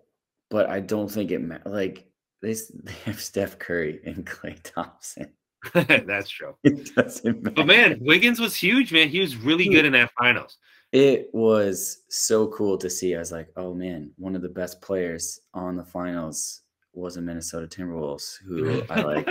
but 0.51 0.69
I 0.69 0.81
don't 0.81 1.11
think 1.11 1.31
it 1.31 1.41
ma- 1.41 1.59
like 1.65 2.07
they 2.43 2.53
they 2.85 2.93
have 3.05 3.21
Steph 3.21 3.59
Curry 3.59 4.01
and 4.05 4.27
Klay 4.27 4.59
Thompson. 4.63 5.33
That's 5.75 6.29
true. 6.29 6.57
It 6.65 6.95
doesn't 6.95 7.43
matter. 7.43 7.55
But 7.55 7.67
man, 7.67 7.99
Wiggins 8.01 8.41
was 8.41 8.57
huge, 8.57 8.93
man. 8.93 9.09
He 9.09 9.21
was 9.21 9.37
really 9.37 9.69
good 9.69 9.85
in 9.85 9.93
that 9.93 10.11
finals. 10.19 10.57
it 10.91 11.29
was 11.33 12.03
so 12.11 12.49
cool 12.49 12.77
to 12.79 12.91
see. 12.91 13.15
I 13.15 13.21
was 13.21 13.31
like, 13.33 13.49
oh 13.57 13.73
man, 13.75 14.11
one 14.17 14.35
of 14.35 14.43
the 14.43 14.49
best 14.49 14.81
players 14.83 15.41
on 15.55 15.77
the 15.77 15.85
finals 15.85 16.63
was 16.95 17.17
a 17.17 17.23
Minnesota 17.23 17.67
Timberwolves 17.67 18.37
who 18.45 18.83
I 18.91 19.01
like 19.01 19.29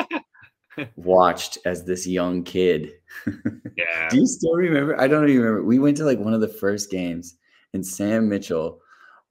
watched 0.95 1.57
as 1.65 1.83
this 1.85 2.07
young 2.07 2.43
kid. 2.43 2.93
Yeah. 3.77 4.09
Do 4.09 4.17
you 4.17 4.25
still 4.27 4.53
remember? 4.53 4.99
I 4.99 5.07
don't 5.07 5.27
even 5.29 5.41
remember. 5.41 5.63
We 5.65 5.79
went 5.79 5.97
to 5.97 6.05
like 6.05 6.19
one 6.19 6.33
of 6.33 6.41
the 6.41 6.47
first 6.47 6.91
games, 6.91 7.35
and 7.73 7.85
Sam 7.85 8.27
Mitchell 8.29 8.81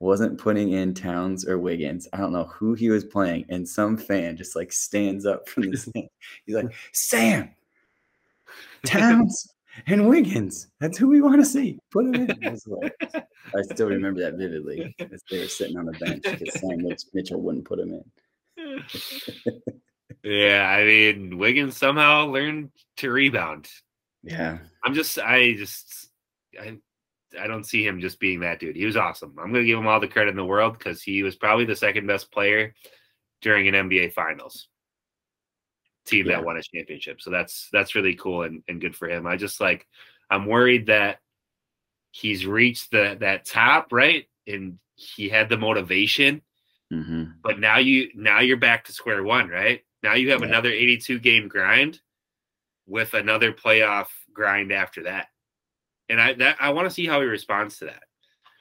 wasn't 0.01 0.39
putting 0.39 0.73
in 0.73 0.95
Towns 0.95 1.47
or 1.47 1.59
Wiggins. 1.59 2.09
I 2.13 2.17
don't 2.19 2.33
know 2.33 2.45
who 2.45 2.75
he 2.75 2.89
was 2.91 3.05
playing, 3.05 3.45
and 3.51 3.69
some 3.69 3.97
fan 3.97 4.37
just 4.37 4.57
like 4.57 4.73
stands 4.73 5.27
up 5.27 5.49
from 5.49 5.71
the 5.71 5.77
stand. 5.77 6.09
He's 6.47 6.55
like, 6.57 6.73
"Sam, 6.93 7.51
Towns 8.85 9.55
and 9.87 10.09
Wiggins. 10.09 10.69
That's 10.81 10.97
who 10.99 11.09
we 11.09 11.21
want 11.21 11.41
to 11.41 11.45
see. 11.45 11.79
Put 11.91 12.07
him 12.07 12.15
in." 12.15 12.31
I, 12.45 12.57
like- 12.67 13.25
I 13.55 13.63
still 13.63 13.89
remember 13.89 14.21
that 14.23 14.35
vividly 14.35 14.95
as 15.01 15.23
they 15.31 15.39
were 15.41 15.49
sitting 15.49 15.77
on 15.79 15.85
the 15.87 15.93
bench 15.93 16.23
because 16.23 16.61
Sam 16.61 16.79
Mitchell 17.15 17.41
wouldn't 17.43 17.65
put 17.67 17.79
him 17.79 18.03
in. 18.57 18.85
Yeah, 20.23 20.67
I 20.69 20.85
mean, 20.85 21.39
Wiggins 21.39 21.77
somehow 21.77 22.27
learned 22.27 22.71
to 22.99 23.11
rebound. 23.11 23.69
Yeah, 24.23 24.59
I'm 24.85 24.95
just, 24.95 25.19
I 25.19 25.55
just, 25.55 26.09
I, 26.61 26.79
I 27.39 27.47
don't 27.47 27.65
see 27.65 27.85
him 27.87 28.01
just 28.01 28.21
being 28.21 28.41
that 28.41 28.61
dude. 28.61 28.77
He 28.77 28.85
was 28.85 28.97
awesome. 28.97 29.31
I'm 29.39 29.53
going 29.53 29.65
to 29.65 29.67
give 29.67 29.79
him 29.79 29.87
all 29.87 30.01
the 30.01 30.09
credit 30.09 30.31
in 30.31 30.37
the 30.37 30.45
world 30.45 30.77
because 30.79 31.03
he 31.03 31.23
was 31.23 31.37
probably 31.37 31.65
the 31.65 31.77
second 31.77 32.07
best 32.07 32.31
player 32.33 32.75
during 33.41 33.69
an 33.69 33.89
NBA 33.89 34.13
Finals 34.13 34.69
team 36.07 36.27
Yeah. 36.27 36.37
that 36.37 36.45
won 36.45 36.57
a 36.57 36.63
championship. 36.63 37.21
So 37.21 37.31
that's 37.31 37.69
that's 37.73 37.95
really 37.95 38.15
cool 38.15 38.43
and, 38.43 38.63
and 38.69 38.81
good 38.81 38.97
for 38.97 39.09
him. 39.09 39.27
I 39.27 39.37
just 39.37 39.61
like, 39.61 39.87
I'm 40.29 40.47
worried 40.47 40.87
that 40.87 41.19
he's 42.11 42.45
reached 42.47 42.91
the 42.91 43.17
that 43.21 43.47
top 43.47 43.93
right, 43.93 44.27
and 44.47 44.79
he 44.97 45.29
had 45.31 45.49
the 45.49 45.57
motivation 45.57 46.43
hmm 46.91 47.25
but 47.43 47.61
now 47.61 47.79
you 47.79 48.11
now 48.17 48.41
you're 48.41 48.57
back 48.57 48.85
to 48.85 48.93
square 48.93 49.23
one, 49.23 49.49
right? 49.49 49.83
Now 50.03 50.15
you 50.15 50.31
have 50.31 50.41
Yeah. 50.41 50.49
another 50.49 50.71
82 50.71 51.19
game 51.19 51.49
grind 51.49 52.01
with 52.87 53.15
another 53.15 53.53
playoff 53.53 54.09
grind 54.33 54.73
after 54.73 55.05
that. 55.05 55.29
And 56.09 56.21
I 56.21 56.33
that 56.35 56.57
I 56.61 56.71
want 56.71 56.87
to 56.87 56.91
see 56.95 57.07
how 57.07 57.21
he 57.21 57.27
responds 57.27 57.79
to 57.79 57.85
that. 57.87 58.03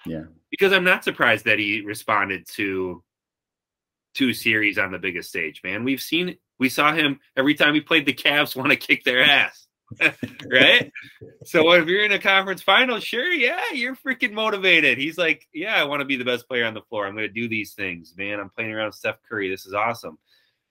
yeah, 0.05 0.23
Because 0.51 0.71
I'm 0.73 0.83
not 0.83 1.03
surprised 1.03 1.45
that 1.45 1.59
he 1.59 1.81
responded 1.81 2.47
to 2.55 3.03
two 4.13 4.33
series 4.33 4.77
on 4.77 4.91
the 4.91 4.99
biggest 4.99 5.29
stage, 5.29 5.61
man. 5.63 5.83
We've 5.83 6.01
seen 6.01 6.37
we 6.59 6.69
saw 6.69 6.93
him 6.93 7.19
every 7.37 7.53
time 7.55 7.73
he 7.73 7.81
played 7.81 8.05
the 8.05 8.13
Cavs 8.13 8.55
want 8.55 8.69
to 8.69 8.75
kick 8.75 9.03
their 9.03 9.23
ass. 9.23 9.65
right? 10.51 10.91
So 11.45 11.71
if 11.71 11.87
you're 11.87 12.03
in 12.05 12.11
a 12.11 12.19
conference 12.19 12.61
final, 12.61 12.99
sure, 12.99 13.31
yeah, 13.31 13.71
you're 13.73 13.95
freaking 13.95 14.33
motivated. 14.33 14.99
He's 14.99 15.17
like, 15.17 15.47
yeah, 15.53 15.75
I 15.75 15.83
want 15.85 16.01
to 16.01 16.05
be 16.05 16.15
the 16.17 16.25
best 16.25 16.47
player 16.47 16.65
on 16.65 16.75
the 16.75 16.81
floor. 16.83 17.07
I'm 17.07 17.15
going 17.15 17.27
to 17.27 17.33
do 17.33 17.47
these 17.47 17.73
things, 17.73 18.13
man. 18.15 18.39
I'm 18.39 18.51
playing 18.51 18.71
around 18.71 18.87
with 18.87 18.95
Steph 18.95 19.17
Curry. 19.27 19.49
This 19.49 19.65
is 19.65 19.73
awesome. 19.73 20.19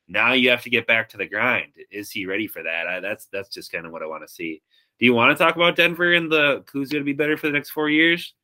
Now 0.09 0.32
you 0.32 0.48
have 0.51 0.62
to 0.62 0.70
get 0.70 0.86
back 0.86 1.10
to 1.10 1.18
the 1.18 1.26
grind. 1.28 1.72
Is 1.90 2.10
he 2.10 2.26
ready 2.26 2.47
for 2.47 2.62
that? 2.62 2.86
I, 2.86 3.01
that's 3.01 3.26
that's 3.32 3.51
just 3.51 3.70
kind 3.70 3.86
of 3.86 3.93
what 3.93 4.02
I 4.02 4.06
want 4.06 4.26
to 4.26 4.32
see. 4.32 4.62
Do 4.98 5.05
you 5.05 5.14
want 5.14 5.36
to 5.36 5.43
talk 5.43 5.55
about 5.55 5.76
Denver 5.76 6.14
and 6.14 6.32
the 6.32 6.64
who's 6.72 6.89
going 6.89 7.02
to 7.02 7.06
be 7.06 7.12
better 7.12 7.36
for 7.36 7.47
the 7.47 7.52
next 7.52 7.70
four 7.70 7.90
years? 7.90 8.35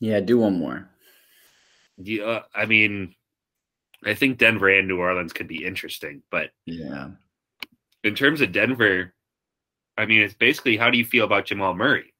Yeah, 0.00 0.20
do 0.20 0.38
one 0.38 0.58
more. 0.58 0.88
Yeah, 1.96 2.24
uh, 2.24 2.42
I 2.54 2.66
mean, 2.66 3.14
I 4.04 4.14
think 4.14 4.38
Denver 4.38 4.68
and 4.68 4.86
New 4.86 4.98
Orleans 4.98 5.32
could 5.32 5.48
be 5.48 5.64
interesting, 5.64 6.22
but 6.30 6.50
yeah, 6.66 7.08
in 8.04 8.14
terms 8.14 8.40
of 8.40 8.52
Denver, 8.52 9.12
I 9.96 10.06
mean, 10.06 10.22
it's 10.22 10.34
basically 10.34 10.76
how 10.76 10.90
do 10.90 10.98
you 10.98 11.04
feel 11.04 11.24
about 11.24 11.46
Jamal 11.46 11.74
Murray? 11.74 12.14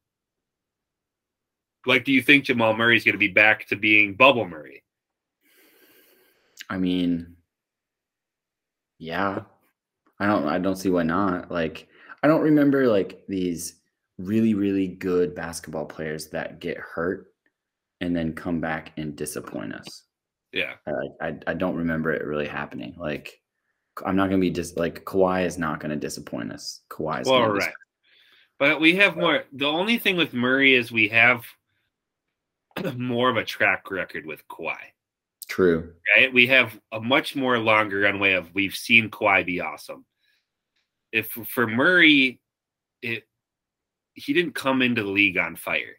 Like, 1.86 2.04
do 2.04 2.12
you 2.12 2.20
think 2.20 2.44
Jamal 2.44 2.76
Murray 2.76 2.96
is 2.96 3.04
going 3.04 3.14
to 3.14 3.18
be 3.18 3.28
back 3.28 3.68
to 3.68 3.76
being 3.76 4.14
Bubble 4.14 4.46
Murray? 4.46 4.82
I 6.68 6.76
mean, 6.76 7.37
yeah, 8.98 9.42
I 10.18 10.26
don't, 10.26 10.46
I 10.46 10.58
don't 10.58 10.76
see 10.76 10.90
why 10.90 11.04
not. 11.04 11.50
Like, 11.50 11.88
I 12.22 12.28
don't 12.28 12.42
remember 12.42 12.88
like 12.88 13.22
these 13.28 13.80
really, 14.18 14.54
really 14.54 14.88
good 14.88 15.34
basketball 15.34 15.86
players 15.86 16.28
that 16.28 16.60
get 16.60 16.76
hurt 16.76 17.32
and 18.00 18.14
then 18.14 18.32
come 18.32 18.60
back 18.60 18.92
and 18.96 19.16
disappoint 19.16 19.74
us. 19.74 20.04
Yeah. 20.52 20.74
I, 20.86 21.26
I, 21.26 21.38
I 21.48 21.54
don't 21.54 21.76
remember 21.76 22.12
it 22.12 22.24
really 22.24 22.48
happening. 22.48 22.94
Like, 22.98 23.40
I'm 24.04 24.16
not 24.16 24.28
going 24.28 24.40
to 24.40 24.46
be 24.46 24.50
just 24.50 24.76
like 24.76 25.04
Kawhi 25.04 25.44
is 25.44 25.58
not 25.58 25.80
going 25.80 25.90
to 25.90 25.96
disappoint 25.96 26.52
us. 26.52 26.80
Kawhi 26.90 27.22
is 27.22 27.28
well, 27.28 27.48
right. 27.50 27.72
But 28.58 28.80
we 28.80 28.96
have 28.96 29.16
more. 29.16 29.44
The 29.52 29.66
only 29.66 29.98
thing 29.98 30.16
with 30.16 30.34
Murray 30.34 30.74
is 30.74 30.90
we 30.90 31.08
have 31.08 31.44
more 32.96 33.30
of 33.30 33.36
a 33.36 33.44
track 33.44 33.90
record 33.90 34.26
with 34.26 34.46
Kawhi. 34.48 34.76
True. 35.48 35.92
Right. 36.16 36.32
We 36.32 36.46
have 36.48 36.78
a 36.92 37.00
much 37.00 37.34
more 37.34 37.58
longer 37.58 38.00
runway 38.00 38.32
of 38.34 38.54
we've 38.54 38.76
seen 38.76 39.10
Kawhi 39.10 39.46
be 39.46 39.60
awesome. 39.60 40.04
If 41.10 41.28
for 41.30 41.66
Murray, 41.66 42.40
it 43.02 43.24
he 44.14 44.32
didn't 44.32 44.54
come 44.54 44.82
into 44.82 45.02
the 45.02 45.08
league 45.08 45.38
on 45.38 45.56
fire. 45.56 45.96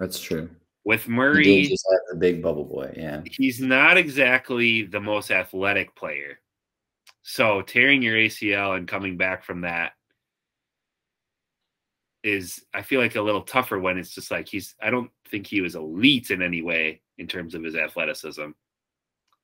That's 0.00 0.20
true. 0.20 0.48
With 0.84 1.08
Murray, 1.08 1.64
just 1.64 1.86
have 1.90 2.00
the 2.10 2.16
big 2.16 2.42
bubble 2.42 2.64
boy. 2.64 2.94
Yeah. 2.96 3.22
He's 3.30 3.60
not 3.60 3.96
exactly 3.96 4.84
the 4.84 5.00
most 5.00 5.30
athletic 5.30 5.94
player. 5.96 6.38
So 7.22 7.60
tearing 7.62 8.02
your 8.02 8.16
ACL 8.16 8.76
and 8.76 8.86
coming 8.86 9.16
back 9.16 9.44
from 9.44 9.62
that 9.62 9.92
is 12.22 12.64
I 12.72 12.82
feel 12.82 13.00
like 13.00 13.16
a 13.16 13.22
little 13.22 13.42
tougher 13.42 13.78
when 13.78 13.98
it's 13.98 14.14
just 14.14 14.30
like 14.30 14.48
he's 14.48 14.74
I 14.80 14.90
don't 14.90 15.10
think 15.28 15.46
he 15.46 15.60
was 15.60 15.74
elite 15.74 16.30
in 16.30 16.40
any 16.40 16.62
way 16.62 17.02
in 17.18 17.26
terms 17.26 17.54
of 17.54 17.64
his 17.64 17.76
athleticism. 17.76 18.50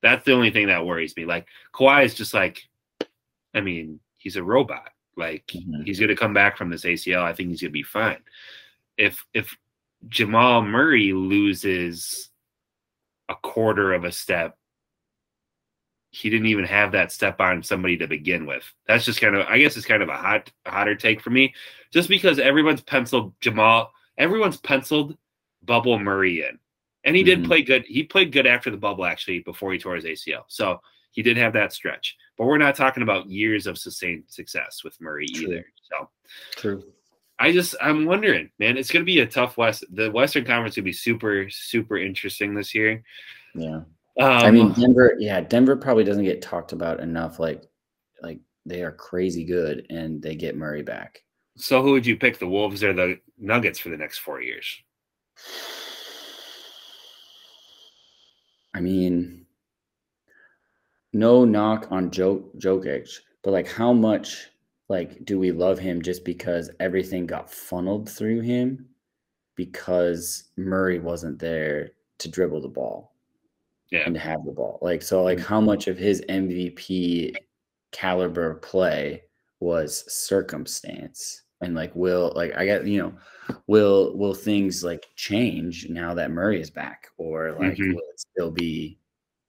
That's 0.03 0.23
the 0.25 0.33
only 0.33 0.51
thing 0.51 0.67
that 0.67 0.85
worries 0.85 1.17
me. 1.17 1.25
Like 1.25 1.47
Kawhi 1.73 2.05
is 2.05 2.13
just 2.13 2.33
like 2.33 2.61
I 3.55 3.61
mean, 3.61 3.99
he's 4.17 4.35
a 4.35 4.43
robot. 4.43 4.91
Like 5.17 5.47
mm-hmm. 5.47 5.81
he's 5.83 5.99
gonna 5.99 6.15
come 6.15 6.33
back 6.33 6.57
from 6.57 6.69
this 6.69 6.83
ACL. 6.83 7.23
I 7.23 7.33
think 7.33 7.49
he's 7.49 7.61
gonna 7.61 7.71
be 7.71 7.81
fine. 7.81 8.19
If 8.97 9.25
if 9.33 9.57
Jamal 10.07 10.61
Murray 10.61 11.13
loses 11.13 12.29
a 13.29 13.35
quarter 13.35 13.93
of 13.93 14.03
a 14.03 14.11
step 14.11 14.57
he 16.13 16.29
didn't 16.29 16.45
even 16.45 16.63
have 16.65 16.91
that 16.91 17.11
step 17.11 17.41
on 17.41 17.63
somebody 17.63 17.97
to 17.97 18.07
begin 18.07 18.45
with. 18.45 18.63
That's 18.87 19.03
just 19.03 19.19
kind 19.19 19.35
of, 19.35 19.47
I 19.47 19.57
guess, 19.57 19.75
it's 19.75 19.85
kind 19.87 20.03
of 20.03 20.09
a 20.09 20.15
hot, 20.15 20.51
hotter 20.63 20.93
take 20.93 21.19
for 21.19 21.31
me, 21.31 21.55
just 21.91 22.07
because 22.07 22.37
everyone's 22.37 22.81
penciled 22.81 23.33
Jamal, 23.41 23.91
everyone's 24.15 24.57
penciled 24.57 25.17
Bubble 25.63 25.97
Murray 25.97 26.45
in, 26.47 26.59
and 27.03 27.15
he 27.15 27.23
mm-hmm. 27.23 27.41
did 27.41 27.47
play 27.47 27.61
good. 27.61 27.85
He 27.85 28.03
played 28.03 28.31
good 28.31 28.47
after 28.47 28.69
the 28.69 28.77
bubble, 28.77 29.05
actually, 29.05 29.39
before 29.39 29.73
he 29.73 29.79
tore 29.79 29.95
his 29.95 30.05
ACL. 30.05 30.43
So 30.47 30.79
he 31.11 31.21
did 31.21 31.37
have 31.37 31.53
that 31.53 31.73
stretch, 31.73 32.17
but 32.37 32.45
we're 32.45 32.57
not 32.57 32.75
talking 32.75 33.03
about 33.03 33.29
years 33.29 33.67
of 33.67 33.77
sustained 33.77 34.23
success 34.27 34.83
with 34.83 34.99
Murray 34.99 35.27
True. 35.27 35.47
either. 35.47 35.65
So 35.89 36.09
true. 36.55 36.83
I 37.39 37.51
just, 37.51 37.75
I'm 37.81 38.05
wondering, 38.05 38.49
man, 38.59 38.77
it's 38.77 38.91
going 38.91 39.01
to 39.03 39.11
be 39.11 39.19
a 39.19 39.27
tough 39.27 39.57
West. 39.57 39.83
The 39.91 40.09
Western 40.11 40.45
Conference 40.45 40.75
will 40.75 40.83
be 40.83 40.93
super, 40.93 41.49
super 41.49 41.97
interesting 41.97 42.53
this 42.53 42.73
year. 42.73 43.03
Yeah. 43.55 43.81
Um, 44.19 44.31
I 44.31 44.51
mean, 44.51 44.67
um, 44.67 44.73
Denver, 44.73 45.15
yeah, 45.19 45.41
Denver 45.41 45.75
probably 45.75 46.03
doesn't 46.03 46.23
get 46.23 46.41
talked 46.41 46.71
about 46.71 46.99
enough. 46.99 47.39
Like, 47.39 47.63
like 48.21 48.39
they 48.65 48.83
are 48.83 48.91
crazy 48.91 49.43
good, 49.43 49.87
and 49.89 50.21
they 50.21 50.35
get 50.35 50.55
Murray 50.55 50.83
back. 50.83 51.23
So, 51.57 51.81
who 51.81 51.91
would 51.91 52.05
you 52.05 52.17
pick, 52.17 52.37
the 52.37 52.47
Wolves 52.47 52.83
or 52.83 52.93
the 52.93 53.19
Nuggets 53.37 53.79
for 53.79 53.89
the 53.89 53.97
next 53.97 54.19
four 54.19 54.41
years? 54.41 54.81
I 58.73 58.81
mean, 58.81 59.45
no 61.13 61.45
knock 61.45 61.87
on 61.91 62.11
Joe 62.11 62.49
Jokic, 62.57 63.09
but 63.43 63.51
like, 63.51 63.67
how 63.67 63.93
much 63.93 64.49
like 64.89 65.23
do 65.25 65.39
we 65.39 65.51
love 65.51 65.79
him 65.79 66.01
just 66.01 66.25
because 66.25 66.69
everything 66.79 67.25
got 67.25 67.51
funneled 67.51 68.09
through 68.09 68.41
him 68.41 68.87
because 69.55 70.49
Murray 70.57 70.99
wasn't 70.99 71.39
there 71.39 71.91
to 72.19 72.29
dribble 72.29 72.61
the 72.61 72.67
ball? 72.67 73.13
yeah. 73.93 74.03
and 74.07 74.17
have 74.17 74.43
the 74.43 74.51
ball. 74.51 74.79
Like 74.81 75.01
so, 75.01 75.23
like 75.23 75.37
mm-hmm. 75.37 75.47
how 75.47 75.61
much 75.61 75.87
of 75.87 75.97
his 75.97 76.21
MVP 76.27 77.35
caliber 77.91 78.55
play 78.55 79.21
was 79.59 80.03
circumstance 80.11 81.42
and 81.63 81.75
like 81.75 81.95
will 81.95 82.33
like 82.35 82.55
I 82.55 82.65
got 82.65 82.85
you 82.85 83.01
know 83.01 83.13
will 83.67 84.15
will 84.17 84.33
things 84.33 84.83
like 84.83 85.07
change 85.15 85.87
now 85.89 86.13
that 86.13 86.31
Murray 86.31 86.61
is 86.61 86.69
back 86.69 87.07
or 87.17 87.53
like 87.53 87.73
mm-hmm. 87.73 87.93
will 87.93 88.01
it 88.13 88.19
still 88.19 88.51
be 88.51 88.99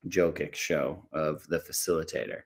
Jokic 0.09 0.55
show 0.55 1.03
of 1.12 1.47
the 1.49 1.59
facilitator? 1.59 2.43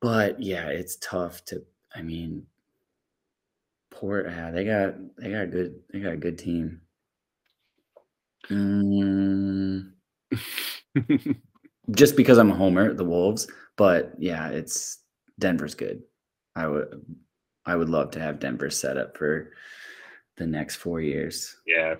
But 0.00 0.40
yeah, 0.40 0.68
it's 0.68 0.96
tough 1.00 1.44
to. 1.46 1.62
I 1.94 2.02
mean, 2.02 2.46
Port. 3.90 4.26
Yeah, 4.28 4.50
they 4.50 4.64
got 4.64 4.94
they 5.16 5.30
got 5.30 5.44
a 5.44 5.46
good 5.46 5.80
they 5.92 6.00
got 6.00 6.12
a 6.12 6.18
good 6.18 6.38
team. 6.38 6.80
Mm. 8.50 9.92
just 11.90 12.16
because 12.16 12.38
I'm 12.38 12.50
a 12.50 12.54
homer, 12.54 12.92
the 12.92 13.04
Wolves. 13.04 13.48
But 13.76 14.12
yeah, 14.18 14.48
it's 14.48 14.98
Denver's 15.38 15.74
good. 15.74 16.02
I 16.54 16.66
would 16.66 17.04
I 17.66 17.76
would 17.76 17.88
love 17.88 18.12
to 18.12 18.20
have 18.20 18.38
Denver 18.38 18.70
set 18.70 18.96
up 18.96 19.16
for 19.16 19.52
the 20.36 20.46
next 20.46 20.76
four 20.76 21.00
years. 21.00 21.56
Yeah. 21.66 21.96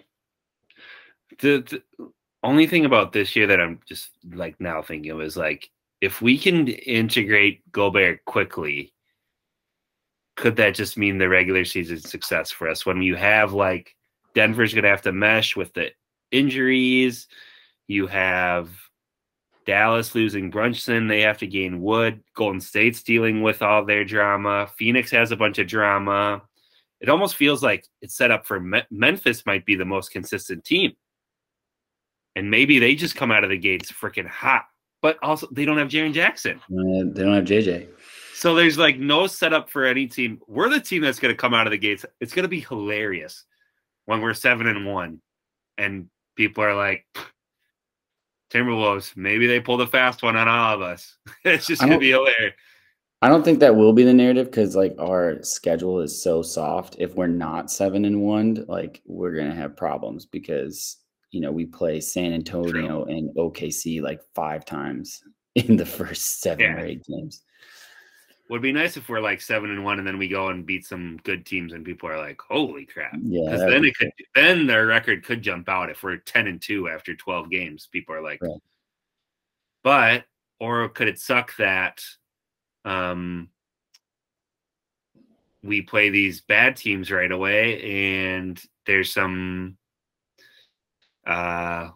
The, 1.41 1.83
the 1.99 2.11
only 2.43 2.67
thing 2.67 2.85
about 2.85 3.13
this 3.13 3.35
year 3.35 3.47
that 3.49 3.61
I'm 3.61 3.81
just 3.87 4.11
like 4.33 4.61
now 4.61 4.81
thinking 4.83 5.11
of 5.11 5.21
is 5.21 5.37
like 5.37 5.71
if 6.01 6.23
we 6.23 6.39
can 6.39 6.69
integrate 6.69 7.71
Gobert 7.73 8.25
quickly, 8.25 8.93
could 10.37 10.57
that 10.57 10.75
just 10.75 10.99
mean 10.99 11.19
the 11.19 11.29
regular 11.29 11.65
season 11.65 11.99
success 11.99 12.51
for 12.51 12.69
us 12.69 12.87
when 12.87 13.03
you 13.03 13.17
have 13.17 13.53
like 13.53 13.97
Denver's 14.35 14.75
gonna 14.75 14.89
have 14.89 15.03
to 15.03 15.13
mesh 15.13 15.57
with 15.57 15.73
the 15.73 15.91
injuries, 16.31 17.27
you 17.89 18.07
have 18.07 18.71
Dallas 19.67 20.15
losing 20.15 20.49
Brunson. 20.49 21.09
They 21.09 21.21
have 21.23 21.39
to 21.39 21.47
gain 21.47 21.83
Wood. 21.83 22.23
Golden 22.35 22.61
State's 22.61 23.03
dealing 23.03 23.43
with 23.43 23.63
all 23.63 23.85
their 23.85 24.05
drama. 24.05 24.69
Phoenix 24.77 25.11
has 25.11 25.33
a 25.33 25.37
bunch 25.37 25.59
of 25.59 25.67
drama. 25.67 26.43
It 27.01 27.09
almost 27.09 27.37
feels 27.37 27.63
like 27.63 27.87
it's 28.01 28.17
set 28.17 28.31
up 28.31 28.47
for 28.47 28.61
Me- 28.61 28.87
Memphis 28.91 29.45
might 29.45 29.67
be 29.67 29.75
the 29.75 29.85
most 29.85 30.13
consistent 30.13 30.65
team. 30.65 30.93
And 32.37 32.51
maybe 32.51 32.79
they 32.79 32.95
just 32.95 33.17
come 33.17 33.31
out 33.31 33.45
of 33.45 33.51
the 33.51 33.59
gates 33.59 33.91
freaking 33.91 34.29
hot. 34.29 34.65
But 35.03 35.19
also, 35.23 35.49
they 35.53 35.65
don't 35.65 35.79
have 35.79 35.89
Jaren 35.89 36.13
Jackson. 36.13 36.59
Uh, 36.71 37.13
they 37.13 37.23
don't 37.23 37.35
have 37.35 37.45
JJ. 37.45 37.89
So 38.35 38.55
there's 38.55 38.79
like 38.79 38.99
no 38.99 39.27
setup 39.27 39.71
for 39.71 39.85
any 39.85 40.07
team. 40.07 40.41
We're 40.47 40.69
the 40.69 40.81
team 40.81 41.03
that's 41.03 41.19
going 41.19 41.35
to 41.35 41.41
come 41.41 41.55
out 41.55 41.67
of 41.67 41.71
the 41.71 41.79
gates. 41.79 42.05
It's 42.21 42.35
going 42.35 42.45
to 42.45 42.49
be 42.49 42.61
hilarious 42.61 43.45
when 44.05 44.21
we're 44.21 44.35
seven 44.35 44.67
and 44.67 44.87
one, 44.87 45.21
and 45.79 46.09
people 46.37 46.63
are 46.63 46.75
like, 46.75 47.07
Timberwolves, 48.51 49.17
maybe 49.17 49.47
they 49.47 49.61
pull 49.61 49.77
the 49.77 49.87
fast 49.87 50.23
one 50.23 50.37
on 50.37 50.49
all 50.49 50.75
of 50.75 50.83
us. 50.83 51.17
it's 51.45 51.67
just 51.67 51.83
gonna 51.83 51.99
be 51.99 52.11
hilarious. 52.11 52.55
I 53.23 53.29
don't 53.29 53.45
think 53.45 53.61
that 53.61 53.77
will 53.77 53.93
be 53.93 54.05
the 54.05 54.13
narrative 54.13 54.47
because 54.47 54.77
like 54.77 54.95
our 54.99 55.43
schedule 55.43 56.01
is 56.01 56.23
so 56.23 56.43
soft. 56.43 56.97
If 56.99 57.15
we're 57.15 57.27
not 57.27 57.71
seven 57.71 58.05
and 58.05 58.23
one, 58.23 58.65
like 58.69 59.03
we're 59.07 59.37
gonna 59.37 59.55
have 59.55 59.77
problems 59.77 60.27
because 60.27 60.99
you 61.31 61.41
know 61.41 61.51
we 61.51 61.67
play 61.67 62.01
San 62.01 62.33
Antonio 62.33 63.05
True. 63.05 63.13
and 63.13 63.35
OKC 63.37 64.03
like 64.03 64.21
five 64.35 64.65
times 64.65 65.23
in 65.55 65.77
the 65.77 65.87
first 65.87 66.41
seven 66.41 66.65
yeah. 66.65 66.75
or 66.75 66.87
eight 66.87 67.05
games 67.05 67.43
would 68.49 68.63
be 68.63 68.73
nice 68.73 68.97
if 68.97 69.09
we're 69.09 69.21
like 69.21 69.41
seven 69.41 69.71
and 69.71 69.85
one 69.85 69.99
and 69.99 70.07
then 70.07 70.19
we 70.19 70.29
go 70.29 70.49
and 70.49 70.67
beat 70.67 70.87
some 70.87 71.19
good 71.25 71.45
teams 71.45 71.73
and 71.73 71.85
people 71.85 72.09
are 72.09 72.19
like, 72.19 72.41
holy 72.41 72.87
crap. 72.87 73.17
Yeah. 73.21 73.57
Then 73.57 73.85
it 73.85 73.97
could 73.97 74.11
then 74.35 74.67
their 74.67 74.87
record 74.87 75.25
could 75.25 75.43
jump 75.43 75.69
out 75.69 75.91
if 75.91 76.03
we're 76.03 76.19
ten 76.19 76.47
and 76.47 76.61
two 76.61 76.89
after 76.89 77.15
twelve 77.15 77.51
games. 77.51 77.89
People 77.91 78.15
are 78.15 78.23
like, 78.23 78.41
right. 78.43 78.61
but 79.83 80.25
or 80.61 80.89
could 80.89 81.09
it 81.09 81.19
suck 81.19 81.57
that 81.57 82.03
um 82.85 83.49
we 85.63 85.83
play 85.83 86.11
these 86.11 86.41
bad 86.43 86.77
teams 86.77 87.11
right 87.11 87.33
away, 87.33 88.15
and 88.33 88.63
there's 88.87 89.13
some 89.13 89.77
uh 91.27 91.91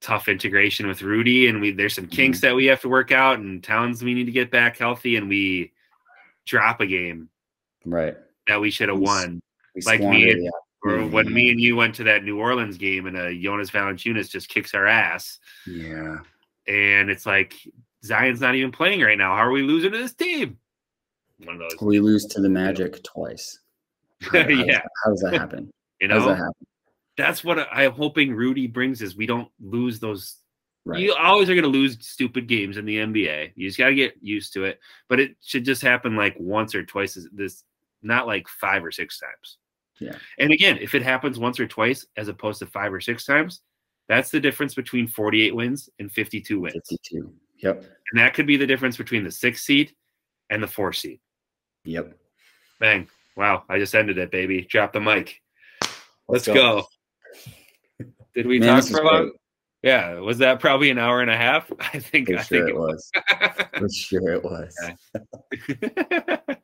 tough 0.00 0.28
integration 0.28 0.86
with 0.86 1.02
Rudy, 1.02 1.48
and 1.48 1.60
we 1.60 1.72
there's 1.72 1.94
some 1.94 2.06
kinks 2.06 2.40
that 2.40 2.54
we 2.54 2.66
have 2.66 2.80
to 2.82 2.88
work 2.88 3.10
out, 3.12 3.38
and 3.38 3.62
Towns 3.62 4.02
we 4.02 4.14
need 4.14 4.24
to 4.26 4.32
get 4.32 4.50
back 4.50 4.76
healthy, 4.78 5.16
and 5.16 5.28
we 5.28 5.72
drop 6.46 6.80
a 6.80 6.86
game 6.86 7.28
Right. 7.84 8.16
that 8.46 8.60
we 8.60 8.70
should 8.70 8.88
have 8.88 8.98
won. 8.98 9.40
We 9.74 9.82
Like 9.82 10.00
me 10.00 10.30
and- 10.30 10.50
Or 10.84 11.04
when 11.08 11.32
me 11.32 11.50
and 11.50 11.60
you 11.60 11.74
went 11.74 11.96
to 11.96 12.04
that 12.04 12.22
New 12.22 12.38
Orleans 12.38 12.78
game, 12.78 13.06
and 13.06 13.16
uh, 13.16 13.32
Jonas 13.32 13.68
Valanciunas 13.70 14.30
just 14.30 14.48
kicks 14.48 14.74
our 14.74 14.86
ass, 14.86 15.40
Yeah. 15.66 16.18
and 16.68 17.10
it's 17.10 17.26
like 17.26 17.54
Zion's 18.04 18.40
not 18.40 18.54
even 18.54 18.70
playing 18.70 19.00
right 19.00 19.18
now. 19.18 19.34
How 19.34 19.42
are 19.42 19.50
we 19.50 19.62
losing 19.62 19.90
to 19.90 19.98
this 19.98 20.14
team? 20.14 20.56
One 21.44 21.56
of 21.56 21.60
those, 21.70 21.80
We 21.82 21.98
lose 21.98 22.26
to 22.26 22.40
the 22.40 22.48
Magic 22.48 23.02
twice. 23.02 23.58
How, 24.20 24.38
how 24.38 24.44
does 24.44 24.66
Yeah. 24.66 24.80
how 25.04 25.10
does 25.10 25.20
that 25.22 25.34
happen? 25.34 25.70
you 26.00 26.08
How 26.08 26.14
does 26.14 26.24
know. 26.24 26.28
that 26.30 26.38
happen? 26.38 26.66
That's 27.18 27.44
what 27.44 27.68
I'm 27.70 27.92
hoping 27.92 28.32
Rudy 28.34 28.66
brings 28.66 29.02
is 29.02 29.14
we 29.16 29.26
don't 29.26 29.50
lose 29.60 30.00
those 30.00 30.36
Right. 30.88 31.00
You 31.00 31.12
always 31.12 31.50
are 31.50 31.54
going 31.54 31.64
to 31.64 31.68
lose 31.68 31.98
stupid 32.00 32.46
games 32.48 32.78
in 32.78 32.86
the 32.86 32.96
NBA. 32.96 33.52
You 33.56 33.68
just 33.68 33.76
got 33.76 33.88
to 33.88 33.94
get 33.94 34.14
used 34.22 34.54
to 34.54 34.64
it. 34.64 34.80
But 35.10 35.20
it 35.20 35.36
should 35.44 35.66
just 35.66 35.82
happen 35.82 36.16
like 36.16 36.34
once 36.38 36.74
or 36.74 36.82
twice. 36.82 37.14
as- 37.18 37.28
This 37.30 37.62
not 38.00 38.26
like 38.26 38.48
five 38.48 38.82
or 38.82 38.90
six 38.90 39.18
times. 39.18 39.58
Yeah. 40.00 40.16
And 40.38 40.50
again, 40.50 40.78
if 40.80 40.94
it 40.94 41.02
happens 41.02 41.38
once 41.38 41.60
or 41.60 41.66
twice 41.66 42.06
as 42.16 42.28
opposed 42.28 42.60
to 42.60 42.66
five 42.66 42.90
or 42.94 43.02
six 43.02 43.26
times, 43.26 43.60
that's 44.08 44.30
the 44.30 44.40
difference 44.40 44.74
between 44.74 45.06
48 45.08 45.54
wins 45.54 45.90
and 45.98 46.10
52 46.10 46.58
wins. 46.60 46.72
52. 46.88 47.34
Yep. 47.58 47.84
And 48.12 48.20
that 48.20 48.32
could 48.32 48.46
be 48.46 48.56
the 48.56 48.66
difference 48.66 48.96
between 48.96 49.24
the 49.24 49.30
six 49.32 49.64
seed 49.64 49.94
and 50.48 50.62
the 50.62 50.68
four 50.68 50.94
seed. 50.94 51.20
Yep. 51.84 52.16
Bang. 52.80 53.08
Wow. 53.36 53.64
I 53.68 53.78
just 53.78 53.94
ended 53.94 54.16
it, 54.16 54.30
baby. 54.30 54.62
Drop 54.62 54.94
the 54.94 55.00
mic. 55.00 55.42
Let's, 55.82 56.46
Let's 56.46 56.46
go. 56.46 56.54
go. 56.54 56.86
Did 58.38 58.46
we 58.46 58.60
Man, 58.60 58.80
talk 58.80 58.88
for 58.88 59.00
great. 59.00 59.32
Yeah. 59.82 60.14
Was 60.20 60.38
that 60.38 60.60
probably 60.60 60.90
an 60.90 60.98
hour 60.98 61.20
and 61.22 61.30
a 61.30 61.36
half? 61.36 61.68
I 61.80 61.98
think, 61.98 62.28
For 62.28 62.38
I 62.38 62.42
sure 62.42 62.66
think 62.66 62.68
it 62.68 62.78
was. 62.78 63.10
For 63.76 63.88
sure 63.88 64.30
it 64.30 64.44
was. 64.44 64.76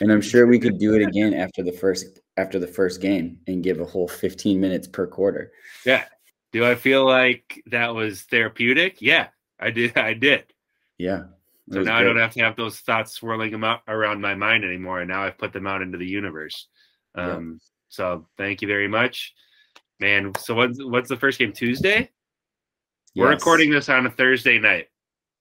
And 0.00 0.12
I'm 0.12 0.20
sure 0.20 0.46
we 0.46 0.58
could 0.58 0.78
do 0.78 0.94
it 0.94 1.02
again 1.02 1.32
after 1.34 1.62
the 1.62 1.72
first 1.72 2.20
after 2.36 2.58
the 2.58 2.66
first 2.66 3.00
game 3.00 3.38
and 3.46 3.64
give 3.64 3.80
a 3.80 3.84
whole 3.84 4.06
15 4.06 4.60
minutes 4.60 4.86
per 4.86 5.06
quarter. 5.06 5.52
yeah. 5.84 6.04
Do 6.52 6.66
I 6.66 6.74
feel 6.74 7.06
like 7.06 7.62
that 7.66 7.94
was 7.94 8.22
therapeutic? 8.22 9.00
Yeah, 9.00 9.28
I 9.58 9.70
did. 9.70 9.96
I 9.96 10.12
did. 10.12 10.44
Yeah. 10.98 11.24
So 11.70 11.82
now 11.82 11.96
I 11.96 12.02
don't 12.02 12.18
have 12.18 12.34
to 12.34 12.42
have 12.42 12.56
those 12.56 12.80
thoughts 12.80 13.12
swirling 13.12 13.50
them 13.52 13.64
out 13.64 13.80
around 13.88 14.20
my 14.20 14.34
mind 14.34 14.62
anymore. 14.64 15.00
And 15.00 15.08
now 15.08 15.22
I've 15.24 15.38
put 15.38 15.54
them 15.54 15.66
out 15.66 15.80
into 15.80 15.96
the 15.96 16.06
universe. 16.06 16.68
Yeah. 17.16 17.36
Um, 17.36 17.60
So 17.88 18.28
thank 18.36 18.60
you 18.62 18.68
very 18.68 18.88
much, 18.88 19.32
man. 20.00 20.32
So 20.38 20.54
what's 20.54 20.82
what's 20.82 21.08
the 21.08 21.16
first 21.16 21.38
game? 21.38 21.52
Tuesday. 21.52 22.10
We're 23.14 23.28
recording 23.30 23.70
this 23.70 23.88
on 23.88 24.06
a 24.06 24.10
Thursday 24.10 24.58
night. 24.58 24.88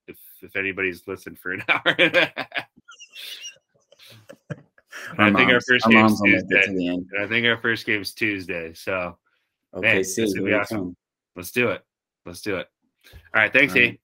If 0.08 0.18
if 0.42 0.56
anybody's 0.56 1.08
listened 1.08 1.40
for 1.40 1.52
an 1.54 1.64
hour, 1.70 1.96
and 1.98 2.16
a 2.16 2.34
half. 2.36 2.48
Our 5.18 5.26
I 5.28 5.34
think 5.34 5.52
our 5.52 5.62
first 5.62 5.86
game's 5.86 5.94
moms 5.96 6.22
will 6.22 6.28
make 6.28 6.36
it 6.36 6.48
Tuesday. 6.50 6.66
to 6.68 6.74
the 6.78 6.88
end. 6.88 7.06
And 7.14 7.24
I 7.24 7.28
think 7.28 7.46
our 7.46 7.58
first 7.58 7.86
game's 7.86 8.14
Tuesday. 8.14 8.74
So 8.74 9.18
Okay, 9.74 9.96
Man, 9.96 10.04
see 10.04 10.22
this 10.24 10.34
would 10.36 10.46
be 10.46 10.54
awesome. 10.54 10.96
let's 11.36 11.52
do 11.52 11.70
it. 11.70 11.82
Let's 12.26 12.42
do 12.42 12.58
it. 12.58 12.68
All 13.34 13.42
right. 13.42 13.52
Thanks, 13.54 13.74
All 13.74 13.82
right. 13.82 13.94
E. 13.94 14.00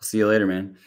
See 0.00 0.18
you 0.18 0.26
later, 0.26 0.46
man. 0.46 0.78